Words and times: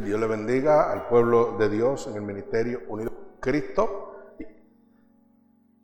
Dios 0.00 0.18
le 0.18 0.26
bendiga 0.26 0.90
al 0.90 1.06
pueblo 1.06 1.56
de 1.56 1.68
Dios 1.68 2.08
en 2.08 2.16
el 2.16 2.22
ministerio 2.22 2.80
unido 2.88 3.12
con 3.12 3.38
Cristo. 3.38 4.16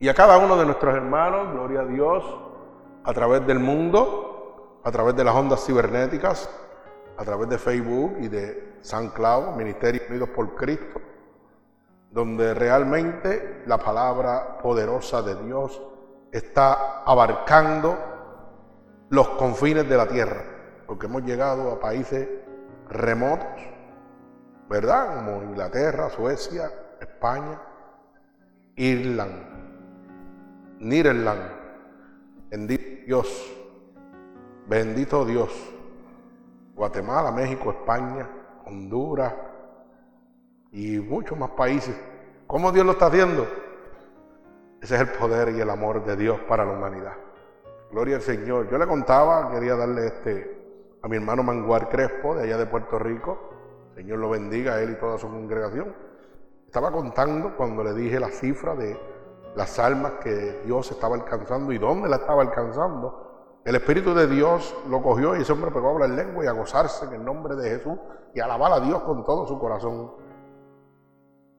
Y 0.00 0.08
a 0.08 0.14
cada 0.14 0.38
uno 0.38 0.56
de 0.56 0.64
nuestros 0.64 0.96
hermanos, 0.96 1.52
gloria 1.52 1.82
a 1.82 1.84
Dios, 1.84 2.24
a 3.04 3.12
través 3.12 3.46
del 3.46 3.60
mundo, 3.60 4.80
a 4.82 4.90
través 4.90 5.14
de 5.14 5.22
las 5.22 5.34
ondas 5.34 5.64
cibernéticas, 5.64 6.50
a 7.16 7.24
través 7.24 7.48
de 7.50 7.58
Facebook 7.58 8.16
y 8.20 8.26
de 8.26 8.78
San 8.80 9.10
Cloud, 9.10 9.54
Ministerio 9.56 10.02
Unidos 10.08 10.30
por 10.30 10.56
Cristo, 10.56 11.00
donde 12.10 12.52
realmente 12.52 13.62
la 13.66 13.78
palabra 13.78 14.58
poderosa 14.58 15.22
de 15.22 15.36
Dios 15.44 15.80
está 16.32 17.04
abarcando 17.04 17.96
los 19.10 19.28
confines 19.30 19.88
de 19.88 19.96
la 19.96 20.08
tierra, 20.08 20.42
porque 20.88 21.06
hemos 21.06 21.22
llegado 21.22 21.70
a 21.70 21.78
países 21.78 22.28
remotos, 22.88 23.70
¿verdad? 24.70 25.16
Como 25.16 25.42
Inglaterra, 25.42 26.08
Suecia, 26.10 26.70
España, 27.00 27.60
Irlanda, 28.76 29.48
Nirland. 30.78 31.60
Bendito 32.48 33.04
Dios, 33.04 33.52
bendito 34.68 35.24
Dios. 35.24 35.50
Guatemala, 36.76 37.32
México, 37.32 37.72
España, 37.72 38.28
Honduras 38.64 39.34
y 40.70 40.98
muchos 40.98 41.36
más 41.36 41.50
países. 41.50 41.94
¿Cómo 42.46 42.70
Dios 42.70 42.86
lo 42.86 42.92
está 42.92 43.06
haciendo? 43.06 43.46
Ese 44.80 44.94
es 44.94 45.00
el 45.00 45.08
poder 45.08 45.48
y 45.48 45.60
el 45.60 45.68
amor 45.68 46.04
de 46.04 46.16
Dios 46.16 46.38
para 46.48 46.64
la 46.64 46.72
humanidad. 46.72 47.14
Gloria 47.90 48.16
al 48.16 48.22
Señor. 48.22 48.70
Yo 48.70 48.78
le 48.78 48.86
contaba, 48.86 49.50
quería 49.50 49.74
darle 49.74 50.06
este 50.06 50.60
a 51.02 51.08
mi 51.08 51.16
hermano 51.16 51.42
Manguar 51.42 51.88
Crespo, 51.88 52.36
de 52.36 52.44
allá 52.44 52.56
de 52.56 52.66
Puerto 52.66 52.98
Rico, 52.98 53.49
Señor 54.00 54.18
lo 54.18 54.30
bendiga 54.30 54.76
a 54.76 54.80
él 54.80 54.92
y 54.92 54.94
toda 54.94 55.18
su 55.18 55.28
congregación. 55.28 55.94
Estaba 56.64 56.90
contando 56.90 57.54
cuando 57.54 57.84
le 57.84 57.92
dije 57.92 58.18
la 58.18 58.30
cifra 58.30 58.74
de 58.74 58.98
las 59.54 59.78
almas 59.78 60.12
que 60.22 60.62
Dios 60.64 60.90
estaba 60.90 61.16
alcanzando 61.16 61.70
y 61.70 61.76
dónde 61.76 62.08
la 62.08 62.16
estaba 62.16 62.40
alcanzando. 62.40 63.60
El 63.62 63.74
Espíritu 63.74 64.14
de 64.14 64.26
Dios 64.26 64.74
lo 64.88 65.02
cogió 65.02 65.36
y 65.36 65.42
ese 65.42 65.52
hombre 65.52 65.70
pegó 65.70 65.88
a 65.88 65.90
hablar 65.90 66.08
lengua 66.08 66.42
y 66.42 66.46
a 66.46 66.52
gozarse 66.52 67.04
en 67.04 67.12
el 67.12 67.24
nombre 67.26 67.56
de 67.56 67.68
Jesús 67.76 67.98
y 68.32 68.40
alabar 68.40 68.72
a 68.72 68.80
Dios 68.80 69.02
con 69.02 69.22
todo 69.22 69.46
su 69.46 69.58
corazón. 69.58 70.14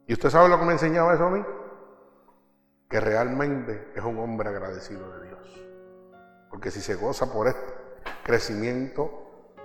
¿Y 0.07 0.13
usted 0.13 0.31
sabe 0.31 0.49
lo 0.49 0.57
que 0.57 0.65
me 0.65 0.71
enseñaba 0.71 1.13
eso 1.13 1.25
a 1.25 1.29
mí? 1.29 1.45
Que 2.89 2.99
realmente 2.99 3.91
es 3.95 4.03
un 4.03 4.17
hombre 4.17 4.49
agradecido 4.49 5.07
de 5.11 5.27
Dios. 5.27 5.63
Porque 6.49 6.71
si 6.71 6.81
se 6.81 6.95
goza 6.95 7.31
por 7.31 7.47
este 7.47 7.71
crecimiento 8.23 9.11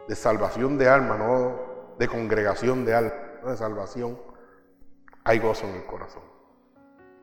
de 0.06 0.14
salvación 0.14 0.76
de 0.76 0.90
alma, 0.90 1.16
no 1.16 1.75
de 1.98 2.08
congregación 2.08 2.84
de 2.84 2.94
alma, 2.94 3.12
de 3.44 3.56
salvación, 3.56 4.18
hay 5.24 5.38
gozo 5.38 5.66
en 5.66 5.74
el 5.76 5.86
corazón. 5.86 6.22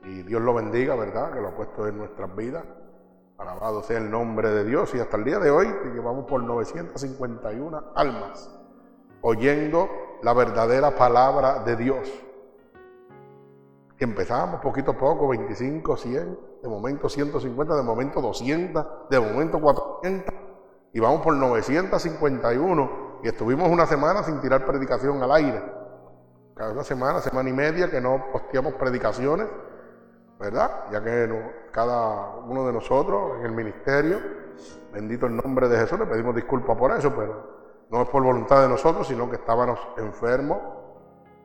Y 0.04 0.24
Dios 0.24 0.42
lo 0.42 0.54
bendiga, 0.54 0.96
¿verdad? 0.96 1.32
Que 1.32 1.40
lo 1.40 1.50
ha 1.50 1.56
puesto 1.56 1.88
en 1.88 1.98
nuestras 1.98 2.36
vidas. 2.36 2.66
Alabado 3.38 3.82
sea 3.84 3.98
el 3.98 4.12
nombre 4.12 4.50
de 4.50 4.66
Dios. 4.66 4.94
Y 4.96 5.00
hasta 5.00 5.18
el 5.18 5.24
día 5.24 5.40
de 5.40 5.50
hoy 5.50 5.68
llevamos 5.94 6.26
por 6.26 6.44
951 6.44 7.94
almas 7.96 8.50
oyendo 9.24 9.90
la 10.22 10.34
verdadera 10.34 10.96
palabra 10.96 11.64
de 11.64 11.76
Dios. 11.76 12.12
Empezamos 13.98 14.60
poquito 14.60 14.92
a 14.92 14.98
poco, 14.98 15.30
25, 15.30 15.98
100, 15.98 16.40
de 16.62 16.70
momento 16.70 17.08
150, 17.08 17.76
de 17.76 17.84
momento 17.84 18.22
200, 18.22 18.86
de 19.10 19.20
momento 19.20 19.62
400, 19.62 20.36
y 20.92 21.00
vamos 21.00 21.22
por 21.22 21.36
951 21.36 23.03
y 23.24 23.30
estuvimos 23.30 23.70
una 23.70 23.86
semana 23.86 24.22
sin 24.22 24.42
tirar 24.42 24.66
predicación 24.66 25.24
al 25.24 25.32
aire. 25.32 25.64
Cada 26.56 26.74
una 26.74 26.84
semana, 26.84 27.22
semana 27.22 27.50
y 27.50 27.54
media 27.54 27.90
que 27.90 28.02
no 28.02 28.28
posteamos 28.34 28.74
predicaciones, 28.74 29.48
¿verdad? 30.38 30.92
Ya 30.92 31.02
que 31.02 31.70
cada 31.72 32.36
uno 32.46 32.68
de 32.68 32.74
nosotros 32.74 33.40
en 33.40 33.46
el 33.46 33.52
ministerio, 33.54 34.20
bendito 34.92 35.26
el 35.26 35.38
nombre 35.38 35.70
de 35.70 35.78
Jesús, 35.80 35.98
le 35.98 36.06
pedimos 36.06 36.36
disculpas 36.36 36.78
por 36.78 36.92
eso, 36.92 37.16
pero 37.16 37.86
no 37.90 38.02
es 38.02 38.10
por 38.10 38.22
voluntad 38.22 38.62
de 38.62 38.68
nosotros, 38.68 39.08
sino 39.08 39.30
que 39.30 39.38
estábamos 39.38 39.80
enfermos. 39.98 40.60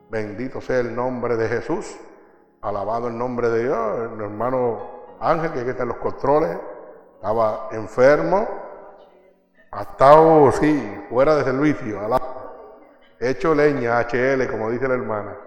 Bendito 0.09 0.59
sea 0.59 0.79
el 0.79 0.93
nombre 0.93 1.37
de 1.37 1.47
Jesús, 1.47 1.97
alabado 2.61 3.07
el 3.07 3.17
nombre 3.17 3.49
de 3.49 3.63
Dios. 3.63 4.11
El 4.11 4.21
hermano 4.21 4.79
Ángel, 5.21 5.53
que 5.53 5.69
está 5.69 5.83
en 5.83 5.89
los 5.89 5.97
controles, 5.99 6.57
estaba 7.15 7.69
enfermo 7.71 8.47
ha 9.71 9.81
estado, 9.81 10.51
sí, 10.53 11.05
fuera 11.09 11.35
de 11.35 11.43
servicio, 11.43 11.99
hecho 13.19 13.53
leña, 13.53 13.99
HL, 13.99 14.49
como 14.49 14.71
dice 14.71 14.87
la 14.87 14.95
hermana. 14.95 15.37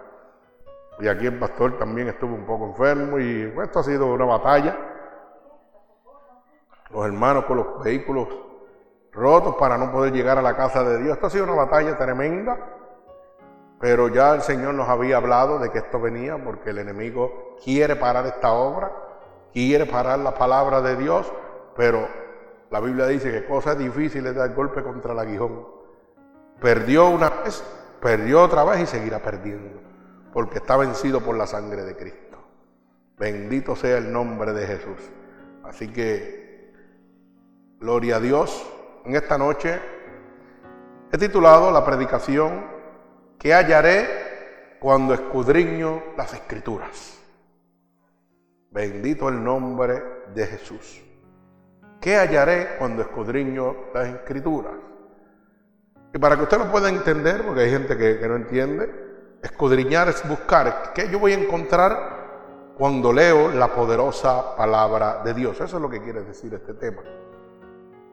Y 0.99 1.07
aquí 1.07 1.25
el 1.25 1.39
pastor 1.39 1.77
también 1.77 2.07
estuvo 2.07 2.35
un 2.35 2.45
poco 2.45 2.67
enfermo 2.67 3.19
y 3.19 3.53
esto 3.63 3.79
ha 3.79 3.83
sido 3.83 4.13
una 4.13 4.25
batalla. 4.25 4.77
Los 6.91 7.05
hermanos 7.05 7.45
con 7.45 7.57
los 7.57 7.83
vehículos 7.83 8.27
rotos 9.11 9.55
para 9.55 9.77
no 9.77 9.91
poder 9.91 10.13
llegar 10.13 10.37
a 10.37 10.41
la 10.41 10.55
casa 10.55 10.83
de 10.83 10.99
Dios. 10.99 11.15
Esto 11.15 11.27
ha 11.27 11.29
sido 11.31 11.45
una 11.45 11.55
batalla 11.55 11.97
tremenda, 11.97 12.57
pero 13.79 14.07
ya 14.07 14.35
el 14.35 14.41
Señor 14.41 14.75
nos 14.75 14.87
había 14.87 15.17
hablado 15.17 15.57
de 15.59 15.71
que 15.71 15.79
esto 15.79 15.99
venía 15.99 16.37
porque 16.43 16.69
el 16.69 16.77
enemigo 16.77 17.55
quiere 17.63 17.95
parar 17.95 18.27
esta 18.27 18.53
obra, 18.53 18.91
quiere 19.51 19.87
parar 19.87 20.19
la 20.19 20.35
palabra 20.35 20.81
de 20.81 20.95
Dios, 20.95 21.31
pero 21.75 22.07
la 22.73 22.79
Biblia 22.79 23.05
dice 23.05 23.31
que 23.31 23.45
cosas 23.45 23.77
difíciles 23.77 24.33
dar 24.33 24.51
golpe 24.55 24.81
contra 24.81 25.13
el 25.13 25.19
aguijón. 25.19 25.63
Perdió 26.59 27.07
una 27.07 27.29
vez, 27.29 27.63
perdió 28.01 28.41
otra 28.41 28.63
vez 28.63 28.79
y 28.79 28.85
seguirá 28.87 29.21
perdiendo, 29.21 29.79
porque 30.33 30.57
está 30.57 30.75
vencido 30.75 31.21
por 31.21 31.37
la 31.37 31.45
sangre 31.45 31.83
de 31.83 31.95
Cristo. 31.95 32.39
Bendito 33.15 33.75
sea 33.75 33.99
el 33.99 34.11
nombre 34.11 34.53
de 34.53 34.65
Jesús. 34.65 34.97
Así 35.63 35.89
que, 35.89 36.73
gloria 37.79 38.15
a 38.15 38.19
Dios. 38.19 38.67
En 39.05 39.15
esta 39.15 39.37
noche 39.37 39.79
he 41.11 41.17
titulado 41.19 41.69
la 41.69 41.85
predicación 41.85 42.65
que 43.37 43.53
hallaré 43.53 44.77
cuando 44.79 45.13
escudriño 45.13 46.01
las 46.17 46.33
escrituras. 46.33 47.19
Bendito 48.71 49.29
el 49.29 49.43
nombre 49.43 50.01
de 50.33 50.47
Jesús. 50.47 51.03
¿Qué 52.03 52.17
hallaré 52.17 52.75
cuando 52.77 53.01
escudriño 53.01 53.75
las 53.93 54.09
escrituras? 54.09 54.73
Y 56.13 56.17
para 56.17 56.35
que 56.35 56.43
usted 56.43 56.57
lo 56.57 56.69
pueda 56.69 56.89
entender, 56.89 57.45
porque 57.45 57.61
hay 57.61 57.69
gente 57.69 57.95
que, 57.95 58.27
no 58.27 58.35
entiende, 58.35 59.37
escudriñar 59.41 60.09
es 60.09 60.27
buscar. 60.27 60.91
¿Qué 60.93 61.07
yo 61.07 61.17
voy 61.17 61.31
a 61.31 61.37
encontrar 61.37 62.73
cuando 62.77 63.13
leo 63.13 63.47
la 63.51 63.69
poderosa 63.69 64.53
palabra 64.57 65.21
de 65.23 65.33
Dios? 65.33 65.61
Eso 65.61 65.77
es 65.77 65.81
lo 65.81 65.89
que 65.89 66.03
quiere 66.03 66.23
decir 66.23 66.53
este 66.53 66.73
tema. 66.73 67.01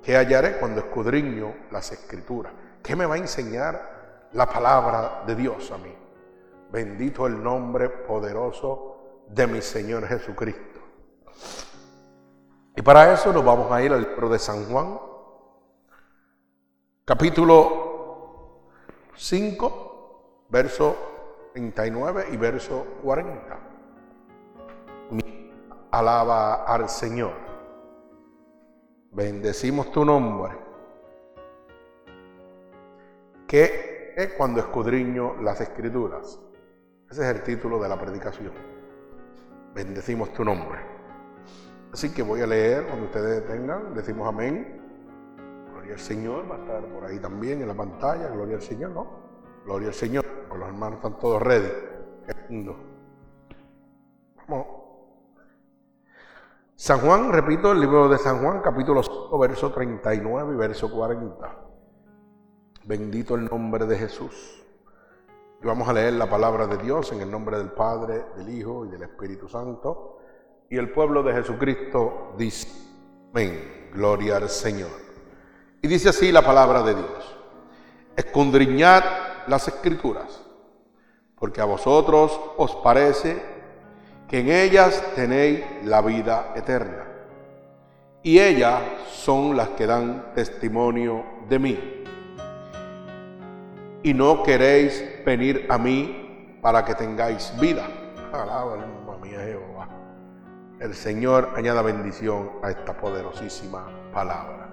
¿Qué 0.05 0.17
hallaré 0.17 0.59
cuando 0.59 0.83
escudriño 0.83 1.53
las 1.73 1.91
escrituras? 1.91 2.53
¿Qué 2.85 2.95
me 2.95 3.07
va 3.07 3.17
a 3.17 3.19
enseñar 3.19 4.29
la 4.35 4.47
palabra 4.47 5.25
de 5.27 5.35
Dios 5.35 5.69
a 5.73 5.79
mí? 5.79 5.93
Bendito 6.71 7.27
el 7.27 7.43
nombre 7.43 7.89
poderoso 7.89 9.25
de 9.27 9.49
mi 9.49 9.61
Señor 9.61 10.07
Jesucristo. 10.07 10.79
Y 12.81 12.83
para 12.83 13.13
eso 13.13 13.31
nos 13.31 13.45
vamos 13.45 13.71
a 13.71 13.83
ir 13.83 13.93
al 13.93 14.01
libro 14.01 14.31
de 14.31 14.39
San 14.39 14.65
Juan, 14.65 14.99
capítulo 17.05 18.63
5, 19.15 20.47
verso 20.49 20.97
39 21.53 22.29
y 22.33 22.39
verso 22.39 22.87
40. 23.03 23.59
Alaba 25.91 26.65
al 26.65 26.89
Señor. 26.89 27.35
Bendecimos 29.11 29.93
tu 29.93 30.03
nombre. 30.03 30.57
Que 33.47 34.15
es 34.17 34.33
cuando 34.39 34.59
escudriño 34.59 35.35
las 35.43 35.61
escrituras. 35.61 36.41
Ese 37.11 37.29
es 37.29 37.37
el 37.37 37.43
título 37.43 37.79
de 37.79 37.91
la 37.91 38.01
predicación. 38.01 38.55
Bendecimos 39.75 40.33
tu 40.33 40.43
nombre. 40.47 40.90
Así 41.93 42.13
que 42.13 42.23
voy 42.23 42.41
a 42.41 42.47
leer 42.47 42.87
cuando 42.87 43.07
ustedes 43.07 43.45
tengan, 43.47 43.95
decimos 43.95 44.29
amén. 44.29 44.81
Gloria 45.73 45.95
al 45.95 45.99
Señor, 46.01 46.51
va 46.51 46.57
a 46.57 46.59
estar 46.59 46.85
por 46.87 47.05
ahí 47.05 47.19
también 47.19 47.61
en 47.61 47.69
la 47.69 47.75
pantalla, 47.75 48.29
gloria 48.29 48.57
al 48.57 48.63
Señor, 48.63 48.91
¿no? 48.91 49.07
Gloria 49.65 49.89
al 49.89 49.95
Señor, 49.95 50.25
con 50.49 50.61
los 50.61 50.69
hermanos 50.69 50.99
están 50.99 51.19
todos 51.19 51.43
ready. 51.43 51.69
Vamos. 54.49 54.67
San 56.77 57.01
Juan, 57.01 57.33
repito, 57.33 57.73
el 57.73 57.81
libro 57.81 58.09
de 58.09 58.19
San 58.19 58.41
Juan, 58.41 58.61
capítulo 58.63 59.03
5, 59.03 59.39
verso 59.39 59.73
39 59.73 60.55
y 60.55 60.57
verso 60.57 60.91
40. 60.91 61.57
Bendito 62.85 63.35
el 63.35 63.47
nombre 63.47 63.85
de 63.85 63.99
Jesús. 63.99 64.65
Y 65.63 65.67
vamos 65.67 65.89
a 65.89 65.93
leer 65.93 66.15
la 66.15 66.31
palabra 66.31 66.67
de 66.67 66.79
Dios 66.79 67.13
en 67.13 67.21
el 67.21 67.31
nombre 67.31 67.59
del 67.59 67.73
Padre, 67.73 68.27
del 68.37 68.49
Hijo 68.49 68.87
y 68.87 68.89
del 68.89 69.03
Espíritu 69.03 69.49
Santo. 69.49 70.20
Y 70.73 70.79
el 70.79 70.89
pueblo 70.91 71.25
de 71.25 71.33
Jesucristo 71.33 72.33
dice, 72.39 72.69
gloria 73.93 74.37
al 74.37 74.49
Señor. 74.49 74.93
Y 75.83 75.89
dice 75.89 76.11
así 76.11 76.31
la 76.31 76.43
palabra 76.43 76.85
de 76.85 76.95
Dios, 76.95 77.37
escondriñad 78.17 79.03
las 79.49 79.67
escrituras, 79.67 80.41
porque 81.35 81.61
a 81.61 81.65
vosotros 81.65 82.39
os 82.57 82.77
parece 82.77 83.43
que 84.29 84.39
en 84.39 84.49
ellas 84.49 85.03
tenéis 85.17 85.65
la 85.83 86.03
vida 86.03 86.53
eterna, 86.55 87.05
y 88.23 88.39
ellas 88.39 88.81
son 89.11 89.57
las 89.57 89.71
que 89.71 89.87
dan 89.87 90.33
testimonio 90.37 91.25
de 91.49 91.59
mí. 91.59 92.05
Y 94.05 94.15
no 94.15 94.45
queréis 94.45 95.05
venir 95.27 95.67
a 95.69 95.79
mí 95.79 96.59
para 96.63 96.85
que 96.85 96.95
tengáis 96.95 97.53
vida. 97.59 97.89
Alaba 98.33 98.75
alma 98.75 99.17
mía 99.21 99.41
Jehová. 99.41 99.89
El 100.81 100.95
Señor 100.95 101.51
añada 101.57 101.83
bendición 101.83 102.53
a 102.63 102.71
esta 102.71 102.97
poderosísima 102.97 103.87
palabra. 104.15 104.71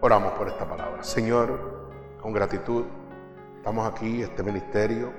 Oramos 0.00 0.34
por 0.34 0.46
esta 0.46 0.64
palabra. 0.64 1.02
Señor, 1.02 1.48
con 2.22 2.32
gratitud, 2.32 2.84
estamos 3.56 3.92
aquí, 3.92 4.22
este 4.22 4.44
ministerio, 4.44 5.12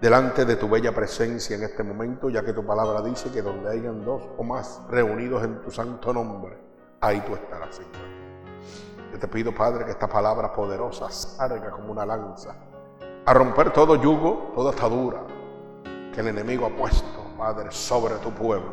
delante 0.00 0.44
de 0.44 0.56
tu 0.56 0.68
bella 0.68 0.92
presencia 0.92 1.54
en 1.54 1.62
este 1.62 1.84
momento, 1.84 2.28
ya 2.30 2.44
que 2.44 2.52
tu 2.52 2.66
palabra 2.66 3.00
dice 3.00 3.30
que 3.30 3.42
donde 3.42 3.70
hayan 3.70 4.04
dos 4.04 4.28
o 4.36 4.42
más 4.42 4.82
reunidos 4.88 5.44
en 5.44 5.60
tu 5.60 5.70
santo 5.70 6.12
nombre, 6.12 6.58
ahí 7.00 7.20
tú 7.20 7.36
estarás, 7.36 7.76
Señor. 7.76 7.92
Yo 9.12 9.20
te 9.20 9.28
pido, 9.28 9.54
Padre, 9.54 9.84
que 9.84 9.92
esta 9.92 10.08
palabra 10.08 10.52
poderosa 10.52 11.08
salga 11.12 11.70
como 11.70 11.92
una 11.92 12.04
lanza, 12.04 12.56
a 13.24 13.32
romper 13.32 13.72
todo 13.72 13.94
yugo, 13.94 14.50
toda 14.52 14.72
atadura 14.72 15.22
que 16.12 16.22
el 16.22 16.26
enemigo 16.26 16.66
ha 16.66 16.70
puesto, 16.70 17.15
Padre, 17.36 17.70
sobre 17.70 18.14
tu 18.16 18.30
pueblo, 18.30 18.72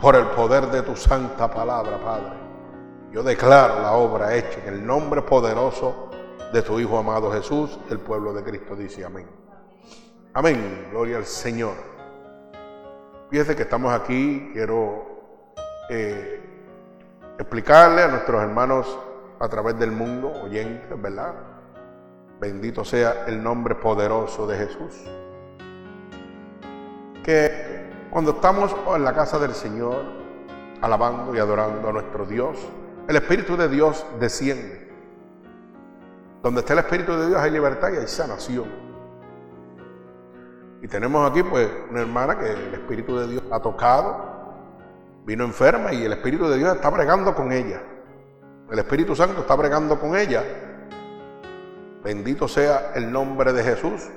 por 0.00 0.16
el 0.16 0.26
poder 0.28 0.66
de 0.66 0.82
tu 0.82 0.96
santa 0.96 1.50
palabra, 1.50 1.98
Padre. 1.98 2.32
Yo 3.12 3.22
declaro 3.22 3.80
la 3.80 3.92
obra 3.92 4.34
hecha 4.34 4.60
en 4.66 4.74
el 4.74 4.86
nombre 4.86 5.22
poderoso 5.22 6.10
de 6.52 6.62
tu 6.62 6.78
Hijo 6.78 6.98
amado 6.98 7.32
Jesús. 7.32 7.78
El 7.90 7.98
pueblo 7.98 8.32
de 8.32 8.42
Cristo 8.42 8.76
dice 8.76 9.04
amén. 9.04 9.26
Amén. 10.34 10.88
Gloria 10.90 11.16
al 11.16 11.24
Señor. 11.24 11.74
Fíjese 13.30 13.56
que 13.56 13.62
estamos 13.62 13.92
aquí. 13.92 14.50
Quiero 14.52 15.06
eh, 15.88 16.40
explicarle 17.38 18.02
a 18.02 18.08
nuestros 18.08 18.42
hermanos 18.42 18.98
a 19.40 19.48
través 19.48 19.78
del 19.78 19.90
mundo, 19.90 20.32
oyentes, 20.42 21.00
¿verdad? 21.00 21.34
Bendito 22.40 22.84
sea 22.84 23.24
el 23.26 23.42
nombre 23.42 23.74
poderoso 23.74 24.46
de 24.46 24.58
Jesús. 24.58 24.94
Que 27.24 27.67
cuando 28.10 28.32
estamos 28.32 28.74
en 28.94 29.04
la 29.04 29.12
casa 29.12 29.38
del 29.38 29.54
Señor, 29.54 30.02
alabando 30.80 31.34
y 31.34 31.38
adorando 31.38 31.88
a 31.88 31.92
nuestro 31.92 32.24
Dios, 32.24 32.58
el 33.06 33.16
Espíritu 33.16 33.56
de 33.56 33.68
Dios 33.68 34.04
desciende. 34.18 34.88
Donde 36.42 36.60
está 36.60 36.72
el 36.72 36.78
Espíritu 36.80 37.12
de 37.12 37.28
Dios 37.28 37.40
hay 37.40 37.50
libertad 37.50 37.90
y 37.92 37.96
hay 37.96 38.06
sanación. 38.06 38.66
Y 40.80 40.88
tenemos 40.88 41.28
aquí 41.28 41.42
pues 41.42 41.68
una 41.90 42.00
hermana 42.00 42.38
que 42.38 42.50
el 42.50 42.74
Espíritu 42.74 43.18
de 43.18 43.26
Dios 43.26 43.42
ha 43.50 43.60
tocado, 43.60 44.38
vino 45.26 45.44
enferma 45.44 45.92
y 45.92 46.04
el 46.04 46.12
Espíritu 46.12 46.48
de 46.48 46.56
Dios 46.56 46.74
está 46.74 46.88
bregando 46.90 47.34
con 47.34 47.52
ella. 47.52 47.82
El 48.70 48.78
Espíritu 48.78 49.16
Santo 49.16 49.40
está 49.40 49.54
bregando 49.56 49.98
con 49.98 50.16
ella. 50.16 50.44
Bendito 52.04 52.46
sea 52.46 52.92
el 52.94 53.10
nombre 53.10 53.52
de 53.52 53.62
Jesús. 53.64 54.08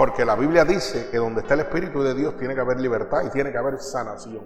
Porque 0.00 0.24
la 0.24 0.34
Biblia 0.34 0.64
dice 0.64 1.10
que 1.10 1.18
donde 1.18 1.42
está 1.42 1.52
el 1.52 1.60
Espíritu 1.60 2.02
de 2.02 2.14
Dios 2.14 2.34
tiene 2.38 2.54
que 2.54 2.62
haber 2.62 2.80
libertad 2.80 3.22
y 3.26 3.28
tiene 3.28 3.52
que 3.52 3.58
haber 3.58 3.78
sanación. 3.80 4.42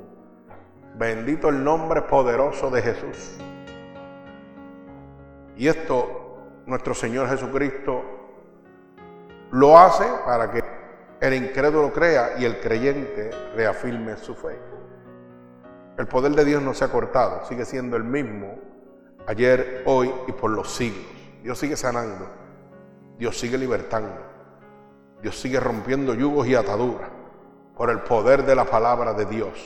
Bendito 0.97 1.49
el 1.49 1.62
nombre 1.62 2.03
poderoso 2.03 2.71
de 2.71 2.83
Jesús. 2.83 3.39
Y 5.56 5.69
esto 5.69 6.62
nuestro 6.67 6.93
Señor 6.93 7.29
Jesucristo 7.29 8.03
lo 9.53 9.79
hace 9.79 10.03
para 10.27 10.51
que 10.51 10.65
el 11.21 11.35
incrédulo 11.35 11.93
crea 11.93 12.37
y 12.37 12.45
el 12.45 12.59
creyente 12.59 13.31
reafirme 13.55 14.17
su 14.17 14.35
fe. 14.35 14.59
El 15.97 16.09
poder 16.09 16.33
de 16.33 16.45
Dios 16.47 16.65
no 16.65 16.75
se 16.75 16.85
ha 16.85 16.89
cortado, 16.89 17.45
sigue 17.45 17.65
siendo 17.65 17.97
el 17.97 18.03
mismo 18.03 18.59
ayer, 19.29 19.85
hoy 19.87 20.12
y 20.27 20.33
por 20.33 20.51
los 20.51 20.75
siglos. 20.75 21.06
Dios 21.45 21.56
sigue 21.56 21.77
sanando, 21.77 22.29
Dios 23.19 23.39
sigue 23.39 23.56
libertando, 23.56 24.34
Dios 25.25 25.41
sigue 25.41 25.59
rompiendo 25.59 26.12
yugos 26.12 26.47
y 26.47 26.55
ataduras 26.55 27.09
por 27.75 27.88
el 27.88 28.00
poder 28.00 28.44
de 28.44 28.55
la 28.55 28.67
palabra 28.67 29.15
de 29.15 29.25
Dios. 29.25 29.59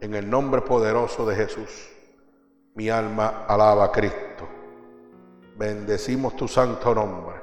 En 0.00 0.14
el 0.14 0.30
nombre 0.30 0.62
poderoso 0.62 1.26
de 1.26 1.36
Jesús, 1.36 1.90
mi 2.74 2.88
alma 2.88 3.44
alaba 3.46 3.84
a 3.84 3.92
Cristo. 3.92 4.48
Bendecimos 5.58 6.36
tu 6.36 6.48
santo 6.48 6.94
nombre. 6.94 7.36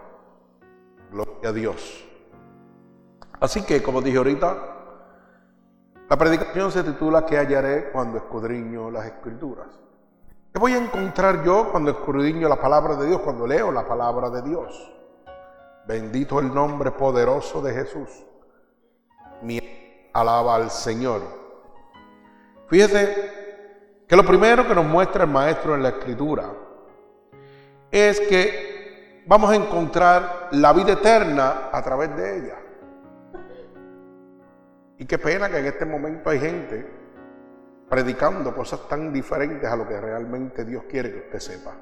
Gloria 1.12 1.50
a 1.50 1.54
Dios. 1.54 2.04
Así 3.42 3.64
que, 3.64 3.84
como 3.84 4.02
dije 4.02 4.18
ahorita, 4.18 4.58
la 6.10 6.18
predicación 6.18 6.72
se 6.72 6.84
titula 6.84 7.28
¿Qué 7.28 7.38
hallaré 7.38 7.92
cuando 7.92 8.18
escudriño 8.18 8.90
las 8.90 9.06
escrituras? 9.06 9.68
¿Qué 10.52 10.60
voy 10.60 10.74
a 10.74 10.84
encontrar 10.84 11.44
yo 11.44 11.70
cuando 11.72 11.92
escudriño 11.92 12.50
la 12.50 12.60
palabra 12.60 12.96
de 12.96 13.06
Dios, 13.06 13.22
cuando 13.22 13.46
leo 13.46 13.72
la 13.72 13.88
palabra 13.88 14.32
de 14.32 14.42
Dios? 14.42 14.98
Bendito 15.88 16.42
el 16.42 16.54
nombre 16.54 16.92
poderoso 16.92 17.62
de 17.62 17.74
Jesús. 17.74 18.10
Mi 19.42 19.58
alaba 20.14 20.56
al 20.56 20.70
Señor. 20.70 21.22
Fíjese 22.68 23.32
que 24.06 24.16
lo 24.18 24.26
primero 24.26 24.68
que 24.68 24.76
nos 24.76 24.86
muestra 24.86 25.24
el 25.24 25.30
maestro 25.30 25.76
en 25.76 25.84
la 25.84 25.90
escritura 25.90 26.52
es 27.90 28.20
que 28.20 29.24
vamos 29.28 29.50
a 29.50 29.56
encontrar 29.56 30.50
la 30.52 30.74
vida 30.74 30.94
eterna 30.94 31.70
a 31.72 31.82
través 31.82 32.14
de 32.18 32.38
ella. 32.38 32.56
Y 34.98 35.06
qué 35.06 35.18
pena 35.18 35.50
que 35.50 35.60
en 35.60 35.68
este 35.68 35.86
momento 35.86 36.30
hay 36.30 36.40
gente 36.40 36.86
predicando 37.90 38.54
cosas 38.54 38.90
tan 38.90 39.14
diferentes 39.14 39.70
a 39.70 39.78
lo 39.78 39.88
que 39.88 40.02
realmente 40.02 40.66
Dios 40.66 40.84
quiere 40.90 41.14
que 41.14 41.20
usted 41.20 41.40
sepa. 41.40 41.76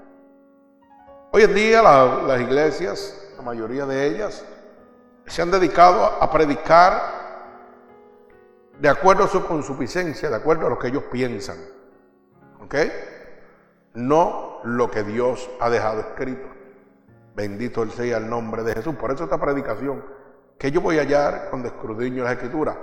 Hoy 1.36 1.44
en 1.44 1.54
día 1.54 1.82
las 1.82 2.40
iglesias, 2.40 3.30
la 3.36 3.44
mayoría 3.44 3.86
de 3.86 4.08
ellas, 4.08 4.46
se 5.26 5.42
han 5.42 5.52
dedicado 5.52 6.06
a 6.06 6.32
predicar 6.32 6.94
de 8.80 8.88
acuerdo 8.88 9.26
a 9.26 9.28
su 9.28 9.46
consuficiencia, 9.46 10.30
de 10.30 10.36
acuerdo 10.38 10.68
a 10.68 10.70
lo 10.70 10.80
que 10.80 10.88
ellos 10.88 11.04
piensan. 11.12 11.58
¿Ok? 12.64 12.76
No 13.96 14.62
lo 14.64 14.90
que 14.90 15.04
Dios 15.04 15.50
ha 15.60 15.70
dejado 15.70 16.00
escrito. 16.00 16.48
Bendito 17.36 17.86
sea 17.90 18.16
el 18.16 18.30
nombre 18.30 18.64
de 18.64 18.74
Jesús. 18.74 18.96
Por 18.96 19.12
eso 19.12 19.26
esta 19.26 19.38
predicación, 19.38 20.06
que 20.58 20.72
yo 20.72 20.80
voy 20.80 21.00
a 21.00 21.02
hallar 21.02 21.48
cuando 21.50 21.68
escudriño 21.68 22.24
la 22.24 22.32
escritura. 22.32 22.78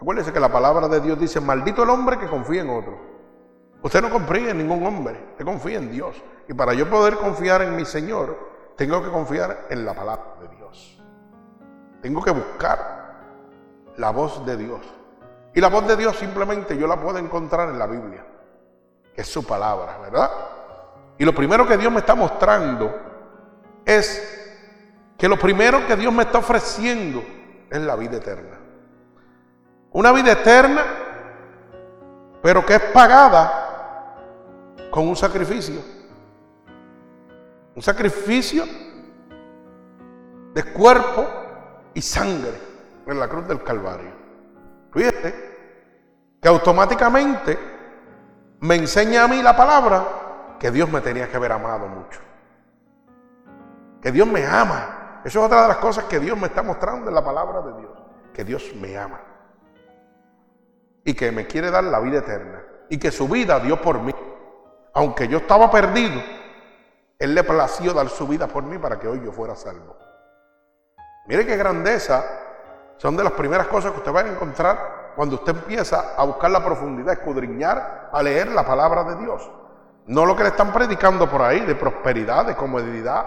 Acuérdense 0.00 0.32
que 0.32 0.40
la 0.40 0.50
palabra 0.50 0.88
de 0.88 1.02
Dios 1.02 1.20
dice, 1.20 1.38
maldito 1.38 1.82
el 1.82 1.90
hombre 1.90 2.18
que 2.18 2.28
confía 2.28 2.62
en 2.62 2.70
otro. 2.70 3.09
Usted 3.82 4.02
no 4.02 4.10
confía 4.10 4.50
en 4.50 4.58
ningún 4.58 4.84
hombre, 4.86 5.18
usted 5.32 5.44
confía 5.44 5.78
en 5.78 5.90
Dios. 5.90 6.16
Y 6.48 6.54
para 6.54 6.74
yo 6.74 6.88
poder 6.90 7.16
confiar 7.16 7.62
en 7.62 7.76
mi 7.76 7.84
Señor, 7.84 8.50
tengo 8.76 9.02
que 9.02 9.10
confiar 9.10 9.66
en 9.70 9.84
la 9.84 9.94
palabra 9.94 10.34
de 10.40 10.48
Dios. 10.56 11.00
Tengo 12.02 12.22
que 12.22 12.30
buscar 12.30 13.14
la 13.96 14.10
voz 14.10 14.44
de 14.44 14.56
Dios. 14.56 14.80
Y 15.54 15.60
la 15.60 15.68
voz 15.68 15.86
de 15.86 15.96
Dios 15.96 16.16
simplemente 16.16 16.76
yo 16.76 16.86
la 16.86 17.00
puedo 17.00 17.18
encontrar 17.18 17.70
en 17.70 17.78
la 17.78 17.86
Biblia, 17.86 18.24
que 19.14 19.22
es 19.22 19.28
su 19.28 19.46
palabra, 19.46 19.98
¿verdad? 19.98 20.30
Y 21.18 21.24
lo 21.24 21.34
primero 21.34 21.66
que 21.66 21.76
Dios 21.76 21.92
me 21.92 21.98
está 22.00 22.14
mostrando 22.14 22.98
es 23.84 24.40
que 25.18 25.28
lo 25.28 25.38
primero 25.38 25.86
que 25.86 25.96
Dios 25.96 26.12
me 26.12 26.22
está 26.22 26.38
ofreciendo 26.38 27.22
es 27.68 27.80
la 27.80 27.96
vida 27.96 28.16
eterna. 28.16 28.58
Una 29.92 30.12
vida 30.12 30.32
eterna, 30.32 30.82
pero 32.42 32.64
que 32.64 32.74
es 32.74 32.80
pagada 32.80 33.69
con 34.90 35.08
un 35.08 35.16
sacrificio. 35.16 35.80
Un 37.74 37.82
sacrificio 37.82 38.64
de 40.52 40.64
cuerpo 40.72 41.26
y 41.94 42.02
sangre 42.02 42.52
en 43.06 43.18
la 43.18 43.28
cruz 43.28 43.46
del 43.46 43.62
Calvario. 43.62 44.10
Fíjate 44.92 45.50
que 46.40 46.48
automáticamente 46.48 47.58
me 48.60 48.74
enseña 48.74 49.24
a 49.24 49.28
mí 49.28 49.42
la 49.42 49.56
palabra 49.56 50.56
que 50.58 50.70
Dios 50.70 50.90
me 50.90 51.00
tenía 51.00 51.28
que 51.28 51.36
haber 51.36 51.52
amado 51.52 51.86
mucho. 51.86 52.20
Que 54.02 54.10
Dios 54.10 54.26
me 54.26 54.44
ama. 54.44 55.20
Eso 55.24 55.40
es 55.40 55.46
otra 55.46 55.62
de 55.62 55.68
las 55.68 55.76
cosas 55.78 56.04
que 56.04 56.18
Dios 56.18 56.38
me 56.38 56.46
está 56.46 56.62
mostrando 56.62 57.08
en 57.08 57.14
la 57.14 57.24
palabra 57.24 57.60
de 57.62 57.80
Dios. 57.80 57.92
Que 58.34 58.44
Dios 58.44 58.72
me 58.74 58.96
ama. 58.96 59.20
Y 61.04 61.14
que 61.14 61.30
me 61.30 61.46
quiere 61.46 61.70
dar 61.70 61.84
la 61.84 62.00
vida 62.00 62.18
eterna. 62.18 62.62
Y 62.88 62.98
que 62.98 63.10
su 63.10 63.28
vida 63.28 63.60
dio 63.60 63.80
por 63.80 64.00
mí. 64.00 64.14
Aunque 64.94 65.28
yo 65.28 65.38
estaba 65.38 65.70
perdido, 65.70 66.20
Él 67.18 67.34
le 67.34 67.44
plació 67.44 67.92
dar 67.92 68.08
su 68.08 68.26
vida 68.26 68.46
por 68.46 68.62
mí 68.64 68.78
para 68.78 68.98
que 68.98 69.08
hoy 69.08 69.22
yo 69.24 69.32
fuera 69.32 69.54
salvo. 69.54 69.96
Mire 71.26 71.46
qué 71.46 71.56
grandeza 71.56 72.24
son 72.96 73.16
de 73.16 73.24
las 73.24 73.32
primeras 73.34 73.66
cosas 73.68 73.92
que 73.92 73.98
usted 73.98 74.12
va 74.12 74.20
a 74.20 74.28
encontrar 74.28 75.12
cuando 75.16 75.36
usted 75.36 75.54
empieza 75.54 76.14
a 76.16 76.24
buscar 76.24 76.50
la 76.50 76.64
profundidad, 76.64 77.12
escudriñar, 77.12 78.10
a 78.12 78.22
leer 78.22 78.48
la 78.48 78.66
palabra 78.66 79.04
de 79.04 79.16
Dios. 79.16 79.50
No 80.06 80.26
lo 80.26 80.34
que 80.34 80.42
le 80.42 80.48
están 80.48 80.72
predicando 80.72 81.28
por 81.28 81.42
ahí, 81.42 81.60
de 81.60 81.74
prosperidad, 81.74 82.46
de 82.46 82.56
comodidad. 82.56 83.26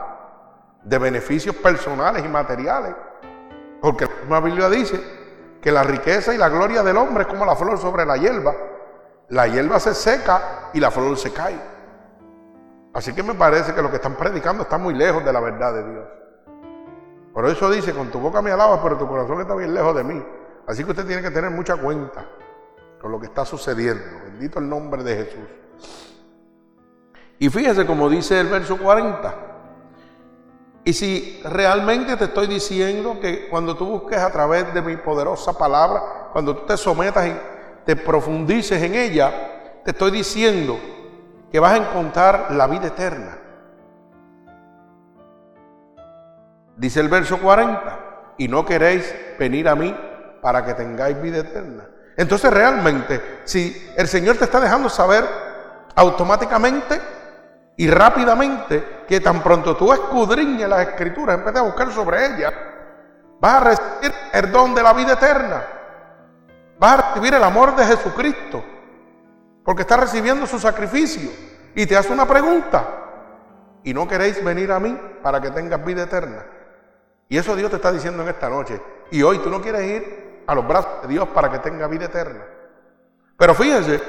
de 0.83 0.97
beneficios 0.97 1.55
personales 1.55 2.25
y 2.25 2.27
materiales. 2.27 2.93
Porque 3.81 4.05
la 4.05 4.11
misma 4.19 4.39
Biblia 4.41 4.69
dice 4.69 5.01
que 5.61 5.71
la 5.71 5.83
riqueza 5.83 6.33
y 6.33 6.37
la 6.37 6.49
gloria 6.49 6.83
del 6.83 6.97
hombre 6.97 7.23
es 7.23 7.29
como 7.29 7.45
la 7.45 7.55
flor 7.55 7.77
sobre 7.77 8.05
la 8.05 8.17
hierba. 8.17 8.53
La 9.29 9.47
hierba 9.47 9.79
se 9.79 9.93
seca 9.93 10.69
y 10.73 10.79
la 10.79 10.91
flor 10.91 11.17
se 11.17 11.31
cae. 11.31 11.59
Así 12.93 13.13
que 13.13 13.23
me 13.23 13.33
parece 13.33 13.73
que 13.73 13.81
lo 13.81 13.89
que 13.89 13.95
están 13.95 14.15
predicando 14.15 14.63
está 14.63 14.77
muy 14.77 14.93
lejos 14.93 15.25
de 15.25 15.33
la 15.33 15.39
verdad 15.39 15.73
de 15.73 15.91
Dios. 15.91 16.05
Por 17.33 17.47
eso 17.47 17.69
dice, 17.71 17.93
con 17.93 18.11
tu 18.11 18.19
boca 18.19 18.41
me 18.41 18.51
alabas, 18.51 18.79
pero 18.83 18.97
tu 18.97 19.07
corazón 19.07 19.41
está 19.41 19.55
bien 19.55 19.73
lejos 19.73 19.95
de 19.95 20.03
mí. 20.03 20.23
Así 20.67 20.83
que 20.83 20.91
usted 20.91 21.05
tiene 21.05 21.21
que 21.21 21.31
tener 21.31 21.49
mucha 21.49 21.75
cuenta 21.75 22.25
con 23.01 23.11
lo 23.11 23.19
que 23.19 23.25
está 23.25 23.43
sucediendo. 23.43 24.03
Bendito 24.25 24.59
el 24.59 24.69
nombre 24.69 25.03
de 25.03 25.15
Jesús. 25.15 25.49
Y 27.39 27.49
fíjese 27.49 27.85
como 27.85 28.07
dice 28.07 28.39
el 28.39 28.47
verso 28.47 28.77
40. 28.77 29.35
Y 30.85 30.93
si 30.93 31.41
realmente 31.43 32.15
te 32.17 32.25
estoy 32.25 32.47
diciendo 32.47 33.19
que 33.19 33.47
cuando 33.49 33.75
tú 33.75 33.85
busques 33.85 34.19
a 34.19 34.31
través 34.31 34.73
de 34.73 34.81
mi 34.81 34.97
poderosa 34.97 35.57
palabra, 35.57 36.29
cuando 36.31 36.55
tú 36.55 36.65
te 36.65 36.77
sometas 36.77 37.25
y 37.25 37.35
te 37.85 37.95
profundices 37.95 38.81
en 38.81 38.95
ella, 38.95 39.81
te 39.83 39.91
estoy 39.91 40.11
diciendo 40.11 40.79
que 41.51 41.59
vas 41.59 41.73
a 41.73 41.77
encontrar 41.77 42.51
la 42.51 42.67
vida 42.67 42.87
eterna. 42.87 43.37
Dice 46.75 46.99
el 46.99 47.09
verso 47.09 47.39
40, 47.39 48.03
y 48.37 48.47
no 48.47 48.65
queréis 48.65 49.13
venir 49.37 49.67
a 49.67 49.75
mí 49.75 49.95
para 50.41 50.65
que 50.65 50.73
tengáis 50.73 51.21
vida 51.21 51.39
eterna. 51.39 51.87
Entonces 52.17 52.51
realmente, 52.51 53.41
si 53.43 53.91
el 53.95 54.07
Señor 54.07 54.37
te 54.37 54.45
está 54.45 54.59
dejando 54.59 54.89
saber 54.89 55.25
automáticamente 55.95 56.99
y 57.77 57.89
rápidamente 57.89 59.03
que 59.07 59.19
tan 59.19 59.41
pronto 59.41 59.75
tú 59.75 59.91
escudriñes 59.93 60.67
las 60.67 60.87
escrituras, 60.87 61.37
empieces 61.37 61.61
a 61.61 61.65
buscar 61.65 61.91
sobre 61.91 62.25
ellas, 62.25 62.53
vas 63.39 63.53
a 63.53 63.59
recibir 63.59 64.13
el 64.31 64.51
don 64.51 64.75
de 64.75 64.83
la 64.83 64.93
vida 64.93 65.13
eterna. 65.13 65.63
Vas 66.79 66.99
a 66.99 67.09
recibir 67.09 67.33
el 67.33 67.43
amor 67.43 67.75
de 67.75 67.85
Jesucristo, 67.85 68.63
porque 69.63 69.83
estás 69.83 69.99
recibiendo 69.99 70.45
su 70.45 70.59
sacrificio. 70.59 71.29
Y 71.75 71.85
te 71.85 71.97
hace 71.97 72.13
una 72.13 72.27
pregunta, 72.27 72.85
y 73.83 73.93
no 73.93 74.07
queréis 74.07 74.43
venir 74.43 74.71
a 74.71 74.79
mí 74.79 74.97
para 75.21 75.41
que 75.41 75.51
tengas 75.51 75.83
vida 75.83 76.03
eterna. 76.03 76.45
Y 77.29 77.37
eso 77.37 77.55
Dios 77.55 77.69
te 77.69 77.77
está 77.77 77.91
diciendo 77.91 78.23
en 78.23 78.29
esta 78.29 78.49
noche. 78.49 78.79
Y 79.11 79.23
hoy 79.23 79.39
tú 79.39 79.49
no 79.49 79.61
quieres 79.61 79.83
ir 79.83 80.43
a 80.45 80.55
los 80.55 80.67
brazos 80.67 81.01
de 81.03 81.07
Dios 81.07 81.27
para 81.29 81.49
que 81.51 81.59
tenga 81.59 81.87
vida 81.87 82.05
eterna. 82.05 82.43
Pero 83.37 83.55
fíjense 83.55 84.01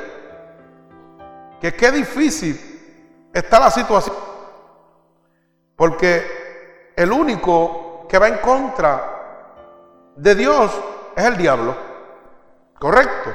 que 1.61 1.75
qué 1.75 1.91
difícil 1.91 3.31
está 3.33 3.59
la 3.59 3.71
situación. 3.71 4.15
Porque 5.77 6.93
el 6.97 7.11
único 7.11 8.07
que 8.09 8.19
va 8.19 8.29
en 8.29 8.39
contra 8.39 10.13
de 10.17 10.35
Dios 10.35 10.71
es 11.17 11.25
el 11.25 11.37
diablo. 11.37 11.94
¿Correcto? 12.85 13.31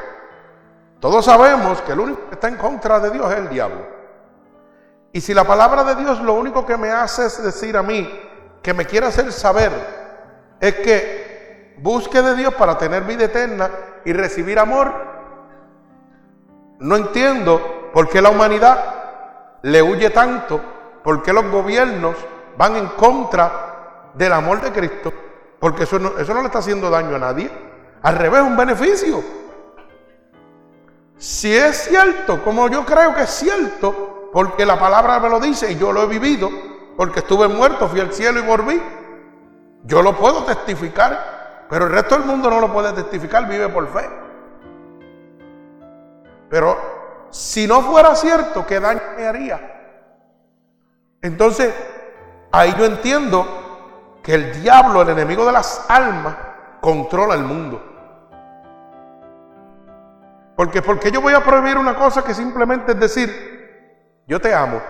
Todos 1.00 1.25
sabemos 1.25 1.82
que 1.82 1.94
el 1.94 2.00
único 2.00 2.27
que 2.27 2.36
está 2.36 2.50
en 2.50 2.56
contra 2.56 3.00
de 3.00 3.10
Dios 3.10 3.32
es 3.32 3.39
el 3.39 3.50
diablo. 3.50 3.82
Y 5.12 5.22
si 5.22 5.34
la 5.34 5.44
palabra 5.44 5.84
de 5.84 5.96
Dios 5.96 6.22
lo 6.22 6.36
único 6.36 6.68
que 6.68 6.77
me 6.77 6.91
hace 6.91 7.25
es 7.25 7.44
decir 7.44 7.75
a 7.75 7.82
mí 7.82 8.08
que 8.62 8.75
me 8.75 8.86
quiere 8.86 9.08
hacer 9.08 9.32
saber 9.32 9.72
es 10.60 10.75
que 10.75 11.75
busque 11.79 12.22
de 12.22 12.36
Dios 12.36 12.53
para 12.53 12.77
tener 12.77 13.01
vida 13.06 13.24
eterna 13.24 13.72
y 14.06 14.13
recibir 14.13 14.60
amor, 14.60 14.94
no 16.77 16.96
entiendo 16.96 17.89
por 17.91 18.08
qué 18.08 18.22
la 18.22 18.29
humanidad 18.29 18.77
le 19.63 19.82
huye 19.82 20.12
tanto, 20.12 20.62
por 21.03 21.24
qué 21.24 21.34
los 21.34 21.50
gobiernos 21.50 22.15
van 22.56 22.75
en 22.75 22.86
contra 22.89 24.12
del 24.13 24.32
amor 24.32 24.62
de 24.62 24.72
Cristo, 24.72 25.12
porque 25.60 25.86
eso 25.86 25.98
no, 25.98 26.20
eso 26.20 26.36
no 26.36 26.41
le 26.41 26.46
está 26.46 26.60
haciendo 26.60 26.91
daño 26.91 27.15
a 27.15 27.20
nadie, 27.20 27.50
al 28.03 28.15
revés, 28.15 28.44
un 28.44 28.56
beneficio. 28.56 29.38
Si 31.19 31.53
es 31.53 31.83
cierto, 31.83 32.41
como 32.45 32.69
yo 32.69 32.85
creo 32.85 33.13
que 33.13 33.23
es 33.23 33.29
cierto, 33.29 34.29
porque 34.31 34.65
la 34.65 34.79
palabra 34.79 35.19
me 35.19 35.29
lo 35.29 35.41
dice 35.41 35.69
y 35.69 35.77
yo 35.77 35.91
lo 35.91 36.03
he 36.03 36.07
vivido, 36.07 36.49
porque 36.95 37.19
estuve 37.19 37.49
muerto, 37.49 37.89
fui 37.89 37.99
al 37.99 38.13
cielo 38.13 38.39
y 38.39 38.43
volví. 38.43 38.81
Yo 39.83 40.01
lo 40.01 40.15
puedo 40.15 40.45
testificar, 40.45 41.65
pero 41.69 41.88
el 41.88 41.91
resto 41.91 42.15
del 42.15 42.23
mundo 42.23 42.49
no 42.49 42.61
lo 42.61 42.71
puede 42.71 42.93
testificar, 42.93 43.49
vive 43.49 43.67
por 43.67 43.89
fe. 43.89 44.09
Pero 46.49 46.77
si 47.29 47.67
no 47.67 47.81
fuera 47.81 48.15
cierto, 48.15 48.65
¿qué 48.65 48.79
daño 48.79 49.01
me 49.17 49.27
haría? 49.27 49.59
Entonces, 51.21 51.75
ahí 52.49 52.73
yo 52.77 52.85
entiendo 52.85 53.45
que 54.23 54.35
el 54.35 54.61
diablo, 54.61 55.01
el 55.01 55.09
enemigo 55.09 55.45
de 55.45 55.51
las 55.51 55.85
almas, 55.89 56.38
controla 56.79 57.33
el 57.33 57.43
mundo. 57.43 57.88
Porque, 60.60 60.82
porque 60.82 61.10
yo 61.10 61.22
voy 61.22 61.34
a 61.34 61.42
prohibir 61.42 61.78
una 61.78 61.96
cosa 61.96 62.22
que 62.22 62.34
simplemente 62.34 62.92
es 62.92 63.00
decir, 63.00 64.22
yo 64.28 64.42
te 64.42 64.54
amo 64.54 64.82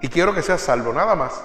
y 0.00 0.08
quiero 0.08 0.34
que 0.34 0.42
seas 0.42 0.60
salvo, 0.60 0.92
nada 0.92 1.14
más. 1.14 1.40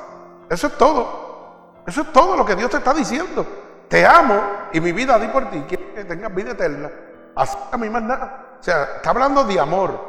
Eso 0.49 0.65
es 0.65 0.75
todo. 0.75 1.83
Eso 1.85 2.01
es 2.01 2.11
todo 2.11 2.35
lo 2.35 2.43
que 2.47 2.55
Dios 2.55 2.71
te 2.71 2.77
está 2.77 2.95
diciendo. 2.95 3.45
Te 3.87 4.07
amo 4.07 4.41
y 4.71 4.81
mi 4.81 4.91
vida 4.91 5.19
di 5.19 5.27
por 5.27 5.51
ti. 5.51 5.63
Quiero 5.67 5.93
que 5.93 6.03
tengas 6.03 6.33
vida 6.33 6.53
eterna. 6.53 6.89
Así 7.35 7.55
a 7.71 7.77
mí 7.77 7.91
más 7.91 8.01
nada. 8.01 8.57
O 8.59 8.63
sea, 8.63 8.85
está 8.95 9.11
hablando 9.11 9.43
de 9.43 9.59
amor. 9.59 9.99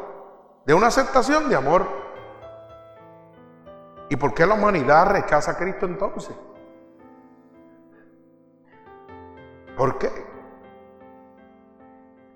De 0.65 0.73
una 0.73 0.87
aceptación 0.87 1.47
de 1.51 1.57
amor. 1.57 1.87
¿Y 4.09 4.17
por 4.17 4.33
qué 4.33 4.47
la 4.47 4.55
humanidad 4.55 5.11
rechaza 5.11 5.51
a 5.51 5.57
Cristo 5.59 5.85
entonces? 5.85 6.35
¿Por 9.77 9.99
qué? 9.99 10.34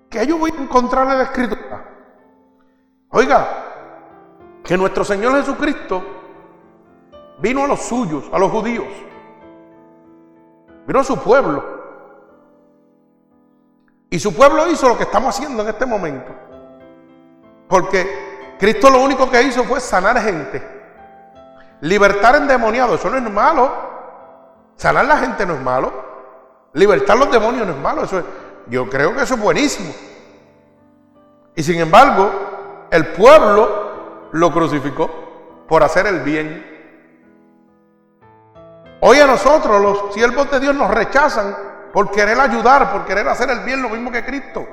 ¿Qué 0.09 0.25
yo 0.25 0.37
voy 0.37 0.51
a 0.51 0.61
encontrar 0.61 1.07
en 1.07 1.17
la 1.17 1.23
escritura? 1.23 1.85
Oiga, 3.09 3.47
que 4.63 4.77
nuestro 4.77 5.03
Señor 5.03 5.35
Jesucristo 5.37 6.03
vino 7.39 7.63
a 7.63 7.67
los 7.67 7.81
suyos, 7.81 8.25
a 8.31 8.39
los 8.39 8.51
judíos. 8.51 8.87
Vino 10.87 10.99
a 10.99 11.03
su 11.03 11.17
pueblo. 11.17 11.79
Y 14.09 14.19
su 14.19 14.35
pueblo 14.35 14.67
hizo 14.69 14.89
lo 14.89 14.97
que 14.97 15.03
estamos 15.03 15.35
haciendo 15.35 15.61
en 15.61 15.69
este 15.69 15.85
momento. 15.85 16.31
Porque 17.67 18.55
Cristo 18.57 18.89
lo 18.89 19.01
único 19.01 19.29
que 19.29 19.43
hizo 19.43 19.63
fue 19.63 19.79
sanar 19.79 20.19
gente. 20.19 20.79
Libertar 21.81 22.35
endemoniados, 22.35 22.99
eso 22.99 23.09
no 23.09 23.17
es 23.17 23.31
malo. 23.31 23.71
Sanar 24.75 25.05
la 25.05 25.17
gente 25.17 25.45
no 25.45 25.53
es 25.53 25.61
malo. 25.61 25.91
Libertar 26.73 27.17
los 27.17 27.31
demonios 27.31 27.67
no 27.67 27.73
es 27.73 27.79
malo. 27.79 28.03
Eso 28.03 28.23
yo 28.69 28.89
creo 28.89 29.15
que 29.15 29.23
eso 29.23 29.35
es 29.35 29.41
buenísimo. 29.41 29.93
Y 31.55 31.63
sin 31.63 31.79
embargo, 31.79 32.87
el 32.91 33.07
pueblo 33.07 34.29
lo 34.31 34.51
crucificó 34.51 35.65
por 35.67 35.83
hacer 35.83 36.07
el 36.07 36.21
bien. 36.21 36.65
Hoy 39.01 39.19
a 39.19 39.27
nosotros, 39.27 39.81
los 39.81 40.13
siervos 40.13 40.49
de 40.51 40.59
Dios, 40.59 40.75
nos 40.75 40.91
rechazan 40.91 41.55
por 41.93 42.11
querer 42.11 42.39
ayudar, 42.39 42.91
por 42.91 43.05
querer 43.05 43.27
hacer 43.27 43.49
el 43.49 43.61
bien, 43.61 43.81
lo 43.81 43.89
mismo 43.89 44.11
que 44.11 44.23
Cristo. 44.23 44.67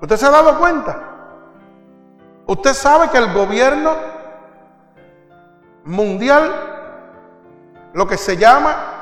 ¿Usted 0.00 0.16
se 0.16 0.26
ha 0.26 0.30
dado 0.30 0.58
cuenta? 0.58 0.98
Usted 2.46 2.72
sabe 2.72 3.10
que 3.10 3.18
el 3.18 3.32
gobierno 3.32 3.94
mundial, 5.84 6.50
lo 7.92 8.06
que 8.06 8.16
se 8.16 8.36
llama 8.36 8.99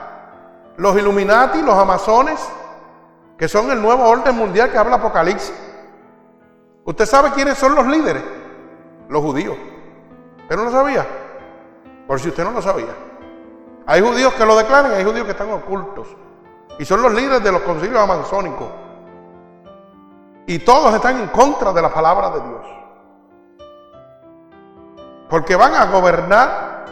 los 0.79 0.97
Illuminati, 0.97 1.61
los 1.63 1.75
Amazones, 1.75 2.41
que 3.37 3.47
son 3.47 3.71
el 3.71 3.81
nuevo 3.81 4.09
orden 4.09 4.35
mundial 4.35 4.71
que 4.71 4.79
habla 4.79 4.97
Apocalipsis, 4.97 5.55
¿Usted 6.89 7.05
sabe 7.05 7.33
quiénes 7.33 7.59
son 7.59 7.75
los 7.75 7.87
líderes? 7.87 8.25
Los 9.11 9.23
judíos. 9.23 9.59
¿Usted 10.41 10.57
no 10.57 10.65
lo 10.65 10.71
sabía? 10.71 11.07
Por 12.07 12.19
si 12.19 12.31
usted 12.31 12.45
no 12.45 12.53
lo 12.53 12.63
sabía. 12.63 12.97
Hay 13.85 14.01
judíos 14.01 14.33
que 14.33 14.47
lo 14.47 14.57
declaran 14.57 14.93
hay 14.93 15.05
judíos 15.05 15.27
que 15.27 15.33
están 15.33 15.51
ocultos. 15.51 16.07
Y 16.79 16.87
son 16.87 17.03
los 17.03 17.13
líderes 17.13 17.45
de 17.45 17.53
los 17.53 17.61
concilios 17.61 18.01
amazónicos. 18.01 18.69
Y 20.47 20.61
todos 20.61 20.95
están 20.95 21.21
en 21.21 21.29
contra 21.29 21.75
de 21.75 21.83
la 21.83 21.93
palabra 21.93 22.31
de 22.31 22.41
Dios. 22.41 22.67
Porque 25.29 25.57
van 25.57 25.75
a 25.75 25.91
gobernar 25.91 26.87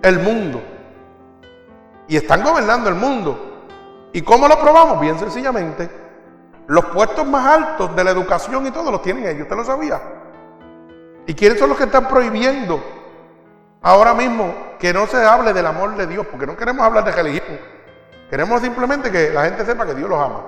el 0.00 0.20
mundo. 0.20 0.62
Y 2.08 2.16
están 2.16 2.42
gobernando 2.42 2.88
el 2.88 2.96
mundo. 2.96 3.66
¿Y 4.12 4.22
cómo 4.22 4.48
lo 4.48 4.58
probamos? 4.58 5.00
Bien 5.00 5.18
sencillamente 5.18 5.88
los 6.68 6.84
puestos 6.86 7.26
más 7.26 7.46
altos 7.46 7.96
de 7.96 8.04
la 8.04 8.10
educación 8.10 8.66
y 8.66 8.70
todo 8.70 8.90
los 8.90 9.00
tienen 9.00 9.26
ellos, 9.26 9.42
¿usted 9.42 9.56
lo 9.56 9.64
sabía? 9.64 10.00
¿Y 11.26 11.34
quiénes 11.34 11.58
son 11.58 11.70
los 11.70 11.78
que 11.78 11.84
están 11.84 12.06
prohibiendo 12.06 12.82
ahora 13.80 14.12
mismo 14.12 14.54
que 14.78 14.92
no 14.92 15.06
se 15.06 15.16
hable 15.24 15.54
del 15.54 15.66
amor 15.66 15.96
de 15.96 16.06
Dios? 16.06 16.26
Porque 16.26 16.46
no 16.46 16.56
queremos 16.56 16.84
hablar 16.84 17.04
de 17.04 17.12
religión. 17.12 17.58
Queremos 18.28 18.60
simplemente 18.60 19.10
que 19.10 19.30
la 19.30 19.46
gente 19.46 19.64
sepa 19.64 19.86
que 19.86 19.94
Dios 19.94 20.10
los 20.10 20.20
ama. 20.20 20.44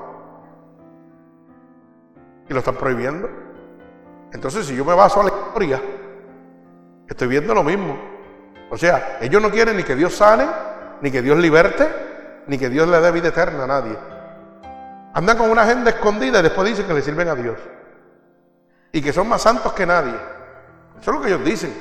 Y 2.48 2.52
lo 2.52 2.58
están 2.58 2.76
prohibiendo. 2.76 3.28
Entonces, 4.32 4.66
si 4.66 4.76
yo 4.76 4.84
me 4.84 4.94
baso 4.94 5.22
a 5.22 5.24
la 5.24 5.30
historia, 5.30 5.80
estoy 7.08 7.28
viendo 7.28 7.54
lo 7.54 7.64
mismo. 7.64 7.98
O 8.70 8.76
sea, 8.76 9.16
ellos 9.22 9.40
no 9.40 9.50
quieren 9.50 9.76
ni 9.76 9.84
que 9.84 9.96
Dios 9.96 10.14
sane, 10.14 10.44
ni 11.00 11.10
que 11.10 11.22
Dios 11.22 11.38
liberte, 11.38 11.88
ni 12.46 12.58
que 12.58 12.68
Dios 12.68 12.88
le 12.88 13.00
dé 13.00 13.10
vida 13.10 13.28
eterna 13.28 13.64
a 13.64 13.66
nadie. 13.66 13.96
Andan 15.14 15.36
con 15.36 15.50
una 15.50 15.62
agenda 15.62 15.90
escondida 15.90 16.40
y 16.40 16.42
después 16.42 16.68
dicen 16.68 16.86
que 16.86 16.94
le 16.94 17.02
sirven 17.02 17.28
a 17.28 17.34
Dios. 17.34 17.58
Y 18.92 19.02
que 19.02 19.12
son 19.12 19.28
más 19.28 19.42
santos 19.42 19.72
que 19.72 19.86
nadie. 19.86 20.14
Eso 21.00 21.10
es 21.10 21.16
lo 21.16 21.22
que 21.22 21.28
ellos 21.28 21.44
dicen. 21.44 21.72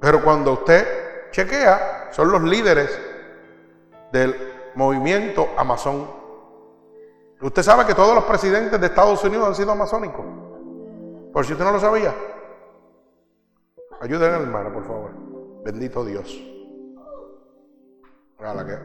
Pero 0.00 0.22
cuando 0.22 0.52
usted 0.52 1.30
chequea, 1.30 2.08
son 2.12 2.30
los 2.30 2.42
líderes 2.42 2.98
del 4.12 4.70
movimiento 4.74 5.48
amazón. 5.56 6.08
Usted 7.40 7.62
sabe 7.62 7.84
que 7.86 7.94
todos 7.94 8.14
los 8.14 8.24
presidentes 8.24 8.80
de 8.80 8.86
Estados 8.86 9.22
Unidos 9.24 9.48
han 9.48 9.54
sido 9.54 9.72
amazónicos. 9.72 10.24
Por 11.32 11.44
si 11.44 11.52
usted 11.52 11.64
no 11.64 11.72
lo 11.72 11.80
sabía. 11.80 12.14
Ayuden 14.00 14.34
al 14.34 14.42
hermano, 14.42 14.72
por 14.72 14.84
favor. 14.84 15.10
Bendito 15.64 16.04
Dios. 16.04 16.57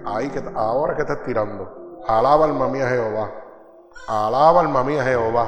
Ahí 0.06 0.30
que, 0.30 0.42
ahora 0.56 0.96
que 0.96 1.04
estás 1.04 1.24
tirando. 1.24 2.02
Alaba 2.08 2.46
alma 2.46 2.68
mía 2.70 2.90
Jehová. 2.90 3.32
Alaba 4.08 4.62
alma 4.62 4.84
mía 4.84 5.04
Jehová. 5.04 5.48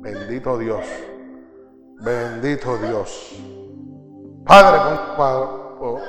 Bendito 0.00 0.58
Dios. 0.58 0.84
Bendito 2.00 2.76
Dios. 2.78 3.40
Padre, 4.44 4.98
pon, 5.16 6.00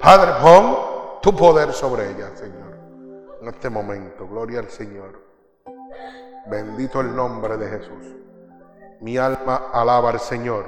Padre, 0.00 0.32
pon 0.42 0.76
tu 1.22 1.34
poder 1.34 1.72
sobre 1.72 2.10
ella, 2.10 2.36
Señor. 2.36 2.76
En 3.40 3.48
este 3.48 3.70
momento, 3.70 4.28
gloria 4.28 4.60
al 4.60 4.68
Señor. 4.68 5.22
Bendito 6.46 7.00
el 7.00 7.16
nombre 7.16 7.56
de 7.56 7.66
Jesús. 7.66 8.14
Mi 9.00 9.16
alma 9.16 9.70
alaba 9.72 10.10
al 10.10 10.20
Señor. 10.20 10.66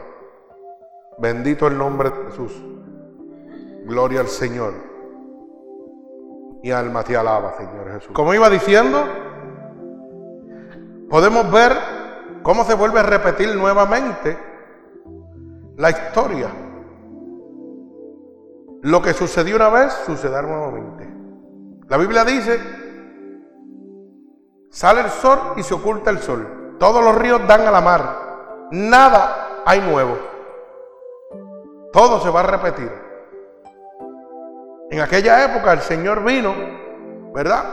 Bendito 1.19 1.66
el 1.66 1.76
nombre 1.76 2.09
de 2.09 2.25
Jesús. 2.25 2.52
Gloria 3.85 4.21
al 4.21 4.28
Señor. 4.28 4.95
Mi 6.66 6.73
alma 6.73 7.04
te 7.04 7.16
alaba, 7.16 7.56
Señor 7.56 7.92
Jesús. 7.92 8.11
Como 8.12 8.35
iba 8.35 8.50
diciendo, 8.50 9.04
podemos 11.08 11.49
ver 11.52 11.73
cómo 12.42 12.64
se 12.64 12.75
vuelve 12.75 12.99
a 12.99 13.04
repetir 13.04 13.54
nuevamente 13.54 14.37
la 15.76 15.90
historia. 15.90 16.49
Lo 18.82 19.00
que 19.00 19.12
sucedió 19.12 19.54
una 19.54 19.68
vez 19.68 19.92
sucederá 20.06 20.42
nuevamente. 20.42 21.08
La 21.87 21.99
Biblia 21.99 22.25
dice, 22.25 22.58
sale 24.68 25.02
el 25.02 25.11
sol 25.11 25.38
y 25.58 25.62
se 25.62 25.73
oculta 25.73 26.11
el 26.11 26.18
sol. 26.18 26.75
Todos 26.80 27.04
los 27.04 27.14
ríos 27.14 27.46
dan 27.46 27.61
a 27.61 27.70
la 27.70 27.80
mar. 27.80 28.68
Nada 28.73 29.62
hay 29.64 29.82
nuevo. 29.82 30.18
Todo 31.92 32.18
se 32.18 32.28
va 32.28 32.40
a 32.40 32.42
repetir. 32.42 33.05
En 34.90 35.00
aquella 35.00 35.45
época 35.45 35.73
el 35.73 35.81
Señor 35.81 36.25
vino, 36.25 36.55
¿verdad? 37.35 37.64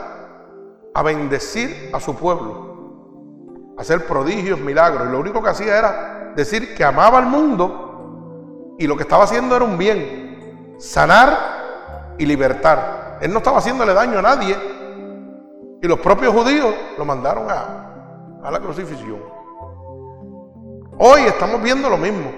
A 0.93 1.03
bendecir 1.03 1.91
a 1.93 1.99
su 1.99 2.15
pueblo, 2.15 3.75
a 3.77 3.81
hacer 3.81 4.05
prodigios, 4.07 4.59
milagros. 4.59 5.07
Y 5.07 5.11
lo 5.11 5.19
único 5.19 5.41
que 5.43 5.49
hacía 5.49 5.77
era 5.77 6.33
decir 6.35 6.73
que 6.75 6.83
amaba 6.83 7.19
al 7.19 7.27
mundo 7.27 8.75
y 8.79 8.87
lo 8.87 8.95
que 8.95 9.03
estaba 9.03 9.25
haciendo 9.25 9.55
era 9.55 9.63
un 9.63 9.77
bien, 9.77 10.75
sanar 10.79 12.15
y 12.17 12.25
libertar. 12.25 13.19
Él 13.21 13.31
no 13.31 13.37
estaba 13.37 13.59
haciéndole 13.59 13.93
daño 13.93 14.19
a 14.19 14.21
nadie. 14.23 14.57
Y 15.81 15.87
los 15.87 15.99
propios 15.99 16.33
judíos 16.33 16.73
lo 16.97 17.05
mandaron 17.05 17.45
a, 17.49 18.41
a 18.43 18.51
la 18.51 18.59
crucifixión. 18.59 19.21
Hoy 20.97 21.21
estamos 21.21 21.61
viendo 21.61 21.89
lo 21.89 21.97
mismo, 21.97 22.31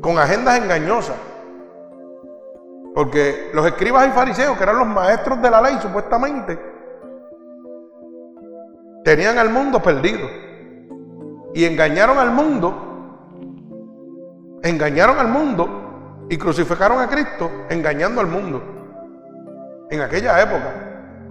con 0.00 0.18
agendas 0.18 0.58
engañosas. 0.58 1.16
Porque 2.96 3.50
los 3.52 3.66
escribas 3.66 4.08
y 4.08 4.10
fariseos, 4.12 4.56
que 4.56 4.62
eran 4.62 4.78
los 4.78 4.86
maestros 4.86 5.42
de 5.42 5.50
la 5.50 5.60
ley 5.60 5.76
supuestamente, 5.82 6.58
tenían 9.04 9.36
al 9.36 9.50
mundo 9.50 9.82
perdido. 9.82 10.26
Y 11.52 11.66
engañaron 11.66 12.18
al 12.18 12.30
mundo, 12.30 13.28
engañaron 14.62 15.18
al 15.18 15.28
mundo 15.28 16.24
y 16.30 16.38
crucificaron 16.38 16.98
a 16.98 17.06
Cristo 17.06 17.50
engañando 17.68 18.22
al 18.22 18.28
mundo. 18.28 18.62
En 19.90 20.00
aquella 20.00 20.40
época. 20.40 20.72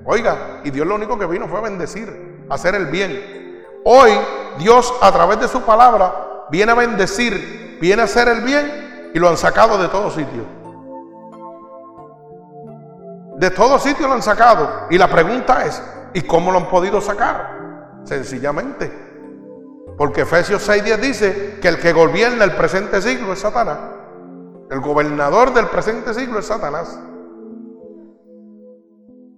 Oiga, 0.06 0.62
y 0.64 0.70
Dios 0.70 0.86
lo 0.86 0.94
único 0.94 1.18
que 1.18 1.26
vino 1.26 1.48
fue 1.48 1.58
a 1.58 1.64
bendecir, 1.64 2.46
a 2.48 2.54
hacer 2.54 2.76
el 2.76 2.86
bien. 2.86 3.64
Hoy 3.86 4.12
Dios 4.60 4.94
a 5.02 5.12
través 5.12 5.40
de 5.40 5.48
su 5.48 5.64
palabra 5.64 6.46
viene 6.52 6.74
a 6.74 6.76
bendecir, 6.76 7.80
viene 7.82 8.04
a 8.04 8.06
hacer 8.06 8.28
el 8.28 8.42
bien 8.42 9.12
y 9.16 9.18
lo 9.18 9.30
han 9.30 9.38
sacado 9.38 9.80
de 9.80 9.88
todo 9.88 10.12
sitio. 10.12 10.65
De 13.38 13.52
todo 13.52 13.80
sitio 13.80 14.08
lo 14.08 14.14
han 14.14 14.22
sacado. 14.22 14.88
Y 14.90 14.98
la 14.98 15.10
pregunta 15.10 15.66
es, 15.66 15.82
¿y 16.14 16.22
cómo 16.22 16.52
lo 16.52 16.60
han 16.60 16.70
podido 16.70 17.02
sacar? 17.02 18.02
Sencillamente. 18.04 18.92
Porque 19.98 20.22
Efesios 20.22 20.68
6.10 20.68 20.98
dice 20.98 21.60
que 21.62 21.68
el 21.68 21.80
que 21.80 21.94
gobierna 21.94 22.44
el 22.44 22.56
presente 22.56 23.02
siglo 23.02 23.34
es 23.34 23.40
Satanás. 23.40 23.78
El 24.70 24.80
gobernador 24.82 25.54
del 25.54 25.68
presente 25.68 26.14
siglo 26.14 26.40
es 26.40 26.48
Satanás. 26.48 27.00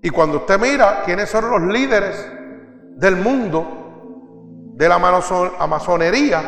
Y 0.01 0.09
cuando 0.09 0.37
usted 0.37 0.59
mira 0.59 1.01
quiénes 1.03 1.29
son 1.29 1.49
los 1.49 1.61
líderes 1.73 2.31
del 2.95 3.17
mundo, 3.17 3.77
de 4.73 4.87
la 4.87 4.95
amazonería, 4.95 6.41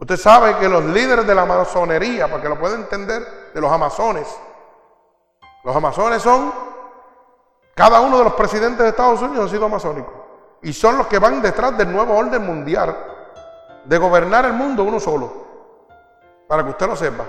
usted 0.00 0.16
sabe 0.16 0.56
que 0.56 0.68
los 0.68 0.84
líderes 0.84 1.26
de 1.26 1.34
la 1.34 1.42
amazonería, 1.42 2.28
para 2.28 2.42
que 2.42 2.48
lo 2.48 2.58
pueda 2.58 2.74
entender, 2.74 3.22
de 3.54 3.60
los 3.60 3.70
amazones, 3.70 4.26
los 5.64 5.74
amazones 5.74 6.22
son, 6.22 6.52
cada 7.74 8.00
uno 8.00 8.18
de 8.18 8.24
los 8.24 8.34
presidentes 8.34 8.80
de 8.80 8.90
Estados 8.90 9.20
Unidos 9.22 9.44
han 9.44 9.50
sido 9.50 9.64
amazónicos. 9.64 10.12
Y 10.62 10.72
son 10.72 10.98
los 10.98 11.06
que 11.06 11.18
van 11.18 11.40
detrás 11.40 11.76
del 11.76 11.90
nuevo 11.90 12.14
orden 12.16 12.44
mundial 12.46 12.94
de 13.84 13.98
gobernar 13.98 14.44
el 14.44 14.52
mundo 14.52 14.84
uno 14.84 15.00
solo. 15.00 15.32
Para 16.46 16.62
que 16.62 16.70
usted 16.70 16.86
lo 16.86 16.96
sepa. 16.96 17.24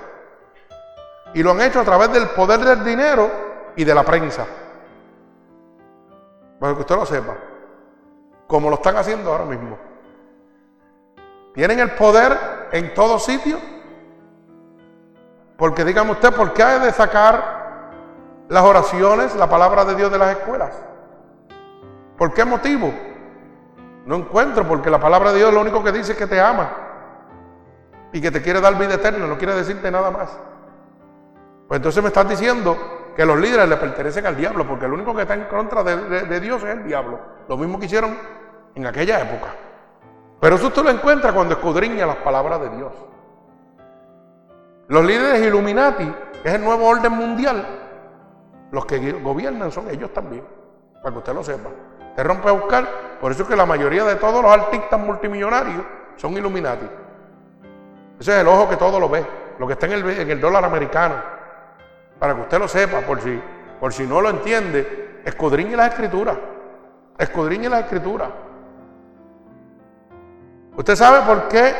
Y 1.33 1.43
lo 1.43 1.51
han 1.51 1.61
hecho 1.61 1.79
a 1.79 1.85
través 1.85 2.11
del 2.11 2.27
poder 2.29 2.59
del 2.59 2.83
dinero 2.83 3.31
y 3.75 3.85
de 3.85 3.95
la 3.95 4.03
prensa. 4.03 4.45
Para 6.59 6.73
que 6.73 6.81
usted 6.81 6.95
lo 6.95 7.05
sepa. 7.05 7.35
Como 8.47 8.69
lo 8.69 8.75
están 8.75 8.97
haciendo 8.97 9.31
ahora 9.31 9.45
mismo. 9.45 9.77
Tienen 11.53 11.79
el 11.79 11.91
poder 11.91 12.67
en 12.73 12.93
todo 12.93 13.17
sitio. 13.17 13.57
Porque 15.57 15.85
dígame 15.85 16.11
usted, 16.11 16.33
¿por 16.33 16.53
qué 16.53 16.63
hay 16.63 16.79
de 16.81 16.91
sacar 16.91 17.54
las 18.49 18.63
oraciones, 18.63 19.35
la 19.35 19.49
palabra 19.49 19.85
de 19.85 19.95
Dios 19.95 20.11
de 20.11 20.17
las 20.17 20.37
escuelas. 20.37 20.71
¿Por 22.17 22.33
qué 22.33 22.45
motivo? 22.45 22.93
No 24.05 24.15
encuentro, 24.15 24.67
porque 24.67 24.89
la 24.89 24.99
palabra 24.99 25.31
de 25.31 25.39
Dios 25.39 25.53
lo 25.53 25.61
único 25.61 25.83
que 25.83 25.91
dice 25.91 26.13
es 26.13 26.17
que 26.17 26.27
te 26.27 26.39
ama 26.39 26.69
y 28.13 28.21
que 28.21 28.31
te 28.31 28.41
quiere 28.41 28.61
dar 28.61 28.77
vida 28.77 28.93
eterna, 28.95 29.25
no 29.25 29.37
quiere 29.37 29.55
decirte 29.55 29.89
nada 29.91 30.11
más. 30.11 30.37
Pues 31.67 31.79
entonces 31.79 32.01
me 32.03 32.09
estás 32.09 32.29
diciendo 32.29 32.77
que 33.15 33.25
los 33.25 33.39
líderes 33.39 33.67
le 33.67 33.77
pertenecen 33.77 34.25
al 34.25 34.35
diablo, 34.35 34.67
porque 34.67 34.85
el 34.85 34.93
único 34.93 35.15
que 35.15 35.23
está 35.23 35.33
en 35.33 35.45
contra 35.45 35.83
de, 35.83 36.39
Dios 36.39 36.63
es 36.63 36.69
el 36.69 36.85
diablo. 36.85 37.19
Lo 37.49 37.57
mismo 37.57 37.79
que 37.79 37.87
hicieron 37.87 38.15
en 38.75 38.85
aquella 38.85 39.21
época. 39.21 39.53
Pero 40.39 40.55
eso 40.55 40.67
usted 40.67 40.83
lo 40.83 40.91
encuentra 40.91 41.33
cuando 41.33 41.55
escudriña 41.55 42.05
las 42.05 42.17
palabras 42.17 42.61
de 42.61 42.69
Dios. 42.69 42.93
Los 44.87 45.03
líderes 45.03 45.41
Illuminati, 45.47 46.13
es 46.43 46.53
el 46.53 46.63
nuevo 46.63 46.87
orden 46.87 47.11
mundial, 47.11 47.65
los 48.71 48.85
que 48.85 49.11
gobiernan 49.13 49.71
son 49.71 49.89
ellos 49.89 50.13
también, 50.13 50.43
para 51.01 51.11
que 51.11 51.17
usted 51.19 51.33
lo 51.33 51.43
sepa. 51.43 51.69
Te 52.15 52.23
rompe 52.23 52.49
a 52.49 52.53
buscar, 52.53 52.87
por 53.19 53.31
eso 53.31 53.43
es 53.43 53.49
que 53.49 53.55
la 53.55 53.65
mayoría 53.65 54.03
de 54.05 54.15
todos 54.15 54.41
los 54.41 54.51
artistas 54.51 54.99
multimillonarios 54.99 55.83
son 56.15 56.33
Illuminati. 56.33 56.85
Ese 58.19 58.33
es 58.33 58.41
el 58.41 58.47
ojo 58.47 58.69
que 58.69 58.77
todo 58.77 58.99
lo 58.99 59.09
ve, 59.09 59.25
lo 59.59 59.67
que 59.67 59.73
está 59.73 59.85
en 59.87 60.29
el, 60.29 60.39
dólar 60.39 60.63
americano. 60.63 61.15
Para 62.17 62.33
que 62.33 62.41
usted 62.41 62.59
lo 62.59 62.67
sepa, 62.67 63.01
por 63.01 63.21
si, 63.21 63.41
por 63.79 63.91
si 63.91 64.03
no 64.03 64.21
lo 64.21 64.29
entiende, 64.29 65.21
escudriñe 65.25 65.75
las 65.75 65.89
escrituras. 65.89 66.37
Escudriñe 67.17 67.67
las 67.67 67.81
escrituras. 67.81 68.29
¿Usted 70.77 70.95
sabe 70.95 71.25
por 71.25 71.47
qué 71.49 71.73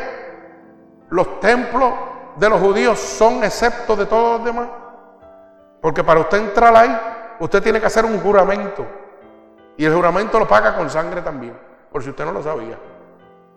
los 1.10 1.40
templos 1.40 1.94
de 2.36 2.50
los 2.50 2.60
judíos 2.60 3.00
son 3.00 3.44
exceptos 3.44 3.98
de 3.98 4.06
todos 4.06 4.40
los 4.40 4.46
demás? 4.46 4.68
Porque 5.86 6.04
para 6.04 6.20
usted 6.20 6.40
entrar 6.40 6.76
ahí, 6.76 7.00
usted 7.40 7.62
tiene 7.62 7.80
que 7.80 7.86
hacer 7.86 8.06
un 8.06 8.20
juramento. 8.20 8.84
Y 9.78 9.86
el 9.86 9.94
juramento 9.94 10.40
lo 10.40 10.48
paga 10.48 10.76
con 10.76 10.90
sangre 10.90 11.22
también, 11.22 11.56
por 11.92 12.02
si 12.02 12.10
usted 12.10 12.26
no 12.26 12.32
lo 12.32 12.42
sabía. 12.42 12.76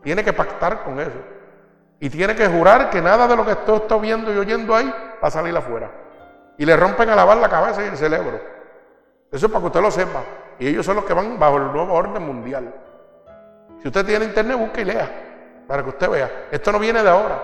Tiene 0.02 0.22
que 0.22 0.34
pactar 0.34 0.84
con 0.84 1.00
eso. 1.00 1.16
Y 1.98 2.10
tiene 2.10 2.34
que 2.34 2.46
jurar 2.46 2.90
que 2.90 3.00
nada 3.00 3.26
de 3.26 3.34
lo 3.34 3.46
que 3.46 3.52
usted 3.52 3.72
está 3.72 3.96
viendo 3.96 4.30
y 4.30 4.36
oyendo 4.36 4.76
ahí 4.76 4.92
va 5.24 5.28
a 5.28 5.30
salir 5.30 5.56
afuera. 5.56 5.90
Y 6.58 6.66
le 6.66 6.76
rompen 6.76 7.08
a 7.08 7.16
lavar 7.16 7.38
la 7.38 7.48
cabeza 7.48 7.82
y 7.82 7.86
el 7.86 7.96
cerebro. 7.96 8.38
Eso 9.32 9.46
es 9.46 9.50
para 9.50 9.62
que 9.62 9.66
usted 9.68 9.80
lo 9.80 9.90
sepa. 9.90 10.20
Y 10.58 10.68
ellos 10.68 10.84
son 10.84 10.96
los 10.96 11.06
que 11.06 11.14
van 11.14 11.38
bajo 11.38 11.56
el 11.56 11.72
nuevo 11.72 11.94
orden 11.94 12.22
mundial. 12.26 12.74
Si 13.80 13.88
usted 13.88 14.04
tiene 14.04 14.26
internet, 14.26 14.58
busque 14.58 14.82
y 14.82 14.84
lea. 14.84 15.64
Para 15.66 15.82
que 15.82 15.88
usted 15.88 16.10
vea. 16.10 16.48
Esto 16.50 16.72
no 16.72 16.78
viene 16.78 17.02
de 17.02 17.08
ahora. 17.08 17.42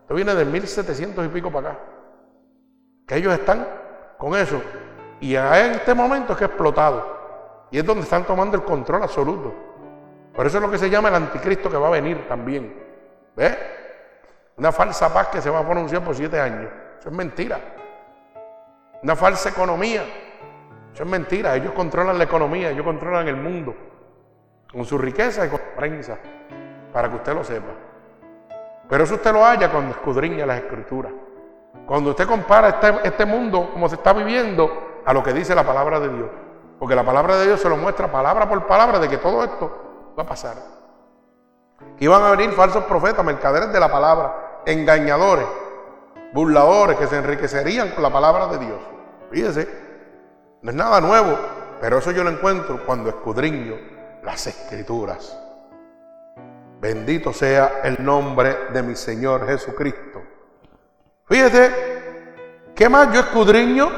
Esto 0.00 0.14
viene 0.14 0.34
de 0.34 0.44
1700 0.46 1.26
y 1.26 1.28
pico 1.28 1.52
para 1.52 1.70
acá. 1.70 1.78
Que 3.06 3.14
ellos 3.14 3.32
están 3.34 3.64
con 4.20 4.36
eso. 4.36 4.62
Y 5.18 5.34
en 5.34 5.72
este 5.72 5.94
momento 5.94 6.32
es 6.32 6.38
que 6.38 6.44
ha 6.44 6.48
explotado. 6.48 7.18
Y 7.70 7.78
es 7.78 7.84
donde 7.84 8.02
están 8.02 8.24
tomando 8.24 8.56
el 8.56 8.62
control 8.62 9.02
absoluto. 9.02 9.54
Por 10.34 10.46
eso 10.46 10.58
es 10.58 10.62
lo 10.62 10.70
que 10.70 10.78
se 10.78 10.90
llama 10.90 11.08
el 11.08 11.14
anticristo 11.14 11.70
que 11.70 11.76
va 11.76 11.88
a 11.88 11.90
venir 11.90 12.28
también. 12.28 12.72
¿Ves? 13.34 13.56
Una 14.58 14.70
falsa 14.72 15.12
paz 15.12 15.28
que 15.28 15.40
se 15.40 15.48
va 15.48 15.60
a 15.60 15.64
pronunciar 15.64 16.04
por 16.04 16.14
siete 16.14 16.38
años. 16.38 16.70
Eso 16.98 17.08
es 17.08 17.14
mentira. 17.14 17.58
Una 19.02 19.16
falsa 19.16 19.48
economía. 19.48 20.02
Eso 20.92 21.02
es 21.02 21.08
mentira. 21.08 21.56
Ellos 21.56 21.72
controlan 21.72 22.18
la 22.18 22.24
economía, 22.24 22.70
ellos 22.70 22.84
controlan 22.84 23.26
el 23.26 23.36
mundo. 23.36 23.74
Con 24.70 24.84
su 24.84 24.98
riqueza 24.98 25.46
y 25.46 25.48
con 25.48 25.58
su 25.58 25.76
prensa. 25.76 26.18
Para 26.92 27.08
que 27.08 27.16
usted 27.16 27.34
lo 27.34 27.42
sepa. 27.42 27.72
Pero 28.88 29.04
eso 29.04 29.14
usted 29.14 29.32
lo 29.32 29.44
haya 29.44 29.70
cuando 29.70 29.92
escudriña 29.92 30.44
las 30.44 30.58
escrituras. 30.58 31.12
Cuando 31.90 32.10
usted 32.10 32.28
compara 32.28 32.68
este, 32.68 33.00
este 33.02 33.24
mundo 33.24 33.70
como 33.72 33.88
se 33.88 33.96
está 33.96 34.12
viviendo 34.12 35.02
a 35.04 35.12
lo 35.12 35.24
que 35.24 35.32
dice 35.32 35.56
la 35.56 35.64
palabra 35.64 35.98
de 35.98 36.08
Dios. 36.08 36.30
Porque 36.78 36.94
la 36.94 37.02
palabra 37.02 37.36
de 37.36 37.46
Dios 37.46 37.60
se 37.60 37.68
lo 37.68 37.76
muestra 37.76 38.12
palabra 38.12 38.48
por 38.48 38.64
palabra 38.68 39.00
de 39.00 39.08
que 39.08 39.16
todo 39.16 39.42
esto 39.42 40.12
va 40.16 40.22
a 40.22 40.26
pasar. 40.26 40.54
Que 41.98 42.04
iban 42.04 42.22
a 42.22 42.30
venir 42.30 42.52
falsos 42.52 42.84
profetas, 42.84 43.24
mercaderes 43.24 43.72
de 43.72 43.80
la 43.80 43.90
palabra, 43.90 44.60
engañadores, 44.66 45.46
burladores 46.32 46.96
que 46.96 47.08
se 47.08 47.18
enriquecerían 47.18 47.88
con 47.88 48.04
la 48.04 48.10
palabra 48.10 48.46
de 48.46 48.58
Dios. 48.58 48.78
Fíjese, 49.32 49.68
no 50.62 50.70
es 50.70 50.76
nada 50.76 51.00
nuevo, 51.00 51.36
pero 51.80 51.98
eso 51.98 52.12
yo 52.12 52.22
lo 52.22 52.30
encuentro 52.30 52.86
cuando 52.86 53.08
escudriño 53.10 53.74
las 54.22 54.46
escrituras. 54.46 55.36
Bendito 56.80 57.32
sea 57.32 57.80
el 57.82 58.04
nombre 58.04 58.68
de 58.72 58.80
mi 58.80 58.94
Señor 58.94 59.44
Jesucristo. 59.48 60.19
Fíjese, 61.30 61.72
¿qué 62.74 62.88
más 62.88 63.14
yo 63.14 63.20
escudriño 63.20 63.88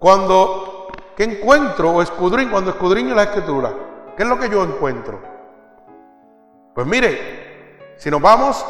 cuando, 0.00 0.88
¿qué 1.16 1.22
encuentro 1.22 1.92
o 1.92 2.02
escudriño 2.02 2.50
cuando 2.50 2.72
escudriño 2.72 3.14
la 3.14 3.22
escritura? 3.22 3.72
¿Qué 4.16 4.24
es 4.24 4.28
lo 4.28 4.36
que 4.36 4.50
yo 4.50 4.64
encuentro? 4.64 5.20
Pues 6.74 6.84
mire, 6.84 7.94
si 7.96 8.10
nos 8.10 8.20
vamos 8.20 8.66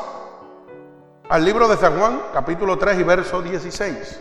al 1.30 1.46
libro 1.46 1.66
de 1.66 1.78
San 1.78 1.98
Juan, 1.98 2.20
capítulo 2.34 2.76
3 2.76 3.00
y 3.00 3.02
verso 3.04 3.40
16. 3.40 4.20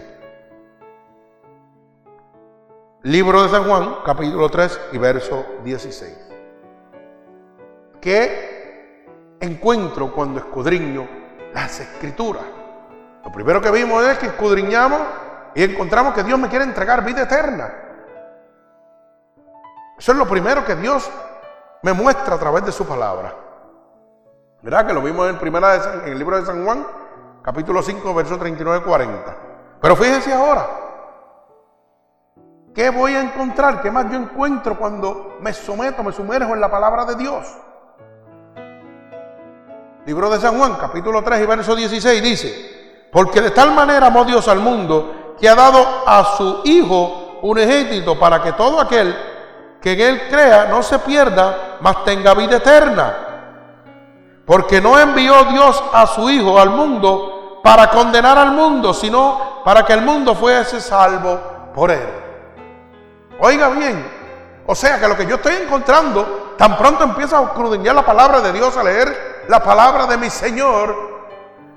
Libro 3.03 3.43
de 3.43 3.49
San 3.49 3.65
Juan, 3.65 3.97
capítulo 4.05 4.47
3 4.47 4.79
y 4.93 4.97
verso 4.97 5.45
16. 5.61 6.31
¿Qué 7.99 9.37
encuentro 9.41 10.13
cuando 10.13 10.39
escudriño 10.39 11.05
las 11.53 11.81
escrituras? 11.81 12.54
Lo 13.25 13.31
primero 13.31 13.59
que 13.59 13.71
vimos 13.71 14.03
es 14.05 14.19
que 14.19 14.27
escudriñamos 14.27 15.01
y 15.55 15.63
encontramos 15.63 16.13
que 16.13 16.23
Dios 16.23 16.37
me 16.37 16.47
quiere 16.47 16.63
entregar 16.63 17.03
vida 17.03 17.23
eterna. 17.23 17.73
Eso 19.97 20.11
es 20.11 20.17
lo 20.17 20.27
primero 20.27 20.63
que 20.63 20.75
Dios 20.75 21.09
me 21.81 21.91
muestra 21.93 22.35
a 22.35 22.37
través 22.37 22.63
de 22.65 22.71
su 22.71 22.85
palabra. 22.85 23.33
¿Verdad? 24.61 24.85
Que 24.85 24.93
lo 24.93 25.01
vimos 25.01 25.27
en, 25.27 25.39
primera 25.39 26.03
en 26.03 26.11
el 26.11 26.19
libro 26.19 26.39
de 26.39 26.45
San 26.45 26.63
Juan, 26.63 26.85
capítulo 27.41 27.81
5, 27.81 28.13
verso 28.13 28.39
39-40. 28.39 29.09
Pero 29.81 29.95
fíjense 29.95 30.31
ahora, 30.31 30.67
¿qué 32.75 32.91
voy 32.91 33.15
a 33.15 33.21
encontrar? 33.21 33.81
¿Qué 33.81 33.89
más 33.89 34.07
yo 34.11 34.17
encuentro 34.17 34.77
cuando 34.77 35.37
me 35.41 35.51
someto, 35.51 36.03
me 36.03 36.11
sumerjo 36.11 36.53
en 36.53 36.61
la 36.61 36.69
palabra 36.69 37.05
de 37.05 37.15
Dios? 37.15 37.57
Libro 40.05 40.29
de 40.29 40.39
San 40.39 40.59
Juan, 40.59 40.75
capítulo 40.79 41.23
3 41.23 41.41
y 41.41 41.45
verso 41.47 41.75
16 41.75 42.21
dice, 42.21 42.74
porque 43.15 43.39
de 43.39 43.51
tal 43.51 43.71
manera 43.71 44.07
amó 44.07 44.25
Dios 44.25 44.45
al 44.49 44.59
mundo 44.59 45.35
que 45.39 45.47
ha 45.47 45.55
dado 45.55 46.03
a 46.05 46.35
su 46.35 46.59
Hijo 46.65 47.39
un 47.43 47.57
ejército 47.57 48.19
para 48.19 48.43
que 48.43 48.51
todo 48.51 48.77
aquel 48.77 49.15
que 49.81 49.93
en 49.93 50.01
Él 50.01 50.21
crea 50.29 50.65
no 50.65 50.83
se 50.83 50.99
pierda, 50.99 51.77
mas 51.79 52.03
tenga 52.03 52.33
vida 52.33 52.57
eterna. 52.57 53.15
Porque 54.45 54.81
no 54.81 54.99
envió 54.99 55.45
Dios 55.45 55.81
a 55.93 56.05
su 56.07 56.29
Hijo 56.29 56.59
al 56.59 56.71
mundo 56.71 57.61
para 57.63 57.89
condenar 57.89 58.37
al 58.37 58.51
mundo, 58.51 58.93
sino 58.93 59.61
para 59.63 59.85
que 59.85 59.93
el 59.93 60.01
mundo 60.01 60.35
fuese 60.35 60.81
salvo 60.81 61.39
por 61.73 61.91
él. 61.91 62.09
Oiga 63.39 63.69
bien, 63.69 64.05
o 64.67 64.75
sea 64.75 64.99
que 64.99 65.07
lo 65.07 65.15
que 65.15 65.25
yo 65.25 65.35
estoy 65.37 65.53
encontrando, 65.63 66.55
tan 66.57 66.77
pronto 66.77 67.05
empiezo 67.05 67.37
a 67.37 67.43
escudriñar 67.43 67.95
la 67.95 68.05
palabra 68.05 68.41
de 68.41 68.51
Dios, 68.51 68.75
a 68.75 68.83
leer 68.83 69.45
la 69.47 69.63
palabra 69.63 70.05
de 70.05 70.17
mi 70.17 70.29
Señor, 70.29 71.14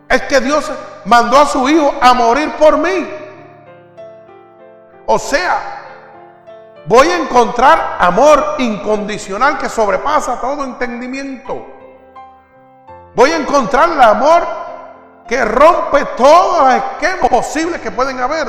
es 0.09 0.23
que 0.23 0.41
Dios 0.41 0.71
mandó 1.05 1.39
a 1.39 1.47
su 1.47 1.69
Hijo 1.69 1.95
a 2.01 2.15
morir 2.15 2.53
por 2.59 2.79
mí. 2.79 3.09
O 5.07 5.19
sea, 5.19 5.85
voy 6.87 7.09
a 7.09 7.19
encontrar 7.19 7.97
amor 7.99 8.57
incondicional 8.59 9.59
que 9.59 9.69
sobrepasa 9.69 10.41
todo 10.41 10.65
entendimiento. 10.65 11.67
Voy 13.15 13.31
a 13.31 13.37
encontrar 13.37 13.91
el 13.91 14.01
amor 14.01 14.47
que 15.27 15.45
rompe 15.45 16.05
todos 16.17 16.65
los 16.65 16.75
esquemas 16.75 17.29
posibles 17.29 17.81
que 17.81 17.91
pueden 17.91 18.21
haber. 18.21 18.49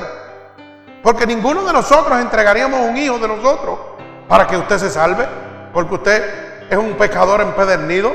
Porque 1.04 1.26
ninguno 1.26 1.64
de 1.64 1.74
nosotros 1.74 2.20
entregaríamos 2.20 2.80
un 2.82 2.98
hijo 2.98 3.20
de 3.20 3.28
nosotros 3.28 3.80
para 4.28 4.48
que 4.48 4.58
usted 4.58 4.78
se 4.78 4.90
salve. 4.90 5.28
Porque 5.74 5.96
usted 5.96 6.68
es 6.70 6.78
un 6.78 6.94
pecador 6.94 7.42
empedernido. 7.42 8.14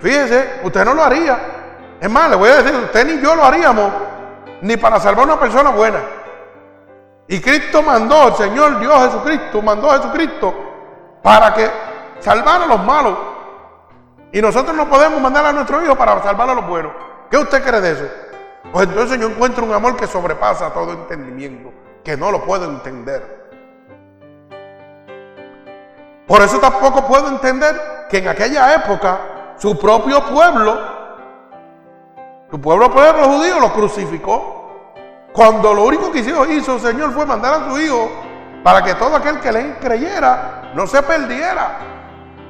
Fíjese, 0.00 0.60
usted 0.62 0.84
no 0.84 0.94
lo 0.94 1.02
haría. 1.02 1.38
Es 2.00 2.10
más, 2.10 2.28
le 2.28 2.36
voy 2.36 2.50
a 2.50 2.62
decir, 2.62 2.74
usted 2.74 3.06
ni 3.06 3.22
yo 3.22 3.34
lo 3.34 3.44
haríamos, 3.44 3.90
ni 4.60 4.76
para 4.76 5.00
salvar 5.00 5.22
a 5.22 5.32
una 5.32 5.40
persona 5.40 5.70
buena. 5.70 6.00
Y 7.28 7.40
Cristo 7.40 7.82
mandó, 7.82 8.28
el 8.28 8.34
Señor 8.34 8.78
Dios 8.78 9.06
Jesucristo, 9.06 9.62
mandó 9.62 9.90
a 9.90 9.96
Jesucristo 9.96 10.54
para 11.22 11.54
que 11.54 11.70
salvara 12.20 12.64
a 12.64 12.66
los 12.66 12.84
malos. 12.84 13.16
Y 14.32 14.42
nosotros 14.42 14.76
no 14.76 14.88
podemos 14.88 15.20
mandar 15.20 15.46
a 15.46 15.52
nuestro 15.52 15.82
hijo 15.82 15.94
para 15.96 16.22
salvar 16.22 16.50
a 16.50 16.54
los 16.54 16.66
buenos. 16.66 16.92
¿Qué 17.30 17.38
usted 17.38 17.64
cree 17.64 17.80
de 17.80 17.92
eso? 17.92 18.04
Pues 18.72 18.88
entonces 18.88 19.18
yo 19.18 19.28
encuentro 19.28 19.64
un 19.64 19.72
amor 19.72 19.96
que 19.96 20.06
sobrepasa 20.06 20.72
todo 20.72 20.92
entendimiento, 20.92 21.72
que 22.02 22.16
no 22.16 22.30
lo 22.30 22.44
puedo 22.44 22.64
entender. 22.64 23.44
Por 26.26 26.42
eso 26.42 26.58
tampoco 26.58 27.06
puedo 27.06 27.28
entender 27.28 28.06
que 28.10 28.18
en 28.18 28.28
aquella 28.28 28.74
época 28.74 29.18
su 29.58 29.78
propio 29.78 30.24
pueblo, 30.26 30.78
su 32.50 32.60
pueblo, 32.60 32.90
pueblo 32.90 33.24
judío, 33.24 33.60
lo 33.60 33.72
crucificó. 33.72 34.62
Cuando 35.32 35.74
lo 35.74 35.84
único 35.84 36.12
que 36.12 36.20
hizo, 36.20 36.46
hizo 36.46 36.74
el 36.74 36.80
Señor 36.80 37.12
fue 37.12 37.26
mandar 37.26 37.54
a 37.54 37.70
su 37.70 37.78
hijo 37.78 38.10
para 38.62 38.82
que 38.82 38.94
todo 38.94 39.16
aquel 39.16 39.40
que 39.40 39.52
le 39.52 39.74
creyera 39.78 40.72
no 40.74 40.86
se 40.86 41.02
perdiera, 41.02 41.78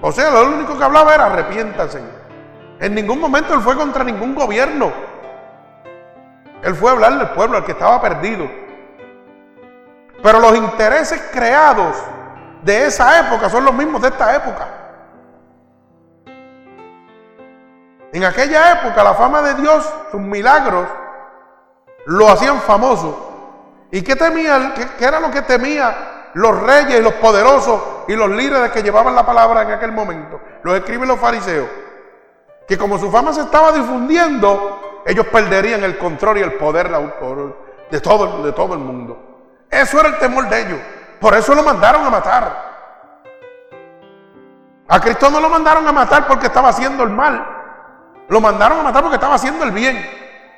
o 0.07 0.13
sea, 0.13 0.31
lo 0.31 0.45
único 0.45 0.77
que 0.77 0.85
hablaba 0.85 1.15
era 1.15 1.27
arrepiéntase. 1.27 1.99
En 2.79 2.95
ningún 2.95 3.19
momento 3.19 3.55
él 3.55 3.61
fue 3.61 3.75
contra 3.75 4.05
ningún 4.05 4.35
gobierno. 4.35 4.93
Él 6.63 6.75
fue 6.75 6.91
a 6.91 6.93
hablarle 6.93 7.23
al 7.23 7.31
pueblo, 7.33 7.57
al 7.57 7.65
que 7.65 7.73
estaba 7.73 8.03
perdido. 8.03 8.47
Pero 10.23 10.41
los 10.41 10.55
intereses 10.57 11.23
creados 11.33 11.97
de 12.63 12.85
esa 12.85 13.21
época 13.21 13.49
son 13.49 13.65
los 13.65 13.73
mismos 13.73 14.03
de 14.03 14.09
esta 14.09 14.37
época. 14.37 14.69
En 18.15 18.23
aquella 18.23 18.71
época 18.71 19.03
la 19.03 19.15
fama 19.15 19.43
de 19.43 19.55
Dios, 19.55 19.93
sus 20.13 20.21
milagros, 20.21 20.87
lo 22.07 22.29
hacían 22.29 22.61
famoso. 22.61 23.89
¿Y 23.91 24.03
qué 24.03 24.15
temía? 24.15 24.73
¿Qué, 24.73 25.05
era 25.05 25.19
lo 25.19 25.33
que 25.33 25.43
temía 25.43 26.31
los 26.35 26.63
reyes 26.63 27.01
y 27.01 27.03
los 27.03 27.15
poderosos 27.15 27.83
y 28.07 28.15
los 28.15 28.31
líderes 28.31 28.71
que 28.71 28.85
llevaban 28.85 29.17
la 29.17 29.27
palabra 29.27 29.63
en 29.63 29.73
aquel 29.73 29.91
momento, 29.91 30.41
los 30.63 30.77
escriben 30.77 31.09
los 31.09 31.19
fariseos, 31.19 31.67
que 32.69 32.79
como 32.79 32.99
su 32.99 33.11
fama 33.11 33.33
se 33.33 33.41
estaba 33.41 33.73
difundiendo, 33.73 35.03
ellos 35.07 35.27
perderían 35.27 35.83
el 35.83 35.99
control 35.99 36.39
y 36.39 36.43
el 36.43 36.53
poder 36.53 36.93
de 37.91 38.01
todo, 38.01 38.45
de 38.45 38.53
todo 38.53 38.75
el 38.75 38.81
mundo. 38.81 39.19
Eso 39.69 39.99
era 39.99 40.11
el 40.11 40.19
temor 40.19 40.49
de 40.49 40.61
ellos. 40.61 40.79
Por 41.21 41.35
eso 41.35 41.53
lo 41.53 41.65
mandaron 41.65 42.07
a 42.07 42.11
matar. 42.11 42.75
A 44.87 45.01
Cristo 45.01 45.31
no 45.31 45.41
lo 45.41 45.49
mandaron 45.49 45.89
a 45.89 45.91
matar 45.91 46.29
porque 46.29 46.47
estaba 46.47 46.69
haciendo 46.69 47.03
el 47.03 47.11
mal. 47.11 47.64
Lo 48.29 48.41
mandaron 48.41 48.81
a 48.81 48.83
matar 48.83 49.03
porque 49.03 49.17
estaba 49.17 49.35
haciendo 49.35 49.65
el 49.65 49.71
bien. 49.71 50.05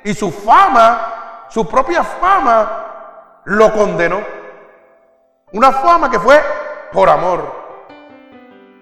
Y 0.03 0.13
su 0.13 0.31
fama, 0.31 1.45
su 1.49 1.67
propia 1.67 2.03
fama, 2.03 3.41
lo 3.45 3.73
condenó. 3.73 4.21
Una 5.53 5.71
fama 5.71 6.09
que 6.11 6.19
fue 6.19 6.41
por 6.91 7.09
amor, 7.09 7.53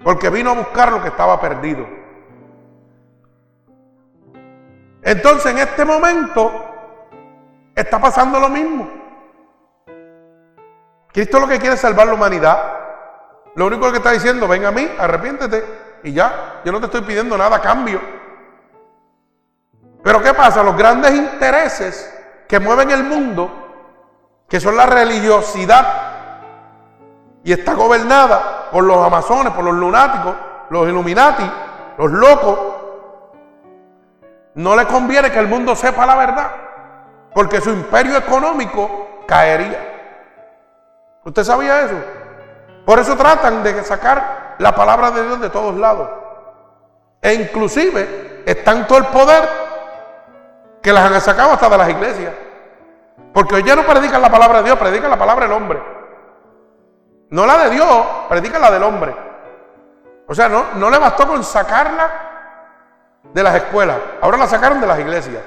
porque 0.04 0.30
vino 0.30 0.52
a 0.52 0.56
buscar 0.56 0.92
lo 0.92 1.02
que 1.02 1.10
estaba 1.10 1.40
perdido. 1.40 1.86
Entonces 5.02 5.52
en 5.52 5.60
este 5.60 5.86
momento 5.86 6.52
está 7.76 8.00
pasando 8.00 8.40
lo 8.40 8.50
mismo. 8.50 8.90
Cristo 11.14 11.40
lo 11.40 11.48
que 11.48 11.60
quiere 11.60 11.76
es 11.76 11.82
salvar 11.82 12.08
la 12.08 12.14
humanidad. 12.14 12.74
Lo 13.56 13.68
único 13.68 13.90
que 13.92 13.98
está 13.98 14.12
diciendo, 14.12 14.48
ven 14.48 14.66
a 14.66 14.72
mí, 14.72 14.90
arrepiéntete 14.98 15.64
y 16.04 16.14
ya, 16.14 16.62
yo 16.66 16.72
no 16.72 16.80
te 16.80 16.88
estoy 16.88 17.02
pidiendo 17.02 17.38
nada 17.38 17.58
a 17.58 17.62
cambio. 17.62 18.02
Pero 20.06 20.22
¿qué 20.22 20.36
pasa? 20.36 20.62
Los 20.62 20.78
grandes 20.78 21.16
intereses 21.16 22.16
que 22.48 22.60
mueven 22.60 22.92
el 22.92 23.06
mundo, 23.06 23.50
que 24.48 24.60
son 24.60 24.78
la 24.78 24.86
religiosidad, 24.86 25.84
y 27.44 27.52
está 27.52 27.74
gobernada 27.74 28.70
por 28.72 28.84
los 28.84 29.04
amazones, 29.04 29.52
por 29.54 29.64
los 29.64 29.74
lunáticos, 29.74 30.36
los 30.70 30.88
illuminati, 30.88 31.52
los 31.98 32.12
locos, 32.12 32.60
no 34.54 34.76
le 34.76 34.86
conviene 34.86 35.32
que 35.32 35.40
el 35.40 35.48
mundo 35.48 35.76
sepa 35.76 36.06
la 36.06 36.16
verdad, 36.18 36.52
porque 37.34 37.60
su 37.60 37.72
imperio 37.72 38.16
económico 38.16 39.24
caería. 39.26 39.80
¿Usted 41.24 41.44
sabía 41.44 41.82
eso? 41.82 41.96
Por 42.86 43.00
eso 43.00 43.18
tratan 43.18 43.64
de 43.64 43.84
sacar 43.84 44.56
la 44.60 44.76
palabra 44.76 45.10
de 45.10 45.26
Dios 45.26 45.42
de 45.42 45.50
todos 45.50 45.76
lados. 45.76 46.08
E 47.24 47.34
inclusive 47.34 48.44
es 48.46 48.64
tanto 48.64 48.98
el 48.98 49.06
poder 49.06 49.65
que 50.86 50.94
las 50.94 51.12
han 51.12 51.20
sacado 51.20 51.52
hasta 51.52 51.68
de 51.68 51.78
las 51.80 51.90
iglesias. 51.90 52.32
Porque 53.34 53.56
hoy 53.56 53.64
ya 53.64 53.76
no 53.76 53.84
predican 53.84 54.22
la 54.22 54.30
palabra 54.30 54.60
de 54.60 54.66
Dios, 54.66 54.78
predican 54.78 55.10
la 55.10 55.18
palabra 55.18 55.48
del 55.48 55.54
hombre. 55.54 55.82
No 57.32 57.48
la 57.48 57.58
de 57.58 57.72
Dios, 57.72 58.06
predican 58.30 58.62
la 58.62 58.70
del 58.70 58.84
hombre. 58.84 59.16
O 60.28 60.36
sea, 60.36 60.48
no, 60.48 60.66
no 60.76 60.92
le 60.92 61.00
bastó 61.00 61.28
con 61.28 61.44
sacarla 61.44 62.12
de 63.34 63.42
las 63.42 63.56
escuelas. 63.56 63.98
Ahora 64.22 64.38
la 64.38 64.46
sacaron 64.46 64.80
de 64.80 64.86
las 64.86 65.00
iglesias. 65.00 65.42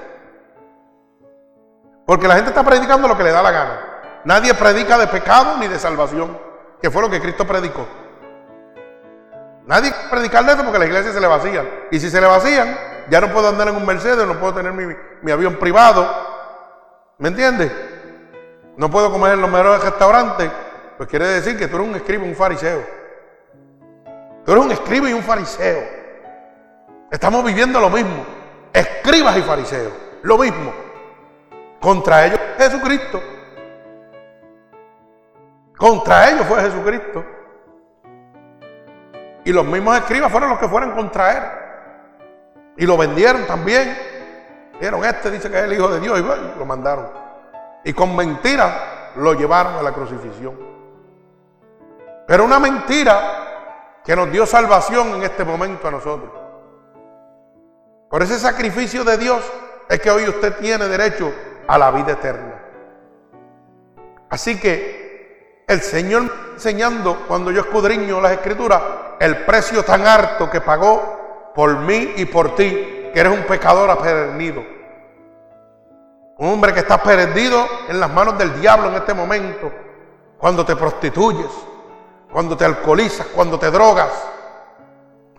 Porque 2.04 2.26
la 2.26 2.34
gente 2.34 2.50
está 2.50 2.64
predicando 2.64 3.06
lo 3.06 3.16
que 3.16 3.22
le 3.22 3.30
da 3.30 3.40
la 3.40 3.52
gana. 3.52 3.80
Nadie 4.24 4.54
predica 4.54 4.98
de 4.98 5.06
pecado 5.06 5.56
ni 5.58 5.68
de 5.68 5.78
salvación, 5.78 6.36
que 6.82 6.90
fue 6.90 7.00
lo 7.00 7.08
que 7.08 7.20
Cristo 7.20 7.46
predicó. 7.46 7.86
Nadie 9.66 9.94
predicar 10.10 10.44
de 10.44 10.54
eso 10.54 10.64
porque 10.64 10.80
la 10.80 10.86
iglesia 10.86 11.12
se 11.12 11.20
le 11.20 11.28
vacían. 11.28 11.68
Y 11.92 12.00
si 12.00 12.10
se 12.10 12.20
le 12.20 12.26
vacían, 12.26 12.76
ya 13.10 13.20
no 13.20 13.32
puedo 13.32 13.48
andar 13.48 13.68
en 13.68 13.76
un 13.76 13.86
Mercedes, 13.86 14.26
no 14.26 14.38
puedo 14.38 14.54
tener 14.54 14.72
mi, 14.72 15.32
avión 15.32 15.56
privado. 15.56 16.08
¿Me 17.18 17.28
entiendes? 17.28 17.72
No 18.76 18.90
puedo 18.90 19.10
comer 19.10 19.32
en 19.32 19.40
los 19.40 19.50
mejores 19.50 19.82
restaurantes. 19.82 20.50
Pues 20.96 21.08
quiere 21.08 21.26
decir 21.26 21.58
que 21.58 21.68
tú 21.68 21.76
eres 21.76 21.88
un 21.88 21.94
escribo 21.96 22.24
y 22.24 22.28
un 22.28 22.36
fariseo. 22.36 22.84
Tú 24.44 24.52
eres 24.52 24.64
un 24.64 24.72
escribo 24.72 25.08
y 25.08 25.12
un 25.12 25.22
fariseo. 25.22 25.82
Estamos 27.10 27.44
viviendo 27.44 27.80
lo 27.80 27.90
mismo. 27.90 28.24
Escribas 28.72 29.36
y 29.36 29.42
fariseos. 29.42 29.92
Lo 30.22 30.38
mismo. 30.38 30.72
Contra 31.80 32.26
ellos 32.26 32.40
Jesucristo. 32.58 33.22
Contra 35.76 36.30
ellos 36.30 36.46
fue 36.46 36.60
Jesucristo. 36.60 37.24
Y 39.44 39.52
los 39.52 39.64
mismos 39.64 39.96
escribas 39.96 40.30
fueron 40.30 40.50
los 40.50 40.58
que 40.58 40.68
fueron 40.68 40.90
contra 40.92 41.32
él. 41.32 41.67
Y 42.78 42.86
lo 42.86 42.96
vendieron 42.96 43.46
también. 43.46 43.96
Vieron, 44.80 45.04
este 45.04 45.30
dice 45.30 45.50
que 45.50 45.58
es 45.58 45.64
el 45.64 45.72
Hijo 45.72 45.88
de 45.88 46.00
Dios 46.00 46.18
y 46.20 46.58
lo 46.58 46.64
mandaron. 46.64 47.10
Y 47.84 47.92
con 47.92 48.14
mentiras 48.14 48.72
lo 49.16 49.34
llevaron 49.34 49.74
a 49.74 49.82
la 49.82 49.92
crucifixión. 49.92 50.54
Pero 52.26 52.44
una 52.44 52.58
mentira 52.60 54.00
que 54.04 54.14
nos 54.14 54.30
dio 54.30 54.46
salvación 54.46 55.08
en 55.14 55.24
este 55.24 55.44
momento 55.44 55.88
a 55.88 55.90
nosotros. 55.90 56.30
Por 58.08 58.22
ese 58.22 58.38
sacrificio 58.38 59.02
de 59.04 59.18
Dios 59.18 59.42
es 59.88 60.00
que 60.00 60.10
hoy 60.10 60.28
usted 60.28 60.56
tiene 60.58 60.86
derecho 60.86 61.32
a 61.66 61.76
la 61.78 61.90
vida 61.90 62.12
eterna. 62.12 62.54
Así 64.30 64.58
que 64.60 65.64
el 65.66 65.82
Señor 65.82 66.30
enseñando 66.54 67.26
cuando 67.26 67.50
yo 67.50 67.60
escudriño 67.60 68.20
las 68.20 68.32
escrituras 68.32 68.80
el 69.18 69.44
precio 69.44 69.82
tan 69.82 70.06
harto 70.06 70.48
que 70.48 70.60
pagó 70.60 71.17
por 71.58 71.76
mí 71.76 72.12
y 72.14 72.24
por 72.24 72.54
ti, 72.54 72.68
que 73.12 73.18
eres 73.18 73.32
un 73.32 73.42
pecador 73.42 73.90
aprendido. 73.90 74.62
Un 76.36 76.50
hombre 76.52 76.72
que 76.72 76.78
está 76.78 77.02
perdido 77.02 77.66
en 77.88 77.98
las 77.98 78.08
manos 78.08 78.38
del 78.38 78.60
diablo 78.60 78.90
en 78.90 78.94
este 78.94 79.12
momento, 79.12 79.68
cuando 80.38 80.64
te 80.64 80.76
prostituyes, 80.76 81.50
cuando 82.30 82.56
te 82.56 82.64
alcoholizas, 82.64 83.26
cuando 83.34 83.58
te 83.58 83.72
drogas, 83.72 84.08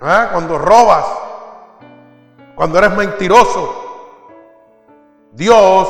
¿ah? 0.01 0.27
cuando 0.33 0.57
robas, 0.57 1.05
cuando 2.53 2.79
eres 2.79 2.91
mentiroso. 2.97 3.85
Dios 5.31 5.87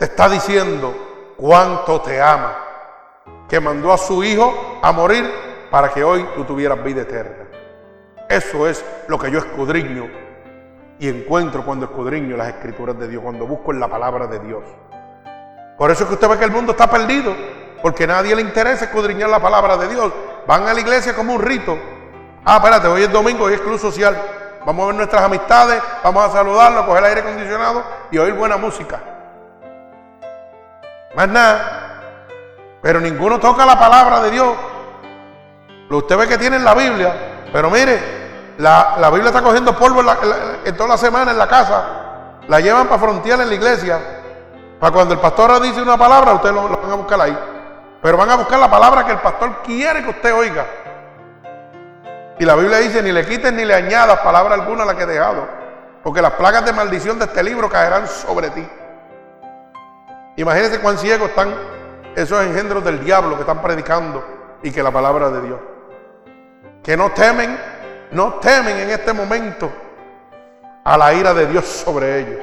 te 0.00 0.06
está 0.06 0.28
diciendo 0.28 0.92
cuánto 1.36 2.00
te 2.00 2.20
ama, 2.20 2.56
que 3.48 3.60
mandó 3.60 3.92
a 3.92 3.98
su 3.98 4.24
Hijo 4.24 4.80
a 4.82 4.90
morir 4.90 5.32
para 5.70 5.90
que 5.90 6.02
hoy 6.02 6.28
tú 6.34 6.42
tuvieras 6.42 6.82
vida 6.82 7.02
eterna. 7.02 7.59
Eso 8.30 8.68
es 8.68 8.84
lo 9.08 9.18
que 9.18 9.28
yo 9.28 9.40
escudriño 9.40 10.08
y 11.00 11.08
encuentro 11.08 11.64
cuando 11.64 11.86
escudriño 11.86 12.36
las 12.36 12.46
escrituras 12.46 12.96
de 12.96 13.08
Dios, 13.08 13.24
cuando 13.24 13.44
busco 13.44 13.72
en 13.72 13.80
la 13.80 13.88
palabra 13.88 14.28
de 14.28 14.38
Dios. 14.38 14.62
Por 15.76 15.90
eso 15.90 16.04
es 16.04 16.08
que 16.08 16.14
usted 16.14 16.28
ve 16.28 16.38
que 16.38 16.44
el 16.44 16.52
mundo 16.52 16.70
está 16.70 16.88
perdido, 16.88 17.34
porque 17.82 18.04
a 18.04 18.06
nadie 18.06 18.36
le 18.36 18.42
interesa 18.42 18.84
escudriñar 18.84 19.30
la 19.30 19.40
palabra 19.40 19.76
de 19.76 19.88
Dios. 19.88 20.12
Van 20.46 20.68
a 20.68 20.72
la 20.72 20.78
iglesia 20.78 21.16
como 21.16 21.34
un 21.34 21.42
rito. 21.42 21.76
Ah, 22.44 22.58
espérate, 22.58 22.86
hoy 22.86 23.02
es 23.02 23.10
domingo, 23.10 23.46
hoy 23.46 23.54
es 23.54 23.60
club 23.62 23.80
social. 23.80 24.16
Vamos 24.64 24.84
a 24.84 24.86
ver 24.86 24.94
nuestras 24.94 25.22
amistades, 25.22 25.82
vamos 26.04 26.24
a 26.24 26.30
saludarlos, 26.30 26.84
coger 26.84 27.02
el 27.02 27.08
aire 27.08 27.20
acondicionado 27.22 27.82
y 28.12 28.18
oír 28.18 28.34
buena 28.34 28.56
música. 28.56 29.00
Más 31.16 31.28
nada. 31.28 32.02
Pero 32.80 33.00
ninguno 33.00 33.40
toca 33.40 33.66
la 33.66 33.76
palabra 33.76 34.20
de 34.20 34.30
Dios. 34.30 34.54
Usted 35.90 36.16
ve 36.16 36.28
que 36.28 36.38
tienen 36.38 36.62
la 36.62 36.74
Biblia, 36.74 37.48
pero 37.52 37.68
mire, 37.68 38.19
la, 38.60 39.08
Biblia 39.10 39.28
está 39.28 39.42
cogiendo 39.42 39.74
polvo 39.74 40.02
en, 40.64 40.76
toda 40.76 40.90
la 40.90 40.98
semana 40.98 41.30
en 41.30 41.38
la 41.38 41.48
casa. 41.48 41.84
La 42.46 42.60
llevan 42.60 42.88
para 42.88 43.00
frontear 43.00 43.40
en 43.40 43.48
la 43.48 43.54
iglesia. 43.54 43.98
Para 44.78 44.92
cuando 44.92 45.14
el 45.14 45.20
pastor 45.20 45.60
dice 45.62 45.80
una 45.80 45.96
palabra, 45.96 46.34
ustedes 46.34 46.54
lo, 46.54 46.68
van 46.68 46.90
a 46.90 46.94
buscar 46.94 47.20
ahí. 47.22 47.38
Pero 48.02 48.16
van 48.16 48.30
a 48.30 48.36
buscar 48.36 48.58
la 48.58 48.70
palabra 48.70 49.04
que 49.06 49.12
el 49.12 49.18
pastor 49.18 49.62
quiere 49.64 50.02
que 50.02 50.10
usted 50.10 50.34
oiga. 50.34 50.66
Y 52.38 52.44
la 52.44 52.54
Biblia 52.54 52.78
dice, 52.78 53.02
ni 53.02 53.12
le 53.12 53.24
quites 53.26 53.52
ni 53.52 53.64
le 53.64 53.74
añadas 53.74 54.20
palabra 54.20 54.54
alguna 54.54 54.82
a 54.82 54.86
la 54.86 54.96
que 54.96 55.04
he 55.04 55.06
dejado. 55.06 55.48
Porque 56.02 56.20
las 56.20 56.32
plagas 56.32 56.64
de 56.64 56.72
maldición 56.72 57.18
de 57.18 57.26
este 57.26 57.42
libro 57.42 57.68
caerán 57.68 58.06
sobre 58.08 58.50
ti. 58.50 58.66
Imagínense 60.36 60.80
cuán 60.80 60.98
ciegos 60.98 61.30
están 61.30 61.54
esos 62.14 62.42
engendros 62.42 62.84
del 62.84 63.02
diablo 63.02 63.36
que 63.36 63.42
están 63.42 63.62
predicando 63.62 64.22
y 64.62 64.70
que 64.70 64.82
la 64.82 64.90
palabra 64.90 65.30
de 65.30 65.40
Dios 65.42 65.58
que 66.82 66.96
no 66.96 67.10
temen, 67.12 67.58
no 68.12 68.34
temen 68.34 68.76
en 68.78 68.90
este 68.90 69.12
momento 69.12 69.70
a 70.84 70.96
la 70.96 71.12
ira 71.14 71.32
de 71.34 71.46
Dios 71.46 71.64
sobre 71.66 72.20
ellos. 72.20 72.40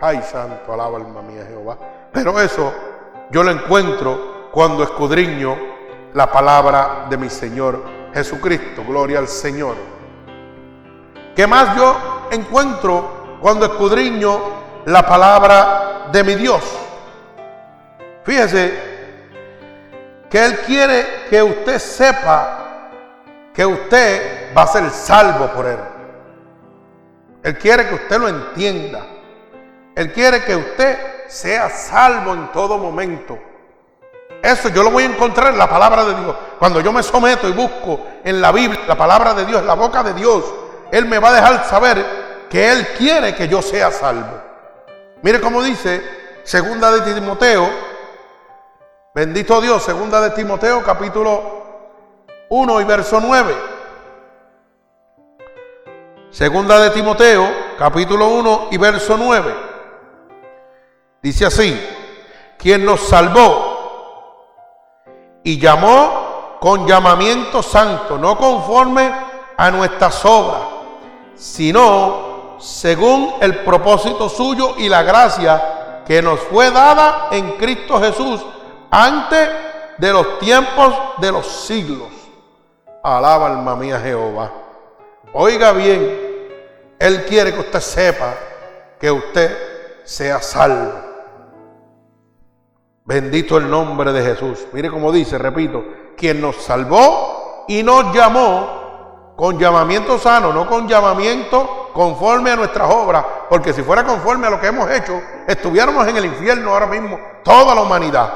Ay, 0.00 0.22
santo, 0.22 0.72
alaba 0.72 0.98
alma 0.98 1.22
mía 1.22 1.44
Jehová. 1.48 1.76
Pero 2.12 2.40
eso 2.40 2.72
yo 3.30 3.42
lo 3.42 3.50
encuentro 3.50 4.48
cuando 4.50 4.82
escudriño 4.82 5.56
la 6.14 6.30
palabra 6.30 7.06
de 7.08 7.16
mi 7.16 7.30
Señor 7.30 7.82
Jesucristo. 8.12 8.82
Gloria 8.86 9.18
al 9.18 9.28
Señor. 9.28 9.76
¿Qué 11.34 11.46
más 11.46 11.76
yo 11.76 12.28
encuentro 12.30 13.38
cuando 13.40 13.66
escudriño 13.66 14.40
la 14.86 15.06
palabra 15.06 16.08
de 16.12 16.24
mi 16.24 16.34
Dios? 16.34 16.62
Fíjese 18.24 18.90
que 20.28 20.44
Él 20.44 20.58
quiere 20.66 21.06
que 21.28 21.42
usted 21.42 21.78
sepa 21.78 22.69
que 23.54 23.66
usted 23.66 24.54
va 24.56 24.62
a 24.62 24.66
ser 24.66 24.90
salvo 24.90 25.48
por 25.48 25.66
Él. 25.66 25.78
Él 27.42 27.58
quiere 27.58 27.88
que 27.88 27.94
usted 27.94 28.18
lo 28.18 28.28
entienda. 28.28 29.06
Él 29.94 30.12
quiere 30.12 30.44
que 30.44 30.56
usted 30.56 31.26
sea 31.28 31.68
salvo 31.70 32.32
en 32.32 32.52
todo 32.52 32.78
momento. 32.78 33.38
Eso 34.42 34.68
yo 34.68 34.82
lo 34.82 34.90
voy 34.90 35.04
a 35.04 35.06
encontrar 35.06 35.52
en 35.52 35.58
la 35.58 35.68
palabra 35.68 36.04
de 36.04 36.14
Dios. 36.14 36.36
Cuando 36.58 36.80
yo 36.80 36.92
me 36.92 37.02
someto 37.02 37.48
y 37.48 37.52
busco 37.52 38.00
en 38.24 38.40
la 38.40 38.52
Biblia 38.52 38.80
la 38.86 38.96
palabra 38.96 39.34
de 39.34 39.44
Dios, 39.44 39.60
en 39.60 39.66
la 39.66 39.74
boca 39.74 40.02
de 40.02 40.14
Dios, 40.14 40.44
Él 40.90 41.06
me 41.06 41.18
va 41.18 41.28
a 41.28 41.34
dejar 41.34 41.64
saber 41.66 42.46
que 42.48 42.70
Él 42.70 42.88
quiere 42.96 43.34
que 43.34 43.48
yo 43.48 43.60
sea 43.60 43.90
salvo. 43.90 44.40
Mire 45.22 45.40
cómo 45.40 45.62
dice 45.62 46.02
segunda 46.42 46.90
de 46.90 47.12
Timoteo, 47.12 47.68
bendito 49.14 49.60
Dios, 49.60 49.82
segunda 49.82 50.20
de 50.20 50.30
Timoteo 50.30 50.82
capítulo 50.82 51.59
1 52.52 52.80
y 52.80 52.84
verso 52.84 53.20
9. 53.20 53.56
Segunda 56.30 56.80
de 56.80 56.90
Timoteo, 56.90 57.48
capítulo 57.78 58.26
1 58.26 58.68
y 58.72 58.76
verso 58.76 59.16
9. 59.16 59.54
Dice 61.22 61.46
así, 61.46 61.80
quien 62.58 62.84
nos 62.84 63.02
salvó 63.02 64.40
y 65.44 65.60
llamó 65.60 66.56
con 66.60 66.88
llamamiento 66.88 67.62
santo, 67.62 68.18
no 68.18 68.36
conforme 68.36 69.14
a 69.56 69.70
nuestras 69.70 70.24
obras, 70.24 70.62
sino 71.36 72.56
según 72.58 73.34
el 73.40 73.60
propósito 73.60 74.28
suyo 74.28 74.74
y 74.76 74.88
la 74.88 75.04
gracia 75.04 76.02
que 76.04 76.20
nos 76.20 76.40
fue 76.40 76.72
dada 76.72 77.28
en 77.30 77.52
Cristo 77.52 78.00
Jesús 78.00 78.44
antes 78.90 79.48
de 79.98 80.12
los 80.12 80.40
tiempos 80.40 80.92
de 81.18 81.30
los 81.30 81.46
siglos. 81.46 82.19
Alaba 83.02 83.46
alma 83.46 83.76
mía 83.76 83.98
Jehová. 83.98 84.50
Oiga 85.32 85.72
bien, 85.72 86.18
Él 86.98 87.24
quiere 87.24 87.52
que 87.52 87.60
usted 87.60 87.80
sepa 87.80 88.34
que 88.98 89.10
usted 89.10 89.56
sea 90.04 90.42
salvo. 90.42 90.92
Bendito 93.04 93.56
el 93.56 93.70
nombre 93.70 94.12
de 94.12 94.22
Jesús. 94.22 94.66
Mire 94.72 94.90
cómo 94.90 95.10
dice, 95.10 95.38
repito, 95.38 95.82
quien 96.16 96.40
nos 96.40 96.56
salvó 96.56 97.64
y 97.68 97.82
nos 97.82 98.14
llamó 98.14 99.34
con 99.36 99.58
llamamiento 99.58 100.18
sano, 100.18 100.52
no 100.52 100.68
con 100.68 100.86
llamamiento 100.86 101.90
conforme 101.94 102.50
a 102.50 102.56
nuestras 102.56 102.92
obras, 102.92 103.24
porque 103.48 103.72
si 103.72 103.82
fuera 103.82 104.04
conforme 104.04 104.46
a 104.46 104.50
lo 104.50 104.60
que 104.60 104.66
hemos 104.66 104.90
hecho, 104.90 105.20
estuviéramos 105.48 106.06
en 106.06 106.18
el 106.18 106.26
infierno 106.26 106.72
ahora 106.72 106.86
mismo, 106.86 107.18
toda 107.42 107.74
la 107.74 107.80
humanidad, 107.80 108.32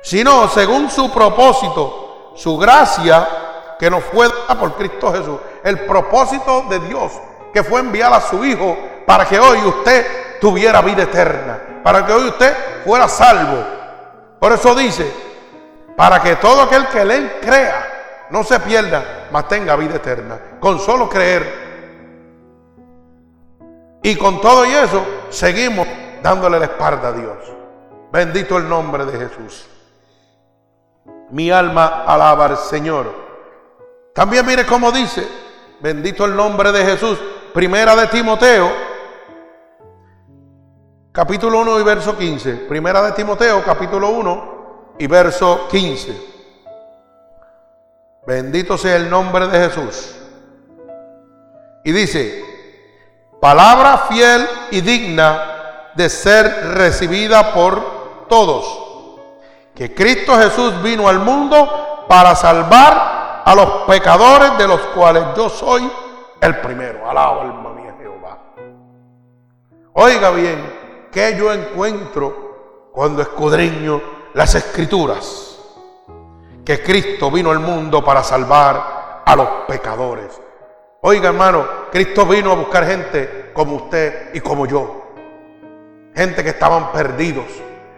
sino 0.00 0.48
según 0.48 0.88
su 0.88 1.12
propósito, 1.12 2.32
su 2.36 2.56
gracia 2.56 3.43
que 3.84 3.90
nos 3.90 4.02
fue 4.04 4.26
dada 4.26 4.58
por 4.58 4.76
Cristo 4.76 5.12
Jesús, 5.12 5.38
el 5.62 5.80
propósito 5.80 6.62
de 6.70 6.80
Dios 6.80 7.12
que 7.52 7.62
fue 7.62 7.80
enviar 7.80 8.14
a 8.14 8.20
su 8.22 8.42
Hijo 8.42 8.78
para 9.04 9.26
que 9.26 9.38
hoy 9.38 9.58
usted 9.58 10.40
tuviera 10.40 10.80
vida 10.80 11.02
eterna, 11.02 11.82
para 11.82 12.06
que 12.06 12.14
hoy 12.14 12.28
usted 12.28 12.56
fuera 12.82 13.06
salvo. 13.08 13.62
Por 14.40 14.52
eso 14.52 14.74
dice, 14.74 15.12
para 15.98 16.22
que 16.22 16.36
todo 16.36 16.62
aquel 16.62 16.88
que 16.88 17.04
le 17.04 17.40
crea 17.40 18.26
no 18.30 18.42
se 18.42 18.58
pierda, 18.60 19.26
mas 19.30 19.48
tenga 19.48 19.76
vida 19.76 19.96
eterna, 19.96 20.38
con 20.58 20.78
solo 20.78 21.06
creer. 21.06 21.44
Y 24.02 24.16
con 24.16 24.40
todo 24.40 24.64
y 24.64 24.72
eso, 24.72 25.04
seguimos 25.28 25.86
dándole 26.22 26.58
la 26.58 26.64
espalda 26.64 27.08
a 27.08 27.12
Dios. 27.12 27.36
Bendito 28.10 28.56
el 28.56 28.66
nombre 28.66 29.04
de 29.04 29.18
Jesús. 29.18 29.66
Mi 31.32 31.50
alma 31.50 32.04
alaba 32.06 32.46
al 32.46 32.56
Señor. 32.56 33.24
También 34.14 34.46
mire 34.46 34.64
cómo 34.64 34.92
dice, 34.92 35.26
bendito 35.80 36.24
el 36.24 36.36
nombre 36.36 36.70
de 36.70 36.84
Jesús. 36.84 37.18
Primera 37.52 37.96
de 37.96 38.06
Timoteo, 38.06 38.70
capítulo 41.10 41.60
1 41.60 41.80
y 41.80 41.82
verso 41.82 42.16
15. 42.16 42.52
Primera 42.68 43.02
de 43.02 43.12
Timoteo, 43.12 43.64
capítulo 43.64 44.10
1 44.10 44.94
y 45.00 45.08
verso 45.08 45.66
15. 45.68 46.34
Bendito 48.24 48.78
sea 48.78 48.94
el 48.94 49.10
nombre 49.10 49.48
de 49.48 49.68
Jesús. 49.68 50.14
Y 51.84 51.90
dice, 51.90 52.44
palabra 53.40 54.06
fiel 54.08 54.46
y 54.70 54.80
digna 54.80 55.90
de 55.96 56.08
ser 56.08 56.74
recibida 56.74 57.52
por 57.52 58.26
todos, 58.28 58.64
que 59.74 59.92
Cristo 59.92 60.36
Jesús 60.36 60.80
vino 60.84 61.08
al 61.08 61.18
mundo 61.18 62.06
para 62.08 62.36
salvar 62.36 63.13
a 63.44 63.54
los 63.54 63.68
pecadores 63.86 64.56
de 64.56 64.66
los 64.66 64.80
cuales 64.94 65.22
yo 65.36 65.48
soy 65.48 65.90
el 66.40 66.56
primero. 66.60 67.08
Alaba 67.08 67.42
alma 67.42 67.70
mía 67.74 67.94
Jehová. 67.98 68.38
Oiga 69.92 70.30
bien, 70.30 71.08
que 71.12 71.36
yo 71.36 71.52
encuentro 71.52 72.90
cuando 72.92 73.22
escudriño 73.22 74.00
las 74.34 74.54
escrituras? 74.54 75.58
Que 76.64 76.82
Cristo 76.82 77.30
vino 77.30 77.50
al 77.50 77.60
mundo 77.60 78.02
para 78.02 78.22
salvar 78.22 79.22
a 79.24 79.36
los 79.36 79.48
pecadores. 79.68 80.40
Oiga 81.02 81.28
hermano, 81.28 81.66
Cristo 81.92 82.24
vino 82.24 82.52
a 82.52 82.54
buscar 82.54 82.86
gente 82.86 83.50
como 83.52 83.76
usted 83.76 84.34
y 84.34 84.40
como 84.40 84.66
yo. 84.66 85.02
Gente 86.14 86.42
que 86.42 86.50
estaban 86.50 86.92
perdidos. 86.92 87.44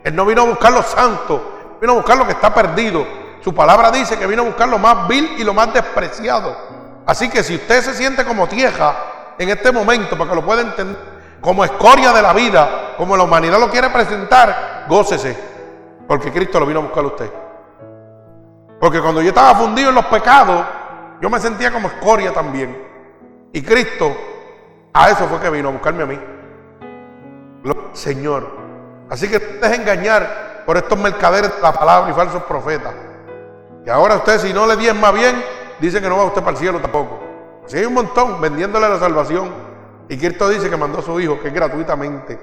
Él 0.02 0.16
no 0.16 0.26
vino 0.26 0.42
a 0.42 0.46
buscar 0.46 0.72
los 0.72 0.86
santos, 0.86 1.40
vino 1.80 1.92
a 1.92 1.96
buscar 1.96 2.18
lo 2.18 2.26
que 2.26 2.32
está 2.32 2.52
perdido. 2.52 3.25
Su 3.42 3.54
palabra 3.54 3.90
dice 3.90 4.18
que 4.18 4.26
vino 4.26 4.42
a 4.42 4.46
buscar 4.46 4.68
lo 4.68 4.78
más 4.78 5.08
vil 5.08 5.34
y 5.38 5.44
lo 5.44 5.54
más 5.54 5.72
despreciado. 5.72 6.56
Así 7.06 7.28
que 7.28 7.42
si 7.42 7.54
usted 7.54 7.82
se 7.82 7.94
siente 7.94 8.24
como 8.24 8.48
tieja 8.48 8.96
en 9.38 9.48
este 9.50 9.70
momento, 9.70 10.16
para 10.16 10.30
que 10.30 10.36
lo 10.36 10.44
pueda 10.44 10.62
entender, 10.62 10.96
como 11.40 11.64
escoria 11.64 12.12
de 12.12 12.22
la 12.22 12.32
vida, 12.32 12.94
como 12.96 13.16
la 13.16 13.22
humanidad 13.22 13.60
lo 13.60 13.70
quiere 13.70 13.90
presentar, 13.90 14.86
gócese, 14.88 15.36
porque 16.08 16.32
Cristo 16.32 16.58
lo 16.58 16.66
vino 16.66 16.80
a 16.80 16.82
buscar 16.82 17.04
a 17.04 17.06
usted. 17.06 17.30
Porque 18.80 19.00
cuando 19.00 19.22
yo 19.22 19.28
estaba 19.28 19.54
fundido 19.54 19.90
en 19.90 19.94
los 19.94 20.06
pecados, 20.06 20.64
yo 21.20 21.30
me 21.30 21.38
sentía 21.38 21.72
como 21.72 21.88
escoria 21.88 22.32
también. 22.32 22.84
Y 23.52 23.62
Cristo 23.62 24.14
a 24.92 25.10
eso 25.10 25.26
fue 25.28 25.38
que 25.40 25.50
vino 25.50 25.68
a 25.68 25.72
buscarme 25.72 26.02
a 26.02 26.06
mí. 26.06 26.18
Señor. 27.96 28.46
Así 29.08 29.28
que 29.28 29.38
no 29.38 29.60
deje 29.60 29.76
engañar 29.76 30.64
por 30.66 30.76
estos 30.76 30.98
mercaderes 30.98 31.54
de 31.54 31.62
la 31.62 31.72
palabra 31.72 32.10
y 32.10 32.14
falsos 32.14 32.42
profetas. 32.44 32.94
Y 33.86 33.88
ahora 33.88 34.16
usted 34.16 34.40
si 34.40 34.52
no 34.52 34.66
le 34.66 34.76
diezma 34.76 35.12
bien, 35.12 35.42
dice 35.78 36.00
que 36.02 36.08
no 36.08 36.16
va 36.18 36.24
usted 36.24 36.40
para 36.42 36.50
el 36.50 36.56
cielo 36.56 36.80
tampoco. 36.80 37.20
Si 37.66 37.78
hay 37.78 37.84
un 37.84 37.94
montón 37.94 38.40
vendiéndole 38.40 38.88
la 38.88 38.98
salvación. 38.98 39.48
Y 40.08 40.18
Cristo 40.18 40.48
dice 40.48 40.68
que 40.68 40.76
mandó 40.76 40.98
a 40.98 41.02
su 41.02 41.18
hijo, 41.20 41.40
que 41.40 41.48
es 41.48 41.54
gratuitamente. 41.54 42.38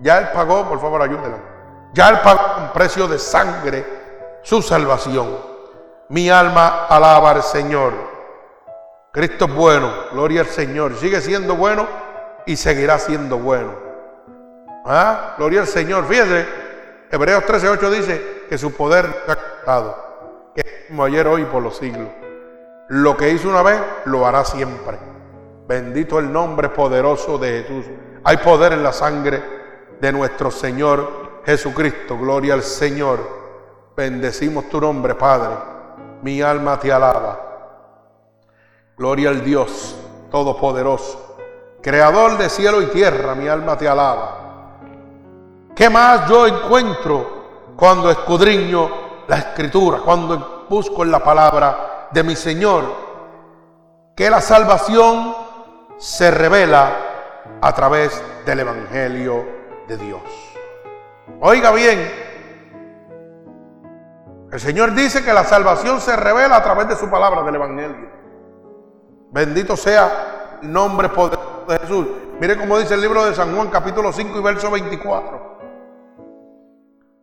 Ya 0.00 0.18
Él 0.18 0.28
pagó, 0.34 0.68
por 0.68 0.80
favor 0.80 1.00
ayúdela. 1.00 1.38
Ya 1.94 2.08
Él 2.08 2.18
pagó 2.22 2.62
un 2.62 2.72
precio 2.72 3.06
de 3.06 3.18
sangre 3.18 3.84
su 4.42 4.60
salvación. 4.60 5.36
Mi 6.08 6.30
alma 6.30 6.86
alaba 6.86 7.30
al 7.30 7.42
Señor. 7.44 7.92
Cristo 9.12 9.44
es 9.44 9.54
bueno, 9.54 9.92
gloria 10.12 10.40
al 10.40 10.46
Señor. 10.46 10.96
Sigue 10.96 11.20
siendo 11.20 11.54
bueno 11.54 11.86
y 12.46 12.56
seguirá 12.56 12.98
siendo 12.98 13.38
bueno. 13.38 13.72
¿Ah? 14.84 15.34
Gloria 15.38 15.60
al 15.60 15.66
Señor. 15.66 16.06
Fíjese, 16.06 16.46
Hebreos 17.10 17.44
13:8 17.44 17.90
dice 17.90 18.44
que 18.48 18.58
su 18.58 18.72
poder 18.72 19.06
ha 19.28 19.34
quitado, 19.34 20.07
que 20.62 20.68
es 20.68 20.88
como 20.88 21.04
ayer, 21.04 21.26
hoy, 21.28 21.44
por 21.44 21.62
los 21.62 21.76
siglos. 21.76 22.08
Lo 22.88 23.16
que 23.16 23.30
hizo 23.30 23.48
una 23.48 23.62
vez, 23.62 23.80
lo 24.06 24.26
hará 24.26 24.44
siempre. 24.44 24.98
Bendito 25.68 26.18
el 26.18 26.32
nombre 26.32 26.70
poderoso 26.70 27.38
de 27.38 27.62
Jesús. 27.62 27.86
Hay 28.24 28.38
poder 28.38 28.72
en 28.72 28.82
la 28.82 28.92
sangre 28.92 29.40
de 30.00 30.12
nuestro 30.12 30.50
Señor 30.50 31.42
Jesucristo. 31.44 32.18
Gloria 32.18 32.54
al 32.54 32.62
Señor. 32.62 33.20
Bendecimos 33.96 34.68
tu 34.68 34.80
nombre, 34.80 35.14
Padre. 35.14 35.54
Mi 36.22 36.42
alma 36.42 36.80
te 36.80 36.92
alaba. 36.92 37.40
Gloria 38.96 39.28
al 39.28 39.44
Dios 39.44 39.96
Todopoderoso. 40.30 41.36
Creador 41.80 42.36
de 42.36 42.50
cielo 42.50 42.82
y 42.82 42.86
tierra, 42.86 43.34
mi 43.34 43.46
alma 43.46 43.78
te 43.78 43.88
alaba. 43.88 44.78
¿Qué 45.74 45.88
más 45.88 46.28
yo 46.28 46.46
encuentro 46.46 47.74
cuando 47.76 48.10
escudriño 48.10 49.07
la 49.28 49.36
escritura, 49.36 49.98
cuando 50.04 50.66
busco 50.68 51.04
en 51.04 51.10
la 51.10 51.22
palabra 51.22 52.08
de 52.10 52.22
mi 52.24 52.34
Señor, 52.34 52.84
que 54.16 54.28
la 54.28 54.40
salvación 54.40 55.34
se 55.98 56.30
revela 56.30 56.92
a 57.60 57.72
través 57.74 58.20
del 58.46 58.60
Evangelio 58.60 59.46
de 59.86 59.96
Dios. 59.98 60.22
Oiga 61.40 61.70
bien, 61.72 62.10
el 64.50 64.60
Señor 64.60 64.94
dice 64.94 65.22
que 65.22 65.32
la 65.32 65.44
salvación 65.44 66.00
se 66.00 66.16
revela 66.16 66.56
a 66.56 66.62
través 66.62 66.88
de 66.88 66.96
su 66.96 67.10
palabra 67.10 67.42
del 67.42 67.54
Evangelio. 67.54 68.08
Bendito 69.30 69.76
sea 69.76 70.58
el 70.62 70.72
nombre 70.72 71.10
poderoso 71.10 71.66
de 71.68 71.78
Jesús. 71.78 72.06
Mire 72.40 72.56
cómo 72.56 72.78
dice 72.78 72.94
el 72.94 73.02
libro 73.02 73.26
de 73.26 73.34
San 73.34 73.54
Juan 73.54 73.68
capítulo 73.68 74.10
5 74.10 74.38
y 74.38 74.42
verso 74.42 74.70
24. 74.70 75.58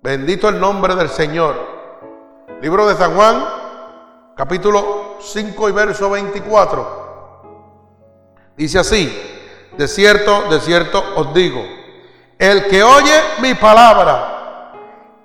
Bendito 0.03 0.49
el 0.49 0.59
nombre 0.59 0.95
del 0.95 1.09
Señor. 1.09 1.74
Libro 2.61 2.87
de 2.87 2.95
San 2.95 3.13
Juan 3.13 3.45
capítulo 4.35 5.17
5 5.19 5.69
y 5.69 5.71
verso 5.73 6.09
24. 6.09 7.05
Dice 8.55 8.79
así, 8.79 9.69
de 9.77 9.87
cierto, 9.87 10.43
de 10.43 10.61
cierto 10.61 11.03
os 11.17 11.33
digo, 11.33 11.61
el 12.39 12.67
que 12.67 12.81
oye 12.81 13.21
mi 13.39 13.55
palabra 13.55 14.71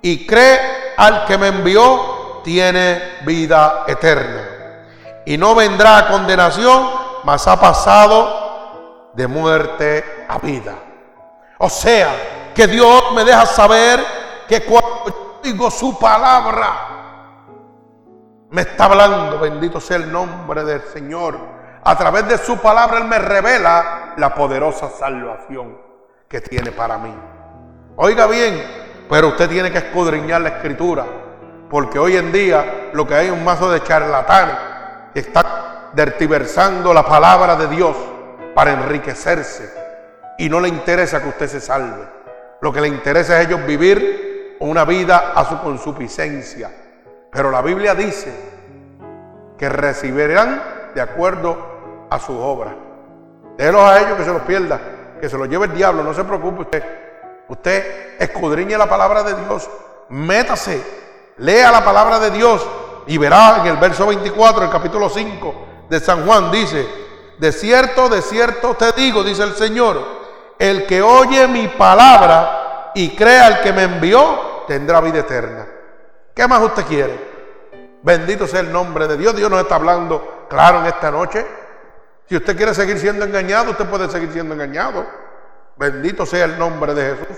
y 0.01 0.27
cree 0.27 0.93
al 0.97 1.25
que 1.25 1.37
me 1.37 1.47
envió, 1.47 2.41
tiene 2.43 3.19
vida 3.23 3.85
eterna. 3.87 4.85
Y 5.25 5.37
no 5.37 5.55
vendrá 5.55 5.99
a 5.99 6.07
condenación, 6.09 6.89
mas 7.23 7.47
ha 7.47 7.57
pasado 7.57 9.11
de 9.13 9.27
muerte 9.27 10.25
a 10.27 10.37
vida. 10.37 10.75
O 11.59 11.69
sea, 11.69 12.51
que 12.53 12.67
Dios 12.67 13.13
me 13.13 13.23
deja 13.23 13.45
saber 13.45 14.03
que 14.49 14.65
cuando 14.65 15.39
digo 15.41 15.71
su 15.71 15.97
palabra, 15.97 17.00
me 18.51 18.63
está 18.63 18.85
hablando, 18.85 19.39
bendito 19.39 19.79
sea 19.79 19.95
el 19.97 20.11
nombre 20.11 20.65
del 20.65 20.81
Señor. 20.81 21.37
A 21.83 21.97
través 21.97 22.27
de 22.27 22.37
su 22.37 22.57
palabra 22.57 22.97
Él 22.97 23.05
me 23.05 23.17
revela 23.17 24.13
la 24.17 24.35
poderosa 24.35 24.89
salvación 24.89 25.77
que 26.27 26.41
tiene 26.41 26.71
para 26.71 26.97
mí. 26.97 27.13
Oiga 27.95 28.27
bien, 28.27 28.61
pero 29.09 29.29
usted 29.29 29.49
tiene 29.49 29.71
que 29.71 29.77
escudriñar 29.77 30.41
la 30.41 30.49
escritura, 30.49 31.05
porque 31.69 31.97
hoy 31.97 32.17
en 32.17 32.31
día 32.33 32.89
lo 32.93 33.07
que 33.07 33.15
hay 33.15 33.27
es 33.27 33.31
un 33.31 33.43
mazo 33.43 33.71
de 33.71 33.83
charlatanes 33.83 34.55
que 35.13 35.21
están 35.21 35.45
dertiversando 35.93 36.93
la 36.93 37.05
palabra 37.05 37.55
de 37.55 37.67
Dios 37.67 37.95
para 38.53 38.73
enriquecerse 38.73 39.73
y 40.37 40.49
no 40.49 40.59
le 40.59 40.67
interesa 40.67 41.21
que 41.21 41.29
usted 41.29 41.47
se 41.47 41.61
salve. 41.61 42.05
Lo 42.59 42.73
que 42.73 42.81
le 42.81 42.89
interesa 42.89 43.39
es 43.39 43.47
ellos 43.47 43.65
vivir 43.65 44.57
una 44.59 44.83
vida 44.83 45.31
a 45.35 45.45
su 45.45 45.57
consuficiencia 45.61 46.80
pero 47.31 47.49
la 47.49 47.61
Biblia 47.61 47.95
dice 47.95 48.33
que 49.57 49.69
recibirán 49.69 50.61
de 50.93 51.01
acuerdo 51.01 52.07
a 52.09 52.19
su 52.19 52.37
obra. 52.37 52.75
Déjelos 53.57 53.81
a 53.81 53.99
ellos 53.99 54.17
que 54.17 54.25
se 54.25 54.33
los 54.33 54.41
pierda, 54.41 54.79
que 55.19 55.29
se 55.29 55.37
lo 55.37 55.45
lleve 55.45 55.67
el 55.67 55.73
diablo, 55.73 56.03
no 56.03 56.13
se 56.13 56.23
preocupe 56.23 56.61
usted. 56.61 56.83
Usted 57.47 58.15
escudriñe 58.19 58.77
la 58.77 58.89
palabra 58.89 59.23
de 59.23 59.35
Dios, 59.35 59.69
métase, 60.09 60.81
lea 61.37 61.71
la 61.71 61.83
palabra 61.83 62.19
de 62.19 62.31
Dios 62.31 62.67
y 63.07 63.17
verá 63.17 63.57
en 63.61 63.67
el 63.67 63.77
verso 63.77 64.07
24, 64.07 64.65
el 64.65 64.69
capítulo 64.69 65.09
5 65.09 65.65
de 65.89 65.99
San 65.99 66.25
Juan, 66.25 66.51
dice, 66.51 66.87
de 67.37 67.51
cierto, 67.51 68.09
de 68.09 68.21
cierto 68.21 68.75
te 68.75 68.91
digo, 68.93 69.23
dice 69.23 69.43
el 69.43 69.55
Señor, 69.55 70.01
el 70.59 70.85
que 70.85 71.01
oye 71.01 71.47
mi 71.47 71.67
palabra 71.69 72.91
y 72.93 73.15
crea 73.15 73.47
al 73.47 73.61
que 73.61 73.73
me 73.73 73.83
envió, 73.83 74.63
tendrá 74.67 75.01
vida 75.01 75.19
eterna. 75.19 75.65
¿Qué 76.41 76.47
más 76.47 76.63
usted 76.63 76.87
quiere? 76.87 77.19
Bendito 78.01 78.47
sea 78.47 78.61
el 78.61 78.71
nombre 78.71 79.07
de 79.07 79.15
Dios. 79.15 79.35
Dios 79.35 79.47
nos 79.47 79.61
está 79.61 79.75
hablando 79.75 80.47
claro 80.49 80.79
en 80.79 80.87
esta 80.87 81.11
noche. 81.11 81.45
Si 82.27 82.35
usted 82.35 82.57
quiere 82.57 82.73
seguir 82.73 82.97
siendo 82.97 83.23
engañado, 83.23 83.69
usted 83.69 83.85
puede 83.85 84.09
seguir 84.09 84.31
siendo 84.31 84.55
engañado. 84.55 85.05
Bendito 85.77 86.25
sea 86.25 86.45
el 86.45 86.57
nombre 86.57 86.95
de 86.95 87.15
Jesús. 87.15 87.37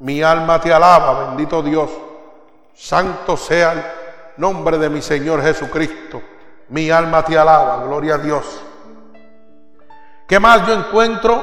Mi 0.00 0.22
alma 0.22 0.60
te 0.60 0.70
alaba, 0.70 1.28
bendito 1.28 1.62
Dios. 1.62 1.90
Santo 2.74 3.38
sea 3.38 3.72
el 3.72 3.82
nombre 4.36 4.76
de 4.76 4.90
mi 4.90 5.00
Señor 5.00 5.40
Jesucristo. 5.40 6.20
Mi 6.68 6.90
alma 6.90 7.24
te 7.24 7.38
alaba, 7.38 7.82
gloria 7.84 8.16
a 8.16 8.18
Dios. 8.18 8.44
¿Qué 10.28 10.38
más 10.38 10.66
yo 10.66 10.74
encuentro 10.74 11.42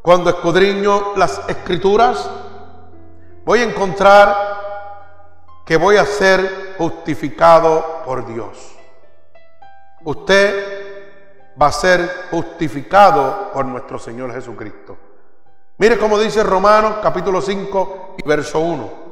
cuando 0.00 0.30
escudriño 0.30 1.16
las 1.16 1.46
escrituras? 1.50 2.30
Voy 3.44 3.58
a 3.58 3.64
encontrar 3.64 4.61
que 5.64 5.76
voy 5.76 5.96
a 5.96 6.04
ser 6.04 6.74
justificado 6.78 8.02
por 8.04 8.26
Dios. 8.26 8.72
Usted 10.04 10.82
va 11.60 11.66
a 11.66 11.72
ser 11.72 12.26
justificado 12.30 13.50
por 13.52 13.64
nuestro 13.64 13.98
Señor 13.98 14.32
Jesucristo. 14.32 14.96
Mire 15.78 15.98
cómo 15.98 16.18
dice 16.18 16.42
Romanos 16.42 16.96
capítulo 17.02 17.40
5 17.40 18.16
y 18.18 18.28
verso 18.28 18.60
1. 18.60 19.02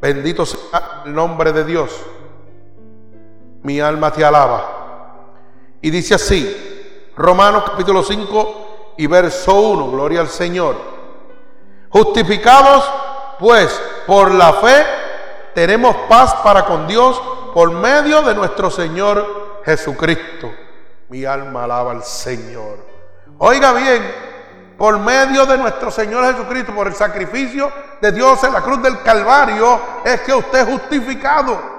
Bendito 0.00 0.44
sea 0.46 1.02
el 1.04 1.14
nombre 1.14 1.52
de 1.52 1.64
Dios. 1.64 1.90
Mi 3.62 3.80
alma 3.80 4.12
te 4.12 4.24
alaba. 4.24 4.82
Y 5.80 5.90
dice 5.90 6.14
así, 6.14 7.10
Romanos 7.16 7.64
capítulo 7.66 8.02
5 8.02 8.94
y 8.98 9.06
verso 9.06 9.54
1, 9.54 9.90
gloria 9.90 10.20
al 10.20 10.28
Señor. 10.28 10.76
Justificados 11.88 12.84
pues 13.38 13.80
por 14.06 14.32
la 14.32 14.52
fe 14.54 14.86
tenemos 15.54 15.94
paz 16.08 16.34
para 16.42 16.64
con 16.64 16.86
Dios 16.86 17.20
por 17.54 17.70
medio 17.70 18.22
de 18.22 18.34
nuestro 18.34 18.70
Señor 18.70 19.60
Jesucristo. 19.64 20.50
Mi 21.08 21.24
alma 21.24 21.64
alaba 21.64 21.92
al 21.92 22.02
Señor. 22.02 22.78
Oiga 23.38 23.72
bien, 23.72 24.02
por 24.78 24.98
medio 24.98 25.46
de 25.46 25.58
nuestro 25.58 25.90
Señor 25.90 26.24
Jesucristo, 26.32 26.74
por 26.74 26.86
el 26.86 26.94
sacrificio 26.94 27.70
de 28.00 28.12
Dios 28.12 28.42
en 28.44 28.52
la 28.52 28.62
cruz 28.62 28.82
del 28.82 29.02
Calvario, 29.02 29.80
es 30.04 30.20
que 30.22 30.34
usted 30.34 30.60
es 30.60 30.66
justificado. 30.66 31.72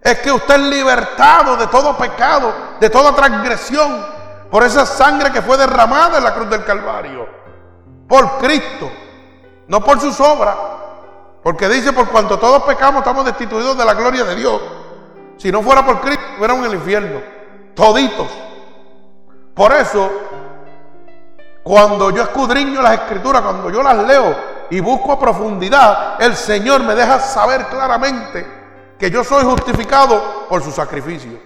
Es 0.00 0.20
que 0.20 0.30
usted 0.30 0.54
es 0.54 0.60
libertado 0.60 1.56
de 1.56 1.66
todo 1.66 1.96
pecado, 1.96 2.54
de 2.78 2.88
toda 2.88 3.14
transgresión, 3.14 4.06
por 4.50 4.62
esa 4.62 4.86
sangre 4.86 5.32
que 5.32 5.42
fue 5.42 5.56
derramada 5.56 6.18
en 6.18 6.24
la 6.24 6.34
cruz 6.34 6.48
del 6.48 6.64
Calvario. 6.64 7.28
Por 8.08 8.38
Cristo, 8.38 8.90
no 9.66 9.82
por 9.84 10.00
sus 10.00 10.18
obras. 10.20 10.56
Porque 11.42 11.68
dice, 11.68 11.92
por 11.92 12.08
cuanto 12.08 12.38
todos 12.38 12.62
pecamos, 12.64 12.98
estamos 13.00 13.24
destituidos 13.24 13.76
de 13.78 13.84
la 13.84 13.94
gloria 13.94 14.24
de 14.24 14.34
Dios. 14.34 14.60
Si 15.36 15.52
no 15.52 15.62
fuera 15.62 15.84
por 15.84 16.00
Cristo, 16.00 16.24
fuéramos 16.36 16.64
en 16.66 16.72
el 16.72 16.78
infierno. 16.78 17.20
Toditos. 17.74 18.28
Por 19.54 19.72
eso, 19.72 20.10
cuando 21.62 22.10
yo 22.10 22.22
escudriño 22.22 22.82
las 22.82 22.94
escrituras, 22.94 23.42
cuando 23.42 23.70
yo 23.70 23.82
las 23.82 23.96
leo 24.06 24.36
y 24.70 24.80
busco 24.80 25.12
a 25.12 25.18
profundidad, 25.18 26.20
el 26.20 26.34
Señor 26.34 26.82
me 26.82 26.94
deja 26.94 27.20
saber 27.20 27.66
claramente 27.66 28.46
que 28.98 29.10
yo 29.10 29.22
soy 29.22 29.44
justificado 29.44 30.46
por 30.48 30.62
su 30.62 30.72
sacrificio. 30.72 31.38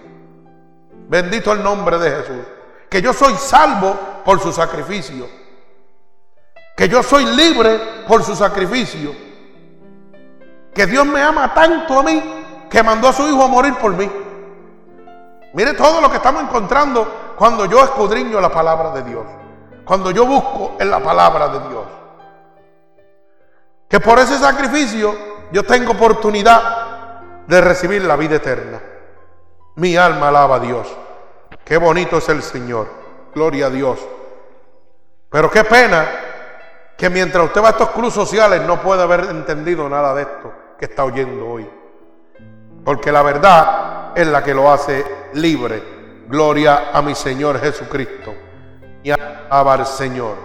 Bendito 1.07 1.51
el 1.51 1.63
nombre 1.63 1.99
de 1.99 2.09
Jesús. 2.09 2.45
Que 2.89 3.01
yo 3.01 3.13
soy 3.13 3.35
salvo 3.35 3.95
por 4.25 4.39
su 4.39 4.51
sacrificio. 4.51 5.27
Que 6.75 6.89
yo 6.89 7.03
soy 7.03 7.25
libre 7.25 7.79
por 8.07 8.23
su 8.23 8.35
sacrificio 8.35 9.22
que 10.73 10.87
Dios 10.87 11.05
me 11.05 11.21
ama 11.21 11.53
tanto 11.53 11.99
a 11.99 12.03
mí 12.03 12.43
que 12.69 12.81
mandó 12.81 13.07
a 13.07 13.13
su 13.13 13.27
hijo 13.27 13.43
a 13.43 13.47
morir 13.47 13.75
por 13.75 13.91
mí. 13.91 14.09
Mire 15.53 15.73
todo 15.73 16.01
lo 16.01 16.09
que 16.09 16.17
estamos 16.17 16.41
encontrando 16.41 17.35
cuando 17.37 17.65
yo 17.65 17.83
escudriño 17.83 18.41
la 18.41 18.49
palabra 18.49 18.89
de 18.89 19.03
Dios. 19.03 19.25
Cuando 19.85 20.09
yo 20.09 20.25
busco 20.25 20.77
en 20.79 20.89
la 20.89 20.99
palabra 20.99 21.49
de 21.49 21.59
Dios. 21.69 21.83
Que 23.87 23.99
por 23.99 24.17
ese 24.17 24.39
sacrificio 24.39 25.15
yo 25.51 25.63
tengo 25.63 25.91
oportunidad 25.91 27.11
de 27.45 27.61
recibir 27.61 28.03
la 28.03 28.15
vida 28.15 28.37
eterna. 28.37 28.81
Mi 29.75 29.95
alma 29.95 30.29
alaba 30.29 30.55
a 30.55 30.59
Dios. 30.59 30.87
Qué 31.63 31.77
bonito 31.77 32.17
es 32.17 32.29
el 32.29 32.41
Señor. 32.41 32.87
Gloria 33.35 33.67
a 33.67 33.69
Dios. 33.69 33.99
Pero 35.29 35.51
qué 35.51 35.63
pena 35.63 36.07
que 36.97 37.11
mientras 37.11 37.45
usted 37.45 37.61
va 37.61 37.67
a 37.67 37.71
estos 37.71 37.89
clubes 37.89 38.13
sociales 38.13 38.63
no 38.63 38.81
puede 38.81 39.03
haber 39.03 39.25
entendido 39.25 39.87
nada 39.87 40.15
de 40.15 40.23
esto 40.23 40.62
que 40.77 40.85
está 40.85 41.03
oyendo 41.03 41.47
hoy. 41.47 41.69
Porque 42.83 43.11
la 43.11 43.21
verdad 43.21 44.11
es 44.15 44.27
la 44.27 44.43
que 44.43 44.53
lo 44.53 44.71
hace 44.71 45.05
libre. 45.33 46.23
Gloria 46.27 46.89
a 46.93 47.01
mi 47.01 47.15
Señor 47.15 47.59
Jesucristo. 47.59 48.33
Y 49.03 49.11
alaba 49.11 49.73
al 49.73 49.85
Señor. 49.85 50.35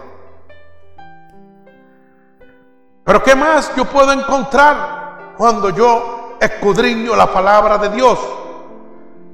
Pero 3.05 3.22
¿qué 3.22 3.35
más 3.35 3.74
yo 3.74 3.87
puedo 3.87 4.12
encontrar 4.12 5.35
cuando 5.37 5.70
yo 5.70 6.37
escudriño 6.41 7.16
la 7.16 7.33
palabra 7.33 7.79
de 7.79 7.89
Dios? 7.91 8.18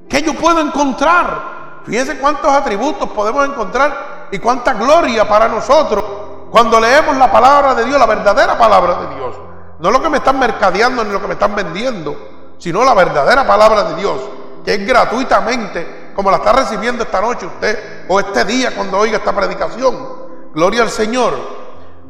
¿Qué 0.07 0.21
yo 0.21 0.33
puedo 0.33 0.61
encontrar? 0.61 1.81
Fíjense 1.85 2.17
cuántos 2.17 2.51
atributos 2.51 3.09
podemos 3.09 3.45
encontrar 3.45 4.27
y 4.31 4.39
cuánta 4.39 4.73
gloria 4.73 5.27
para 5.27 5.47
nosotros 5.47 6.03
cuando 6.49 6.79
leemos 6.79 7.17
la 7.17 7.29
palabra 7.29 7.75
de 7.75 7.83
Dios, 7.83 7.99
la 7.99 8.05
verdadera 8.05 8.57
palabra 8.57 9.01
de 9.01 9.15
Dios. 9.15 9.35
No 9.79 9.91
lo 9.91 10.01
que 10.01 10.09
me 10.09 10.17
están 10.17 10.39
mercadeando 10.39 11.03
ni 11.03 11.11
lo 11.11 11.21
que 11.21 11.27
me 11.27 11.33
están 11.33 11.55
vendiendo, 11.55 12.55
sino 12.57 12.83
la 12.83 12.93
verdadera 12.93 13.45
palabra 13.45 13.83
de 13.83 13.95
Dios, 13.95 14.19
que 14.63 14.75
es 14.75 14.87
gratuitamente, 14.87 16.11
como 16.15 16.31
la 16.31 16.37
está 16.37 16.53
recibiendo 16.53 17.03
esta 17.03 17.19
noche 17.19 17.45
usted 17.45 18.05
o 18.07 18.19
este 18.19 18.45
día 18.45 18.73
cuando 18.73 18.97
oiga 18.97 19.17
esta 19.17 19.35
predicación. 19.35 20.25
Gloria 20.53 20.83
al 20.83 20.89
Señor. 20.89 21.33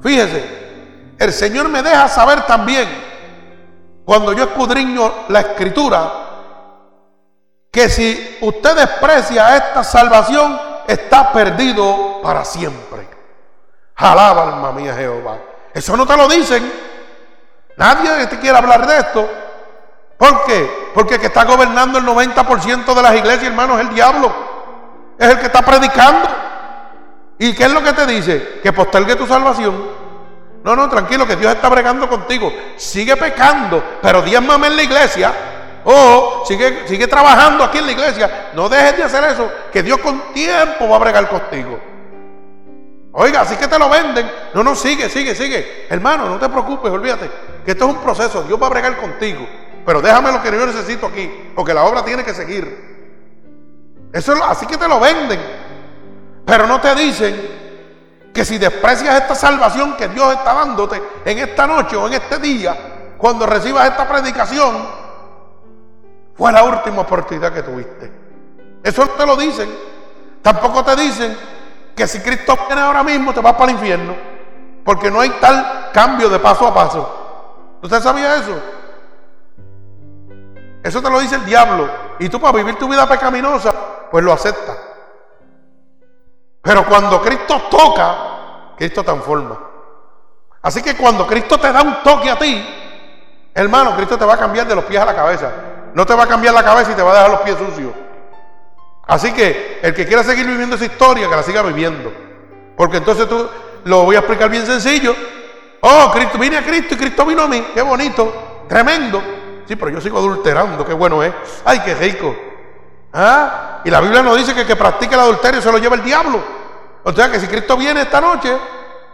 Fíjese, 0.02 0.46
el 1.18 1.34
Señor 1.34 1.70
me 1.70 1.82
deja 1.82 2.08
saber 2.08 2.46
también, 2.46 2.88
cuando 4.06 4.34
yo 4.34 4.44
escudriño 4.44 5.12
la 5.30 5.40
escritura, 5.40 6.14
que 7.72 7.90
si 7.90 8.38
usted 8.42 8.76
desprecia 8.76 9.58
esta 9.58 9.84
salvación, 9.84 10.60
está 10.88 11.34
perdido 11.34 12.22
para 12.22 12.46
siempre. 12.46 13.10
Alaba 13.96 14.44
alma 14.44 14.72
mía 14.72 14.94
Jehová. 14.94 15.38
Eso 15.74 15.98
no 15.98 16.06
te 16.06 16.16
lo 16.16 16.28
dicen 16.28 16.85
Nadie 17.78 18.28
te 18.28 18.40
quiere 18.40 18.58
hablar 18.58 18.86
de 18.88 18.98
esto. 18.98 19.30
¿Por 20.18 20.46
qué? 20.46 20.92
Porque 20.94 21.16
el 21.16 21.20
que 21.20 21.28
está 21.28 21.44
gobernando 21.44 22.00
el 22.00 22.06
90% 22.06 22.94
de 22.94 23.02
las 23.02 23.16
iglesias, 23.16 23.44
hermanos, 23.44 23.80
es 23.80 23.88
el 23.88 23.94
diablo. 23.94 24.34
Es 25.18 25.30
el 25.30 25.40
que 25.40 25.48
está 25.48 25.62
predicando. 25.62 26.28
¿Y 27.38 27.54
qué 27.54 27.66
es 27.66 27.72
lo 27.72 27.84
que 27.84 27.94
te 27.94 28.06
dice? 28.06 28.60
Que 28.64 28.72
postergue 28.72 29.16
tu 29.16 29.28
salvación. 29.28 30.06
No, 30.64 30.76
no, 30.76 30.90
tranquilo, 30.90 31.28
que 31.28 31.36
Dios 31.36 31.54
está 31.54 31.70
bregando 31.70 32.10
contigo. 32.10 32.52
Sigue 32.78 33.16
pecando, 33.18 33.84
pero 34.02 34.22
diezmame 34.22 34.68
en 34.68 34.76
la 34.76 34.84
iglesia. 34.84 35.34
O 35.84 36.44
sigue, 36.48 36.88
sigue 36.88 37.08
trabajando 37.08 37.64
aquí 37.64 37.78
en 37.78 37.86
la 37.86 37.92
iglesia. 37.92 38.50
No 38.54 38.70
dejes 38.70 38.98
de 38.98 39.04
hacer 39.04 39.24
eso, 39.26 39.52
que 39.72 39.84
Dios 39.84 40.00
con 40.00 40.34
tiempo 40.34 40.90
va 40.90 40.96
a 40.96 41.00
bregar 41.00 41.30
contigo. 41.30 41.80
Oiga, 43.18 43.42
así 43.42 43.56
que 43.56 43.70
te 43.70 43.80
lo 43.80 43.88
venden. 43.88 44.30
No, 44.54 44.62
no, 44.62 44.76
sigue, 44.76 45.10
sigue, 45.10 45.34
sigue. 45.34 45.88
Hermano, 45.90 46.28
no 46.28 46.38
te 46.38 46.50
preocupes, 46.50 46.92
olvídate. 46.92 47.32
Que 47.64 47.72
esto 47.72 47.86
es 47.86 47.96
un 47.96 48.02
proceso. 48.02 48.44
Dios 48.44 48.62
va 48.62 48.68
a 48.68 48.70
bregar 48.70 48.98
contigo. 48.98 49.48
Pero 49.86 50.02
déjame 50.02 50.34
lo 50.34 50.42
que 50.42 50.52
yo 50.52 50.66
necesito 50.66 51.08
aquí. 51.08 51.52
Porque 51.56 51.74
la 51.74 51.86
obra 51.86 52.04
tiene 52.04 52.26
que 52.26 52.34
seguir. 52.34 54.10
Eso 54.12 54.34
es, 54.34 54.42
así 54.42 54.66
que 54.66 54.76
te 54.76 54.88
lo 54.90 55.00
venden. 55.00 55.40
Pero 56.46 56.68
no 56.68 56.82
te 56.82 56.94
dicen 56.94 58.32
que 58.34 58.44
si 58.44 58.58
desprecias 58.58 59.16
esta 59.16 59.34
salvación 59.34 59.96
que 59.96 60.10
Dios 60.10 60.34
está 60.34 60.54
dándote 60.54 61.02
en 61.24 61.40
esta 61.40 61.66
noche 61.66 61.96
o 61.96 62.08
en 62.08 62.16
este 62.16 62.38
día, 62.40 63.16
cuando 63.18 63.46
recibas 63.46 63.90
esta 63.90 64.06
predicación, 64.10 64.76
fue 66.36 66.52
la 66.52 66.66
última 66.66 67.04
oportunidad 67.04 67.54
que 67.54 67.64
tuviste. 67.64 68.12
Eso 68.84 69.08
te 69.08 69.26
lo 69.26 69.38
dicen. 69.38 69.70
Tampoco 70.42 70.84
te 70.84 70.98
dicen 70.98 71.55
que 71.96 72.08
si 72.08 72.20
Cristo 72.20 72.58
viene 72.68 72.82
ahora 72.82 73.04
mismo 73.04 73.34
te 73.34 73.40
vas 73.40 73.54
para 73.54 73.72
el 73.72 73.78
infierno. 73.78 74.16
Porque 74.84 75.10
no 75.10 75.22
hay 75.22 75.30
tal 75.42 75.90
cambio 75.94 76.30
de 76.30 76.40
paso 76.40 76.68
a 76.68 76.74
paso. 76.74 77.78
¿Usted 77.82 78.02
sabía 78.02 78.36
eso? 78.36 78.62
Eso 80.84 81.02
te 81.02 81.10
lo 81.10 81.20
dice 81.20 81.36
el 81.36 81.46
diablo. 81.46 81.90
Y 82.20 82.30
tú 82.30 82.40
para 82.40 82.58
vivir 82.58 82.78
tu 82.78 82.88
vida 82.88 83.08
pecaminosa, 83.08 83.74
pues 84.12 84.24
lo 84.24 84.32
aceptas. 84.32 84.78
Pero 86.62 86.86
cuando 86.86 87.22
Cristo 87.22 87.62
toca, 87.70 88.76
Cristo 88.78 89.04
transforma. 89.04 89.58
Así 90.62 90.82
que 90.82 90.96
cuando 90.96 91.26
Cristo 91.26 91.60
te 91.60 91.72
da 91.72 91.82
un 91.82 92.04
toque 92.04 92.30
a 92.30 92.38
ti, 92.38 92.64
hermano, 93.54 93.96
Cristo 93.96 94.18
te 94.18 94.26
va 94.26 94.34
a 94.34 94.38
cambiar 94.38 94.68
de 94.68 94.76
los 94.76 94.86
pies 94.86 95.02
a 95.02 95.06
la 95.06 95.16
cabeza. 95.16 95.52
No 95.94 96.06
te 96.06 96.14
va 96.14 96.24
a 96.24 96.28
cambiar 96.28 96.54
la 96.54 96.64
cabeza 96.64 96.92
y 96.92 96.96
te 96.96 97.02
va 97.02 97.12
a 97.12 97.16
dejar 97.16 97.30
los 97.32 97.42
pies 97.42 97.58
sucios. 97.58 97.94
Así 99.08 99.32
que 99.34 99.80
el 99.82 99.94
que 99.94 100.06
quiera 100.06 100.24
seguir 100.24 100.48
viviendo 100.48 100.76
esa 100.76 100.86
historia, 100.86 101.30
que 101.30 101.36
la 101.36 101.44
siga 101.44 101.62
viviendo. 101.62 102.12
Porque 102.76 102.98
entonces 102.98 103.28
tú 103.30 103.48
lo 103.86 104.04
voy 104.04 104.16
a 104.16 104.20
explicar 104.20 104.50
bien 104.50 104.66
sencillo. 104.66 105.16
Oh, 105.82 106.12
Cristo, 106.12 106.38
vine 106.38 106.58
a 106.58 106.64
Cristo 106.64 106.96
y 106.96 106.98
Cristo 106.98 107.26
vino 107.26 107.44
a 107.44 107.48
mí. 107.48 107.68
Qué 107.74 107.82
bonito, 107.82 108.64
tremendo. 108.68 109.22
Sí, 109.68 109.76
pero 109.76 109.92
yo 109.92 110.02
sigo 110.02 110.18
adulterando, 110.18 110.86
qué 110.86 110.94
bueno 110.94 111.22
es. 111.24 111.34
Ay, 111.64 111.80
qué 111.80 111.94
rico. 111.96 112.36
¿Ah? 113.14 113.82
Y 113.86 113.90
la 113.90 114.02
Biblia 114.02 114.22
nos 114.22 114.38
dice 114.38 114.54
que 114.54 114.62
el 114.62 114.68
que 114.68 114.76
practica 114.76 115.16
el 115.16 115.22
adulterio 115.22 115.62
se 115.62 115.72
lo 115.72 115.78
lleva 115.78 115.96
el 115.96 116.04
diablo. 116.04 116.44
O 117.04 117.14
sea 117.14 117.32
que 117.32 117.40
si 117.40 117.48
Cristo 117.48 117.78
viene 117.78 118.02
esta 118.02 118.20
noche, 118.20 118.58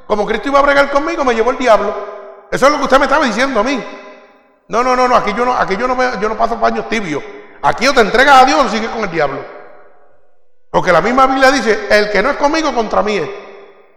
como 0.07 0.25
Cristo 0.25 0.47
iba 0.47 0.59
a 0.59 0.61
bregar 0.61 0.89
conmigo, 0.89 1.25
me 1.25 1.35
llevó 1.35 1.51
el 1.51 1.57
diablo. 1.57 1.93
Eso 2.49 2.65
es 2.65 2.71
lo 2.71 2.77
que 2.77 2.83
usted 2.85 2.97
me 2.97 3.05
estaba 3.05 3.25
diciendo 3.25 3.59
a 3.59 3.63
mí. 3.63 3.83
No, 4.69 4.83
no, 4.83 4.95
no, 4.95 5.07
no, 5.07 5.15
aquí 5.15 5.33
yo 5.37 5.43
no, 5.43 5.53
aquí 5.53 5.75
yo 5.75 5.87
no, 5.87 6.19
yo 6.19 6.29
no 6.29 6.37
paso 6.37 6.59
paños 6.59 6.87
tibios. 6.87 7.21
Aquí 7.61 7.87
o 7.87 7.93
te 7.93 8.01
entregas 8.01 8.41
a 8.41 8.45
Dios 8.45 8.65
o 8.65 8.69
sigues 8.69 8.89
con 8.89 9.01
el 9.01 9.11
diablo. 9.11 9.60
Porque 10.71 10.93
la 10.93 11.01
misma 11.01 11.27
Biblia 11.27 11.51
dice, 11.51 11.87
el 11.89 12.09
que 12.09 12.23
no 12.23 12.29
es 12.29 12.37
conmigo 12.37 12.73
contra 12.73 13.03
mí 13.03 13.17
es. 13.17 13.29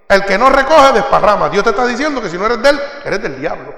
El 0.08 0.24
que 0.24 0.36
no 0.36 0.50
recoge 0.50 0.92
desparrama. 0.92 1.48
Dios 1.48 1.62
te 1.62 1.70
está 1.70 1.86
diciendo 1.86 2.20
que 2.20 2.28
si 2.28 2.36
no 2.36 2.46
eres 2.46 2.60
de 2.60 2.68
él, 2.68 2.80
eres 3.04 3.22
del 3.22 3.40
diablo. 3.40 3.72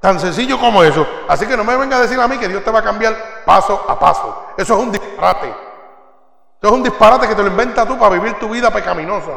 Tan 0.00 0.18
sencillo 0.18 0.58
como 0.58 0.82
eso. 0.82 1.06
Así 1.28 1.46
que 1.46 1.56
no 1.56 1.64
me 1.64 1.76
venga 1.76 1.98
a 1.98 2.00
decir 2.00 2.18
a 2.18 2.26
mí 2.26 2.38
que 2.38 2.48
Dios 2.48 2.64
te 2.64 2.70
va 2.70 2.80
a 2.80 2.82
cambiar 2.82 3.42
paso 3.44 3.84
a 3.86 3.98
paso. 3.98 4.46
Eso 4.56 4.74
es 4.74 4.80
un 4.80 4.90
disparate. 4.90 5.48
Eso 5.48 6.66
es 6.66 6.72
un 6.72 6.82
disparate 6.82 7.28
que 7.28 7.34
te 7.34 7.42
lo 7.42 7.48
inventas 7.48 7.86
tú 7.86 7.98
para 7.98 8.14
vivir 8.14 8.38
tu 8.38 8.48
vida 8.48 8.70
pecaminosa. 8.70 9.32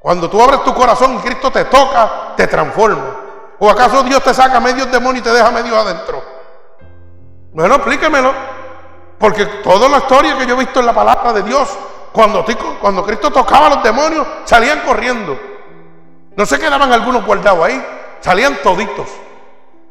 Cuando 0.00 0.30
tú 0.30 0.40
abres 0.40 0.62
tu 0.62 0.72
corazón 0.72 1.14
y 1.14 1.18
Cristo 1.18 1.50
te 1.50 1.64
toca, 1.64 2.34
te 2.36 2.46
transforma. 2.46 3.16
¿O 3.58 3.68
acaso 3.68 4.04
Dios 4.04 4.22
te 4.22 4.32
saca 4.32 4.60
medio 4.60 4.86
demonio 4.86 5.20
y 5.20 5.24
te 5.24 5.32
deja 5.32 5.50
medio 5.50 5.76
adentro? 5.76 6.22
Bueno, 7.52 7.74
explíquemelo. 7.74 8.32
Porque 9.18 9.46
toda 9.62 9.88
la 9.88 9.98
historia 9.98 10.36
que 10.38 10.46
yo 10.46 10.54
he 10.54 10.58
visto 10.58 10.80
en 10.80 10.86
la 10.86 10.92
palabra 10.92 11.32
de 11.32 11.42
Dios 11.42 11.76
cuando, 12.16 12.46
cuando 12.80 13.04
Cristo 13.04 13.30
tocaba 13.30 13.66
a 13.66 13.74
los 13.74 13.82
demonios, 13.82 14.26
salían 14.46 14.80
corriendo. 14.80 15.38
No 16.34 16.46
se 16.46 16.58
quedaban 16.58 16.90
algunos 16.90 17.26
guardados 17.26 17.62
ahí, 17.62 17.86
salían 18.20 18.56
toditos. 18.62 19.06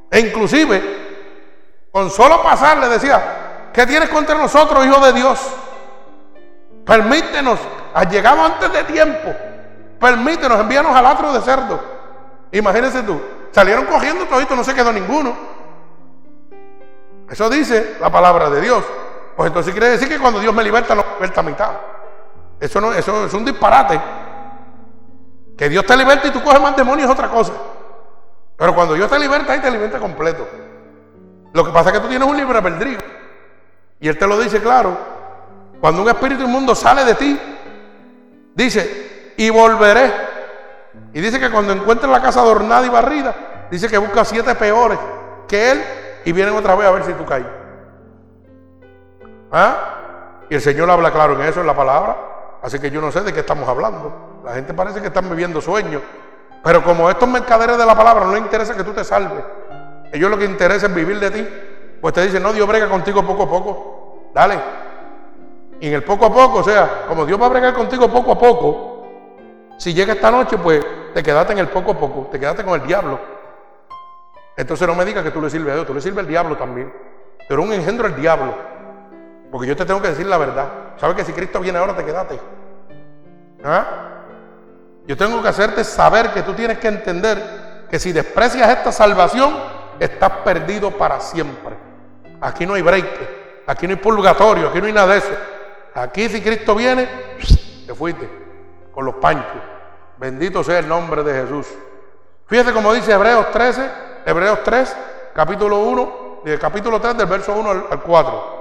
E 0.09 0.21
inclusive, 0.21 1.87
con 1.91 2.09
solo 2.09 2.41
pasar 2.41 2.79
le 2.79 2.89
decía, 2.89 3.69
¿qué 3.71 3.85
tienes 3.85 4.09
contra 4.09 4.33
nosotros, 4.33 4.83
hijo 4.83 5.05
de 5.05 5.13
Dios? 5.13 5.39
Permítenos, 6.83 7.59
has 7.93 8.11
llegado 8.11 8.43
antes 8.43 8.73
de 8.73 8.83
tiempo. 8.85 9.31
Permítenos, 9.99 10.59
envíanos 10.59 10.95
al 10.95 11.05
atro 11.05 11.31
de 11.31 11.41
cerdo. 11.41 11.79
Imagínense 12.53 13.03
tú, 13.03 13.21
salieron 13.51 13.85
cogiendo 13.85 14.25
toditos, 14.25 14.57
no 14.57 14.63
se 14.63 14.73
quedó 14.73 14.91
ninguno. 14.91 15.35
Eso 17.29 17.47
dice 17.51 17.97
la 18.01 18.09
palabra 18.09 18.49
de 18.49 18.61
Dios. 18.61 18.83
Pues 19.37 19.45
entonces 19.45 19.71
quiere 19.73 19.89
decir 19.89 20.09
que 20.09 20.17
cuando 20.17 20.39
Dios 20.39 20.55
me 20.55 20.63
liberta, 20.63 20.95
no 20.95 21.03
me 21.03 21.13
liberta 21.17 21.41
a 21.41 21.43
mitad. 21.43 21.71
Eso, 22.59 22.81
no, 22.81 22.93
eso 22.93 23.25
es 23.25 23.33
un 23.33 23.45
disparate. 23.45 24.01
Que 25.57 25.69
Dios 25.69 25.85
te 25.85 25.95
liberta 25.95 26.27
y 26.27 26.31
tú 26.31 26.43
coges 26.43 26.61
más 26.61 26.75
demonios 26.75 27.07
es 27.07 27.13
otra 27.13 27.29
cosa. 27.29 27.53
Pero 28.57 28.73
cuando 28.73 28.93
Dios 28.93 29.09
te 29.09 29.19
liberta, 29.19 29.53
ahí 29.53 29.59
te 29.59 29.71
liberta 29.71 29.99
completo. 29.99 30.47
Lo 31.53 31.65
que 31.65 31.71
pasa 31.71 31.89
es 31.89 31.95
que 31.95 32.01
tú 32.01 32.07
tienes 32.07 32.27
un 32.27 32.35
libre 32.35 32.57
albedrío. 32.57 32.99
Y 33.99 34.07
Él 34.07 34.17
te 34.17 34.27
lo 34.27 34.39
dice 34.39 34.61
claro. 34.61 34.97
Cuando 35.79 36.01
un 36.01 36.09
espíritu 36.09 36.43
inmundo 36.43 36.75
sale 36.75 37.05
de 37.05 37.15
ti, 37.15 37.39
dice, 38.53 39.33
y 39.37 39.49
volveré. 39.49 40.11
Y 41.13 41.21
dice 41.21 41.39
que 41.39 41.49
cuando 41.49 41.73
encuentre 41.73 42.09
la 42.09 42.21
casa 42.21 42.41
adornada 42.41 42.85
y 42.85 42.89
barrida, 42.89 43.35
dice 43.71 43.87
que 43.87 43.97
busca 43.97 44.25
siete 44.25 44.55
peores 44.55 44.99
que 45.47 45.71
Él 45.71 45.83
y 46.25 46.31
vienen 46.31 46.55
otra 46.55 46.75
vez 46.75 46.87
a 46.87 46.91
ver 46.91 47.03
si 47.03 47.13
tú 47.13 47.25
caes. 47.25 47.45
¿Ah? 49.51 50.45
Y 50.49 50.55
el 50.55 50.61
Señor 50.61 50.89
habla 50.89 51.11
claro 51.11 51.35
en 51.35 51.47
eso, 51.47 51.61
en 51.61 51.67
la 51.67 51.75
palabra. 51.75 52.34
Así 52.65 52.79
que 52.79 52.89
yo 52.89 52.99
no 52.99 53.11
sé 53.11 53.21
de 53.21 53.31
qué 53.31 53.41
estamos 53.41 53.69
hablando. 53.69 54.41
La 54.43 54.53
gente 54.53 54.73
parece 54.73 54.99
que 54.99 55.07
están 55.07 55.29
viviendo 55.29 55.61
sueños. 55.61 56.01
Pero 56.63 56.83
como 56.83 57.07
estos 57.11 57.29
mercaderes 57.29 57.77
de 57.77 57.85
la 57.85 57.95
palabra 57.95 58.25
no 58.25 58.31
les 58.31 58.41
interesa 58.41 58.75
que 58.75 58.83
tú 58.83 58.91
te 58.91 59.03
salves, 59.03 59.43
ellos 60.11 60.31
lo 60.31 60.35
que 60.35 60.45
interesa 60.45 60.87
es 60.87 60.95
vivir 60.95 61.19
de 61.19 61.29
ti, 61.29 61.47
pues 62.01 62.11
te 62.15 62.23
dicen, 62.23 62.41
no, 62.41 62.51
Dios 62.51 62.67
brega 62.67 62.89
contigo 62.89 63.23
poco 63.23 63.43
a 63.43 63.49
poco. 63.51 64.31
Dale. 64.33 64.59
Y 65.79 65.89
en 65.89 65.93
el 65.93 66.03
poco 66.03 66.25
a 66.25 66.33
poco, 66.33 66.57
o 66.57 66.63
sea, 66.63 67.03
como 67.07 67.23
Dios 67.27 67.39
va 67.39 67.45
a 67.45 67.49
bregar 67.49 67.75
contigo 67.75 68.07
poco 68.07 68.31
a 68.31 68.39
poco, 68.39 69.07
si 69.77 69.93
llega 69.93 70.13
esta 70.13 70.31
noche, 70.31 70.57
pues 70.57 70.83
te 71.13 71.21
quedaste 71.21 71.53
en 71.53 71.59
el 71.59 71.67
poco 71.67 71.91
a 71.91 71.99
poco, 71.99 72.29
te 72.31 72.39
quedaste 72.39 72.63
con 72.63 72.81
el 72.81 72.87
diablo. 72.87 73.19
Entonces 74.57 74.87
no 74.87 74.95
me 74.95 75.05
digas 75.05 75.23
que 75.23 75.29
tú 75.29 75.39
le 75.39 75.51
sirves 75.51 75.71
a 75.71 75.75
Dios, 75.75 75.85
tú 75.85 75.93
le 75.93 76.01
sirves 76.01 76.17
al 76.17 76.27
diablo 76.27 76.57
también. 76.57 76.91
Pero 77.47 77.61
un 77.61 77.71
engendro 77.71 78.07
al 78.07 78.15
diablo. 78.15 78.55
Porque 79.55 79.69
yo 79.69 79.75
te 79.77 79.85
tengo 79.85 80.01
que 80.01 80.09
decir 80.09 80.25
la 80.25 80.37
verdad. 80.37 80.67
¿Sabes 80.97 81.15
que 81.15 81.23
si 81.23 81.31
Cristo 81.31 81.61
viene 81.61 81.79
ahora 81.79 81.95
te 81.95 82.03
quedaste? 82.03 82.37
¿Ah? 83.63 83.85
Yo 85.07 85.15
tengo 85.15 85.41
que 85.41 85.47
hacerte 85.47 85.85
saber 85.85 86.33
que 86.33 86.41
tú 86.41 86.53
tienes 86.53 86.77
que 86.77 86.89
entender 86.89 87.85
que 87.89 87.97
si 87.97 88.11
desprecias 88.11 88.69
esta 88.69 88.91
salvación, 88.91 89.55
estás 89.97 90.29
perdido 90.43 90.91
para 90.91 91.21
siempre. 91.21 91.73
Aquí 92.41 92.65
no 92.65 92.73
hay 92.73 92.81
break, 92.81 93.07
aquí 93.65 93.87
no 93.87 93.93
hay 93.93 93.99
purgatorio, 93.99 94.67
aquí 94.67 94.81
no 94.81 94.87
hay 94.87 94.91
nada 94.91 95.13
de 95.13 95.19
eso. 95.19 95.31
Aquí 95.93 96.27
si 96.27 96.41
Cristo 96.41 96.75
viene, 96.75 97.07
te 97.87 97.95
fuiste 97.95 98.29
con 98.93 99.05
los 99.05 99.15
panchos. 99.15 99.61
Bendito 100.17 100.65
sea 100.65 100.79
el 100.79 100.87
nombre 100.89 101.23
de 101.23 101.43
Jesús. 101.43 101.67
Fíjate 102.47 102.73
como 102.73 102.93
dice 102.93 103.13
Hebreos 103.13 103.49
13, 103.53 103.89
Hebreos 104.25 104.59
3, 104.65 104.97
capítulo 105.33 105.79
1, 105.79 106.41
del 106.43 106.59
capítulo 106.59 106.99
3 106.99 107.15
del 107.15 107.27
verso 107.27 107.53
1 107.53 107.69
al 107.89 108.01
4. 108.01 108.54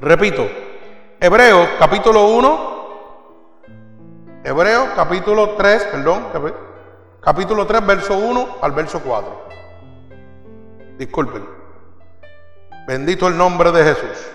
Repito, 0.00 0.48
Hebreos 1.20 1.68
capítulo 1.78 2.28
1, 2.28 2.70
Hebreos 4.44 4.88
capítulo 4.96 5.50
3, 5.50 5.84
perdón, 5.92 6.28
capítulo 7.20 7.66
3, 7.66 7.86
verso 7.86 8.16
1 8.16 8.56
al 8.62 8.72
verso 8.72 9.00
4. 9.00 9.48
Disculpen. 10.96 11.46
Bendito 12.86 13.28
el 13.28 13.36
nombre 13.36 13.72
de 13.72 13.84
Jesús. 13.84 14.26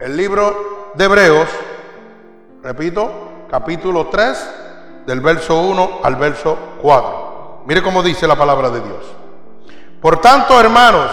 El 0.00 0.16
libro 0.16 0.92
de 0.94 1.04
Hebreos, 1.04 1.48
repito, 2.62 3.10
capítulo 3.50 4.06
3, 4.06 4.54
del 5.04 5.20
verso 5.20 5.60
1 5.60 6.00
al 6.02 6.16
verso 6.16 6.56
4. 6.80 7.64
Mire 7.66 7.82
cómo 7.82 8.02
dice 8.02 8.26
la 8.26 8.36
palabra 8.36 8.70
de 8.70 8.80
Dios. 8.80 9.04
Por 10.00 10.18
tanto, 10.22 10.58
hermanos, 10.58 11.10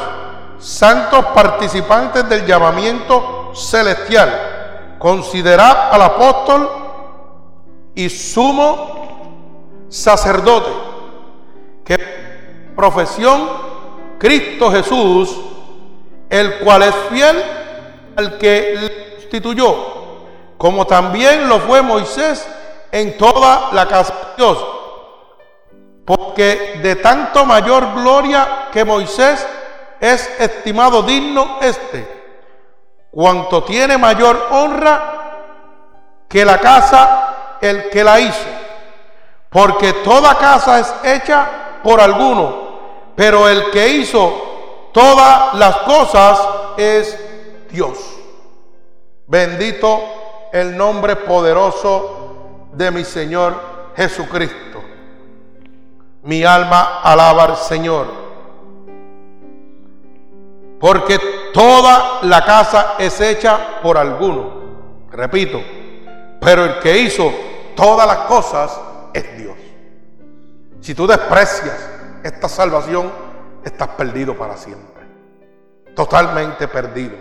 santos 0.60 1.26
participantes 1.36 2.28
del 2.30 2.46
llamamiento 2.46 3.39
celestial. 3.54 4.98
Considerad 5.00 5.94
al 5.94 6.02
apóstol 6.02 6.70
y 7.96 8.10
sumo 8.10 9.86
sacerdote, 9.90 10.70
que 11.84 11.98
profesión 12.76 13.50
Cristo 14.18 14.72
Jesús, 14.72 15.38
el 16.30 16.60
cual 16.60 16.84
es 16.84 16.96
fiel 17.10 17.44
al 18.18 18.38
que 18.38 18.76
le 18.80 19.16
instituyó, 19.16 19.76
como 20.58 20.86
también 20.86 21.48
lo 21.48 21.60
fue 21.60 21.82
Moisés 21.82 22.48
en 22.92 23.18
toda 23.18 23.70
la 23.72 23.88
casa 23.88 24.14
de 24.14 24.44
Dios. 24.44 24.66
Porque 26.06 26.80
de 26.82 26.96
tanto 26.98 27.46
mayor 27.46 27.94
gloria 27.94 28.70
que 28.72 28.84
Moisés 28.84 29.46
es 30.02 30.30
estimado 30.40 31.04
digno 31.04 31.58
este 31.62 32.19
cuanto 33.12 33.64
tiene 33.64 33.98
mayor 33.98 34.48
honra 34.52 35.14
que 36.28 36.46
la 36.46 36.60
casa 36.60 37.58
el 37.62 37.90
que 37.90 38.04
la 38.04 38.20
hizo. 38.20 38.48
Porque 39.50 39.94
toda 39.94 40.36
casa 40.36 40.80
es 40.80 40.94
hecha 41.04 41.48
por 41.84 42.00
alguno, 42.00 43.14
pero 43.16 43.48
el 43.50 43.72
que 43.72 43.90
hizo 43.90 44.90
todas 44.94 45.54
las 45.56 45.78
cosas 45.78 46.40
es 46.78 47.18
Dios. 47.72 47.98
Bendito 49.28 50.02
el 50.54 50.78
nombre 50.78 51.16
poderoso 51.16 52.68
de 52.74 52.92
mi 52.92 53.04
Señor 53.04 53.92
Jesucristo. 53.96 54.84
Mi 56.24 56.44
alma 56.44 57.02
alaba 57.02 57.46
al 57.46 57.58
Señor 57.58 58.19
porque 60.80 61.20
toda 61.54 62.20
la 62.24 62.44
casa 62.46 62.96
es 62.98 63.20
hecha 63.20 63.82
por 63.82 63.98
alguno. 63.98 64.60
Repito, 65.12 65.62
pero 66.40 66.66
el 66.66 66.80
que 66.80 66.98
hizo 67.00 67.32
todas 67.76 68.08
las 68.08 68.20
cosas 68.20 68.80
es 69.14 69.38
Dios. 69.38 69.58
Si 70.80 70.96
tú 70.96 71.06
desprecias 71.06 71.90
esta 72.24 72.48
salvación, 72.48 73.12
estás 73.64 73.90
perdido 73.90 74.38
para 74.38 74.56
siempre. 74.56 75.04
Totalmente 75.96 76.68
perdido. 76.68 77.16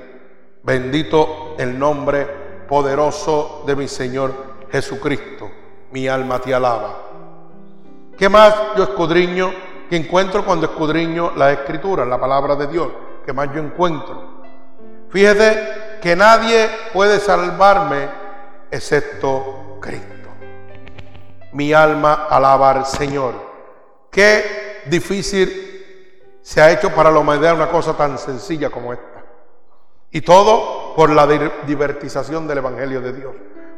Bendito 0.62 1.56
el 1.58 1.78
nombre 1.78 2.26
poderoso 2.68 3.64
de 3.66 3.74
mi 3.74 3.88
Señor 3.88 4.32
Jesucristo. 4.70 5.50
mi 5.90 6.06
alma 6.06 6.38
te 6.38 6.54
alaba. 6.54 7.02
¿Qué 8.18 8.28
más 8.28 8.54
yo 8.76 8.82
escudriño 8.82 9.50
que 9.88 9.96
encuentro 9.96 10.44
cuando 10.44 10.66
escudriño 10.66 11.32
la 11.34 11.50
escritura, 11.50 12.04
la 12.04 12.20
palabra 12.20 12.56
de 12.56 12.66
Dios? 12.66 12.88
¿Qué 13.28 13.34
más 13.34 13.52
yo 13.52 13.60
encuentro? 13.60 14.40
Fíjese 15.10 15.98
que 16.00 16.16
nadie 16.16 16.66
puede 16.94 17.20
salvarme 17.20 18.08
excepto 18.70 19.76
Cristo. 19.82 20.30
Mi 21.52 21.74
alma 21.74 22.26
alaba 22.30 22.70
al 22.70 22.86
Señor. 22.86 23.34
Qué 24.10 24.80
difícil 24.86 26.38
se 26.40 26.62
ha 26.62 26.70
hecho 26.72 26.88
para 26.94 27.10
la 27.10 27.18
humanidad 27.18 27.54
una 27.54 27.68
cosa 27.68 27.94
tan 27.94 28.16
sencilla 28.16 28.70
como 28.70 28.94
esta. 28.94 29.22
Y 30.10 30.22
todo 30.22 30.94
por 30.96 31.10
la 31.10 31.26
divertización 31.66 32.48
del 32.48 32.56
Evangelio 32.56 33.02
de 33.02 33.12
Dios. 33.12 33.34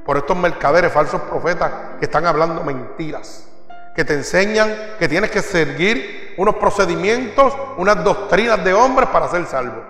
Por 0.07 0.17
estos 0.17 0.37
mercaderes, 0.37 0.93
falsos 0.93 1.23
profetas 1.23 1.73
que 1.99 2.05
están 2.05 2.25
hablando 2.25 2.63
mentiras. 2.63 3.49
Que 3.97 4.05
te 4.05 4.15
enseñan 4.15 4.73
que 5.01 5.09
tienes 5.09 5.33
que 5.33 5.43
seguir 5.43 6.30
unos 6.41 6.55
procedimientos, 6.55 7.53
unas 7.77 8.03
doctrinas 8.03 8.65
de 8.65 8.73
hombres 8.73 9.11
para 9.11 9.29
ser 9.29 9.45
salvo. 9.45 9.85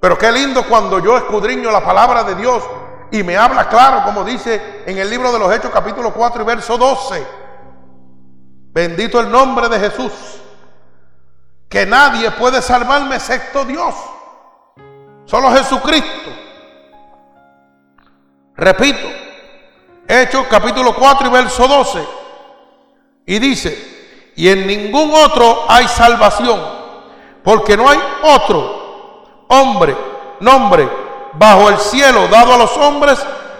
Pero 0.00 0.16
qué 0.16 0.32
lindo 0.32 0.66
cuando 0.66 0.98
yo 0.98 1.14
escudriño 1.18 1.70
la 1.70 1.84
palabra 1.84 2.24
de 2.24 2.34
Dios 2.36 2.64
y 3.10 3.22
me 3.22 3.36
habla 3.36 3.68
claro, 3.68 4.02
como 4.02 4.24
dice 4.24 4.82
en 4.86 4.96
el 4.96 5.10
libro 5.10 5.30
de 5.30 5.38
los 5.38 5.54
Hechos 5.54 5.70
capítulo 5.70 6.14
4 6.14 6.42
y 6.42 6.46
verso 6.46 6.78
12. 6.78 7.26
Bendito 8.72 9.20
el 9.20 9.30
nombre 9.30 9.68
de 9.68 9.78
Jesús. 9.78 10.40
Que 11.68 11.84
nadie 11.84 12.30
puede 12.30 12.62
salvarme 12.62 13.16
excepto 13.16 13.66
Dios. 13.66 13.94
Solo 15.26 15.52
Jesucristo. 15.52 16.30
Repito, 18.56 19.06
Hechos 20.08 20.46
capítulo 20.48 20.94
4 20.94 21.26
y 21.26 21.30
verso 21.30 21.68
12. 21.68 22.08
Y 23.26 23.38
dice, 23.38 23.91
y 24.34 24.48
en 24.48 24.66
ningún 24.66 25.12
otro 25.14 25.64
hay 25.68 25.86
salvación, 25.88 26.60
porque 27.42 27.76
no 27.76 27.88
hay 27.88 27.98
otro 28.22 29.44
hombre, 29.48 29.96
nombre, 30.40 30.88
bajo 31.34 31.68
el 31.68 31.78
cielo 31.78 32.28
dado 32.28 32.54
a 32.54 32.58
los 32.58 32.76
hombres 32.78 33.18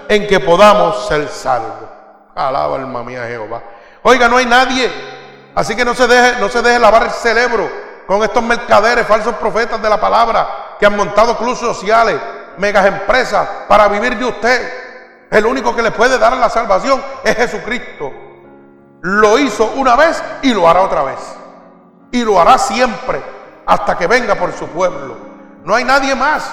en 0.08 0.26
que 0.26 0.40
podamos 0.40 1.06
ser 1.06 1.28
salvos. 1.28 1.88
Alaba 2.34 2.76
alma 2.76 3.02
mía 3.02 3.24
Jehová. 3.26 3.62
Oiga, 4.02 4.28
no 4.28 4.38
hay 4.38 4.46
nadie. 4.46 4.90
Así 5.54 5.76
que 5.76 5.84
no 5.84 5.94
se 5.94 6.06
deje, 6.06 6.40
no 6.40 6.48
se 6.48 6.62
deje 6.62 6.78
lavar 6.78 7.04
el 7.04 7.10
cerebro 7.10 7.70
con 8.06 8.22
estos 8.22 8.42
mercaderes, 8.42 9.06
falsos 9.06 9.34
profetas 9.36 9.80
de 9.80 9.88
la 9.88 10.00
palabra 10.00 10.76
que 10.78 10.86
han 10.86 10.96
montado 10.96 11.36
clubes 11.36 11.58
sociales, 11.58 12.16
megas 12.56 12.86
empresas 12.86 13.46
para 13.68 13.88
vivir 13.88 14.16
de 14.16 14.24
usted. 14.24 14.72
El 15.30 15.46
único 15.46 15.74
que 15.74 15.82
le 15.82 15.90
puede 15.90 16.18
dar 16.18 16.36
la 16.36 16.50
salvación 16.50 17.02
es 17.24 17.36
Jesucristo. 17.36 18.12
Lo 19.02 19.36
hizo 19.38 19.72
una 19.76 19.96
vez 19.96 20.22
y 20.42 20.54
lo 20.54 20.68
hará 20.68 20.82
otra 20.82 21.02
vez. 21.02 21.18
Y 22.12 22.24
lo 22.24 22.40
hará 22.40 22.56
siempre 22.56 23.22
hasta 23.66 23.98
que 23.98 24.06
venga 24.06 24.36
por 24.36 24.52
su 24.52 24.68
pueblo. 24.68 25.16
No 25.64 25.74
hay 25.74 25.84
nadie 25.84 26.14
más. 26.14 26.52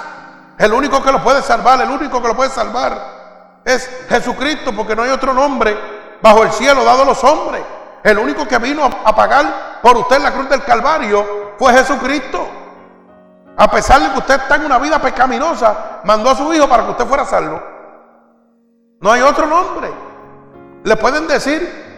El 0.57 0.73
único 0.73 1.01
que 1.03 1.11
lo 1.11 1.23
puede 1.23 1.41
salvar, 1.43 1.79
el 1.81 1.89
único 1.89 2.21
que 2.21 2.27
lo 2.27 2.35
puede 2.35 2.49
salvar 2.49 3.61
es 3.63 3.87
Jesucristo, 4.09 4.73
porque 4.75 4.95
no 4.95 5.03
hay 5.03 5.11
otro 5.11 5.33
nombre 5.33 5.77
bajo 6.21 6.43
el 6.43 6.51
cielo 6.51 6.83
dado 6.83 7.03
a 7.03 7.05
los 7.05 7.23
hombres. 7.23 7.63
El 8.03 8.17
único 8.17 8.47
que 8.47 8.57
vino 8.57 8.83
a 8.83 9.15
pagar 9.15 9.79
por 9.83 9.97
usted 9.97 10.19
la 10.19 10.33
cruz 10.33 10.49
del 10.49 10.63
Calvario 10.63 11.53
fue 11.59 11.71
Jesucristo. 11.73 12.47
A 13.57 13.69
pesar 13.69 14.01
de 14.01 14.11
que 14.11 14.17
usted 14.17 14.41
está 14.41 14.55
en 14.55 14.65
una 14.65 14.79
vida 14.79 14.99
pecaminosa, 14.99 15.99
mandó 16.03 16.31
a 16.31 16.35
su 16.35 16.51
Hijo 16.51 16.67
para 16.67 16.85
que 16.85 16.91
usted 16.91 17.05
fuera 17.05 17.25
salvo. 17.25 17.61
No 19.01 19.11
hay 19.11 19.21
otro 19.21 19.45
nombre. 19.45 19.91
Le 20.83 20.95
pueden 20.95 21.27
decir 21.27 21.88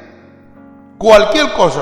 cualquier 1.02 1.52
cosa. 1.54 1.82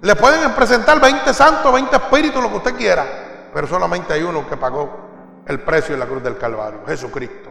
Le 0.00 0.16
pueden 0.16 0.50
presentar 0.52 0.98
20 0.98 1.34
santos, 1.34 1.72
20 1.72 1.94
espíritus, 1.94 2.42
lo 2.42 2.48
que 2.48 2.56
usted 2.56 2.74
quiera. 2.74 3.04
Pero 3.52 3.66
solamente 3.66 4.14
hay 4.14 4.22
uno 4.22 4.48
que 4.48 4.56
pagó 4.56 5.42
el 5.46 5.60
precio 5.60 5.92
en 5.92 6.00
la 6.00 6.06
cruz 6.06 6.22
del 6.22 6.38
Calvario, 6.38 6.80
Jesucristo. 6.86 7.50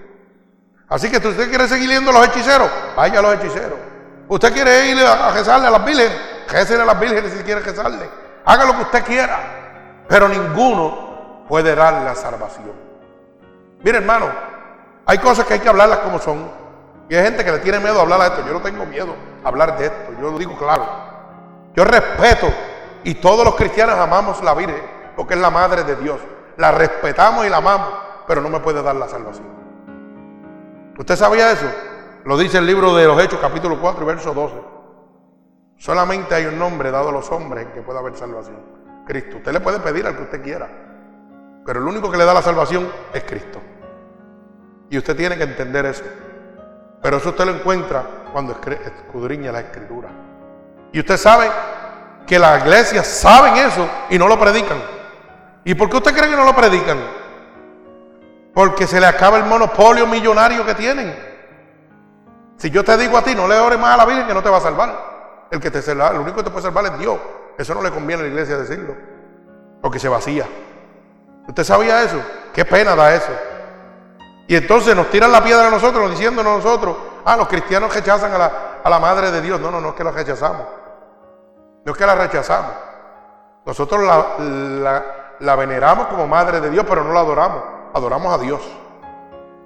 Así 0.89 1.09
que 1.09 1.19
si 1.19 1.27
usted 1.27 1.49
quiere 1.49 1.67
seguir 1.67 1.89
yendo 1.89 2.09
a 2.09 2.13
los 2.13 2.27
hechiceros, 2.27 2.69
vaya 2.95 3.19
a 3.19 3.21
los 3.21 3.35
hechiceros. 3.35 3.77
Usted 4.27 4.51
quiere 4.51 4.87
ir 4.89 4.99
a 5.05 5.31
rezarle 5.31 5.67
a 5.67 5.71
las 5.71 5.85
vírgenes, 5.85 6.11
rezarle 6.49 6.83
a 6.83 6.85
las 6.87 6.99
vírgenes 6.99 7.33
si 7.33 7.43
quiere 7.43 7.61
rezarle. 7.61 8.09
Haga 8.45 8.65
lo 8.65 8.75
que 8.75 8.81
usted 8.81 9.03
quiera, 9.03 10.05
pero 10.07 10.27
ninguno 10.27 11.45
puede 11.47 11.75
dar 11.75 12.01
la 12.01 12.15
salvación. 12.15 12.73
Mire, 13.83 13.99
hermano, 13.99 14.25
hay 15.05 15.19
cosas 15.19 15.45
que 15.45 15.53
hay 15.53 15.59
que 15.59 15.69
hablarlas 15.69 15.99
como 15.99 16.19
son. 16.19 16.62
Y 17.09 17.15
hay 17.15 17.23
gente 17.23 17.43
que 17.43 17.51
le 17.51 17.59
tiene 17.59 17.79
miedo 17.79 17.99
a 17.99 18.01
hablar 18.01 18.19
de 18.19 18.27
esto. 18.27 18.47
Yo 18.47 18.53
no 18.53 18.61
tengo 18.61 18.85
miedo 18.85 19.15
a 19.43 19.47
hablar 19.47 19.77
de 19.77 19.85
esto. 19.85 20.13
Yo 20.19 20.31
lo 20.31 20.37
digo 20.37 20.57
claro. 20.57 20.85
Yo 21.75 21.83
respeto 21.83 22.47
y 23.03 23.15
todos 23.15 23.43
los 23.43 23.55
cristianos 23.55 23.97
amamos 23.97 24.41
la 24.43 24.53
Virgen 24.53 24.81
porque 25.15 25.33
es 25.33 25.39
la 25.39 25.49
madre 25.49 25.83
de 25.83 25.95
Dios. 25.95 26.19
La 26.57 26.71
respetamos 26.71 27.45
y 27.45 27.49
la 27.49 27.57
amamos, 27.57 27.89
pero 28.27 28.41
no 28.41 28.49
me 28.49 28.59
puede 28.59 28.81
dar 28.81 28.95
la 28.95 29.07
salvación. 29.07 29.47
¿Usted 30.97 31.15
sabía 31.15 31.51
eso? 31.51 31.65
Lo 32.25 32.37
dice 32.37 32.59
el 32.59 32.65
libro 32.65 32.95
de 32.95 33.05
los 33.05 33.21
Hechos, 33.21 33.39
capítulo 33.39 33.79
4 33.81 34.05
verso 34.05 34.33
12. 34.33 34.55
Solamente 35.77 36.35
hay 36.35 36.45
un 36.45 36.57
nombre 36.57 36.91
dado 36.91 37.09
a 37.09 37.11
los 37.11 37.29
hombres 37.31 37.67
que 37.73 37.81
pueda 37.81 37.99
haber 37.99 38.15
salvación. 38.15 38.57
Cristo. 39.05 39.37
Usted 39.37 39.51
le 39.51 39.59
puede 39.59 39.79
pedir 39.79 40.05
al 40.07 40.15
que 40.15 40.23
usted 40.23 40.41
quiera. 40.41 40.69
Pero 41.65 41.79
el 41.79 41.87
único 41.87 42.11
que 42.11 42.17
le 42.17 42.25
da 42.25 42.33
la 42.33 42.41
salvación 42.41 42.87
es 43.13 43.23
Cristo. 43.23 43.59
Y 44.89 44.97
usted 44.97 45.15
tiene 45.15 45.37
que 45.37 45.43
entender 45.43 45.85
eso. 45.85 46.03
Pero 47.03 47.17
eso 47.17 47.29
usted 47.29 47.45
lo 47.45 47.51
encuentra 47.51 48.01
cuando 48.31 48.53
escudriña 48.53 49.51
la 49.51 49.59
escritura. 49.59 50.07
Y 50.93 50.99
usted 51.01 51.17
sabe 51.17 51.51
que 52.25 52.39
las 52.39 52.61
iglesias 52.63 53.05
saben 53.05 53.57
eso 53.57 53.85
y 54.09 54.17
no 54.17 54.27
lo 54.29 54.39
predican. 54.39 54.77
¿Y 55.65 55.75
por 55.75 55.89
qué 55.89 55.97
usted 55.97 56.15
cree 56.15 56.29
que 56.29 56.35
no 56.37 56.45
lo 56.45 56.55
predican? 56.55 56.97
Porque 58.53 58.87
se 58.87 59.01
le 59.01 59.05
acaba 59.05 59.37
el 59.37 59.43
monopolio 59.43 60.07
millonario 60.07 60.65
que 60.65 60.75
tienen. 60.75 61.13
Si 62.55 62.69
yo 62.69 62.85
te 62.85 62.95
digo 62.95 63.17
a 63.17 63.21
ti, 63.21 63.35
no 63.35 63.49
le 63.49 63.59
ores 63.59 63.77
más 63.77 63.95
a 63.95 63.97
la 63.97 64.05
Virgen 64.05 64.25
que 64.25 64.33
no 64.33 64.41
te 64.41 64.49
va 64.49 64.57
a 64.57 64.61
salvar. 64.61 65.47
El 65.51 65.59
que 65.59 65.69
te 65.69 65.81
salva, 65.81 66.11
el 66.11 66.19
único 66.19 66.37
que 66.37 66.43
te 66.43 66.51
puede 66.51 66.63
salvar 66.63 66.85
es 66.85 66.97
Dios. 66.97 67.19
Eso 67.57 67.73
no 67.73 67.81
le 67.81 67.91
conviene 67.91 68.21
a 68.21 68.25
la 68.25 68.31
iglesia 68.31 68.57
decirlo. 68.57 68.95
Porque 69.81 69.99
se 69.99 70.07
vacía. 70.07 70.45
¿Usted 71.49 71.63
sabía 71.65 72.01
eso? 72.01 72.21
Qué 72.53 72.63
pena 72.63 72.95
da 72.95 73.13
eso. 73.13 73.31
Y 74.47 74.55
entonces 74.55 74.95
nos 74.95 75.09
tiran 75.09 75.31
la 75.31 75.43
piedra 75.43 75.67
a 75.67 75.71
nosotros, 75.71 76.11
diciéndonos 76.11 76.63
nosotros, 76.63 76.97
ah, 77.25 77.37
los 77.37 77.47
cristianos 77.47 77.93
rechazan 77.93 78.33
a 78.33 78.37
la, 78.37 78.51
a 78.83 78.89
la 78.89 78.99
Madre 78.99 79.31
de 79.31 79.41
Dios. 79.41 79.59
No, 79.59 79.71
no, 79.71 79.79
no 79.79 79.89
es 79.89 79.95
que 79.95 80.03
la 80.03 80.11
rechazamos. 80.11 80.67
No 81.85 81.91
es 81.91 81.97
que 81.97 82.05
la 82.05 82.15
rechazamos. 82.15 82.71
Nosotros 83.65 84.03
la, 84.03 85.05
la, 85.39 85.55
veneramos 85.55 86.07
como 86.07 86.27
Madre 86.27 86.59
de 86.59 86.69
Dios, 86.69 86.85
pero 86.87 87.03
no 87.03 87.13
la 87.13 87.21
adoramos. 87.21 87.63
Adoramos 87.93 88.33
a 88.33 88.41
Dios. 88.41 88.61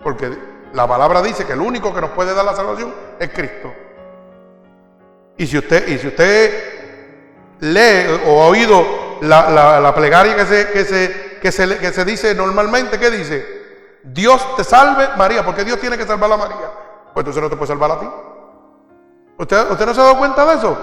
Porque 0.04 0.38
la 0.74 0.88
palabra 0.88 1.22
dice 1.22 1.46
que 1.46 1.54
el 1.54 1.62
único 1.62 1.94
que 1.94 2.02
nos 2.02 2.12
puede 2.12 2.34
dar 2.34 2.46
la 2.46 2.56
salvación 2.56 2.94
es 3.20 3.30
Cristo. 3.32 3.74
Y 5.38 5.48
si 5.48 5.58
usted, 5.58 5.88
y 5.88 5.98
si 5.98 6.08
usted 6.08 7.58
lee 7.60 8.22
o 8.28 8.44
ha 8.44 8.48
oído 8.48 8.86
la, 9.22 9.80
la 9.80 9.96
plegaria 9.96 10.36
que 10.36 10.46
se, 10.46 10.70
que 10.72 10.86
se 10.86 11.28
que 11.40 11.52
se, 11.52 12.06
dice 12.06 12.34
normalmente, 12.36 13.00
¿qué 13.00 13.10
dice? 13.10 13.57
Dios 14.14 14.56
te 14.56 14.64
salve 14.64 15.10
María, 15.18 15.44
porque 15.44 15.64
Dios 15.64 15.80
tiene 15.80 15.98
que 15.98 16.06
salvar 16.06 16.32
a 16.32 16.38
María. 16.38 16.72
Pues 17.14 17.24
entonces 17.24 17.42
no 17.42 17.50
te 17.50 17.56
puede 17.56 17.68
salvar 17.68 17.92
a 17.92 18.00
ti. 18.00 18.10
¿Usted, 19.38 19.70
no 19.70 19.94
se 19.94 20.02
ha 20.02 20.04
dado 20.04 20.18
cuenta 20.18 20.46
de 20.46 20.56
eso? 20.56 20.78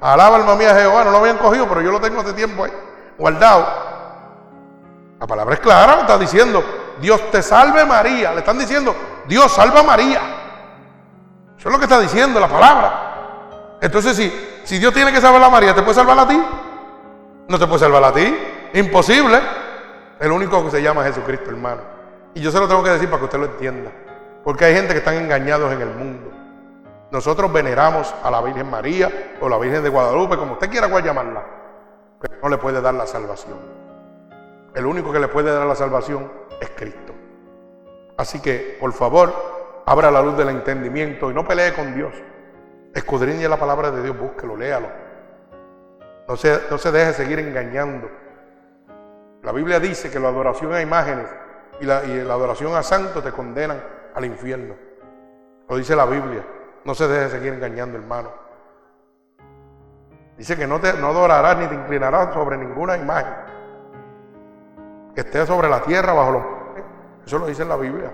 Alaba 0.00 0.36
alma 0.36 0.54
mía 0.54 0.74
Jehová, 0.74 1.04
no 1.04 1.10
lo 1.10 1.18
habían 1.18 1.38
cogido, 1.38 1.68
pero 1.68 1.80
yo 1.80 1.90
lo 1.90 2.00
tengo 2.00 2.20
hace 2.20 2.32
tiempo 2.32 2.64
ahí, 2.64 2.72
guardado. 3.18 3.66
La 5.18 5.26
palabra 5.26 5.54
es 5.54 5.60
clara, 5.60 6.00
está 6.00 6.18
diciendo, 6.18 6.62
Dios 7.00 7.30
te 7.30 7.42
salve 7.42 7.84
María. 7.84 8.32
Le 8.32 8.40
están 8.40 8.58
diciendo, 8.58 8.94
Dios 9.26 9.50
salva 9.52 9.80
a 9.80 9.84
María. 9.84 10.20
Eso 11.58 11.68
es 11.68 11.72
lo 11.72 11.78
que 11.78 11.84
está 11.84 12.00
diciendo 12.00 12.38
la 12.38 12.48
palabra. 12.48 13.78
Entonces, 13.80 14.16
si, 14.16 14.60
si 14.64 14.78
Dios 14.78 14.92
tiene 14.92 15.12
que 15.12 15.20
salvar 15.20 15.42
a 15.42 15.48
María, 15.48 15.74
¿te 15.74 15.82
puede 15.82 15.94
salvar 15.94 16.18
a 16.18 16.28
ti? 16.28 16.40
No 17.48 17.58
te 17.58 17.66
puede 17.66 17.80
salvar 17.80 18.04
a 18.04 18.12
ti. 18.12 18.36
Imposible. 18.74 19.40
El 20.20 20.32
único 20.32 20.64
que 20.64 20.70
se 20.70 20.82
llama 20.82 21.04
Jesucristo, 21.04 21.50
hermano. 21.50 21.93
Y 22.34 22.40
yo 22.40 22.50
se 22.50 22.58
lo 22.58 22.66
tengo 22.66 22.82
que 22.82 22.90
decir 22.90 23.08
para 23.08 23.20
que 23.20 23.24
usted 23.26 23.38
lo 23.38 23.46
entienda. 23.46 23.90
Porque 24.42 24.64
hay 24.64 24.74
gente 24.74 24.92
que 24.92 24.98
están 24.98 25.14
engañados 25.14 25.72
en 25.72 25.80
el 25.80 25.90
mundo. 25.90 26.30
Nosotros 27.10 27.52
veneramos 27.52 28.12
a 28.22 28.30
la 28.30 28.42
Virgen 28.42 28.68
María 28.68 29.36
o 29.40 29.48
la 29.48 29.56
Virgen 29.56 29.84
de 29.84 29.88
Guadalupe, 29.88 30.36
como 30.36 30.54
usted 30.54 30.68
quiera 30.68 30.88
llamarla, 31.00 31.44
pero 32.20 32.34
no 32.42 32.48
le 32.48 32.58
puede 32.58 32.80
dar 32.80 32.94
la 32.94 33.06
salvación. 33.06 33.56
El 34.74 34.84
único 34.84 35.12
que 35.12 35.20
le 35.20 35.28
puede 35.28 35.52
dar 35.52 35.64
la 35.64 35.76
salvación 35.76 36.30
es 36.60 36.70
Cristo. 36.70 37.14
Así 38.16 38.40
que, 38.42 38.76
por 38.80 38.92
favor, 38.92 39.32
abra 39.86 40.10
la 40.10 40.20
luz 40.20 40.36
del 40.36 40.48
entendimiento 40.48 41.30
y 41.30 41.34
no 41.34 41.46
pelee 41.46 41.72
con 41.72 41.94
Dios. 41.94 42.12
Escudriñe 42.92 43.48
la 43.48 43.56
palabra 43.56 43.92
de 43.92 44.02
Dios, 44.02 44.18
búsquelo, 44.18 44.56
léalo. 44.56 44.88
No 46.26 46.36
se, 46.36 46.62
no 46.68 46.78
se 46.78 46.90
deje 46.90 47.12
seguir 47.12 47.38
engañando. 47.38 48.10
La 49.42 49.52
Biblia 49.52 49.78
dice 49.78 50.10
que 50.10 50.18
la 50.18 50.28
adoración 50.28 50.74
a 50.74 50.80
imágenes 50.80 51.26
y 51.80 51.86
la, 51.86 51.98
adoración 52.34 52.74
a 52.74 52.82
santos 52.82 53.22
te 53.22 53.32
condenan 53.32 53.82
al 54.14 54.24
infierno. 54.24 54.74
Lo 55.68 55.76
dice 55.76 55.96
la 55.96 56.06
Biblia. 56.06 56.44
No 56.84 56.94
se 56.94 57.08
deje 57.08 57.30
seguir 57.30 57.54
engañando, 57.54 57.98
hermano. 57.98 58.30
Dice 60.36 60.56
que 60.56 60.66
no, 60.66 60.80
te, 60.80 60.92
no 60.94 61.08
adorarás 61.08 61.56
ni 61.58 61.66
te 61.66 61.74
inclinarás 61.74 62.34
sobre 62.34 62.56
ninguna 62.56 62.96
imagen 62.96 63.34
que 65.14 65.20
esté 65.20 65.46
sobre 65.46 65.68
la 65.68 65.80
tierra, 65.80 66.12
bajo 66.12 66.30
los... 66.32 66.42
Eso 67.24 67.38
lo 67.38 67.46
dice 67.46 67.62
en 67.62 67.68
la 67.68 67.76
Biblia. 67.76 68.10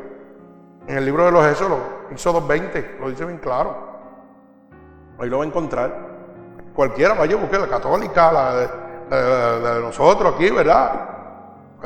En 0.86 0.98
el 0.98 1.04
libro 1.04 1.24
de 1.24 1.32
los 1.32 1.44
Éxodos, 1.46 1.78
Éxodo 2.11 2.46
20, 2.46 2.98
lo 3.00 3.08
dice 3.08 3.24
bien 3.24 3.38
claro. 3.38 3.76
Ahí 5.18 5.28
lo 5.28 5.38
va 5.38 5.44
a 5.44 5.46
encontrar. 5.46 6.11
Cualquiera 6.74 7.14
vaya 7.14 7.36
a 7.36 7.40
buscar 7.40 7.61
la 7.61 7.68
católica, 7.68 8.32
la 8.32 8.54
de, 8.54 9.80
nosotros 9.80 10.34
aquí, 10.34 10.50
¿verdad? 10.50 11.08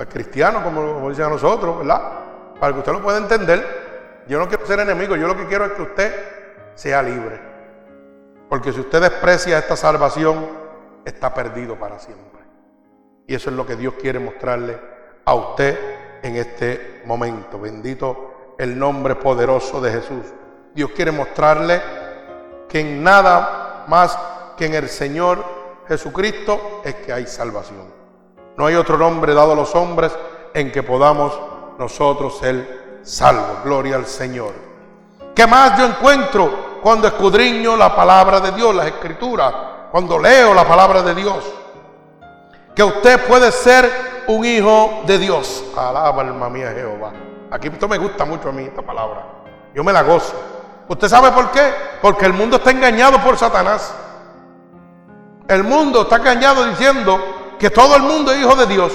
Cristiano, 0.08 0.62
como, 0.62 0.94
como 0.94 1.10
dicen 1.10 1.26
a 1.26 1.28
nosotros, 1.28 1.78
¿verdad? 1.78 2.02
Para 2.58 2.72
que 2.72 2.78
usted 2.80 2.92
lo 2.92 3.02
pueda 3.02 3.18
entender. 3.18 4.24
Yo 4.26 4.38
no 4.38 4.48
quiero 4.48 4.66
ser 4.66 4.80
enemigo, 4.80 5.16
yo 5.16 5.26
lo 5.26 5.36
que 5.36 5.46
quiero 5.46 5.64
es 5.66 5.72
que 5.72 5.82
usted 5.82 6.14
sea 6.74 7.02
libre. 7.02 7.40
Porque 8.48 8.72
si 8.72 8.80
usted 8.80 9.00
desprecia 9.00 9.58
esta 9.58 9.76
salvación, 9.76 10.46
está 11.04 11.32
perdido 11.32 11.76
para 11.76 11.98
siempre. 11.98 12.40
Y 13.26 13.34
eso 13.34 13.50
es 13.50 13.56
lo 13.56 13.66
que 13.66 13.76
Dios 13.76 13.94
quiere 14.00 14.18
mostrarle 14.18 14.78
a 15.24 15.34
usted 15.34 15.78
en 16.22 16.36
este 16.36 17.02
momento. 17.04 17.60
Bendito 17.60 18.54
el 18.58 18.78
nombre 18.78 19.14
poderoso 19.16 19.80
de 19.80 19.92
Jesús. 19.92 20.24
Dios 20.74 20.90
quiere 20.90 21.12
mostrarle 21.12 21.80
que 22.68 22.80
en 22.80 23.02
nada 23.02 23.84
más 23.86 24.18
que 24.56 24.66
en 24.66 24.74
el 24.74 24.88
Señor 24.88 25.44
Jesucristo 25.88 26.82
es 26.84 26.94
que 26.96 27.12
hay 27.12 27.26
salvación. 27.26 28.03
No 28.56 28.66
hay 28.66 28.74
otro 28.76 28.96
nombre 28.96 29.34
dado 29.34 29.52
a 29.52 29.56
los 29.56 29.74
hombres 29.74 30.12
en 30.52 30.70
que 30.70 30.82
podamos 30.82 31.32
nosotros 31.78 32.38
ser 32.38 33.00
salvos. 33.02 33.64
Gloria 33.64 33.96
al 33.96 34.06
Señor. 34.06 34.52
¿Qué 35.34 35.46
más 35.46 35.76
yo 35.76 35.86
encuentro 35.86 36.78
cuando 36.80 37.08
escudriño 37.08 37.76
la 37.76 37.94
palabra 37.96 38.40
de 38.40 38.52
Dios, 38.52 38.74
las 38.74 38.86
escrituras, 38.86 39.52
cuando 39.90 40.18
leo 40.18 40.54
la 40.54 40.66
palabra 40.66 41.02
de 41.02 41.14
Dios? 41.14 41.44
Que 42.74 42.84
usted 42.84 43.26
puede 43.26 43.50
ser 43.50 44.24
un 44.28 44.44
hijo 44.44 45.02
de 45.06 45.18
Dios. 45.18 45.64
Alaba 45.76 46.22
alma 46.22 46.48
mía 46.48 46.72
Jehová. 46.72 47.12
Aquí 47.50 47.68
esto 47.68 47.88
me 47.88 47.98
gusta 47.98 48.24
mucho 48.24 48.48
a 48.50 48.52
mí 48.52 48.64
esta 48.64 48.82
palabra. 48.82 49.26
Yo 49.74 49.82
me 49.82 49.92
la 49.92 50.02
gozo. 50.02 50.34
¿Usted 50.88 51.08
sabe 51.08 51.32
por 51.32 51.50
qué? 51.50 51.72
Porque 52.00 52.26
el 52.26 52.32
mundo 52.32 52.56
está 52.56 52.70
engañado 52.70 53.18
por 53.18 53.36
Satanás. 53.36 53.92
El 55.48 55.64
mundo 55.64 56.02
está 56.02 56.16
engañado 56.16 56.64
diciendo 56.66 57.18
que 57.58 57.70
todo 57.70 57.96
el 57.96 58.02
mundo 58.02 58.32
es 58.32 58.40
hijo 58.40 58.56
de 58.56 58.66
Dios. 58.66 58.92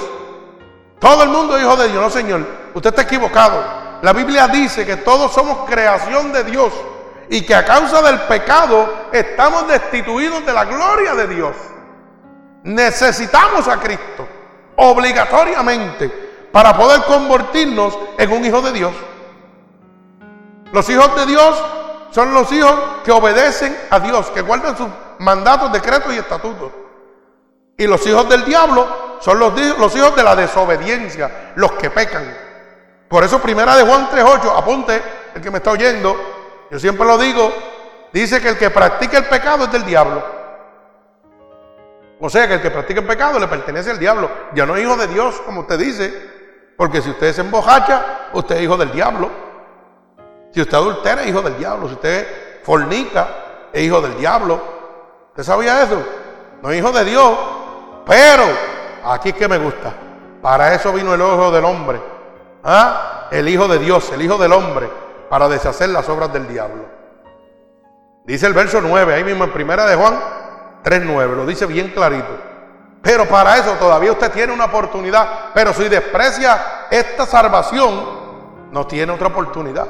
Todo 0.98 1.22
el 1.22 1.30
mundo 1.30 1.56
es 1.56 1.62
hijo 1.62 1.76
de 1.76 1.88
Dios. 1.88 2.02
No, 2.02 2.10
Señor. 2.10 2.46
Usted 2.74 2.90
está 2.90 3.02
equivocado. 3.02 3.62
La 4.02 4.12
Biblia 4.12 4.48
dice 4.48 4.86
que 4.86 4.96
todos 4.96 5.32
somos 5.32 5.68
creación 5.68 6.32
de 6.32 6.44
Dios 6.44 6.72
y 7.28 7.42
que 7.42 7.54
a 7.54 7.64
causa 7.64 8.02
del 8.02 8.20
pecado 8.20 9.08
estamos 9.12 9.68
destituidos 9.68 10.44
de 10.44 10.52
la 10.52 10.64
gloria 10.64 11.14
de 11.14 11.26
Dios. 11.28 11.56
Necesitamos 12.62 13.68
a 13.68 13.78
Cristo 13.78 14.26
obligatoriamente 14.76 16.08
para 16.50 16.76
poder 16.76 17.02
convertirnos 17.02 17.96
en 18.18 18.32
un 18.32 18.44
hijo 18.44 18.62
de 18.62 18.72
Dios. 18.72 18.92
Los 20.72 20.88
hijos 20.88 21.14
de 21.16 21.26
Dios 21.26 21.62
son 22.10 22.32
los 22.34 22.50
hijos 22.52 22.74
que 23.04 23.12
obedecen 23.12 23.76
a 23.90 24.00
Dios, 24.00 24.30
que 24.30 24.40
guardan 24.40 24.76
sus 24.76 24.88
mandatos, 25.18 25.72
decretos 25.72 26.12
y 26.14 26.18
estatutos. 26.18 26.72
Y 27.80 27.86
los 27.86 28.06
hijos 28.06 28.28
del 28.28 28.44
diablo 28.44 29.16
son 29.20 29.38
los, 29.38 29.58
hijos 29.96 30.14
de 30.14 30.22
la 30.22 30.36
desobediencia, 30.36 31.52
los 31.54 31.72
que 31.72 31.88
pecan. 31.88 32.30
Por 33.08 33.24
eso 33.24 33.40
primera 33.40 33.74
de 33.74 33.84
Juan 33.84 34.10
3.8, 34.10 34.52
apunte 34.54 35.02
el 35.34 35.40
que 35.40 35.50
me 35.50 35.56
está 35.56 35.70
oyendo, 35.70 36.14
yo 36.70 36.78
siempre 36.78 37.06
lo 37.06 37.16
digo, 37.16 37.50
dice 38.12 38.38
que 38.42 38.50
el 38.50 38.58
que 38.58 38.68
practica 38.68 39.16
el 39.16 39.24
pecado 39.24 39.64
es 39.64 39.72
del 39.72 39.86
diablo. 39.86 40.22
O 42.20 42.28
sea 42.28 42.46
que 42.46 42.52
el 42.52 42.60
que 42.60 42.70
practica 42.70 43.00
el 43.00 43.06
pecado 43.06 43.38
le 43.38 43.48
pertenece 43.48 43.92
al 43.92 43.98
diablo. 43.98 44.30
Ya 44.52 44.66
no 44.66 44.76
es 44.76 44.82
hijo 44.82 44.98
de 44.98 45.06
Dios, 45.06 45.40
como 45.46 45.62
usted 45.62 45.78
dice. 45.78 46.12
Porque 46.76 47.00
si 47.00 47.08
usted 47.08 47.32
se 47.32 47.40
embojacha, 47.40 48.28
usted 48.34 48.56
es 48.56 48.62
hijo 48.62 48.76
del 48.76 48.92
diablo. 48.92 49.30
Si 50.52 50.60
usted 50.60 50.76
adultera, 50.76 51.22
es 51.22 51.28
hijo 51.28 51.40
del 51.40 51.56
diablo. 51.56 51.88
Si 51.88 51.94
usted 51.94 52.62
fornica, 52.62 53.26
es 53.72 53.82
hijo 53.84 54.02
del 54.02 54.18
diablo. 54.18 54.60
¿Usted 55.30 55.44
sabía 55.44 55.82
eso? 55.82 56.04
No 56.60 56.70
es 56.70 56.78
hijo 56.78 56.92
de 56.92 57.04
Dios. 57.06 57.38
Pero, 58.10 58.42
aquí 59.04 59.28
es 59.28 59.36
que 59.36 59.46
me 59.46 59.56
gusta. 59.56 59.92
Para 60.42 60.74
eso 60.74 60.92
vino 60.92 61.14
el 61.14 61.22
ojo 61.22 61.52
del 61.52 61.64
hombre. 61.64 62.02
¿Ah? 62.64 63.28
El 63.30 63.48
hijo 63.48 63.68
de 63.68 63.78
Dios, 63.78 64.10
el 64.10 64.20
hijo 64.20 64.36
del 64.36 64.52
hombre. 64.52 64.90
Para 65.28 65.48
deshacer 65.48 65.90
las 65.90 66.08
obras 66.08 66.32
del 66.32 66.48
diablo. 66.48 66.86
Dice 68.24 68.48
el 68.48 68.52
verso 68.52 68.80
9, 68.80 69.14
ahí 69.14 69.22
mismo 69.22 69.44
en 69.44 69.52
primera 69.52 69.86
de 69.86 69.94
Juan 69.94 70.18
3.9, 70.82 71.36
lo 71.36 71.46
dice 71.46 71.66
bien 71.66 71.90
clarito. 71.90 72.36
Pero 73.00 73.28
para 73.28 73.56
eso 73.58 73.74
todavía 73.74 74.10
usted 74.10 74.32
tiene 74.32 74.52
una 74.52 74.64
oportunidad. 74.64 75.52
Pero 75.54 75.72
si 75.72 75.88
desprecia 75.88 76.88
esta 76.90 77.26
salvación, 77.26 78.72
no 78.72 78.88
tiene 78.88 79.12
otra 79.12 79.28
oportunidad. 79.28 79.86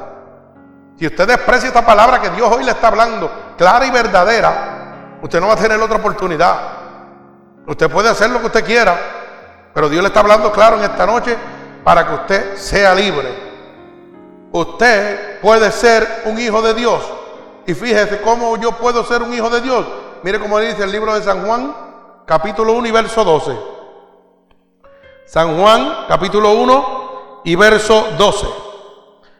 Si 0.95 1.07
usted 1.07 1.27
desprecia 1.27 1.69
esta 1.69 1.83
palabra 1.83 2.21
que 2.21 2.29
Dios 2.29 2.51
hoy 2.55 2.65
le 2.65 2.71
está 2.71 2.89
hablando, 2.89 3.31
clara 3.57 3.83
y 3.83 3.89
verdadera, 3.89 5.17
usted 5.23 5.41
no 5.41 5.47
va 5.47 5.53
a 5.53 5.57
tener 5.57 5.81
otra 5.81 5.97
oportunidad. 5.97 6.80
Usted 7.71 7.89
puede 7.89 8.09
hacer 8.09 8.29
lo 8.29 8.41
que 8.41 8.47
usted 8.47 8.65
quiera, 8.65 8.99
pero 9.73 9.87
Dios 9.87 10.01
le 10.03 10.09
está 10.09 10.19
hablando 10.19 10.51
claro 10.51 10.77
en 10.77 10.83
esta 10.83 11.05
noche 11.05 11.37
para 11.85 12.05
que 12.05 12.13
usted 12.15 12.57
sea 12.57 12.93
libre. 12.93 13.29
Usted 14.51 15.39
puede 15.39 15.71
ser 15.71 16.23
un 16.25 16.37
hijo 16.37 16.61
de 16.61 16.73
Dios. 16.73 17.01
Y 17.65 17.73
fíjese 17.73 18.19
cómo 18.19 18.57
yo 18.57 18.73
puedo 18.73 19.05
ser 19.05 19.23
un 19.23 19.33
hijo 19.33 19.49
de 19.49 19.61
Dios 19.61 19.85
Mire 20.23 20.37
cómo 20.37 20.59
dice 20.59 20.83
el 20.83 20.91
libro 20.91 21.15
de 21.15 21.23
San 21.23 21.45
Juan, 21.45 21.73
capítulo 22.25 22.73
1 22.73 22.87
y 22.87 22.91
verso 22.91 23.23
12. 23.23 23.57
San 25.25 25.57
Juan, 25.57 26.05
capítulo 26.09 26.51
1 26.51 27.41
y 27.45 27.55
verso 27.55 28.09
12. 28.17 28.47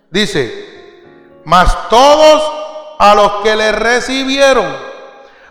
Dice, 0.09 1.43
mas 1.43 1.89
todos 1.89 2.51
a 2.97 3.13
los 3.13 3.31
que 3.43 3.57
le 3.57 3.73
recibieron, 3.73 4.65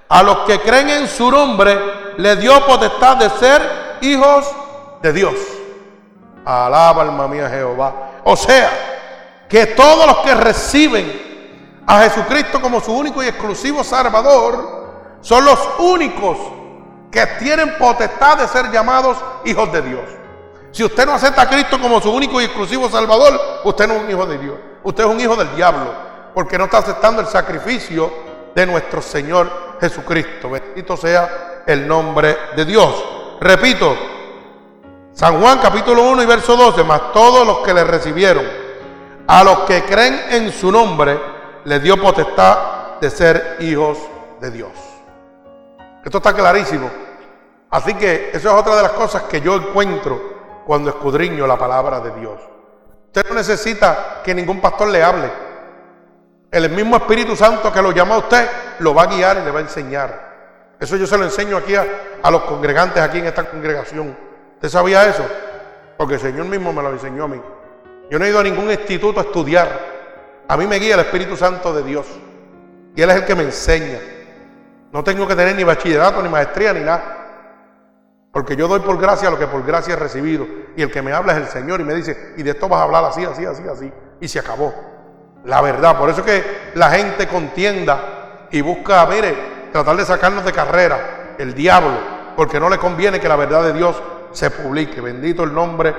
a 0.08 0.22
los 0.22 0.38
que 0.38 0.60
creen 0.60 0.88
en 0.88 1.08
su 1.08 1.30
nombre, 1.30 1.78
le 2.16 2.36
dio 2.36 2.64
potestad 2.66 3.16
de 3.16 3.30
ser 3.30 3.98
hijos 4.00 4.46
de 5.02 5.12
Dios. 5.12 5.34
Alaba 6.44 7.02
alma 7.02 7.28
mía 7.28 7.48
Jehová. 7.48 8.20
O 8.24 8.36
sea, 8.36 8.70
que 9.48 9.66
todos 9.66 10.06
los 10.06 10.18
que 10.18 10.34
reciben 10.34 11.82
a 11.86 12.02
Jesucristo 12.02 12.60
como 12.60 12.80
su 12.80 12.92
único 12.92 13.22
y 13.22 13.26
exclusivo 13.26 13.82
Salvador, 13.82 14.80
son 15.20 15.44
los 15.44 15.58
únicos 15.78 16.38
que 17.10 17.26
tienen 17.38 17.76
potestad 17.78 18.38
de 18.38 18.48
ser 18.48 18.70
llamados 18.70 19.16
hijos 19.44 19.72
de 19.72 19.82
Dios. 19.82 20.04
Si 20.70 20.84
usted 20.84 21.04
no 21.04 21.14
acepta 21.14 21.42
a 21.42 21.48
Cristo 21.48 21.80
como 21.80 22.00
su 22.00 22.12
único 22.12 22.40
y 22.40 22.44
exclusivo 22.44 22.88
Salvador, 22.88 23.40
usted 23.64 23.88
no 23.88 23.94
es 23.94 24.02
un 24.04 24.10
hijo 24.10 24.26
de 24.26 24.38
Dios. 24.38 24.54
Usted 24.84 25.04
es 25.04 25.10
un 25.10 25.20
hijo 25.20 25.34
del 25.34 25.54
diablo, 25.56 25.92
porque 26.32 26.56
no 26.56 26.64
está 26.64 26.78
aceptando 26.78 27.20
el 27.20 27.26
sacrificio 27.26 28.12
de 28.54 28.66
nuestro 28.66 29.02
Señor 29.02 29.50
Jesucristo. 29.80 30.48
Bendito 30.48 30.96
sea 30.96 31.49
el 31.66 31.86
nombre 31.86 32.36
de 32.56 32.64
Dios. 32.64 33.04
Repito, 33.40 33.96
San 35.12 35.40
Juan 35.40 35.58
capítulo 35.58 36.02
1 36.10 36.22
y 36.22 36.26
verso 36.26 36.56
12, 36.56 36.84
más 36.84 37.12
todos 37.12 37.46
los 37.46 37.58
que 37.58 37.74
le 37.74 37.84
recibieron, 37.84 38.44
a 39.26 39.44
los 39.44 39.60
que 39.60 39.84
creen 39.84 40.20
en 40.30 40.52
su 40.52 40.70
nombre, 40.72 41.18
les 41.64 41.82
dio 41.82 42.00
potestad 42.00 42.98
de 43.00 43.10
ser 43.10 43.56
hijos 43.60 43.98
de 44.40 44.50
Dios. 44.50 44.72
Esto 46.04 46.18
está 46.18 46.32
clarísimo. 46.32 46.90
Así 47.70 47.94
que 47.94 48.30
eso 48.32 48.48
es 48.48 48.54
otra 48.54 48.76
de 48.76 48.82
las 48.82 48.92
cosas 48.92 49.22
que 49.22 49.40
yo 49.40 49.54
encuentro 49.56 50.62
cuando 50.66 50.90
escudriño 50.90 51.46
la 51.46 51.58
palabra 51.58 52.00
de 52.00 52.10
Dios. 52.18 52.40
Usted 53.06 53.28
no 53.28 53.34
necesita 53.34 54.20
que 54.24 54.34
ningún 54.34 54.60
pastor 54.60 54.88
le 54.88 55.02
hable. 55.02 55.30
El 56.50 56.70
mismo 56.70 56.96
Espíritu 56.96 57.36
Santo 57.36 57.72
que 57.72 57.82
lo 57.82 57.92
llama 57.92 58.16
a 58.16 58.18
usted 58.18 58.48
lo 58.80 58.94
va 58.94 59.02
a 59.02 59.06
guiar 59.06 59.38
y 59.38 59.44
le 59.44 59.50
va 59.50 59.58
a 59.60 59.62
enseñar. 59.62 60.29
Eso 60.80 60.96
yo 60.96 61.06
se 61.06 61.18
lo 61.18 61.24
enseño 61.24 61.58
aquí 61.58 61.74
a, 61.74 62.30
los 62.30 62.42
congregantes 62.44 63.02
aquí 63.02 63.18
en 63.18 63.26
esta 63.26 63.44
congregación. 63.44 64.16
¿Usted 64.54 64.68
sabía 64.70 65.06
eso? 65.06 65.24
Porque 65.98 66.14
el 66.14 66.20
Señor 66.20 66.46
mismo 66.46 66.72
me 66.72 66.82
lo 66.82 66.90
enseñó 66.90 67.24
a 67.24 67.28
mí. 67.28 67.40
Yo 68.10 68.18
no 68.18 68.24
he 68.24 68.30
ido 68.30 68.40
a 68.40 68.42
ningún 68.42 68.70
instituto 68.70 69.20
a 69.20 69.24
estudiar. 69.24 69.68
A 70.48 70.56
mí 70.56 70.66
me 70.66 70.76
guía 70.76 70.94
el 70.94 71.00
Espíritu 71.00 71.36
Santo 71.36 71.74
de 71.74 71.82
Dios. 71.82 72.06
Y 72.96 73.02
Él 73.02 73.10
es 73.10 73.16
el 73.16 73.24
que 73.26 73.34
me 73.34 73.42
enseña. 73.42 73.98
No 74.90 75.04
tengo 75.04 75.28
que 75.28 75.36
tener 75.36 75.54
ni 75.54 75.64
bachillerato, 75.64 76.22
ni 76.22 76.30
maestría, 76.30 76.72
ni 76.72 76.80
nada. 76.80 77.18
Porque 78.32 78.56
yo 78.56 78.66
doy 78.66 78.80
por 78.80 78.98
gracia 78.98 79.28
lo 79.28 79.38
que 79.38 79.46
por 79.46 79.64
gracia 79.64 79.92
he 79.92 79.96
recibido. 79.96 80.46
Y 80.76 80.82
el 80.82 80.90
que 80.90 81.02
me 81.02 81.12
habla 81.12 81.32
es 81.34 81.38
el 81.40 81.46
Señor 81.48 81.82
y 81.82 81.84
me 81.84 81.94
dice, 81.94 82.32
y 82.38 82.42
de 82.42 82.52
esto 82.52 82.68
vas 82.68 82.80
a 82.80 82.84
hablar 82.84 83.04
así, 83.04 83.22
así, 83.24 83.44
así, 83.44 83.62
así. 83.70 83.92
Y 84.18 84.28
se 84.28 84.38
acabó. 84.38 84.74
La 85.44 85.60
verdad. 85.60 85.98
Por 85.98 86.08
eso 86.08 86.20
es 86.20 86.26
que 86.26 86.44
la 86.74 86.90
gente 86.90 87.28
contienda 87.28 88.48
y 88.50 88.62
busca, 88.62 89.06
mire, 89.06 89.59
tratar 89.72 89.96
de 89.96 90.04
sacarnos 90.04 90.44
de 90.44 90.52
carrera. 90.52 91.34
El 91.38 91.54
diablo. 91.54 92.20
Porque 92.36 92.60
no 92.60 92.68
le 92.68 92.78
conviene 92.78 93.20
que 93.20 93.28
la 93.28 93.36
verdad 93.36 93.62
de 93.64 93.72
Dios 93.72 93.96
se 94.32 94.50
publique. 94.50 95.00
Bendito 95.00 95.42
el 95.42 95.52
nombre 95.52 95.94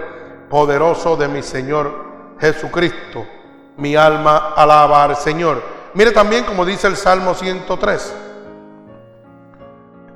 poderoso 0.49 1.15
de 1.15 1.27
mi 1.27 1.41
Señor 1.41 1.93
Jesucristo. 2.39 3.25
Mi 3.77 3.95
alma 3.95 4.53
alaba 4.55 5.03
al 5.03 5.15
Señor. 5.15 5.61
Mire 5.93 6.11
también 6.11 6.45
como 6.45 6.65
dice 6.65 6.87
el 6.87 6.95
Salmo 6.95 7.33
103. 7.33 8.15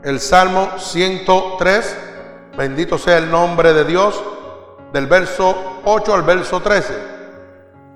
El 0.04 0.20
Salmo 0.20 0.70
103, 0.78 1.98
bendito 2.56 2.98
sea 2.98 3.18
el 3.18 3.32
nombre 3.32 3.74
de 3.74 3.86
Dios, 3.86 4.22
del 4.94 5.08
verso 5.08 5.82
8 5.84 6.14
al 6.14 6.22
verso 6.22 6.62
13. 6.62 6.94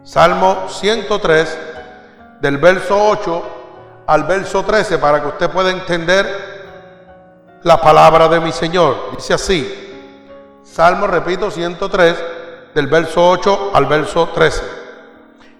Salmo 0.03 0.68
103, 0.70 1.57
del 2.41 2.57
verso 2.57 2.97
8 2.99 3.59
al 4.10 4.24
verso 4.24 4.64
13, 4.64 4.97
para 4.97 5.22
que 5.22 5.28
usted 5.28 5.51
pueda 5.51 5.70
entender 5.70 7.60
la 7.62 7.80
palabra 7.80 8.28
de 8.28 8.39
mi 8.39 8.51
Señor. 8.51 9.12
Dice 9.16 9.36
así, 9.36 10.60
Salmo, 10.64 11.05
repito, 11.05 11.51
103, 11.51 12.24
del 12.74 12.88
verso 12.88 13.30
8 13.30 13.70
al 13.72 13.86
verso 13.86 14.30
13. 14.30 14.64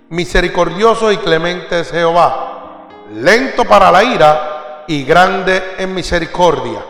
Misericordioso 0.10 1.12
y 1.12 1.18
clemente 1.18 1.82
es 1.82 1.92
Jehová, 1.92 2.88
lento 3.14 3.66
para 3.66 3.92
la 3.92 4.04
ira 4.04 4.86
y 4.88 5.04
grande 5.04 5.76
en 5.78 5.94
misericordia. 5.94 6.84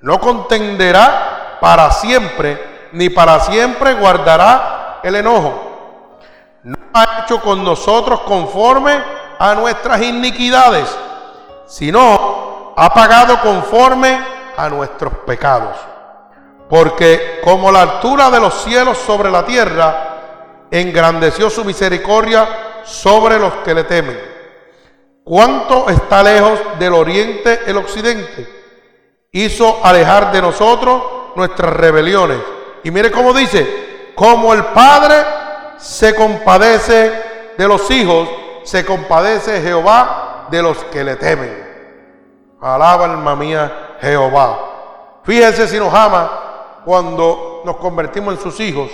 No 0.00 0.18
contenderá 0.18 1.58
para 1.60 1.92
siempre, 1.92 2.88
ni 2.90 3.10
para 3.10 3.38
siempre 3.38 3.94
guardará 3.94 4.98
el 5.04 5.14
enojo. 5.14 6.18
No 6.64 6.76
ha 6.94 7.22
hecho 7.22 7.40
con 7.40 7.62
nosotros 7.62 8.22
conforme 8.22 9.17
a 9.38 9.54
nuestras 9.54 10.02
iniquidades, 10.02 10.88
sino 11.66 12.72
ha 12.76 12.94
pagado 12.94 13.40
conforme 13.40 14.18
a 14.56 14.68
nuestros 14.68 15.12
pecados. 15.26 15.76
Porque 16.68 17.40
como 17.42 17.70
la 17.72 17.82
altura 17.82 18.30
de 18.30 18.40
los 18.40 18.62
cielos 18.62 18.98
sobre 18.98 19.30
la 19.30 19.44
tierra, 19.44 20.66
engrandeció 20.70 21.48
su 21.48 21.64
misericordia 21.64 22.48
sobre 22.84 23.38
los 23.38 23.52
que 23.64 23.74
le 23.74 23.84
temen. 23.84 24.18
¿Cuánto 25.24 25.88
está 25.88 26.22
lejos 26.22 26.60
del 26.78 26.94
oriente 26.94 27.60
el 27.66 27.76
occidente? 27.76 28.48
Hizo 29.32 29.80
alejar 29.84 30.32
de 30.32 30.42
nosotros 30.42 31.02
nuestras 31.36 31.72
rebeliones. 31.72 32.38
Y 32.82 32.90
mire 32.90 33.10
cómo 33.10 33.32
dice, 33.32 34.12
como 34.14 34.52
el 34.52 34.64
Padre 34.66 35.16
se 35.76 36.14
compadece 36.14 37.12
de 37.56 37.68
los 37.68 37.90
hijos, 37.90 38.28
se 38.64 38.84
compadece 38.84 39.60
Jehová 39.62 40.46
de 40.50 40.62
los 40.62 40.78
que 40.84 41.04
le 41.04 41.16
temen. 41.16 41.66
Alaba 42.60 43.04
alma 43.04 43.36
mía 43.36 43.96
Jehová. 44.00 45.20
Fíjense 45.24 45.68
si 45.68 45.78
nos 45.78 45.92
ama 45.92 46.80
cuando 46.84 47.62
nos 47.64 47.76
convertimos 47.76 48.34
en 48.34 48.40
sus 48.40 48.58
hijos, 48.60 48.90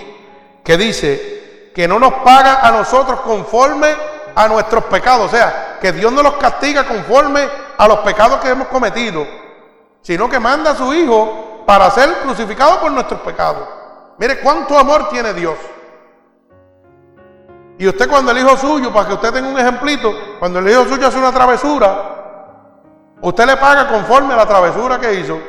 que 0.63 0.77
dice, 0.77 1.71
que 1.73 1.87
no 1.87 1.99
nos 1.99 2.13
paga 2.15 2.61
a 2.65 2.71
nosotros 2.71 3.19
conforme 3.19 3.87
a 4.33 4.47
nuestros 4.47 4.85
pecados. 4.85 5.27
O 5.27 5.35
sea, 5.35 5.77
que 5.81 5.91
Dios 5.91 6.11
no 6.11 6.23
los 6.23 6.33
castiga 6.33 6.85
conforme 6.85 7.47
a 7.77 7.87
los 7.87 7.99
pecados 7.99 8.39
que 8.39 8.49
hemos 8.49 8.67
cometido, 8.69 9.27
sino 10.01 10.29
que 10.29 10.39
manda 10.39 10.71
a 10.71 10.75
su 10.75 10.93
Hijo 10.93 11.63
para 11.65 11.91
ser 11.91 12.13
crucificado 12.19 12.79
por 12.79 12.91
nuestros 12.91 13.19
pecados. 13.21 13.67
Mire 14.17 14.39
cuánto 14.39 14.77
amor 14.77 15.09
tiene 15.09 15.33
Dios. 15.33 15.55
Y 17.77 17.87
usted 17.87 18.09
cuando 18.09 18.31
el 18.31 18.37
hijo 18.37 18.55
suyo, 18.55 18.93
para 18.93 19.07
que 19.07 19.13
usted 19.15 19.33
tenga 19.33 19.49
un 19.49 19.59
ejemplito, 19.59 20.13
cuando 20.39 20.59
el 20.59 20.69
hijo 20.69 20.85
suyo 20.85 21.07
hace 21.07 21.17
una 21.17 21.31
travesura, 21.31 23.15
usted 23.21 23.45
le 23.45 23.57
paga 23.57 23.87
conforme 23.87 24.33
a 24.33 24.37
la 24.37 24.45
travesura 24.45 24.99
que 24.99 25.13
hizo. 25.13 25.39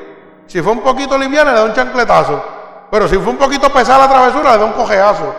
Si 0.46 0.60
fue 0.60 0.72
un 0.72 0.80
poquito 0.80 1.16
liviana, 1.16 1.52
le 1.52 1.58
da 1.58 1.64
un 1.64 1.72
chancletazo. 1.72 2.42
Pero 2.90 3.08
si 3.08 3.16
fue 3.16 3.28
un 3.28 3.38
poquito 3.38 3.68
pesada 3.70 4.06
la 4.06 4.08
travesura, 4.08 4.52
le 4.52 4.58
da 4.58 4.64
un 4.64 4.72
cojeazo. 4.72 5.34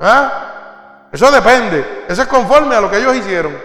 ¿Ah? 0.00 1.08
Eso 1.10 1.30
depende. 1.30 2.04
Eso 2.08 2.22
es 2.22 2.28
conforme 2.28 2.74
a 2.76 2.80
lo 2.80 2.90
que 2.90 2.98
ellos 2.98 3.16
hicieron. 3.16 3.56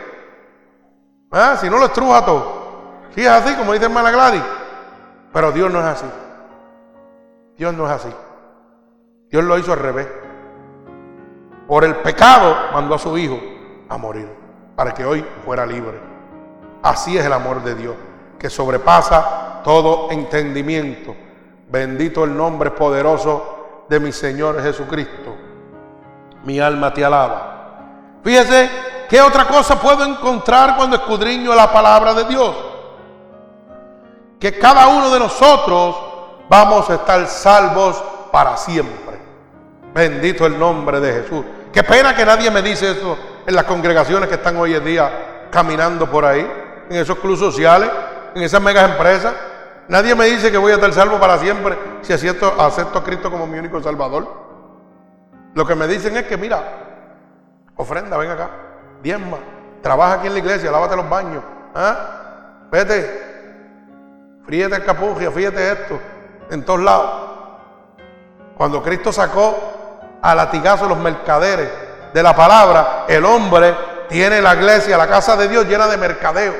¿Ah? 1.31 1.55
Si 1.59 1.69
no 1.69 1.77
lo 1.77 1.85
estruja 1.85 2.25
todo. 2.25 2.67
Si 3.15 3.21
es 3.21 3.29
así, 3.29 3.55
como 3.55 3.73
dice 3.73 3.85
hermana 3.85 4.11
Gladys. 4.11 4.43
Pero 5.33 5.51
Dios 5.51 5.71
no 5.71 5.79
es 5.79 5.85
así. 5.85 6.05
Dios 7.57 7.73
no 7.73 7.85
es 7.85 7.91
así. 7.91 8.13
Dios 9.29 9.43
lo 9.43 9.57
hizo 9.57 9.73
al 9.73 9.79
revés. 9.79 10.07
Por 11.67 11.83
el 11.83 11.97
pecado 11.97 12.55
mandó 12.73 12.95
a 12.95 12.99
su 12.99 13.17
hijo 13.17 13.39
a 13.89 13.97
morir. 13.97 14.29
Para 14.75 14.93
que 14.93 15.05
hoy 15.05 15.25
fuera 15.43 15.65
libre. 15.65 15.99
Así 16.83 17.17
es 17.17 17.25
el 17.25 17.33
amor 17.33 17.63
de 17.63 17.75
Dios. 17.75 17.95
Que 18.37 18.49
sobrepasa 18.49 19.61
todo 19.63 20.11
entendimiento. 20.11 21.15
Bendito 21.69 22.23
el 22.23 22.37
nombre 22.37 22.71
poderoso 22.71 23.85
de 23.89 23.99
mi 23.99 24.11
Señor 24.11 24.61
Jesucristo 24.61 25.47
mi 26.47 26.61
alma 26.61 26.93
te 26.93 27.03
alaba. 27.03 28.19
Fíjese, 28.23 28.69
¿qué 29.09 29.21
otra 29.21 29.45
cosa 29.47 29.79
puedo 29.79 30.05
encontrar 30.05 30.77
cuando 30.77 30.95
escudriño 30.95 31.53
la 31.53 31.71
palabra 31.71 32.13
de 32.13 32.23
Dios? 32.23 32.55
Que 34.39 34.57
cada 34.57 34.87
uno 34.87 35.09
de 35.09 35.19
nosotros 35.19 35.97
vamos 36.49 36.89
a 36.89 36.95
estar 36.95 37.27
salvos 37.27 38.01
para 38.31 38.55
siempre. 38.55 39.19
Bendito 39.93 40.45
el 40.45 40.57
nombre 40.57 41.01
de 41.01 41.21
Jesús. 41.21 41.45
Qué 41.77 41.83
pena 41.83 42.15
que 42.15 42.25
nadie 42.25 42.49
me 42.49 42.63
dice 42.63 42.89
eso 42.89 43.15
en 43.45 43.53
las 43.53 43.65
congregaciones 43.65 44.27
que 44.27 44.33
están 44.33 44.57
hoy 44.57 44.73
en 44.73 44.83
día 44.83 45.47
caminando 45.51 46.09
por 46.09 46.25
ahí, 46.25 46.41
en 46.89 46.95
esos 46.95 47.19
clubes 47.19 47.37
sociales, 47.37 47.87
en 48.33 48.41
esas 48.41 48.59
megas 48.59 48.89
empresas. 48.89 49.35
Nadie 49.87 50.15
me 50.15 50.25
dice 50.25 50.49
que 50.49 50.57
voy 50.57 50.71
a 50.71 50.75
estar 50.77 50.91
salvo 50.91 51.19
para 51.19 51.37
siempre 51.37 51.77
si 52.01 52.13
acepto, 52.13 52.59
acepto 52.59 52.97
a 52.97 53.03
Cristo 53.03 53.29
como 53.29 53.45
mi 53.45 53.59
único 53.59 53.79
Salvador. 53.83 54.27
Lo 55.53 55.67
que 55.67 55.75
me 55.75 55.87
dicen 55.87 56.17
es 56.17 56.23
que, 56.23 56.35
mira, 56.35 56.63
ofrenda, 57.75 58.17
ven 58.17 58.31
acá, 58.31 58.49
diezma, 59.03 59.37
trabaja 59.83 60.13
aquí 60.15 60.25
en 60.25 60.33
la 60.33 60.39
iglesia, 60.39 60.71
lávate 60.71 60.95
los 60.95 61.07
baños, 61.07 61.43
¿ah? 61.75 62.69
vete, 62.71 64.39
fríete 64.47 64.77
el 64.77 64.83
capugio, 64.83 65.31
fíjate 65.31 65.73
esto, 65.73 65.99
en 66.49 66.65
todos 66.65 66.79
lados. 66.79 67.11
Cuando 68.57 68.81
Cristo 68.81 69.13
sacó 69.13 69.76
a 70.21 70.35
latigazo 70.35 70.87
los 70.87 70.97
mercaderes 70.97 71.69
de 72.13 72.23
la 72.23 72.35
palabra, 72.35 73.05
el 73.07 73.23
hombre 73.25 73.75
tiene 74.09 74.41
la 74.41 74.55
iglesia, 74.55 74.97
la 74.97 75.07
casa 75.07 75.35
de 75.35 75.47
Dios 75.47 75.65
llena 75.65 75.87
de 75.87 75.97
mercadeo. 75.97 76.53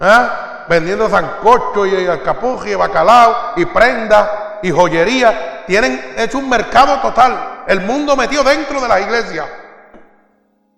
¿Ah? 0.00 0.64
Vendiendo 0.68 1.08
zancocho 1.08 1.86
y 1.86 2.06
alcapuje, 2.06 2.70
y 2.70 2.74
bacalao 2.74 3.52
y 3.56 3.64
prenda 3.66 4.58
y 4.62 4.70
joyería 4.70 5.64
tienen 5.66 6.14
hecho 6.16 6.38
un 6.38 6.48
mercado 6.48 7.00
total, 7.00 7.64
el 7.66 7.80
mundo 7.82 8.16
metido 8.16 8.42
dentro 8.42 8.80
de 8.80 8.88
la 8.88 9.00
iglesia. 9.00 9.46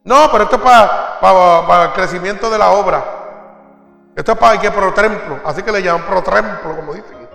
No, 0.05 0.31
pero 0.33 0.45
esto 0.45 0.57
es 0.57 0.63
para, 0.63 1.85
el 1.85 1.93
crecimiento 1.93 2.51
de 2.51 2.59
la 2.59 2.71
obra. 2.71 3.05
Esto 4.17 4.33
es 4.33 4.39
para 4.39 4.59
que 4.59 4.71
pro 4.71 4.93
templo, 4.93 5.41
así 5.45 5.63
que 5.63 5.71
le 5.71 5.83
llaman 5.83 6.03
pro 6.07 6.23
templo, 6.23 6.77
como 6.77 6.95
dicen, 6.95 7.29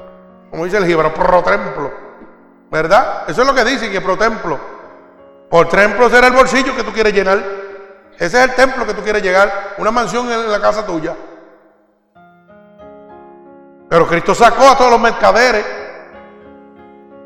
como 0.49 0.65
dice 0.65 0.77
el 0.77 0.85
Gibra, 0.85 1.13
pro 1.13 1.41
templo. 1.43 2.04
¿Verdad? 2.75 3.23
Eso 3.29 3.41
es 3.41 3.47
lo 3.47 3.55
que 3.55 3.63
dicen, 3.63 3.89
que 3.89 4.01
pro 4.01 4.17
templo. 4.17 4.59
Por 5.49 5.69
templo 5.69 6.09
será 6.09 6.27
el 6.27 6.33
bolsillo 6.33 6.75
que 6.75 6.83
tú 6.83 6.91
quieres 6.91 7.13
llenar. 7.13 7.41
Ese 8.19 8.37
es 8.37 8.49
el 8.49 8.53
templo 8.53 8.85
que 8.85 8.93
tú 8.93 9.01
quieres 9.01 9.23
llegar, 9.23 9.75
una 9.77 9.91
mansión 9.91 10.29
en 10.29 10.51
la 10.51 10.59
casa 10.59 10.85
tuya. 10.85 11.15
Pero 13.87 14.05
Cristo 14.05 14.35
sacó 14.35 14.67
a 14.67 14.77
todos 14.77 14.91
los 14.91 14.99
mercaderes 14.99 15.65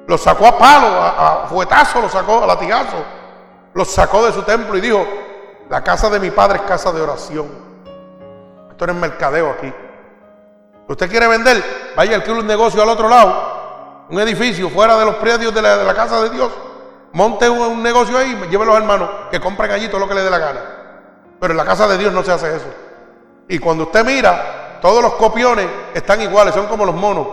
lo 0.06 0.20
sacó 0.20 0.46
a 0.46 0.58
palo, 0.58 0.88
a, 0.88 1.48
fuetazo, 1.48 2.02
lo 2.02 2.10
sacó 2.10 2.44
a 2.44 2.48
latigazo. 2.48 3.04
Lo 3.74 3.86
sacó 3.86 4.28
de 4.28 4.32
su 4.32 4.44
templo 4.44 4.78
y 4.78 4.82
dijo, 4.82 5.04
la 5.68 5.84
casa 5.84 6.12
de 6.12 6.20
mi 6.20 6.30
padre 6.30 6.60
es 6.60 6.64
casa 6.64 6.92
de 6.92 7.02
oración. 7.02 7.48
Esto 8.70 8.86
no 8.86 8.94
es 8.94 9.00
mercadeo 9.00 9.50
aquí. 9.50 9.74
¿Usted 10.88 11.10
quiere 11.10 11.28
vender? 11.28 11.64
Vaya, 11.96 12.18
alquile 12.18 12.40
un 12.40 12.48
negocio 12.48 12.84
al 12.84 12.90
otro 12.90 13.10
lado. 13.10 13.49
Un 14.10 14.20
edificio 14.20 14.70
fuera 14.70 14.98
de 14.98 15.06
los 15.06 15.16
predios 15.16 15.54
de 15.54 15.62
la, 15.62 15.94
casa 15.94 16.22
de 16.22 16.32
Dios. 16.32 16.52
Monte 17.14 17.48
un, 17.48 17.84
negocio 17.84 18.18
ahí 18.18 18.36
lleve 18.50 18.64
a 18.64 18.68
los 18.68 18.78
hermanos 18.78 19.10
que 19.30 19.40
compren 19.40 19.72
allí 19.72 19.88
todo 19.88 20.00
lo 20.00 20.08
que 20.08 20.16
le 20.16 20.24
dé 20.24 20.30
la 20.30 20.40
gana. 20.40 20.60
Pero 21.40 21.52
en 21.52 21.58
la 21.58 21.66
casa 21.66 21.88
de 21.88 21.98
Dios 21.98 22.12
no 22.12 22.24
se 22.24 22.32
hace 22.32 22.56
eso. 22.56 22.68
Y 23.48 23.60
cuando 23.60 23.84
usted 23.84 24.04
mira, 24.04 24.80
todos 24.82 25.04
los 25.04 25.14
copiones 25.14 25.68
están 25.94 26.22
iguales, 26.22 26.56
son 26.56 26.68
como 26.68 26.86
los 26.86 26.96
monos. 26.96 27.28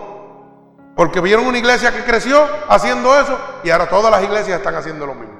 Porque 0.95 1.21
vieron 1.21 1.47
una 1.47 1.59
iglesia 1.59 1.93
que 1.93 2.05
creció 2.05 2.47
haciendo 2.69 3.19
eso 3.19 3.39
y 3.65 3.71
ahora 3.71 3.89
todas 3.89 4.11
las 4.11 4.23
iglesias 4.23 4.59
están 4.59 4.75
haciendo 4.75 5.07
lo 5.07 5.15
mismo. 5.15 5.37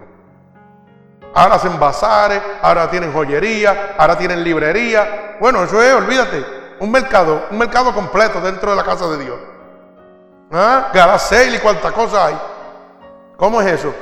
Ahora 1.35 1.57
hacen 1.57 1.79
bazares, 1.79 2.41
ahora 2.63 2.91
tienen 2.91 3.13
joyería, 3.13 3.95
ahora 3.99 4.17
tienen 4.17 4.43
librería. 4.43 5.37
Bueno, 5.39 5.63
eso 5.65 5.83
es, 5.83 5.95
olvídate, 5.95 6.45
un 6.81 6.91
mercado, 6.91 7.47
un 7.51 7.59
mercado 7.59 7.93
completo 7.95 8.41
dentro 8.41 8.71
de 8.71 8.77
la 8.77 8.85
casa 8.85 9.07
de 9.09 9.19
Dios. 9.23 9.39
¿Ah? 10.53 10.91
Garacel 10.93 11.55
y 11.55 11.59
cuánta 11.59 11.93
cosa 11.93 12.27
hay. 12.27 12.39
¿Cómo 13.37 13.61
es 13.61 13.67
eso? 13.73 13.93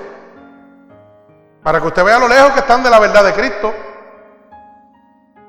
Para 1.62 1.80
que 1.80 1.86
usted 1.86 2.04
vea 2.04 2.18
lo 2.18 2.28
lejos 2.28 2.52
que 2.52 2.60
están 2.60 2.82
de 2.82 2.90
la 2.90 3.00
verdad 3.00 3.24
de 3.24 3.32
Cristo. 3.32 3.74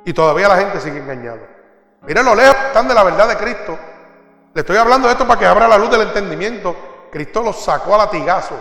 Y 0.06 0.14
todavía 0.14 0.48
la 0.48 0.58
gente 0.58 0.80
sigue 0.80 1.00
engañada. 1.00 1.42
Miren 2.04 2.26
lo 2.26 2.36
lejos 2.36 2.56
que 2.56 2.68
están 2.68 2.88
de 2.88 2.94
la 2.94 3.04
verdad 3.04 3.28
de 3.28 3.38
Cristo. 3.38 3.78
Le 4.54 4.62
estoy 4.62 4.78
hablando 4.78 5.08
de 5.08 5.14
esto 5.14 5.28
para 5.28 5.40
que 5.40 5.46
abra 5.46 5.68
la 5.68 5.78
luz 5.78 5.90
del 5.90 6.02
entendimiento. 6.02 6.76
Cristo 7.12 7.44
los 7.44 7.62
sacó 7.62 7.96
a 7.96 8.00
latigazo. 8.00 8.58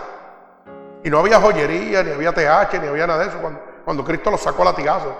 Y 1.03 1.09
no 1.09 1.19
había 1.19 1.39
joyería, 1.39 2.03
ni 2.03 2.11
había 2.11 2.33
TH, 2.33 2.81
ni 2.81 2.87
había 2.87 3.07
nada 3.07 3.19
de 3.19 3.29
eso 3.29 3.37
cuando, 3.39 3.61
cuando 3.85 4.03
Cristo 4.03 4.31
los 4.31 4.41
sacó 4.41 4.63
a 4.63 4.65
latigazo. 4.65 5.15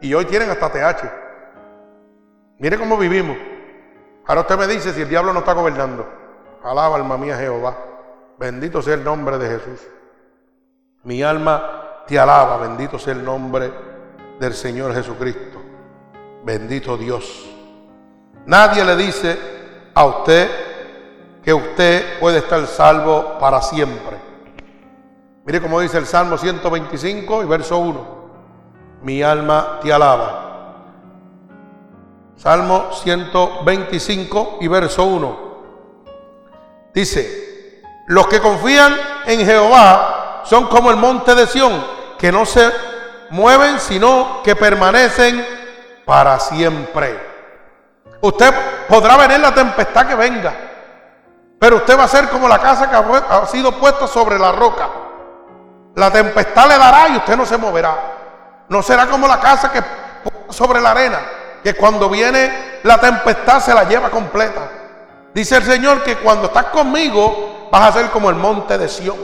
Y 0.00 0.12
hoy 0.14 0.24
tienen 0.24 0.50
hasta 0.50 0.70
TH. 0.70 1.10
Mire 2.58 2.78
cómo 2.78 2.96
vivimos. 2.96 3.36
Ahora 4.26 4.40
usted 4.40 4.58
me 4.58 4.66
dice 4.66 4.92
si 4.92 5.02
el 5.02 5.08
diablo 5.08 5.32
no 5.32 5.40
está 5.40 5.52
gobernando. 5.52 6.06
Alaba 6.64 6.96
alma 6.96 7.16
mía 7.16 7.36
Jehová. 7.36 7.76
Bendito 8.38 8.82
sea 8.82 8.94
el 8.94 9.04
nombre 9.04 9.38
de 9.38 9.48
Jesús. 9.48 9.86
Mi 11.04 11.22
alma 11.22 12.02
te 12.06 12.18
alaba. 12.18 12.56
Bendito 12.58 12.98
sea 12.98 13.12
el 13.12 13.24
nombre 13.24 13.72
del 14.40 14.52
Señor 14.52 14.92
Jesucristo. 14.94 15.62
Bendito 16.44 16.96
Dios. 16.96 17.48
Nadie 18.46 18.84
le 18.84 18.96
dice 18.96 19.38
a 19.94 20.04
usted 20.04 20.50
que 21.42 21.54
usted 21.54 22.18
puede 22.18 22.38
estar 22.38 22.66
salvo 22.66 23.38
para 23.38 23.62
siempre. 23.62 24.16
Mire 25.44 25.60
cómo 25.60 25.80
dice 25.80 25.98
el 25.98 26.06
Salmo 26.06 26.36
125 26.36 27.44
y 27.44 27.46
verso 27.46 27.78
1. 27.78 28.16
Mi 29.02 29.22
alma 29.22 29.78
te 29.80 29.92
alaba. 29.92 30.45
Salmo 32.36 32.90
125 32.92 34.58
y 34.60 34.68
verso 34.68 35.04
1. 35.04 35.46
Dice, 36.92 37.82
los 38.06 38.26
que 38.26 38.40
confían 38.40 38.94
en 39.26 39.44
Jehová 39.44 40.42
son 40.44 40.68
como 40.68 40.90
el 40.90 40.96
monte 40.96 41.34
de 41.34 41.46
Sión, 41.46 41.84
que 42.18 42.30
no 42.30 42.44
se 42.44 42.70
mueven, 43.30 43.80
sino 43.80 44.42
que 44.44 44.54
permanecen 44.54 45.44
para 46.04 46.38
siempre. 46.38 47.18
Usted 48.20 48.54
podrá 48.88 49.16
venir 49.16 49.40
la 49.40 49.54
tempestad 49.54 50.06
que 50.06 50.14
venga, 50.14 50.54
pero 51.58 51.76
usted 51.76 51.98
va 51.98 52.04
a 52.04 52.08
ser 52.08 52.28
como 52.28 52.48
la 52.48 52.58
casa 52.58 52.88
que 52.88 52.96
ha 52.96 53.46
sido 53.46 53.72
puesta 53.72 54.06
sobre 54.06 54.38
la 54.38 54.52
roca. 54.52 54.88
La 55.94 56.10
tempestad 56.10 56.68
le 56.68 56.78
dará 56.78 57.08
y 57.08 57.16
usted 57.16 57.36
no 57.36 57.46
se 57.46 57.56
moverá. 57.56 57.96
No 58.68 58.82
será 58.82 59.06
como 59.06 59.26
la 59.26 59.40
casa 59.40 59.72
que 59.72 59.82
sobre 60.50 60.80
la 60.80 60.90
arena, 60.90 61.20
que 61.66 61.74
cuando 61.74 62.08
viene 62.08 62.78
la 62.84 62.96
tempestad 63.00 63.58
se 63.58 63.74
la 63.74 63.82
lleva 63.82 64.08
completa. 64.08 64.70
Dice 65.34 65.56
el 65.56 65.64
Señor 65.64 66.04
que 66.04 66.14
cuando 66.18 66.46
estás 66.46 66.66
conmigo 66.66 67.66
vas 67.72 67.88
a 67.88 67.92
ser 67.98 68.10
como 68.10 68.30
el 68.30 68.36
monte 68.36 68.78
de 68.78 68.88
Sión. 68.88 69.16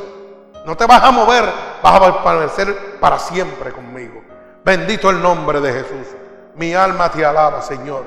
No 0.66 0.76
te 0.76 0.84
vas 0.84 1.04
a 1.04 1.12
mover, 1.12 1.44
vas 1.80 1.94
a 1.94 2.24
permanecer 2.24 2.98
para 2.98 3.20
siempre 3.20 3.70
conmigo. 3.70 4.24
Bendito 4.64 5.08
el 5.10 5.22
nombre 5.22 5.60
de 5.60 5.72
Jesús. 5.72 6.16
Mi 6.56 6.74
alma 6.74 7.12
te 7.12 7.24
alaba, 7.24 7.62
Señor. 7.62 8.06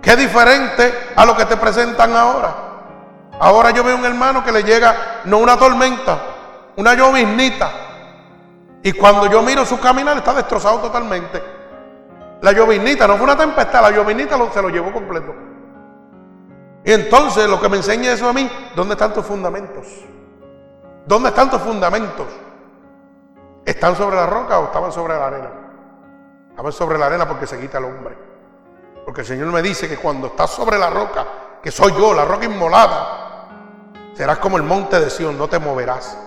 Qué 0.00 0.14
diferente 0.14 0.94
a 1.16 1.24
lo 1.24 1.36
que 1.36 1.46
te 1.46 1.56
presentan 1.56 2.14
ahora. 2.14 2.54
Ahora 3.40 3.72
yo 3.72 3.82
veo 3.82 3.96
un 3.96 4.04
hermano 4.04 4.44
que 4.44 4.52
le 4.52 4.62
llega 4.62 5.22
no 5.24 5.38
una 5.38 5.56
tormenta, 5.56 6.20
una 6.76 6.94
lloviznita. 6.94 7.68
Y 8.84 8.92
cuando 8.92 9.26
yo 9.26 9.42
miro 9.42 9.66
su 9.66 9.80
caminar 9.80 10.18
está 10.18 10.34
destrozado 10.34 10.78
totalmente. 10.78 11.53
La 12.44 12.52
llovinita 12.52 13.08
no 13.08 13.16
fue 13.16 13.24
una 13.24 13.38
tempestad, 13.38 13.80
la 13.80 13.90
llovinita 13.90 14.36
se 14.52 14.60
lo 14.60 14.68
llevó 14.68 14.92
completo. 14.92 15.34
Y 16.84 16.92
entonces 16.92 17.48
lo 17.48 17.58
que 17.58 17.70
me 17.70 17.78
enseña 17.78 18.12
eso 18.12 18.28
a 18.28 18.34
mí, 18.34 18.50
¿dónde 18.76 18.92
están 18.92 19.14
tus 19.14 19.24
fundamentos? 19.24 19.86
¿Dónde 21.06 21.30
están 21.30 21.50
tus 21.50 21.62
fundamentos? 21.62 22.26
¿Están 23.64 23.96
sobre 23.96 24.16
la 24.16 24.26
roca 24.26 24.58
o 24.58 24.64
estaban 24.64 24.92
sobre 24.92 25.14
la 25.14 25.26
arena? 25.26 25.50
Estaban 26.50 26.72
sobre 26.72 26.98
la 26.98 27.06
arena 27.06 27.26
porque 27.26 27.46
se 27.46 27.58
quita 27.58 27.78
el 27.78 27.86
hombre. 27.86 28.14
Porque 29.06 29.22
el 29.22 29.26
Señor 29.26 29.46
me 29.46 29.62
dice 29.62 29.88
que 29.88 29.96
cuando 29.96 30.26
estás 30.26 30.50
sobre 30.50 30.76
la 30.76 30.90
roca, 30.90 31.26
que 31.62 31.70
soy 31.70 31.92
yo, 31.92 32.12
la 32.12 32.26
roca 32.26 32.44
inmolada, 32.44 33.46
serás 34.12 34.36
como 34.36 34.58
el 34.58 34.64
monte 34.64 35.00
de 35.00 35.08
Sión, 35.08 35.38
no 35.38 35.48
te 35.48 35.58
moverás. 35.58 36.18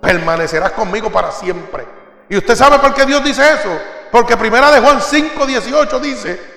Permanecerás 0.00 0.70
conmigo 0.70 1.10
para 1.10 1.32
siempre. 1.32 1.84
¿Y 2.28 2.36
usted 2.36 2.54
sabe 2.54 2.78
por 2.78 2.94
qué 2.94 3.04
Dios 3.04 3.24
dice 3.24 3.42
eso? 3.54 3.76
Porque 4.10 4.36
primera 4.36 4.70
de 4.70 4.80
Juan 4.80 5.00
5, 5.00 5.46
18 5.46 6.00
dice 6.00 6.54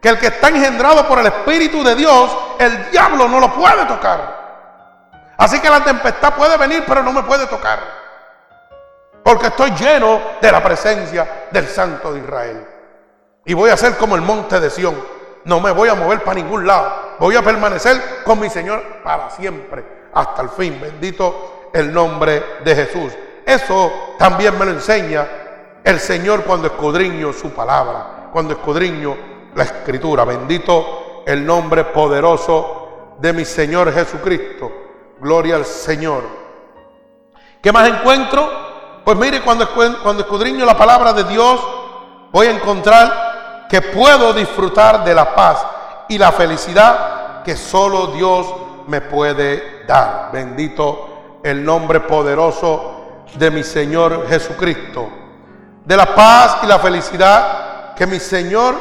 que 0.00 0.08
el 0.08 0.18
que 0.18 0.26
está 0.28 0.48
engendrado 0.48 1.06
por 1.06 1.18
el 1.18 1.26
Espíritu 1.26 1.82
de 1.82 1.94
Dios, 1.94 2.36
el 2.58 2.90
diablo 2.90 3.28
no 3.28 3.40
lo 3.40 3.52
puede 3.52 3.84
tocar. 3.86 4.44
Así 5.38 5.60
que 5.60 5.70
la 5.70 5.84
tempestad 5.84 6.34
puede 6.34 6.56
venir, 6.56 6.84
pero 6.86 7.02
no 7.02 7.12
me 7.12 7.22
puede 7.22 7.46
tocar. 7.46 7.80
Porque 9.22 9.48
estoy 9.48 9.70
lleno 9.72 10.20
de 10.40 10.52
la 10.52 10.62
presencia 10.62 11.46
del 11.50 11.66
Santo 11.68 12.12
de 12.12 12.20
Israel. 12.20 12.66
Y 13.44 13.54
voy 13.54 13.70
a 13.70 13.76
ser 13.76 13.96
como 13.96 14.16
el 14.16 14.22
monte 14.22 14.58
de 14.60 14.70
Sión. 14.70 14.96
No 15.44 15.60
me 15.60 15.70
voy 15.70 15.88
a 15.88 15.94
mover 15.94 16.22
para 16.22 16.36
ningún 16.36 16.66
lado. 16.66 17.16
Voy 17.18 17.36
a 17.36 17.42
permanecer 17.42 18.22
con 18.24 18.40
mi 18.40 18.50
Señor 18.50 19.02
para 19.04 19.30
siempre, 19.30 20.08
hasta 20.12 20.42
el 20.42 20.50
fin. 20.50 20.80
Bendito 20.80 21.70
el 21.72 21.92
nombre 21.92 22.58
de 22.64 22.74
Jesús. 22.74 23.12
Eso 23.44 24.14
también 24.18 24.58
me 24.58 24.64
lo 24.64 24.72
enseña 24.72 25.28
el 25.86 26.00
Señor 26.00 26.42
cuando 26.42 26.66
escudriño 26.66 27.32
su 27.32 27.50
palabra, 27.50 28.28
cuando 28.32 28.54
escudriño 28.54 29.16
la 29.54 29.62
escritura. 29.62 30.24
Bendito 30.24 31.22
el 31.24 31.46
nombre 31.46 31.84
poderoso 31.84 33.14
de 33.20 33.32
mi 33.32 33.44
Señor 33.44 33.92
Jesucristo. 33.94 34.72
Gloria 35.20 35.54
al 35.54 35.64
Señor. 35.64 36.24
¿Qué 37.62 37.70
más 37.70 37.88
encuentro? 37.88 38.50
Pues 39.04 39.16
mire, 39.16 39.42
cuando, 39.42 39.68
cuando 40.02 40.22
escudriño 40.22 40.66
la 40.66 40.76
palabra 40.76 41.12
de 41.12 41.22
Dios, 41.22 41.60
voy 42.32 42.48
a 42.48 42.50
encontrar 42.50 43.66
que 43.70 43.80
puedo 43.80 44.32
disfrutar 44.32 45.04
de 45.04 45.14
la 45.14 45.36
paz 45.36 45.64
y 46.08 46.18
la 46.18 46.32
felicidad 46.32 47.44
que 47.44 47.56
solo 47.56 48.08
Dios 48.08 48.44
me 48.88 49.02
puede 49.02 49.84
dar. 49.86 50.30
Bendito 50.32 51.38
el 51.44 51.64
nombre 51.64 52.00
poderoso 52.00 53.22
de 53.34 53.52
mi 53.52 53.62
Señor 53.62 54.26
Jesucristo 54.28 55.25
de 55.86 55.96
la 55.96 56.14
paz 56.14 56.58
y 56.64 56.66
la 56.66 56.80
felicidad 56.80 57.94
que 57.94 58.06
mi 58.06 58.18
Señor 58.18 58.74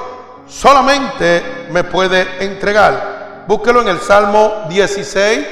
solamente 0.47 1.67
me 1.69 1.83
puede 1.83 2.43
entregar. 2.43 3.43
Búsquelo 3.47 3.81
en 3.81 3.89
el 3.89 3.99
Salmo 3.99 4.65
16, 4.67 5.47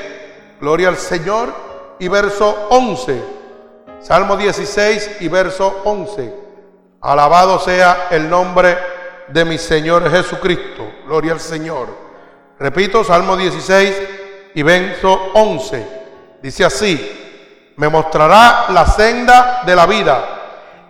gloria 0.60 0.90
al 0.90 0.98
Señor, 0.98 1.54
y 2.00 2.08
verso 2.08 2.68
11. 2.72 3.24
Salmo 4.02 4.36
16 4.36 5.18
y 5.22 5.28
verso 5.28 5.82
11. 5.86 6.34
Alabado 7.02 7.60
sea 7.60 8.08
el 8.10 8.28
nombre 8.28 8.76
de 9.28 9.46
mi 9.46 9.60
Señor 9.60 10.10
Jesucristo. 10.10 10.92
Gloria 11.06 11.34
al 11.34 11.40
Señor. 11.40 11.88
Repito, 12.58 13.04
Salmo 13.04 13.38
16 13.38 14.02
y 14.56 14.64
verso 14.64 15.30
11. 15.36 15.88
Dice 16.42 16.66
así, 16.66 17.74
me 17.78 17.90
mostrará 17.90 18.66
la 18.70 18.88
senda 18.88 19.62
de 19.66 19.76
la 19.76 19.86
vida 19.86 20.43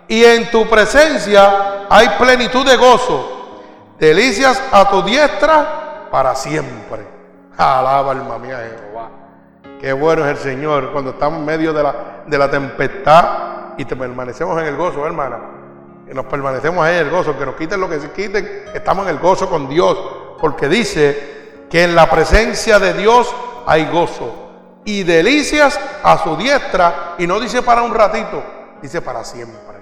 y 0.08 0.24
en 0.24 0.50
tu 0.50 0.68
presencia 0.68 1.86
hay 1.88 2.08
plenitud 2.18 2.66
de 2.66 2.76
gozo, 2.76 3.62
delicias 3.98 4.62
a 4.70 4.88
tu 4.88 5.02
diestra 5.02 6.08
para 6.10 6.34
siempre. 6.34 7.06
Alaba 7.56 8.12
alma 8.12 8.38
mía 8.38 8.58
Jehová. 8.58 9.08
Qué 9.80 9.92
bueno 9.92 10.24
es 10.24 10.30
el 10.30 10.36
Señor 10.38 10.92
cuando 10.92 11.10
estamos 11.10 11.38
en 11.38 11.44
medio 11.44 11.72
de 11.72 11.82
la, 11.82 12.22
de 12.26 12.38
la 12.38 12.50
tempestad 12.50 13.24
y 13.76 13.84
te 13.84 13.96
permanecemos 13.96 14.60
en 14.60 14.66
el 14.66 14.76
gozo, 14.76 15.06
hermana. 15.06 15.38
Y 16.10 16.14
nos 16.14 16.26
permanecemos 16.26 16.84
ahí 16.84 16.96
en 16.96 17.06
el 17.06 17.10
gozo, 17.10 17.38
que 17.38 17.46
nos 17.46 17.54
quiten 17.54 17.80
lo 17.80 17.88
que 17.88 18.00
se 18.00 18.10
quiten, 18.12 18.64
estamos 18.74 19.06
en 19.06 19.14
el 19.14 19.18
gozo 19.18 19.48
con 19.48 19.68
Dios, 19.68 19.98
porque 20.40 20.68
dice 20.68 21.66
que 21.70 21.84
en 21.84 21.94
la 21.94 22.10
presencia 22.10 22.78
de 22.78 22.92
Dios 22.92 23.34
hay 23.66 23.86
gozo 23.86 24.34
y 24.84 25.02
delicias 25.02 25.80
a 26.02 26.18
su 26.18 26.36
diestra, 26.36 27.14
y 27.18 27.26
no 27.26 27.40
dice 27.40 27.62
para 27.62 27.82
un 27.82 27.94
ratito, 27.94 28.42
dice 28.82 29.00
para 29.00 29.24
siempre. 29.24 29.73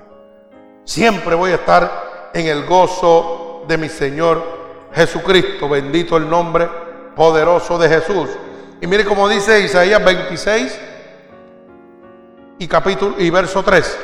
Siempre 0.85 1.35
voy 1.35 1.53
a 1.53 1.57
estar 1.57 2.31
en 2.35 2.47
el 2.47 2.67
gozo 2.67 3.65
de 3.69 3.79
mi 3.79 3.89
Señor 3.89 4.89
Jesucristo. 4.93 5.69
Bendito 5.69 6.17
el 6.17 6.29
nombre 6.29 6.69
poderoso 7.15 7.79
de 7.79 7.89
Jesús. 7.89 8.29
Y 8.81 8.87
mire 8.87 9.05
cómo 9.05 9.29
dice 9.29 9.61
Isaías 9.61 10.05
26 10.05 10.81
y 12.59 12.67
capítulo 12.67 13.15
y 13.19 13.31
verso 13.31 13.63
3. 13.63 13.99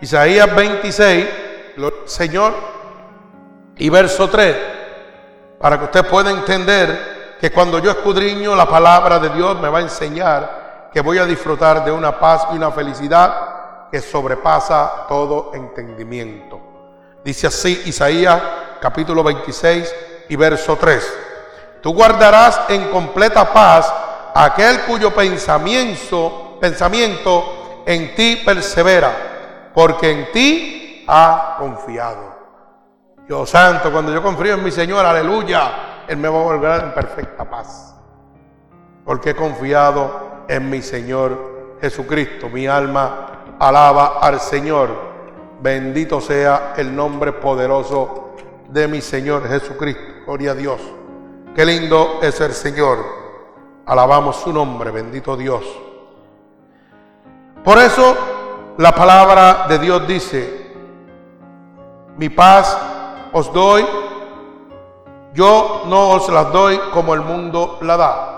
Isaías 0.00 0.54
26, 0.54 1.26
Señor, 2.06 2.54
y 3.76 3.90
verso 3.90 4.28
3, 4.28 4.56
para 5.58 5.78
que 5.78 5.84
usted 5.84 6.06
pueda 6.06 6.30
entender 6.30 7.36
que 7.40 7.50
cuando 7.50 7.78
yo 7.78 7.90
escudriño 7.90 8.54
la 8.54 8.68
palabra 8.68 9.18
de 9.18 9.30
Dios 9.30 9.60
me 9.60 9.68
va 9.68 9.78
a 9.78 9.82
enseñar 9.82 10.88
que 10.92 11.00
voy 11.00 11.18
a 11.18 11.26
disfrutar 11.26 11.84
de 11.84 11.90
una 11.90 12.18
paz 12.18 12.46
y 12.52 12.56
una 12.56 12.70
felicidad 12.70 13.47
que 13.90 14.00
sobrepasa 14.00 15.06
todo 15.08 15.52
entendimiento. 15.54 16.60
Dice 17.24 17.46
así 17.46 17.82
Isaías 17.86 18.40
capítulo 18.80 19.22
26 19.22 19.94
y 20.28 20.36
verso 20.36 20.76
3. 20.76 21.18
Tú 21.82 21.94
guardarás 21.94 22.60
en 22.68 22.90
completa 22.90 23.52
paz 23.52 23.92
aquel 24.34 24.82
cuyo 24.82 25.14
pensamiento, 25.14 26.58
pensamiento 26.60 27.82
en 27.86 28.14
ti 28.14 28.42
persevera, 28.44 29.70
porque 29.74 30.10
en 30.10 30.32
ti 30.32 31.04
ha 31.08 31.56
confiado. 31.58 32.36
Dios 33.26 33.50
santo, 33.50 33.92
cuando 33.92 34.12
yo 34.12 34.22
confío 34.22 34.54
en 34.54 34.64
mi 34.64 34.70
Señor, 34.70 35.04
aleluya, 35.04 36.04
Él 36.08 36.16
me 36.16 36.28
va 36.28 36.40
a 36.40 36.44
volver 36.44 36.84
en 36.84 36.94
perfecta 36.94 37.44
paz. 37.48 37.94
Porque 39.04 39.30
he 39.30 39.34
confiado 39.34 40.44
en 40.48 40.68
mi 40.68 40.82
Señor 40.82 41.76
Jesucristo. 41.80 42.48
Mi 42.48 42.66
alma 42.66 43.37
alaba 43.58 44.18
al 44.20 44.40
Señor. 44.40 45.08
Bendito 45.60 46.20
sea 46.20 46.74
el 46.76 46.94
nombre 46.94 47.32
poderoso 47.32 48.30
de 48.68 48.86
mi 48.86 49.00
Señor 49.00 49.48
Jesucristo. 49.48 50.02
Gloria 50.26 50.52
a 50.52 50.54
Dios. 50.54 50.80
Qué 51.54 51.64
lindo 51.64 52.20
es 52.22 52.40
el 52.40 52.52
Señor. 52.52 52.98
Alabamos 53.86 54.36
su 54.36 54.52
nombre, 54.52 54.90
bendito 54.90 55.36
Dios. 55.36 55.64
Por 57.64 57.78
eso 57.78 58.16
la 58.76 58.92
palabra 58.92 59.66
de 59.68 59.78
Dios 59.78 60.06
dice, 60.06 60.72
mi 62.16 62.28
paz 62.28 62.78
os 63.32 63.52
doy, 63.52 63.84
yo 65.34 65.82
no 65.86 66.10
os 66.10 66.28
la 66.28 66.44
doy 66.44 66.78
como 66.92 67.14
el 67.14 67.22
mundo 67.22 67.78
la 67.80 67.96
da. 67.96 68.34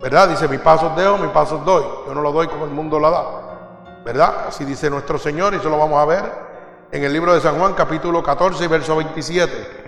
¿Verdad? 0.00 0.28
Dice, 0.28 0.48
mi 0.48 0.58
paz 0.58 0.82
os 0.82 0.96
dejo, 0.96 1.18
mi 1.18 1.28
paz 1.28 1.52
os 1.52 1.64
doy. 1.64 1.84
Yo 2.06 2.14
no 2.14 2.22
lo 2.22 2.32
doy 2.32 2.48
como 2.48 2.64
el 2.64 2.70
mundo 2.70 2.98
la 2.98 3.10
da. 3.10 3.49
¿Verdad? 4.04 4.46
Así 4.48 4.64
dice 4.64 4.88
nuestro 4.88 5.18
Señor 5.18 5.52
y 5.54 5.56
eso 5.56 5.68
lo 5.68 5.78
vamos 5.78 6.00
a 6.00 6.06
ver 6.06 6.50
en 6.92 7.04
el 7.04 7.12
libro 7.12 7.34
de 7.34 7.40
San 7.40 7.58
Juan 7.58 7.74
capítulo 7.74 8.22
14 8.22 8.64
y 8.64 8.66
verso 8.66 8.96
27. 8.96 9.80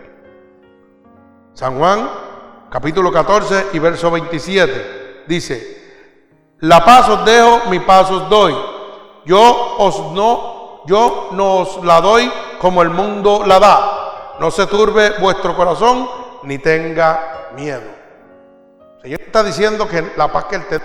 San 1.54 1.78
Juan 1.78 2.08
capítulo 2.70 3.10
14 3.12 3.68
y 3.72 3.78
verso 3.78 4.10
27 4.10 5.24
dice, 5.26 5.82
la 6.60 6.84
paz 6.84 7.08
os 7.08 7.24
dejo, 7.24 7.70
mi 7.70 7.80
paz 7.80 8.10
os 8.10 8.28
doy. 8.28 8.54
Yo 9.24 9.76
os 9.78 10.12
no, 10.12 10.84
yo 10.86 11.30
no 11.32 11.56
os 11.58 11.84
la 11.84 12.00
doy 12.00 12.30
como 12.60 12.82
el 12.82 12.90
mundo 12.90 13.44
la 13.46 13.58
da. 13.58 14.36
No 14.38 14.50
se 14.50 14.66
turbe 14.66 15.14
vuestro 15.20 15.56
corazón 15.56 16.08
ni 16.44 16.58
tenga 16.58 17.50
miedo. 17.56 17.90
El 18.96 19.02
Señor 19.02 19.20
está 19.22 19.42
diciendo 19.42 19.88
que 19.88 20.12
la 20.16 20.30
paz 20.30 20.44
que 20.44 20.56
Él 20.56 20.66
te 20.66 20.80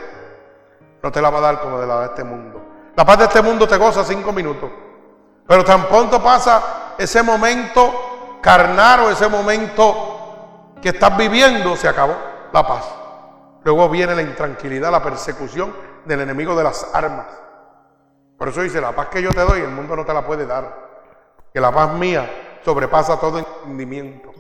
no 1.04 1.12
te 1.12 1.22
la 1.22 1.30
va 1.30 1.38
a 1.38 1.42
dar 1.42 1.62
como 1.62 1.80
de 1.80 1.88
la 1.88 2.00
de 2.00 2.06
este 2.08 2.24
mundo. 2.24 2.67
La 2.98 3.06
paz 3.06 3.20
de 3.20 3.26
este 3.26 3.44
mundo 3.44 3.68
te 3.68 3.78
goza 3.78 4.04
cinco 4.04 4.34
minutos. 4.34 4.72
Pero 5.48 5.64
tan 5.64 5.86
pronto 5.88 6.22
pasa 6.22 6.96
ese 6.98 7.22
momento 7.22 8.40
carnal 8.42 9.02
o 9.02 9.10
ese 9.12 9.28
momento 9.28 10.74
que 10.82 10.90
estás 10.90 11.16
viviendo, 11.16 11.76
se 11.76 11.88
acabó 11.88 12.16
la 12.52 12.66
paz. 12.66 12.86
Luego 13.64 13.88
viene 13.88 14.16
la 14.16 14.24
intranquilidad, 14.24 14.92
la 14.92 15.04
persecución 15.04 15.76
del 16.06 16.22
enemigo 16.22 16.56
de 16.56 16.64
las 16.64 16.90
armas. 16.92 17.28
Por 18.36 18.50
eso 18.50 18.62
dice, 18.62 18.82
la 18.82 18.94
paz 18.94 19.10
que 19.10 19.22
yo 19.22 19.32
te 19.32 19.42
doy, 19.42 19.62
el 19.62 19.70
mundo 19.70 19.96
no 19.96 20.04
te 20.04 20.14
la 20.14 20.26
puede 20.26 20.48
dar. 20.48 20.88
Que 21.54 21.62
la 21.62 21.72
paz 21.72 21.94
mía 21.94 22.58
sobrepasa 22.66 23.20
todo 23.20 23.38
entendimiento. 23.38 24.32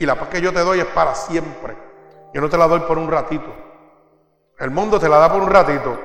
Y 0.00 0.04
la 0.04 0.16
paz 0.16 0.30
que 0.30 0.40
yo 0.40 0.52
te 0.52 0.60
doy 0.60 0.80
es 0.80 0.86
para 0.86 1.14
siempre. 1.14 1.76
Yo 2.34 2.40
no 2.40 2.48
te 2.48 2.58
la 2.58 2.66
doy 2.66 2.80
por 2.80 2.98
un 2.98 3.08
ratito. 3.08 3.54
El 4.58 4.72
mundo 4.72 4.98
te 4.98 5.08
la 5.08 5.18
da 5.18 5.32
por 5.32 5.40
un 5.40 5.50
ratito. 5.50 5.96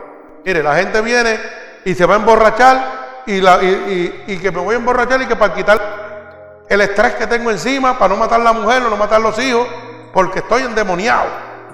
Mire, 0.45 0.61
la 0.61 0.75
gente 0.75 1.01
viene 1.01 1.64
y 1.85 1.93
se 1.93 2.05
va 2.05 2.15
a 2.15 2.17
emborrachar 2.17 3.23
y, 3.27 3.39
la, 3.39 3.63
y, 3.63 4.39
que 4.41 4.51
me 4.51 4.59
voy 4.59 4.73
a 4.75 4.77
emborrachar 4.79 5.21
y 5.21 5.27
que 5.27 5.35
para 5.35 5.53
quitar 5.53 6.65
el 6.67 6.81
estrés 6.81 7.13
que 7.13 7.27
tengo 7.27 7.51
encima, 7.51 7.97
para 7.97 8.13
no 8.13 8.19
matar 8.19 8.41
a 8.41 8.43
la 8.43 8.53
mujer 8.53 8.83
o 8.83 8.89
no 8.89 8.97
matar 8.97 9.17
a 9.17 9.23
los 9.23 9.39
hijos, 9.39 9.67
porque 10.11 10.39
estoy 10.39 10.63
endemoniado. 10.63 11.25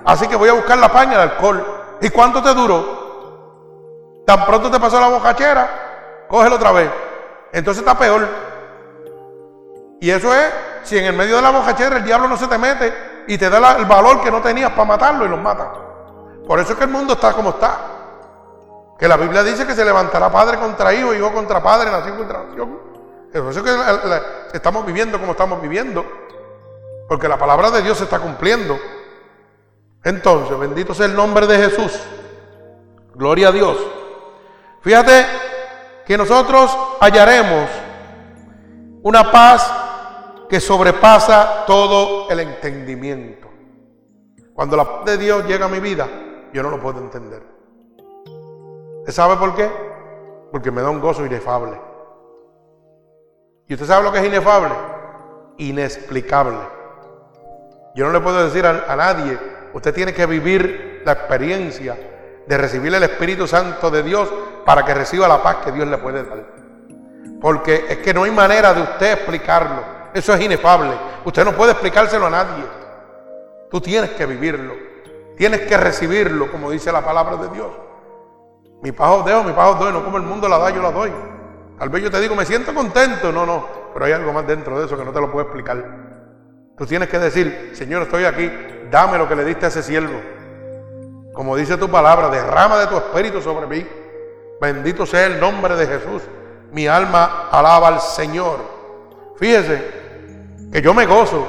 Así 0.06 0.28
que 0.28 0.36
voy 0.36 0.50
a 0.50 0.54
buscar 0.54 0.78
la 0.78 0.92
paña 0.92 1.18
de 1.18 1.24
alcohol. 1.24 1.66
¿Y 2.02 2.10
cuánto 2.10 2.44
te 2.44 2.54
duró? 2.54 4.24
Tan 4.26 4.46
pronto 4.46 4.70
te 4.70 4.80
pasó 4.80 5.00
la 5.00 5.08
bocachera, 5.08 6.26
cógelo 6.28 6.56
otra 6.56 6.72
vez. 6.74 6.90
Entonces 7.54 7.82
está 7.82 7.98
peor. 7.98 8.28
Y 10.02 10.10
eso 10.10 10.34
es 10.34 10.52
si 10.84 10.98
en 10.98 11.06
el 11.06 11.14
medio 11.14 11.38
de 11.38 11.42
la 11.42 11.52
bocachera 11.52 11.98
el 11.98 12.04
diablo 12.04 12.28
no 12.28 12.36
se 12.36 12.48
te 12.48 12.58
mete 12.58 13.24
y 13.28 13.38
te 13.38 13.50
da 13.50 13.78
el 13.78 13.86
valor 13.86 14.22
que 14.22 14.32
no 14.32 14.42
tenías 14.42 14.72
para 14.72 14.86
matarlo 14.86 15.26
y 15.26 15.30
los 15.30 15.40
mata. 15.40 15.72
Por 16.46 16.60
eso 16.60 16.74
es 16.74 16.78
que 16.78 16.84
el 16.84 16.90
mundo 16.90 17.14
está 17.14 17.32
como 17.34 17.52
está. 17.52 17.91
Que 19.02 19.08
la 19.08 19.18
Biblia 19.18 19.44
dice 19.44 19.66
que 19.66 19.74
se 19.74 19.84
levantará 19.84 20.32
padre 20.32 20.60
contra 20.60 20.94
hijo, 20.94 21.12
hijo 21.12 21.34
contra 21.34 21.60
padre, 21.64 21.90
nación 21.90 22.18
contra 22.18 22.44
nación. 22.44 22.78
Eso 23.34 23.50
es 23.50 23.58
que 23.64 24.58
estamos 24.58 24.86
viviendo 24.86 25.20
como 25.20 25.32
estamos 25.32 25.60
viviendo. 25.60 26.06
Porque 27.10 27.28
la 27.28 27.36
palabra 27.36 27.72
de 27.72 27.82
Dios 27.82 27.98
se 27.98 28.04
está 28.04 28.20
cumpliendo. 28.20 28.78
Entonces, 30.04 30.56
bendito 30.60 30.94
sea 30.94 31.08
el 31.08 31.16
nombre 31.16 31.48
de 31.48 31.58
Jesús. 31.58 32.00
Gloria 33.16 33.48
a 33.48 33.52
Dios. 33.52 33.76
Fíjate 34.82 35.26
que 36.06 36.16
nosotros 36.16 36.70
hallaremos 37.00 37.72
una 39.02 39.32
paz 39.32 39.74
que 40.48 40.60
sobrepasa 40.60 41.64
todo 41.66 42.30
el 42.30 42.40
entendimiento. 42.40 43.50
Cuando 44.54 44.78
la 44.78 44.86
paz 44.86 45.06
de 45.06 45.18
Dios 45.18 45.44
llega 45.48 45.66
a 45.66 45.70
mi 45.70 45.80
vida, 45.80 46.08
yo 46.54 46.62
no 46.62 46.70
lo 46.70 46.80
puedo 46.80 47.00
entender. 47.00 47.51
¿Usted 49.02 49.14
sabe 49.14 49.36
por 49.38 49.56
qué? 49.56 49.68
Porque 50.52 50.70
me 50.70 50.82
da 50.82 50.92
un 50.92 51.02
gozo 51.02 51.26
inefable. 51.26 51.80
¿Y 53.68 53.74
usted 53.74 53.88
sabe 53.88 54.04
lo 54.04 54.12
que 54.12 54.20
es 54.20 54.26
inefable? 54.26 54.76
Inexplicable. 55.58 56.60
Yo 57.96 58.06
no 58.06 58.12
le 58.12 58.20
puedo 58.20 58.44
decir 58.44 58.64
a, 58.64 58.96
nadie, 58.96 59.40
usted 59.74 59.92
tiene 59.92 60.14
que 60.14 60.28
vivir 60.28 61.02
la 61.04 61.14
experiencia 61.14 61.98
de 62.46 62.58
recibir 62.60 62.94
el 62.94 63.02
Espíritu 63.02 63.48
Santo 63.48 63.90
de 63.90 64.04
Dios 64.04 64.32
para 64.66 64.86
que 64.86 64.94
reciba 64.94 65.28
la 65.28 65.42
paz 65.42 65.58
que 65.66 65.72
Dios 65.72 65.88
le 65.88 65.98
puede 65.98 66.24
dar. 66.24 66.46
Porque 67.42 67.88
es 67.90 67.98
que 67.98 68.14
no 68.14 68.24
hay 68.24 68.32
manera 68.32 68.72
de 68.72 68.84
usted 68.84 69.14
explicarlo. 69.14 69.82
Eso 70.14 70.32
es 70.36 70.42
inefable. 70.42 70.94
Usted 71.26 71.44
no 71.44 71.54
puede 71.54 71.72
explicárselo 71.72 72.28
a 72.28 72.30
nadie. 72.30 72.64
Tú 73.72 73.82
tienes 73.82 74.12
que 74.12 74.28
vivirlo. 74.28 74.76
Tienes 75.36 75.62
que 75.62 75.76
recibirlo, 75.76 76.52
como 76.52 76.70
dice 76.70 76.92
la 76.92 77.04
palabra 77.04 77.38
de 77.38 77.50
Dios. 77.50 77.72
Mi 78.82 78.92
paz 78.92 79.20
os 79.20 79.26
dejo, 79.26 79.44
mi 79.44 79.54
paz 79.54 79.72
os 79.72 79.80
doy, 79.80 79.94
no 79.94 80.04
como 80.04 80.18
el 80.18 80.24
mundo 80.24 80.48
la 80.48 80.58
da, 80.58 80.70
yo 80.72 80.82
la 80.82 80.92
doy. 80.92 81.12
Tal 81.78 81.90
vez 81.90 82.04
yo 82.04 82.12
te 82.12 82.20
digo, 82.20 82.36
me 82.36 82.46
siento 82.46 82.74
contento. 82.74 83.32
No, 83.32 83.46
no, 83.46 83.68
pero 83.94 84.06
hay 84.06 84.12
algo 84.12 84.34
más 84.34 84.46
dentro 84.48 84.80
de 84.80 84.86
eso 84.86 84.98
que 84.98 85.06
no 85.06 85.12
te 85.12 85.22
lo 85.22 85.32
puedo 85.32 85.46
explicar. 85.46 85.84
Tú 86.78 86.86
tienes 86.86 87.10
que 87.10 87.20
decir, 87.20 87.72
Señor, 87.74 88.04
estoy 88.04 88.26
aquí, 88.26 88.52
dame 88.90 89.18
lo 89.18 89.28
que 89.28 89.36
le 89.36 89.46
diste 89.46 89.66
a 89.66 89.70
ese 89.70 89.84
siervo. 89.84 90.20
Como 91.34 91.56
dice 91.56 91.78
tu 91.78 91.90
palabra, 91.90 92.30
derrama 92.30 92.80
de 92.80 92.88
tu 92.88 92.98
espíritu 92.98 93.42
sobre 93.42 93.68
mí. 93.68 93.88
Bendito 94.60 95.06
sea 95.06 95.26
el 95.28 95.40
nombre 95.40 95.76
de 95.76 95.88
Jesús. 95.88 96.24
Mi 96.72 96.88
alma 96.88 97.50
alaba 97.52 97.88
al 97.88 98.02
Señor. 98.02 98.60
Fíjese 99.38 100.02
que 100.72 100.82
yo 100.82 100.94
me 100.94 101.06
gozo 101.06 101.48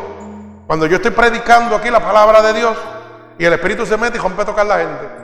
cuando 0.67 0.87
yo 0.87 0.97
estoy 0.97 1.11
predicando 1.11 1.77
aquí 1.77 1.91
la 1.91 2.01
palabra 2.01 2.41
de 2.43 2.53
Dios 2.55 2.77
y 3.39 3.45
el 3.45 3.53
Espíritu 3.53 3.85
se 3.85 3.97
mete 3.97 4.17
y 4.17 4.21
rompe 4.21 4.43
a 4.43 4.47
tocar 4.47 4.67
la 4.67 4.79
gente 4.79 5.23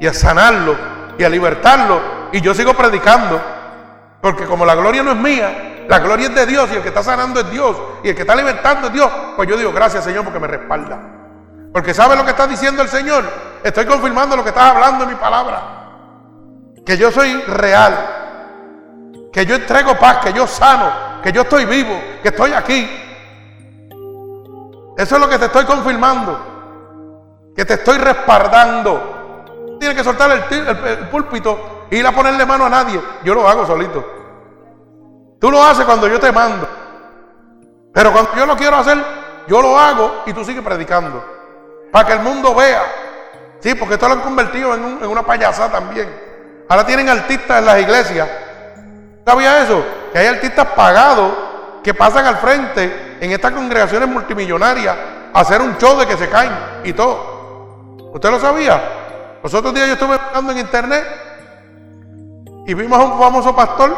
y 0.00 0.06
a 0.06 0.14
sanarlo 0.14 0.76
y 1.18 1.24
a 1.24 1.28
libertarlo. 1.28 2.00
Y 2.32 2.40
yo 2.40 2.54
sigo 2.54 2.74
predicando. 2.74 3.40
Porque 4.20 4.44
como 4.44 4.64
la 4.64 4.74
gloria 4.74 5.02
no 5.02 5.12
es 5.12 5.16
mía, 5.16 5.84
la 5.88 5.98
gloria 5.98 6.28
es 6.28 6.34
de 6.34 6.46
Dios 6.46 6.68
y 6.72 6.76
el 6.76 6.82
que 6.82 6.88
está 6.88 7.02
sanando 7.02 7.40
es 7.40 7.50
Dios 7.50 7.76
y 8.02 8.08
el 8.08 8.14
que 8.14 8.22
está 8.22 8.34
libertando 8.34 8.88
es 8.88 8.92
Dios, 8.92 9.10
pues 9.36 9.48
yo 9.48 9.56
digo 9.56 9.72
gracias 9.72 10.04
Señor 10.04 10.24
porque 10.24 10.40
me 10.40 10.48
respalda. 10.48 10.98
Porque 11.72 11.94
sabe 11.94 12.16
lo 12.16 12.24
que 12.24 12.30
está 12.30 12.46
diciendo 12.46 12.82
el 12.82 12.88
Señor. 12.88 13.24
Estoy 13.62 13.84
confirmando 13.84 14.36
lo 14.36 14.42
que 14.42 14.48
estás 14.48 14.74
hablando 14.74 15.04
en 15.04 15.10
mi 15.10 15.16
palabra. 15.16 15.62
Que 16.84 16.96
yo 16.96 17.10
soy 17.10 17.40
real. 17.42 19.28
Que 19.32 19.44
yo 19.44 19.56
entrego 19.56 19.98
paz, 19.98 20.24
que 20.24 20.32
yo 20.32 20.46
sano, 20.46 21.20
que 21.22 21.30
yo 21.30 21.42
estoy 21.42 21.66
vivo, 21.66 22.00
que 22.22 22.28
estoy 22.28 22.52
aquí. 22.52 22.88
Eso 24.96 25.14
es 25.16 25.20
lo 25.20 25.28
que 25.28 25.38
te 25.38 25.44
estoy 25.44 25.66
confirmando. 25.66 27.52
Que 27.54 27.66
te 27.66 27.74
estoy 27.74 27.98
respaldando. 27.98 29.15
Tienes 29.78 29.96
que 29.96 30.04
soltar 30.04 30.30
el, 30.30 31.08
púlpito 31.08 31.86
y 31.90 31.96
ir 31.96 32.06
a 32.06 32.12
ponerle 32.12 32.44
mano 32.46 32.66
a 32.66 32.70
nadie. 32.70 33.00
Yo 33.24 33.34
lo 33.34 33.48
hago 33.48 33.66
solito. 33.66 34.04
Tú 35.38 35.50
lo 35.50 35.62
haces 35.62 35.84
cuando 35.84 36.08
yo 36.08 36.18
te 36.18 36.32
mando. 36.32 36.68
Pero 37.92 38.12
cuando 38.12 38.34
yo 38.36 38.46
lo 38.46 38.56
quiero 38.56 38.76
hacer, 38.76 38.98
yo 39.46 39.62
lo 39.62 39.78
hago 39.78 40.22
y 40.26 40.32
tú 40.32 40.44
sigues 40.44 40.62
predicando. 40.62 41.24
Para 41.92 42.06
que 42.06 42.12
el 42.14 42.20
mundo 42.20 42.54
vea. 42.54 42.82
Sí, 43.60 43.74
porque 43.74 43.94
esto 43.94 44.08
lo 44.08 44.14
han 44.14 44.20
convertido 44.20 44.74
en, 44.74 44.98
en 45.02 45.06
una 45.06 45.22
payasada 45.22 45.72
también. 45.72 46.08
Ahora 46.68 46.84
tienen 46.84 47.08
artistas 47.08 47.58
en 47.58 47.66
las 47.66 47.80
iglesias. 47.80 48.28
¿Sabía 49.24 49.62
eso? 49.62 49.84
Que 50.12 50.18
hay 50.18 50.26
artistas 50.26 50.66
pagados 50.76 51.32
que 51.82 51.94
pasan 51.94 52.26
al 52.26 52.36
frente 52.38 53.16
en 53.20 53.30
estas 53.30 53.52
congregaciones 53.52 54.08
multimillonarias 54.08 54.96
a 55.32 55.40
hacer 55.40 55.60
un 55.60 55.76
show 55.78 55.98
de 55.98 56.06
que 56.06 56.16
se 56.16 56.28
caen 56.28 56.52
y 56.84 56.92
todo. 56.92 58.10
¿Usted 58.12 58.30
lo 58.30 58.40
sabía? 58.40 59.05
Los 59.46 59.54
otros 59.54 59.72
días 59.74 59.86
yo 59.86 59.92
estuve 59.92 60.16
buscando 60.16 60.50
en 60.50 60.58
internet 60.58 61.04
y 62.66 62.74
vimos 62.74 62.98
a 62.98 63.04
un 63.04 63.16
famoso 63.16 63.54
pastor, 63.54 63.96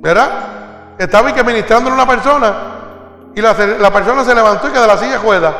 ¿verdad? 0.00 0.94
Estaba 0.96 1.34
que 1.34 1.42
ministrándole 1.42 1.90
a 1.90 2.04
una 2.04 2.06
persona 2.06 2.54
y 3.34 3.40
la, 3.40 3.56
persona 3.92 4.22
se 4.22 4.36
levantó 4.36 4.68
y 4.68 4.70
que 4.70 4.78
de 4.78 4.86
la 4.86 4.96
silla 4.96 5.18
juega. 5.18 5.52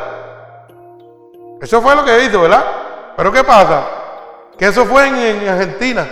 Eso 1.59 1.81
fue 1.81 1.93
lo 1.97 2.05
que 2.05 2.23
hizo, 2.23 2.39
¿verdad? 2.39 2.63
Pero 3.17 3.29
¿qué 3.29 3.43
pasa? 3.43 3.83
Que 4.57 4.67
eso 4.67 4.85
fue 4.85 5.07
en, 5.07 5.49
Argentina. 5.49 6.07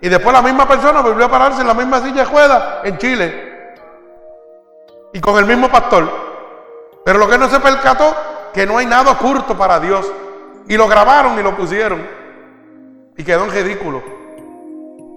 Y 0.00 0.08
después 0.08 0.32
la 0.32 0.42
misma 0.42 0.66
persona 0.66 1.00
volvió 1.00 1.26
a 1.26 1.30
pararse 1.30 1.60
en 1.60 1.68
la 1.68 1.74
misma 1.74 2.00
silla 2.00 2.22
de 2.22 2.24
juega 2.24 2.80
en 2.82 2.98
Chile. 2.98 3.76
Y 5.12 5.20
con 5.20 5.38
el 5.38 5.46
mismo 5.46 5.68
pastor. 5.68 6.10
Pero 7.04 7.20
lo 7.20 7.28
que 7.28 7.38
no 7.38 7.48
se 7.48 7.60
percató, 7.60 8.16
que 8.52 8.66
no 8.66 8.78
hay 8.78 8.86
nada 8.86 9.12
oculto 9.12 9.56
para 9.56 9.78
Dios. 9.78 10.10
Y 10.68 10.76
lo 10.76 10.88
grabaron 10.88 11.38
y 11.38 11.42
lo 11.42 11.56
pusieron. 11.56 12.06
Y 13.16 13.24
quedó 13.24 13.44
en 13.44 13.50
ridículo. 13.50 14.02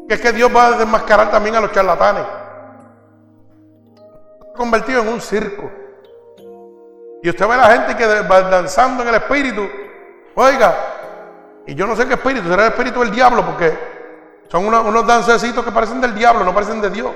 Que 0.08 0.16
es 0.16 0.22
que 0.22 0.32
Dios 0.32 0.52
va 0.56 0.68
a 0.68 0.72
desmascarar 0.78 1.32
también 1.32 1.56
a 1.56 1.62
los 1.62 1.72
charlatanes. 1.72 2.24
Convertido 4.56 5.02
en 5.02 5.08
un 5.10 5.22
circo. 5.22 5.72
Y 7.24 7.30
usted 7.30 7.48
ve 7.48 7.54
a 7.54 7.58
la 7.58 7.72
gente 7.72 7.96
que 7.96 8.06
va 8.22 8.42
danzando 8.42 9.04
en 9.04 9.10
el 9.10 9.16
espíritu. 9.16 9.68
Oiga, 10.36 10.76
y 11.66 11.74
yo 11.74 11.88
no 11.88 11.96
sé 11.96 12.06
qué 12.08 12.14
espíritu, 12.14 12.48
será 12.48 12.68
el 12.68 12.72
espíritu 12.72 13.00
del 13.00 13.12
diablo, 13.12 13.44
porque 13.46 13.74
son 14.48 14.66
unos, 14.66 14.86
unos 14.86 15.08
dancecitos 15.08 15.66
que 15.66 15.72
parecen 15.72 16.02
del 16.02 16.14
diablo, 16.14 16.46
no 16.46 16.54
parecen 16.54 16.82
de 16.82 16.90
Dios. 16.90 17.12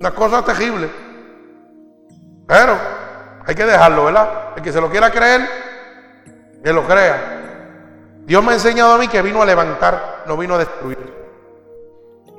Una 0.00 0.12
cosa 0.12 0.42
terrible. 0.42 0.88
Pero 2.46 2.74
hay 3.44 3.54
que 3.54 3.64
dejarlo, 3.66 4.04
¿verdad? 4.04 4.52
El 4.56 4.62
que 4.62 4.72
se 4.72 4.80
lo 4.80 4.88
quiera 4.88 5.10
creer, 5.10 5.48
que 6.64 6.72
lo 6.72 6.86
crea. 6.86 7.37
Dios 8.28 8.44
me 8.44 8.50
ha 8.50 8.54
enseñado 8.56 8.92
a 8.92 8.98
mí 8.98 9.08
que 9.08 9.22
vino 9.22 9.40
a 9.40 9.46
levantar, 9.46 10.24
no 10.26 10.36
vino 10.36 10.54
a 10.54 10.58
destruir. 10.58 10.98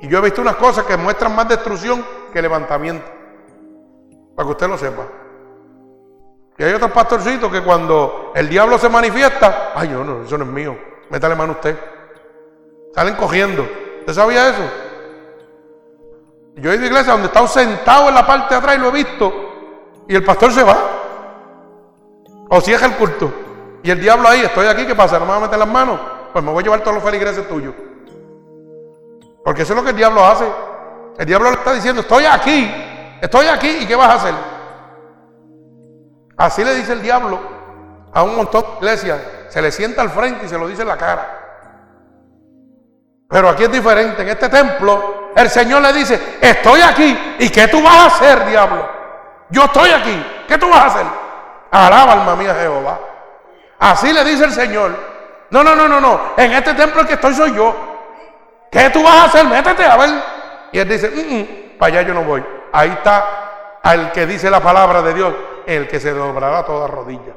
Y 0.00 0.06
yo 0.06 0.18
he 0.18 0.20
visto 0.20 0.40
unas 0.40 0.54
cosas 0.54 0.84
que 0.84 0.96
muestran 0.96 1.34
más 1.34 1.48
destrucción 1.48 2.06
que 2.32 2.40
levantamiento. 2.40 3.04
Para 4.36 4.46
que 4.46 4.52
usted 4.52 4.68
lo 4.68 4.78
sepa. 4.78 5.02
Y 6.56 6.62
hay 6.62 6.74
otros 6.74 6.92
pastorcitos 6.92 7.50
que 7.50 7.60
cuando 7.62 8.30
el 8.36 8.48
diablo 8.48 8.78
se 8.78 8.88
manifiesta, 8.88 9.72
ay, 9.74 9.88
no, 9.88 10.04
no, 10.04 10.22
eso 10.22 10.38
no 10.38 10.44
es 10.44 10.50
mío. 10.50 10.78
Métale 11.10 11.34
mano 11.34 11.54
a 11.54 11.56
usted. 11.56 11.76
Salen 12.94 13.16
cogiendo. 13.16 13.66
¿Usted 13.98 14.12
sabía 14.12 14.48
eso? 14.48 14.62
Yo 16.54 16.70
he 16.70 16.76
ido 16.76 16.84
a 16.84 16.86
iglesia 16.86 17.12
donde 17.14 17.26
está 17.26 17.44
sentado 17.48 18.10
en 18.10 18.14
la 18.14 18.24
parte 18.24 18.54
de 18.54 18.58
atrás 18.60 18.76
y 18.76 18.78
lo 18.78 18.90
he 18.90 18.92
visto. 18.92 19.32
Y 20.06 20.14
el 20.14 20.22
pastor 20.22 20.52
se 20.52 20.62
va. 20.62 20.78
O 22.48 22.60
cierra 22.60 22.86
el 22.86 22.94
culto. 22.94 23.49
Y 23.82 23.90
el 23.90 24.00
diablo 24.00 24.28
ahí, 24.28 24.40
estoy 24.40 24.66
aquí, 24.66 24.86
¿qué 24.86 24.94
pasa? 24.94 25.18
¿No 25.18 25.24
me 25.24 25.32
va 25.32 25.36
a 25.38 25.40
meter 25.40 25.58
las 25.58 25.68
manos? 25.68 25.98
Pues 26.32 26.44
me 26.44 26.50
voy 26.50 26.60
a 26.62 26.64
llevar 26.64 26.80
todos 26.80 26.94
los 26.94 27.04
feligreses 27.04 27.48
tuyos. 27.48 27.74
Porque 29.44 29.62
eso 29.62 29.72
es 29.72 29.76
lo 29.76 29.82
que 29.82 29.90
el 29.90 29.96
diablo 29.96 30.24
hace. 30.24 30.46
El 31.18 31.26
diablo 31.26 31.50
le 31.50 31.56
está 31.56 31.72
diciendo, 31.72 32.02
estoy 32.02 32.24
aquí, 32.24 32.70
estoy 33.20 33.46
aquí, 33.46 33.68
¿y 33.80 33.86
qué 33.86 33.96
vas 33.96 34.10
a 34.10 34.14
hacer? 34.14 34.34
Así 36.36 36.64
le 36.64 36.74
dice 36.74 36.92
el 36.92 37.02
diablo 37.02 37.38
a 38.12 38.22
un 38.22 38.36
montón 38.36 38.62
de 38.62 38.76
iglesias. 38.78 39.20
Se 39.48 39.60
le 39.60 39.72
sienta 39.72 40.02
al 40.02 40.10
frente 40.10 40.46
y 40.46 40.48
se 40.48 40.58
lo 40.58 40.68
dice 40.68 40.82
en 40.82 40.88
la 40.88 40.96
cara. 40.96 41.38
Pero 43.28 43.48
aquí 43.48 43.64
es 43.64 43.72
diferente. 43.72 44.22
En 44.22 44.28
este 44.28 44.48
templo, 44.48 45.30
el 45.36 45.48
Señor 45.50 45.82
le 45.82 45.92
dice, 45.92 46.38
estoy 46.40 46.80
aquí. 46.80 47.36
¿Y 47.38 47.48
qué 47.50 47.68
tú 47.68 47.82
vas 47.82 47.96
a 47.96 48.06
hacer, 48.06 48.46
diablo? 48.46 48.88
Yo 49.50 49.64
estoy 49.64 49.90
aquí. 49.90 50.26
¿Qué 50.48 50.58
tú 50.58 50.68
vas 50.68 50.78
a 50.78 50.86
hacer? 50.86 51.06
Alaba 51.70 52.12
alma 52.12 52.36
mía 52.36 52.54
Jehová. 52.54 52.98
Así 53.80 54.12
le 54.12 54.24
dice 54.24 54.44
el 54.44 54.52
Señor. 54.52 54.92
No, 55.50 55.64
no, 55.64 55.74
no, 55.74 55.88
no, 55.88 56.00
no. 56.00 56.20
En 56.36 56.52
este 56.52 56.74
templo 56.74 57.04
que 57.06 57.14
estoy 57.14 57.34
soy 57.34 57.54
yo. 57.54 57.74
¿Qué 58.70 58.90
tú 58.90 59.02
vas 59.02 59.14
a 59.14 59.24
hacer? 59.24 59.46
Métete 59.46 59.84
a 59.84 59.96
ver. 59.96 60.10
Y 60.72 60.78
él 60.78 60.88
dice, 60.88 61.10
mm, 61.10 61.34
mm, 61.34 61.78
para 61.78 61.98
allá 61.98 62.08
yo 62.08 62.14
no 62.14 62.22
voy. 62.22 62.44
Ahí 62.72 62.90
está 62.90 63.78
al 63.82 64.12
que 64.12 64.26
dice 64.26 64.50
la 64.50 64.60
palabra 64.60 65.02
de 65.02 65.14
Dios, 65.14 65.34
el 65.66 65.88
que 65.88 65.98
se 65.98 66.12
doblará 66.12 66.64
toda 66.64 66.86
rodilla. 66.86 67.32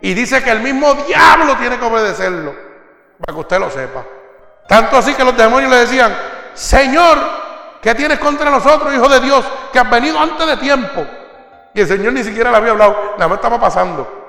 Y 0.00 0.14
dice 0.14 0.42
que 0.42 0.50
el 0.50 0.60
mismo 0.60 0.94
diablo 0.94 1.56
tiene 1.56 1.78
que 1.78 1.84
obedecerlo, 1.84 2.54
para 3.20 3.34
que 3.34 3.40
usted 3.40 3.60
lo 3.60 3.70
sepa. 3.70 4.02
Tanto 4.66 4.96
así 4.96 5.14
que 5.14 5.24
los 5.24 5.36
demonios 5.36 5.70
le 5.70 5.78
decían, 5.78 6.16
Señor, 6.54 7.18
¿qué 7.80 7.94
tienes 7.94 8.18
contra 8.18 8.50
nosotros, 8.50 8.92
hijo 8.92 9.08
de 9.08 9.20
Dios, 9.20 9.44
que 9.72 9.78
has 9.78 9.88
venido 9.88 10.18
antes 10.18 10.46
de 10.46 10.56
tiempo? 10.56 11.06
Y 11.74 11.80
el 11.80 11.86
Señor 11.86 12.12
ni 12.14 12.24
siquiera 12.24 12.50
le 12.50 12.56
había 12.56 12.72
hablado, 12.72 13.14
nada 13.18 13.28
más 13.28 13.36
estaba 13.36 13.60
pasando. 13.60 14.25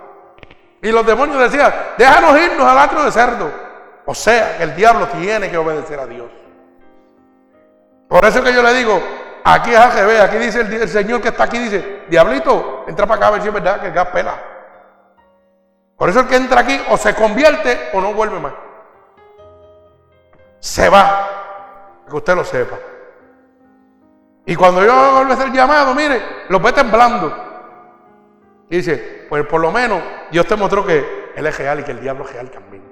Y 0.81 0.91
los 0.91 1.05
demonios 1.05 1.39
decían, 1.39 1.73
déjanos 1.97 2.39
irnos 2.39 2.65
al 2.67 2.77
atrio 2.77 3.03
de 3.03 3.11
cerdo. 3.11 3.51
O 4.05 4.13
sea, 4.13 4.57
el 4.61 4.75
diablo 4.75 5.07
tiene 5.07 5.49
que 5.49 5.57
obedecer 5.57 5.99
a 5.99 6.05
Dios. 6.05 6.29
Por 8.07 8.23
eso 8.23 8.41
que 8.41 8.53
yo 8.53 8.63
le 8.63 8.73
digo, 8.73 9.01
aquí 9.43 9.71
es 9.71 9.77
AGB, 9.77 10.21
aquí 10.21 10.37
dice 10.37 10.61
el, 10.61 10.87
Señor 10.87 11.21
que 11.21 11.29
está 11.29 11.43
aquí, 11.43 11.59
dice, 11.59 12.03
diablito, 12.07 12.85
entra 12.87 13.05
para 13.05 13.17
acá 13.17 13.27
a 13.27 13.31
ver 13.31 13.41
si 13.41 13.47
es 13.49 13.53
verdad 13.53 13.81
que 13.81 13.87
el 13.87 13.93
gas 13.93 14.07
pela. 14.07 14.39
Por 15.97 16.09
eso 16.09 16.21
el 16.21 16.27
que 16.27 16.35
entra 16.35 16.61
aquí 16.61 16.79
o 16.89 16.97
se 16.97 17.13
convierte 17.15 17.89
o 17.93 17.99
no 17.99 18.13
vuelve 18.13 18.39
más. 18.39 18.53
Se 20.59 20.89
va. 20.89 21.27
Que 22.07 22.15
usted 22.15 22.35
lo 22.35 22.45
sepa. 22.45 22.77
Y 24.45 24.55
cuando 24.55 24.85
yo 24.85 24.93
hago 24.93 25.21
el 25.33 25.51
llamado, 25.51 25.93
mire, 25.93 26.45
lo 26.47 26.59
ve 26.59 26.71
temblando. 26.71 27.46
Y 28.69 28.77
dice, 28.77 29.25
pues 29.29 29.45
por 29.45 29.61
lo 29.61 29.71
menos 29.71 30.01
Dios 30.31 30.45
te 30.45 30.55
mostró 30.55 30.85
que 30.85 31.31
Él 31.35 31.45
es 31.45 31.57
real 31.57 31.79
y 31.79 31.83
que 31.83 31.91
el 31.91 32.01
diablo 32.01 32.25
es 32.25 32.33
real 32.33 32.49
también. 32.49 32.83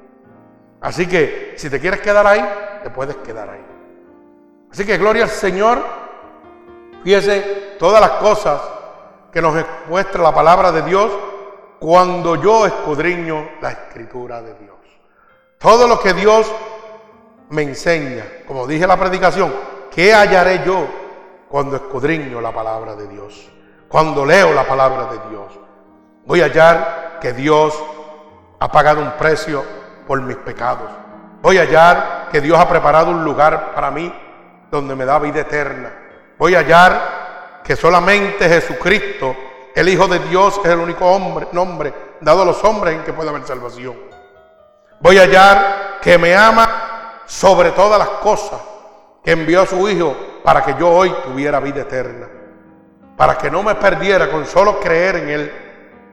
Así 0.82 1.08
que 1.08 1.54
si 1.58 1.70
te 1.70 1.80
quieres 1.80 2.02
quedar 2.02 2.26
ahí, 2.26 2.44
te 2.84 2.90
puedes 2.90 3.16
quedar 3.18 3.50
ahí. 3.50 3.66
Así 4.72 4.86
que 4.86 4.98
gloria 4.98 5.24
al 5.24 5.30
Señor. 5.30 5.80
Fíjese 7.04 7.76
todas 7.80 8.02
las 8.02 8.12
cosas 8.12 8.62
que 9.32 9.42
nos 9.42 9.56
muestra 9.88 10.24
la 10.24 10.34
palabra 10.34 10.72
de 10.72 10.82
Dios 10.84 11.12
cuando 11.80 12.36
yo 12.36 12.66
escudriño 12.66 13.50
la 13.62 13.72
escritura 13.72 14.42
de 14.42 14.54
Dios. 14.56 14.76
Todo 15.58 15.88
lo 15.88 16.00
que 16.00 16.14
Dios 16.14 16.52
me 17.50 17.64
enseña, 17.64 18.26
como 18.48 18.66
dije 18.66 18.84
en 18.84 18.90
la 18.90 18.98
predicación, 18.98 19.54
¿qué 19.92 20.14
hallaré 20.14 20.64
yo 20.66 20.88
cuando 21.50 21.76
escudriño 21.76 22.42
la 22.42 22.52
palabra 22.52 22.96
de 22.96 23.08
Dios? 23.08 23.50
Cuando 23.88 24.26
leo 24.26 24.54
la 24.54 24.68
palabra 24.68 25.06
de 25.06 25.30
Dios. 25.30 25.65
Voy 26.26 26.42
a 26.42 26.46
hallar 26.46 27.20
que 27.22 27.34
Dios 27.34 27.78
ha 28.60 28.72
pagado 28.72 29.02
un 29.02 29.12
precio 29.12 29.64
por 30.08 30.20
mis 30.22 30.38
pecados. 30.38 30.90
Voy 31.42 31.60
a 31.60 31.62
hallar 31.62 32.30
que 32.32 32.42
Dios 32.42 32.60
ha 32.60 32.68
preparado 32.68 33.12
un 33.12 33.24
lugar 33.24 33.74
para 33.76 33.92
mí 33.92 34.12
donde 34.72 34.96
me 34.96 35.06
da 35.06 35.20
vida 35.20 35.42
eterna. 35.42 35.94
Voy 36.40 36.56
a 36.56 36.60
hallar 36.60 37.62
que 37.64 37.76
solamente 37.76 38.50
Jesucristo, 38.50 39.36
el 39.76 39.88
Hijo 39.88 40.08
de 40.08 40.18
Dios, 40.18 40.60
es 40.64 40.72
el 40.72 40.80
único 40.80 41.06
hombre, 41.06 41.48
nombre 41.52 41.94
dado 42.22 42.42
a 42.42 42.46
los 42.46 42.64
hombres 42.64 42.96
en 42.96 43.04
que 43.04 43.14
puede 43.14 43.30
haber 43.30 43.46
salvación. 43.46 43.96
Voy 45.02 45.20
a 45.20 45.24
hallar 45.24 46.00
que 46.02 46.18
me 46.18 46.36
ama 46.36 47.22
sobre 47.28 47.70
todas 47.72 48.00
las 48.00 48.10
cosas, 48.22 48.60
que 49.24 49.32
envió 49.32 49.62
a 49.62 49.68
su 49.68 49.88
Hijo 49.88 50.16
para 50.44 50.64
que 50.64 50.74
yo 50.80 50.90
hoy 50.90 51.14
tuviera 51.24 51.60
vida 51.60 51.82
eterna, 51.82 52.28
para 53.16 53.38
que 53.38 53.52
no 53.52 53.62
me 53.62 53.76
perdiera 53.76 54.32
con 54.32 54.48
solo 54.48 54.80
creer 54.80 55.18
en 55.18 55.30
Él 55.30 55.65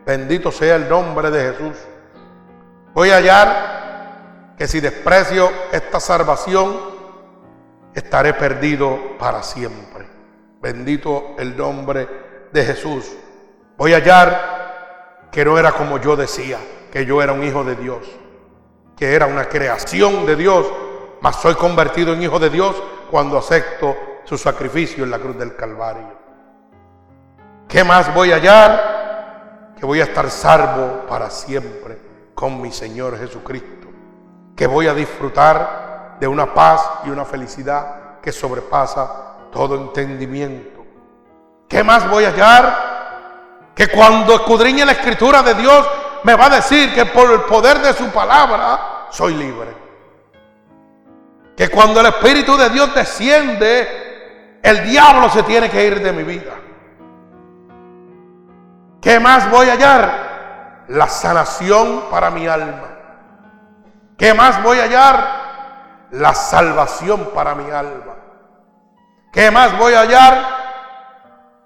Bendito 0.04 0.50
sea 0.50 0.76
el 0.76 0.88
nombre 0.88 1.30
de 1.30 1.52
Jesús. 1.52 1.76
Voy 2.92 3.10
a 3.10 3.16
hallar 3.16 4.54
que 4.56 4.66
si 4.66 4.80
desprecio 4.80 5.50
esta 5.70 6.00
salvación, 6.00 6.76
estaré 7.94 8.34
perdido 8.34 9.16
para 9.18 9.42
siempre. 9.42 10.08
Bendito 10.60 11.34
el 11.38 11.56
nombre 11.56 12.08
de 12.52 12.64
Jesús. 12.64 13.12
Voy 13.76 13.92
a 13.94 13.96
hallar 13.96 15.28
que 15.30 15.44
no 15.44 15.58
era 15.58 15.72
como 15.72 15.98
yo 15.98 16.16
decía, 16.16 16.58
que 16.92 17.06
yo 17.06 17.22
era 17.22 17.32
un 17.32 17.42
hijo 17.42 17.64
de 17.64 17.76
Dios, 17.76 18.06
que 18.96 19.14
era 19.14 19.26
una 19.26 19.46
creación 19.46 20.26
de 20.26 20.36
Dios, 20.36 20.66
mas 21.20 21.36
soy 21.36 21.54
convertido 21.54 22.12
en 22.12 22.22
hijo 22.22 22.38
de 22.38 22.50
Dios 22.50 22.80
cuando 23.10 23.38
acepto 23.38 23.96
su 24.24 24.36
sacrificio 24.36 25.04
en 25.04 25.10
la 25.10 25.18
cruz 25.18 25.38
del 25.38 25.56
Calvario. 25.56 26.20
¿Qué 27.68 27.82
más 27.84 28.12
voy 28.14 28.32
a 28.32 28.36
hallar? 28.36 29.01
Que 29.82 29.86
voy 29.86 30.00
a 30.00 30.04
estar 30.04 30.30
salvo 30.30 31.06
para 31.08 31.28
siempre 31.28 31.98
con 32.36 32.62
mi 32.62 32.70
Señor 32.70 33.18
Jesucristo, 33.18 33.88
que 34.54 34.68
voy 34.68 34.86
a 34.86 34.94
disfrutar 34.94 36.18
de 36.20 36.28
una 36.28 36.54
paz 36.54 36.88
y 37.04 37.10
una 37.10 37.24
felicidad 37.24 38.20
que 38.22 38.30
sobrepasa 38.30 39.48
todo 39.50 39.74
entendimiento. 39.74 40.84
¿Qué 41.68 41.82
más 41.82 42.08
voy 42.08 42.22
a 42.22 42.28
hallar? 42.28 43.72
Que 43.74 43.88
cuando 43.88 44.36
escudriñe 44.36 44.84
la 44.84 44.92
escritura 44.92 45.42
de 45.42 45.54
Dios 45.54 45.84
me 46.22 46.36
va 46.36 46.46
a 46.46 46.50
decir 46.50 46.94
que 46.94 47.06
por 47.06 47.28
el 47.32 47.40
poder 47.40 47.80
de 47.80 47.92
su 47.92 48.08
palabra 48.10 49.08
soy 49.10 49.34
libre. 49.34 49.74
Que 51.56 51.68
cuando 51.70 51.98
el 51.98 52.06
Espíritu 52.06 52.56
de 52.56 52.70
Dios 52.70 52.94
desciende, 52.94 54.60
el 54.62 54.84
diablo 54.88 55.28
se 55.28 55.42
tiene 55.42 55.68
que 55.68 55.84
ir 55.84 56.00
de 56.00 56.12
mi 56.12 56.22
vida. 56.22 56.52
¿Qué 59.02 59.18
más 59.18 59.50
voy 59.50 59.68
a 59.68 59.72
hallar? 59.72 60.84
La 60.86 61.08
sanación 61.08 62.04
para 62.08 62.30
mi 62.30 62.46
alma. 62.46 62.88
¿Qué 64.16 64.32
más 64.32 64.62
voy 64.62 64.78
a 64.78 64.84
hallar? 64.84 66.08
La 66.12 66.32
salvación 66.34 67.30
para 67.34 67.56
mi 67.56 67.68
alma. 67.68 68.14
¿Qué 69.32 69.50
más 69.50 69.76
voy 69.76 69.94
a 69.94 70.02
hallar? 70.02 70.46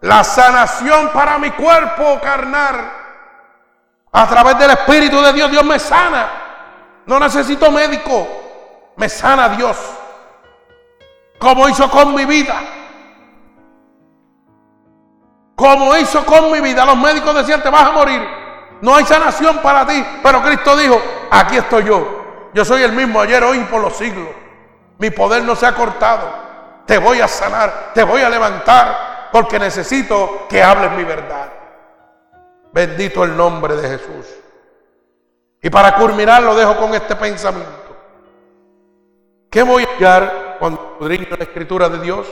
La 0.00 0.24
sanación 0.24 1.10
para 1.10 1.36
mi 1.36 1.50
cuerpo 1.50 2.18
carnal. 2.22 2.90
A 4.12 4.26
través 4.26 4.58
del 4.58 4.70
Espíritu 4.70 5.20
de 5.20 5.34
Dios, 5.34 5.50
Dios 5.50 5.64
me 5.64 5.78
sana. 5.78 6.28
No 7.04 7.20
necesito 7.20 7.70
médico. 7.70 8.26
Me 8.96 9.10
sana 9.10 9.50
Dios. 9.50 9.76
Como 11.38 11.68
hizo 11.68 11.90
con 11.90 12.14
mi 12.14 12.24
vida 12.24 12.54
como 15.56 15.96
hizo 15.96 16.24
con 16.24 16.52
mi 16.52 16.60
vida. 16.60 16.84
Los 16.84 16.98
médicos 16.98 17.34
decían, 17.34 17.62
te 17.62 17.70
vas 17.70 17.86
a 17.86 17.92
morir. 17.92 18.22
No 18.82 18.94
hay 18.94 19.04
sanación 19.04 19.58
para 19.58 19.86
ti. 19.86 20.04
Pero 20.22 20.42
Cristo 20.42 20.76
dijo, 20.76 21.00
aquí 21.30 21.56
estoy 21.56 21.84
yo. 21.84 22.50
Yo 22.52 22.64
soy 22.64 22.82
el 22.82 22.92
mismo 22.92 23.20
ayer, 23.20 23.42
hoy 23.42 23.58
y 23.58 23.64
por 23.64 23.80
los 23.80 23.96
siglos. 23.96 24.28
Mi 24.98 25.10
poder 25.10 25.42
no 25.42 25.56
se 25.56 25.66
ha 25.66 25.74
cortado. 25.74 26.46
te 26.86 26.98
voy 26.98 27.20
a 27.20 27.26
sanar, 27.26 27.90
te 27.94 28.04
voy 28.04 28.22
a 28.22 28.30
levantar, 28.30 29.28
porque 29.32 29.58
necesito 29.58 30.46
que 30.48 30.62
hables 30.62 30.92
mi 30.92 31.02
verdad. 31.02 31.52
Bendito 32.72 33.24
el 33.24 33.36
nombre 33.36 33.74
de 33.74 33.88
Jesús. 33.88 34.26
Y 35.60 35.68
para 35.68 35.96
culminar 35.96 36.42
lo 36.42 36.54
dejo 36.54 36.76
con 36.76 36.94
este 36.94 37.16
pensamiento. 37.16 37.96
¿Qué 39.50 39.62
voy 39.62 39.84
a 39.84 39.88
hallar 39.96 40.56
cuando 40.60 40.80
escudriño 40.92 41.36
la 41.36 41.44
escritura 41.44 41.88
de 41.88 41.98
Dios? 41.98 42.26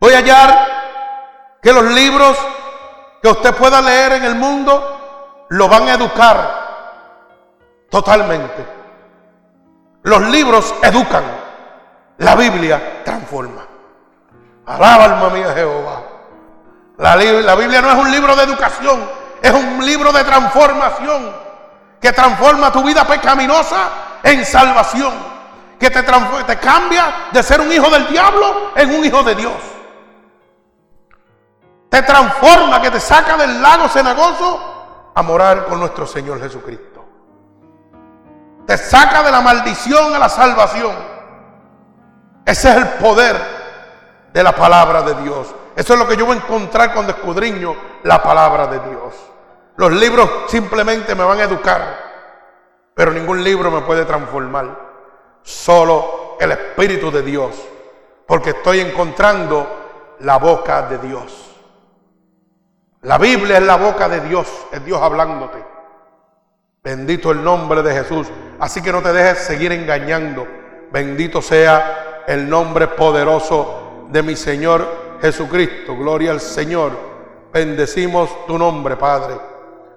Voy 0.00 0.14
a 0.14 0.18
hallar 0.18 0.75
que 1.66 1.72
los 1.72 1.82
libros 1.82 2.38
que 3.20 3.28
usted 3.28 3.52
pueda 3.56 3.82
leer 3.82 4.12
en 4.12 4.24
el 4.24 4.36
mundo 4.36 5.46
lo 5.48 5.68
van 5.68 5.88
a 5.88 5.94
educar 5.94 7.86
totalmente. 7.90 8.64
Los 10.04 10.20
libros 10.28 10.72
educan, 10.80 11.24
la 12.18 12.36
Biblia 12.36 13.02
transforma. 13.04 13.66
Alaba 14.64 15.06
alma 15.06 15.28
mía 15.30 15.52
Jehová. 15.56 16.02
La, 16.98 17.16
Biblia 17.16 17.82
no 17.82 17.90
es 17.90 17.98
un 17.98 18.12
libro 18.12 18.36
de 18.36 18.44
educación, 18.44 19.00
es 19.42 19.50
un 19.50 19.84
libro 19.84 20.12
de 20.12 20.22
transformación 20.22 21.32
que 22.00 22.12
transforma 22.12 22.70
tu 22.70 22.84
vida 22.84 23.04
pecaminosa 23.04 23.88
en 24.22 24.44
salvación, 24.44 25.14
que 25.80 25.90
te 25.90 26.04
cambia 26.60 27.26
de 27.32 27.42
ser 27.42 27.60
un 27.60 27.72
hijo 27.72 27.90
del 27.90 28.06
diablo 28.06 28.70
en 28.76 28.94
un 28.94 29.04
hijo 29.04 29.24
de 29.24 29.34
Dios. 29.34 29.75
Te 31.96 32.02
transforma, 32.02 32.82
que 32.82 32.90
te 32.90 33.00
saca 33.00 33.38
del 33.38 33.62
lago 33.62 33.88
cenagoso 33.88 35.10
a 35.14 35.22
morar 35.22 35.64
con 35.64 35.80
nuestro 35.80 36.06
Señor 36.06 36.38
Jesucristo. 36.42 37.02
Te 38.66 38.76
saca 38.76 39.22
de 39.22 39.32
la 39.32 39.40
maldición 39.40 40.14
a 40.14 40.18
la 40.18 40.28
salvación. 40.28 40.94
Ese 42.44 42.68
es 42.68 42.76
el 42.76 42.88
poder 43.00 43.34
de 44.30 44.42
la 44.42 44.54
palabra 44.54 45.00
de 45.00 45.14
Dios. 45.22 45.46
Eso 45.74 45.94
es 45.94 45.98
lo 45.98 46.06
que 46.06 46.18
yo 46.18 46.26
voy 46.26 46.36
a 46.36 46.40
encontrar 46.40 46.92
cuando 46.92 47.12
escudriño 47.12 47.74
la 48.02 48.22
palabra 48.22 48.66
de 48.66 48.78
Dios. 48.90 49.14
Los 49.76 49.90
libros 49.92 50.28
simplemente 50.48 51.14
me 51.14 51.24
van 51.24 51.38
a 51.38 51.44
educar, 51.44 51.96
pero 52.92 53.10
ningún 53.10 53.42
libro 53.42 53.70
me 53.70 53.80
puede 53.80 54.04
transformar. 54.04 54.66
Solo 55.42 56.36
el 56.38 56.52
Espíritu 56.52 57.10
de 57.10 57.22
Dios, 57.22 57.56
porque 58.26 58.50
estoy 58.50 58.80
encontrando 58.80 60.16
la 60.20 60.36
boca 60.36 60.82
de 60.82 60.98
Dios. 60.98 61.55
La 63.06 63.18
Biblia 63.18 63.58
es 63.58 63.62
la 63.62 63.76
boca 63.76 64.08
de 64.08 64.20
Dios, 64.22 64.48
es 64.72 64.84
Dios 64.84 65.00
hablándote. 65.00 65.64
Bendito 66.82 67.30
el 67.30 67.40
nombre 67.44 67.80
de 67.80 67.92
Jesús. 67.92 68.26
Así 68.58 68.82
que 68.82 68.90
no 68.90 69.00
te 69.00 69.12
dejes 69.12 69.44
seguir 69.44 69.70
engañando. 69.70 70.44
Bendito 70.90 71.40
sea 71.40 72.24
el 72.26 72.50
nombre 72.50 72.88
poderoso 72.88 74.08
de 74.10 74.24
mi 74.24 74.34
Señor 74.34 75.18
Jesucristo. 75.20 75.96
Gloria 75.96 76.32
al 76.32 76.40
Señor. 76.40 76.90
Bendecimos 77.52 78.44
tu 78.44 78.58
nombre, 78.58 78.96
Padre. 78.96 79.36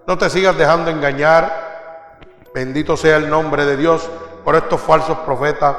No 0.06 0.16
te 0.16 0.30
sigas 0.30 0.56
dejando 0.56 0.92
engañar. 0.92 2.12
Bendito 2.54 2.96
sea 2.96 3.18
el 3.18 3.28
nombre 3.28 3.66
de 3.66 3.76
Dios 3.76 4.08
por 4.46 4.56
estos 4.56 4.80
falsos 4.82 5.18
profetas, 5.20 5.76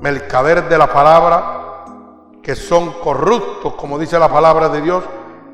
mercaderes 0.00 0.68
de 0.68 0.78
la 0.78 0.86
palabra, 0.86 1.82
que 2.40 2.54
son 2.54 2.92
corruptos, 3.00 3.74
como 3.74 3.98
dice 3.98 4.20
la 4.20 4.28
palabra 4.28 4.68
de 4.68 4.80
Dios, 4.80 5.02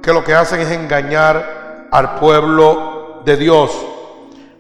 que 0.07 0.12
lo 0.12 0.23
que 0.23 0.37
hacen 0.37 0.61
es 0.61 0.70
engañar 0.70 1.89
al 1.91 2.15
pueblo 2.15 3.23
de 3.24 3.37
Dios. 3.37 3.73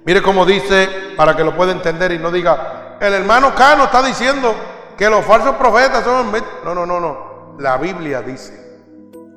Mire 0.04 0.20
cómo 0.20 0.44
dice, 0.44 0.88
para 1.16 1.36
que 1.36 1.44
lo 1.44 1.54
pueda 1.54 1.70
entender 1.70 2.10
y 2.10 2.18
no 2.18 2.32
diga, 2.32 2.96
el 3.00 3.14
hermano 3.14 3.54
Cano 3.54 3.84
está 3.84 4.02
diciendo 4.02 4.52
que 4.98 5.08
los 5.08 5.24
falsos 5.24 5.54
profetas 5.54 6.02
son... 6.02 6.32
No, 6.64 6.74
no, 6.74 6.84
no, 6.84 6.98
no. 6.98 7.54
La 7.60 7.76
Biblia 7.76 8.22
dice. 8.22 8.80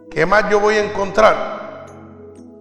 ¿Qué 0.10 0.26
más 0.26 0.50
yo 0.50 0.60
voy 0.60 0.78
a 0.78 0.84
encontrar? 0.84 1.86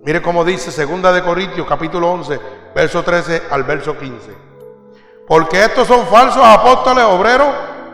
Mire 0.05 0.21
cómo 0.21 0.45
dice 0.45 0.71
Segunda 0.71 1.11
de 1.11 1.23
Corintios 1.23 1.67
capítulo 1.67 2.11
11, 2.11 2.39
verso 2.75 3.03
13 3.03 3.45
al 3.51 3.63
verso 3.63 3.97
15. 3.97 4.31
Porque 5.27 5.65
estos 5.65 5.89
son 5.89 6.07
falsos 6.09 6.45
apóstoles 6.45 7.03
obreros 7.03 7.49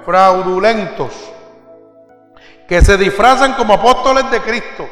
fraudulentos 0.04 1.12
que 2.66 2.84
se 2.84 2.96
disfrazan 2.96 3.52
como 3.52 3.74
apóstoles 3.74 4.28
de 4.32 4.40
Cristo. 4.40 4.88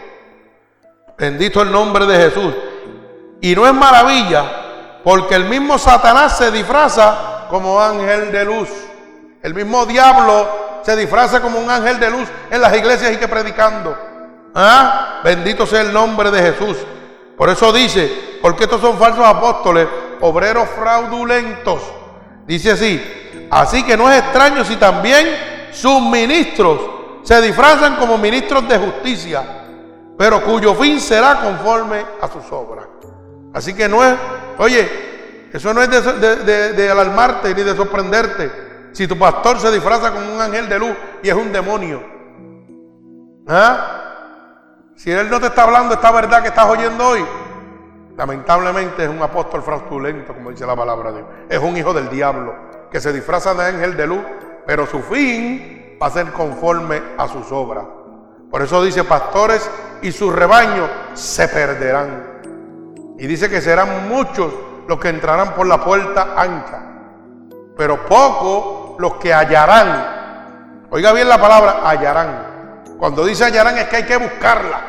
Bendito 1.23 1.62
el 1.62 1.70
nombre 1.70 2.05
de 2.05 2.16
Jesús. 2.16 2.53
Y 3.40 3.55
no 3.55 3.65
es 3.65 3.73
maravilla 3.73 4.99
porque 5.05 5.36
el 5.36 5.44
mismo 5.44 5.78
Satanás 5.78 6.36
se 6.36 6.51
disfraza 6.51 7.47
como 7.49 7.81
ángel 7.81 8.32
de 8.32 8.44
luz. 8.44 8.69
El 9.40 9.55
mismo 9.55 9.86
diablo 9.86 10.81
se 10.82 10.97
disfraza 10.97 11.40
como 11.40 11.61
un 11.61 11.70
ángel 11.70 12.01
de 12.01 12.11
luz 12.11 12.28
en 12.51 12.61
las 12.61 12.77
iglesias 12.77 13.12
y 13.12 13.19
que 13.19 13.28
predicando. 13.28 13.97
¿Ah? 14.53 15.20
Bendito 15.23 15.65
sea 15.65 15.82
el 15.82 15.93
nombre 15.93 16.28
de 16.32 16.43
Jesús. 16.43 16.77
Por 17.39 17.49
eso 17.51 17.73
dice, 17.73 18.39
porque 18.43 18.65
estos 18.65 18.81
son 18.81 18.99
falsos 18.99 19.24
apóstoles, 19.24 19.86
obreros 20.23 20.69
fraudulentos. 20.70 21.82
Dice 22.49 22.73
así, 22.73 23.49
así 23.49 23.85
que 23.85 23.97
no 23.97 24.11
es 24.11 24.19
extraño 24.19 24.65
si 24.65 24.74
también 24.74 25.69
sus 25.70 26.01
ministros 26.01 26.81
se 27.23 27.40
disfrazan 27.40 27.94
como 27.94 28.19
ministros 28.19 28.66
de 28.66 28.77
justicia, 28.77 29.61
pero 30.16 30.43
cuyo 30.43 30.74
fin 30.74 31.01
será 31.01 31.40
conforme 31.40 32.05
a 32.20 32.28
sus 32.28 32.51
obras. 32.52 32.86
Así 33.52 33.74
que 33.74 33.89
no 33.89 34.05
es, 34.05 34.16
oye, 34.59 34.89
eso 35.52 35.74
no 35.74 35.82
es 35.82 35.90
de, 35.90 36.90
alarmarte 36.90 37.55
ni 37.55 37.62
de 37.62 37.76
sorprenderte. 37.76 38.51
Si 38.93 39.06
tu 39.06 39.18
pastor 39.18 39.59
se 39.59 39.70
disfraza 39.70 40.12
como 40.12 40.34
un 40.34 40.40
ángel 40.40 40.68
de 40.68 40.78
luz 40.78 40.97
y 41.22 41.28
es 41.28 41.34
un 41.34 41.52
demonio. 41.52 42.02
¿Ah? 43.47 44.93
Si 44.94 45.10
él 45.10 45.28
no 45.30 45.40
te 45.40 45.47
está 45.47 45.64
hablando 45.64 45.94
esta 45.94 46.10
verdad 46.10 46.43
que 46.43 46.48
estás 46.48 46.66
oyendo 46.66 47.06
hoy, 47.06 47.24
lamentablemente 48.16 49.05
es 49.05 49.10
un 49.10 49.20
apóstol 49.22 49.62
fraudulento, 49.62 50.34
como 50.34 50.51
dice 50.51 50.66
la 50.66 50.76
palabra 50.76 51.10
de 51.12 51.18
Dios. 51.18 51.28
Es 51.48 51.59
un 51.59 51.76
hijo 51.76 51.93
del 51.93 52.09
diablo 52.09 52.55
que 52.90 53.01
se 53.01 53.12
disfraza 53.12 53.55
de 53.55 53.64
ángel 53.64 53.97
de 53.97 54.06
luz, 54.06 54.22
pero 54.66 54.86
su 54.86 55.01
fin 55.02 55.97
va 56.01 56.06
a 56.06 56.10
ser 56.10 56.32
conforme 56.32 57.02
a 57.18 57.28
sus 57.28 57.51
obras. 57.51 57.84
Por 58.52 58.60
eso 58.60 58.84
dice, 58.84 59.02
pastores 59.04 59.68
y 60.02 60.12
sus 60.12 60.30
rebaños 60.30 60.90
se 61.14 61.48
perderán. 61.48 62.42
Y 63.18 63.26
dice 63.26 63.48
que 63.48 63.62
serán 63.62 64.10
muchos 64.10 64.52
los 64.86 65.00
que 65.00 65.08
entrarán 65.08 65.54
por 65.54 65.66
la 65.66 65.82
puerta 65.82 66.34
ancha, 66.36 66.82
pero 67.74 68.04
pocos 68.04 69.00
los 69.00 69.14
que 69.14 69.32
hallarán. 69.32 70.84
Oiga 70.90 71.12
bien 71.12 71.30
la 71.30 71.40
palabra, 71.40 71.80
hallarán. 71.82 72.84
Cuando 72.98 73.24
dice 73.24 73.46
hallarán 73.46 73.78
es 73.78 73.88
que 73.88 73.96
hay 73.96 74.04
que 74.04 74.18
buscarla. 74.18 74.80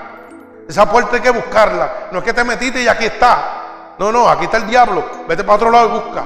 Esa 0.67 0.91
puerta 0.91 1.15
hay 1.15 1.21
que 1.21 1.31
buscarla. 1.31 2.09
No 2.11 2.19
es 2.19 2.25
que 2.25 2.33
te 2.33 2.43
metiste 2.43 2.83
y 2.83 2.87
aquí 2.89 3.05
está. 3.05 3.95
No, 3.97 4.11
no, 4.11 4.27
aquí 4.27 4.43
está 4.43 4.57
el 4.57 4.67
diablo. 4.67 5.05
Vete 5.25 5.45
para 5.45 5.55
otro 5.55 5.71
lado 5.71 5.87
y 5.87 5.91
busca. 6.01 6.23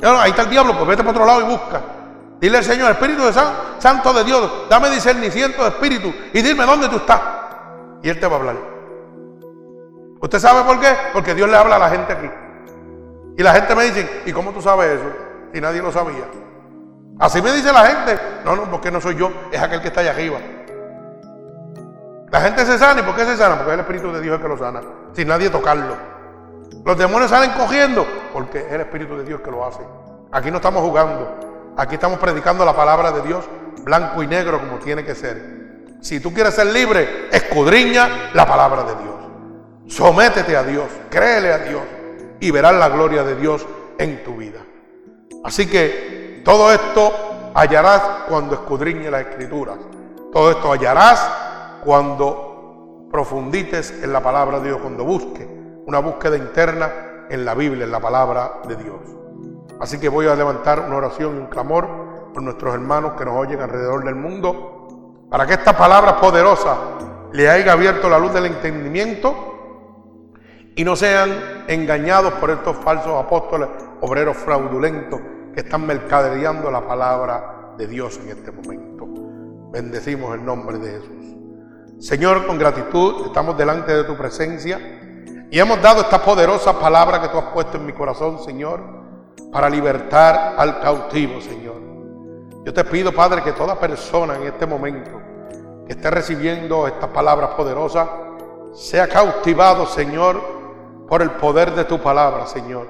No, 0.00 0.20
ahí 0.20 0.30
está 0.30 0.42
el 0.42 0.50
diablo, 0.50 0.74
pues 0.74 0.88
vete 0.88 1.04
para 1.04 1.12
otro 1.12 1.24
lado 1.24 1.40
y 1.42 1.44
busca. 1.44 1.80
Dile 2.40 2.62
Señor, 2.62 2.90
Espíritu 2.92 3.24
de 3.24 3.32
Santo 3.32 4.12
de 4.12 4.24
Dios, 4.24 4.50
dame 4.70 4.88
discernimiento 4.90 5.62
de 5.62 5.68
espíritu 5.68 6.12
y 6.32 6.40
dime 6.40 6.64
dónde 6.64 6.88
tú 6.88 6.96
estás. 6.96 7.20
Y 8.02 8.08
Él 8.08 8.18
te 8.18 8.26
va 8.26 8.36
a 8.36 8.38
hablar. 8.38 8.56
¿Usted 10.20 10.38
sabe 10.38 10.62
por 10.62 10.80
qué? 10.80 10.88
Porque 11.12 11.34
Dios 11.34 11.48
le 11.48 11.56
habla 11.56 11.76
a 11.76 11.78
la 11.78 11.90
gente 11.90 12.12
aquí. 12.12 12.30
Y 13.36 13.42
la 13.42 13.54
gente 13.54 13.74
me 13.74 13.84
dice, 13.84 14.22
¿y 14.26 14.32
cómo 14.32 14.52
tú 14.52 14.62
sabes 14.62 15.00
eso? 15.00 15.12
Y 15.52 15.60
nadie 15.60 15.82
lo 15.82 15.92
sabía. 15.92 16.24
Así 17.18 17.42
me 17.42 17.52
dice 17.52 17.72
la 17.72 17.86
gente. 17.86 18.18
No, 18.44 18.56
no, 18.56 18.70
porque 18.70 18.90
no 18.90 19.00
soy 19.00 19.16
yo, 19.16 19.30
es 19.52 19.60
aquel 19.60 19.82
que 19.82 19.88
está 19.88 20.00
allá 20.00 20.12
arriba. 20.12 20.38
La 22.30 22.40
gente 22.40 22.64
se 22.64 22.78
sana, 22.78 23.00
¿y 23.00 23.02
por 23.02 23.16
qué 23.16 23.24
se 23.24 23.36
sana? 23.36 23.56
Porque 23.56 23.70
es 23.70 23.74
el 23.74 23.80
Espíritu 23.80 24.12
de 24.12 24.20
Dios 24.20 24.36
el 24.36 24.42
que 24.42 24.48
lo 24.48 24.56
sana, 24.56 24.80
sin 25.12 25.28
nadie 25.28 25.50
tocarlo. 25.50 25.96
Los 26.84 26.96
demonios 26.96 27.30
salen 27.30 27.50
cogiendo, 27.52 28.06
porque 28.32 28.60
es 28.60 28.72
el 28.72 28.82
Espíritu 28.82 29.16
de 29.16 29.24
Dios 29.24 29.40
que 29.40 29.50
lo 29.50 29.66
hace. 29.66 29.80
Aquí 30.32 30.50
no 30.50 30.56
estamos 30.58 30.82
jugando, 30.82 31.49
aquí 31.76 31.94
estamos 31.94 32.18
predicando 32.18 32.64
la 32.64 32.74
palabra 32.74 33.12
de 33.12 33.22
Dios, 33.22 33.44
blanco 33.82 34.22
y 34.22 34.26
negro 34.26 34.60
como 34.60 34.78
tiene 34.78 35.04
que 35.04 35.14
ser. 35.14 35.60
Si 36.00 36.20
tú 36.20 36.32
quieres 36.32 36.54
ser 36.54 36.66
libre, 36.66 37.28
escudriña 37.30 38.30
la 38.32 38.46
palabra 38.46 38.84
de 38.84 38.94
Dios. 39.02 39.14
Sométete 39.86 40.56
a 40.56 40.62
Dios, 40.62 40.86
créele 41.10 41.52
a 41.52 41.58
Dios 41.58 41.82
y 42.40 42.50
verás 42.50 42.74
la 42.74 42.88
gloria 42.88 43.22
de 43.22 43.36
Dios 43.36 43.66
en 43.98 44.24
tu 44.24 44.36
vida. 44.36 44.60
Así 45.44 45.66
que 45.66 46.42
todo 46.44 46.72
esto 46.72 47.52
hallarás 47.54 48.02
cuando 48.28 48.54
escudriñe 48.54 49.10
las 49.10 49.22
escrituras. 49.22 49.78
Todo 50.32 50.50
esto 50.52 50.72
hallarás 50.72 51.28
cuando 51.84 53.08
profundites 53.10 53.90
en 54.02 54.12
la 54.12 54.22
palabra 54.22 54.60
de 54.60 54.68
Dios, 54.68 54.80
cuando 54.80 55.04
busques 55.04 55.46
una 55.86 55.98
búsqueda 55.98 56.36
interna 56.36 57.26
en 57.28 57.44
la 57.44 57.54
Biblia, 57.54 57.84
en 57.84 57.90
la 57.90 58.00
palabra 58.00 58.60
de 58.66 58.76
Dios. 58.76 59.19
Así 59.80 59.98
que 59.98 60.10
voy 60.10 60.26
a 60.26 60.34
levantar 60.34 60.80
una 60.80 60.96
oración 60.96 61.36
y 61.36 61.38
un 61.38 61.46
clamor 61.46 61.88
por 62.34 62.42
nuestros 62.42 62.74
hermanos 62.74 63.14
que 63.16 63.24
nos 63.24 63.34
oyen 63.34 63.60
alrededor 63.60 64.04
del 64.04 64.14
mundo, 64.14 65.26
para 65.30 65.46
que 65.46 65.54
esta 65.54 65.76
palabra 65.76 66.20
poderosa 66.20 66.76
le 67.32 67.48
haya 67.48 67.72
abierto 67.72 68.08
la 68.08 68.18
luz 68.18 68.34
del 68.34 68.46
entendimiento 68.46 69.34
y 70.76 70.84
no 70.84 70.96
sean 70.96 71.64
engañados 71.66 72.34
por 72.34 72.50
estos 72.50 72.76
falsos 72.76 73.12
apóstoles, 73.24 73.68
obreros 74.02 74.36
fraudulentos 74.36 75.20
que 75.54 75.60
están 75.60 75.86
mercadereando 75.86 76.70
la 76.70 76.86
palabra 76.86 77.74
de 77.78 77.86
Dios 77.86 78.20
en 78.22 78.30
este 78.30 78.52
momento. 78.52 79.06
Bendecimos 79.72 80.34
el 80.34 80.44
nombre 80.44 80.78
de 80.78 80.90
Jesús. 80.90 81.36
Señor, 82.00 82.46
con 82.46 82.58
gratitud 82.58 83.26
estamos 83.26 83.56
delante 83.56 83.92
de 83.92 84.04
tu 84.04 84.16
presencia 84.16 84.78
y 85.50 85.58
hemos 85.58 85.80
dado 85.80 86.02
esta 86.02 86.22
poderosa 86.22 86.78
palabra 86.78 87.20
que 87.22 87.28
tú 87.28 87.38
has 87.38 87.52
puesto 87.52 87.78
en 87.78 87.86
mi 87.86 87.92
corazón, 87.92 88.42
Señor, 88.44 89.00
para 89.52 89.68
libertar 89.68 90.54
al 90.56 90.80
cautivo, 90.80 91.40
Señor. 91.40 91.76
Yo 92.64 92.72
te 92.72 92.84
pido, 92.84 93.12
Padre, 93.12 93.42
que 93.42 93.52
toda 93.52 93.78
persona 93.78 94.36
en 94.36 94.42
este 94.44 94.66
momento 94.66 95.10
que 95.86 95.92
esté 95.92 96.10
recibiendo 96.10 96.86
estas 96.86 97.08
palabras 97.10 97.50
poderosas 97.50 98.08
sea 98.74 99.08
cautivado, 99.08 99.86
Señor, 99.86 100.40
por 101.08 101.22
el 101.22 101.30
poder 101.32 101.74
de 101.74 101.84
tu 101.84 101.98
palabra, 101.98 102.46
Señor. 102.46 102.86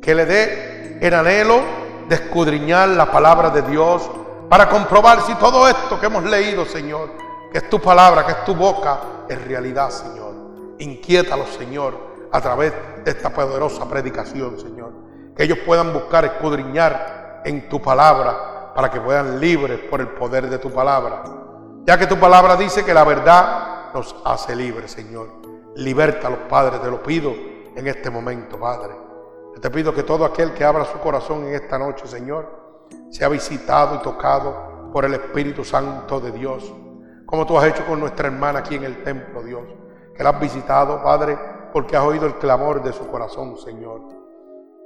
Que 0.00 0.14
le 0.14 0.24
dé 0.24 0.98
el 1.00 1.12
anhelo 1.12 1.60
de 2.08 2.14
escudriñar 2.14 2.88
la 2.90 3.10
palabra 3.10 3.50
de 3.50 3.62
Dios 3.62 4.08
para 4.48 4.68
comprobar 4.68 5.20
si 5.22 5.34
todo 5.34 5.68
esto 5.68 6.00
que 6.00 6.06
hemos 6.06 6.24
leído, 6.24 6.64
Señor, 6.64 7.10
que 7.52 7.58
es 7.58 7.68
tu 7.68 7.80
palabra, 7.80 8.24
que 8.24 8.32
es 8.32 8.44
tu 8.44 8.54
boca, 8.54 9.00
es 9.28 9.44
realidad, 9.44 9.90
Señor. 9.90 10.34
Inquiétalo, 10.78 11.46
Señor, 11.46 11.94
a 12.30 12.40
través 12.40 12.72
de 13.04 13.10
esta 13.10 13.30
poderosa 13.30 13.88
predicación, 13.88 14.58
Señor. 14.58 15.05
Que 15.36 15.44
ellos 15.44 15.58
puedan 15.66 15.92
buscar 15.92 16.24
escudriñar 16.24 17.42
en 17.44 17.68
tu 17.68 17.80
palabra 17.80 18.72
para 18.74 18.90
que 18.90 19.00
puedan 19.00 19.38
libres 19.38 19.78
por 19.90 20.00
el 20.00 20.08
poder 20.08 20.48
de 20.48 20.58
tu 20.58 20.70
palabra. 20.70 21.22
Ya 21.84 21.96
que 21.96 22.06
tu 22.06 22.18
palabra 22.18 22.56
dice 22.56 22.84
que 22.84 22.92
la 22.92 23.04
verdad 23.04 23.92
nos 23.94 24.16
hace 24.24 24.56
libres, 24.56 24.90
Señor. 24.90 25.28
Liberta 25.76 26.26
a 26.26 26.30
los 26.30 26.40
padres, 26.40 26.82
te 26.82 26.90
lo 26.90 27.02
pido 27.02 27.32
en 27.74 27.86
este 27.86 28.10
momento, 28.10 28.58
Padre. 28.58 28.94
Te 29.60 29.70
pido 29.70 29.94
que 29.94 30.02
todo 30.02 30.24
aquel 30.24 30.52
que 30.52 30.64
abra 30.64 30.84
su 30.84 30.98
corazón 30.98 31.44
en 31.44 31.54
esta 31.54 31.78
noche, 31.78 32.06
Señor, 32.06 32.84
sea 33.10 33.28
visitado 33.28 33.94
y 33.96 33.98
tocado 33.98 34.90
por 34.92 35.04
el 35.04 35.14
Espíritu 35.14 35.64
Santo 35.64 36.20
de 36.20 36.32
Dios, 36.32 36.72
como 37.24 37.46
tú 37.46 37.58
has 37.58 37.66
hecho 37.66 37.86
con 37.86 38.00
nuestra 38.00 38.28
hermana 38.28 38.60
aquí 38.60 38.74
en 38.74 38.84
el 38.84 39.02
templo, 39.02 39.42
Dios, 39.42 39.62
que 40.14 40.22
la 40.22 40.30
has 40.30 40.40
visitado, 40.40 41.02
Padre, 41.02 41.38
porque 41.72 41.96
has 41.96 42.04
oído 42.04 42.26
el 42.26 42.34
clamor 42.36 42.82
de 42.82 42.92
su 42.92 43.06
corazón, 43.06 43.56
Señor. 43.56 44.02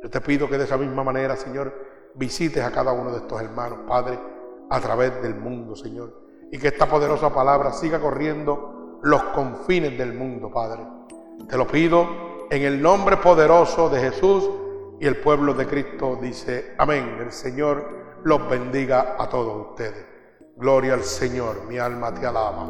Yo 0.02 0.08
te 0.08 0.20
pido 0.20 0.48
que 0.48 0.58
de 0.58 0.64
esa 0.64 0.76
misma 0.76 1.04
manera, 1.04 1.36
Señor, 1.36 1.72
visites 2.14 2.62
a 2.64 2.72
cada 2.72 2.92
uno 2.92 3.10
de 3.10 3.18
estos 3.18 3.40
hermanos, 3.40 3.80
Padre, 3.86 4.18
a 4.70 4.80
través 4.80 5.22
del 5.22 5.34
mundo, 5.34 5.76
Señor, 5.76 6.26
y 6.50 6.58
que 6.58 6.68
esta 6.68 6.86
poderosa 6.86 7.32
palabra 7.34 7.72
siga 7.72 8.00
corriendo 8.00 8.98
los 9.02 9.22
confines 9.24 9.96
del 9.98 10.14
mundo, 10.14 10.50
Padre. 10.50 10.86
Te 11.48 11.56
lo 11.56 11.66
pido 11.66 12.46
en 12.50 12.62
el 12.62 12.80
nombre 12.80 13.16
poderoso 13.18 13.88
de 13.88 14.00
Jesús 14.00 14.50
y 15.00 15.06
el 15.06 15.16
pueblo 15.16 15.54
de 15.54 15.66
Cristo 15.66 16.18
dice, 16.20 16.74
amén. 16.78 17.16
El 17.20 17.32
Señor 17.32 18.00
los 18.22 18.48
bendiga 18.48 19.16
a 19.18 19.28
todos 19.28 19.70
ustedes. 19.70 20.06
Gloria 20.56 20.94
al 20.94 21.02
Señor, 21.02 21.66
mi 21.68 21.78
alma 21.78 22.12
te 22.12 22.26
alaba. 22.26 22.68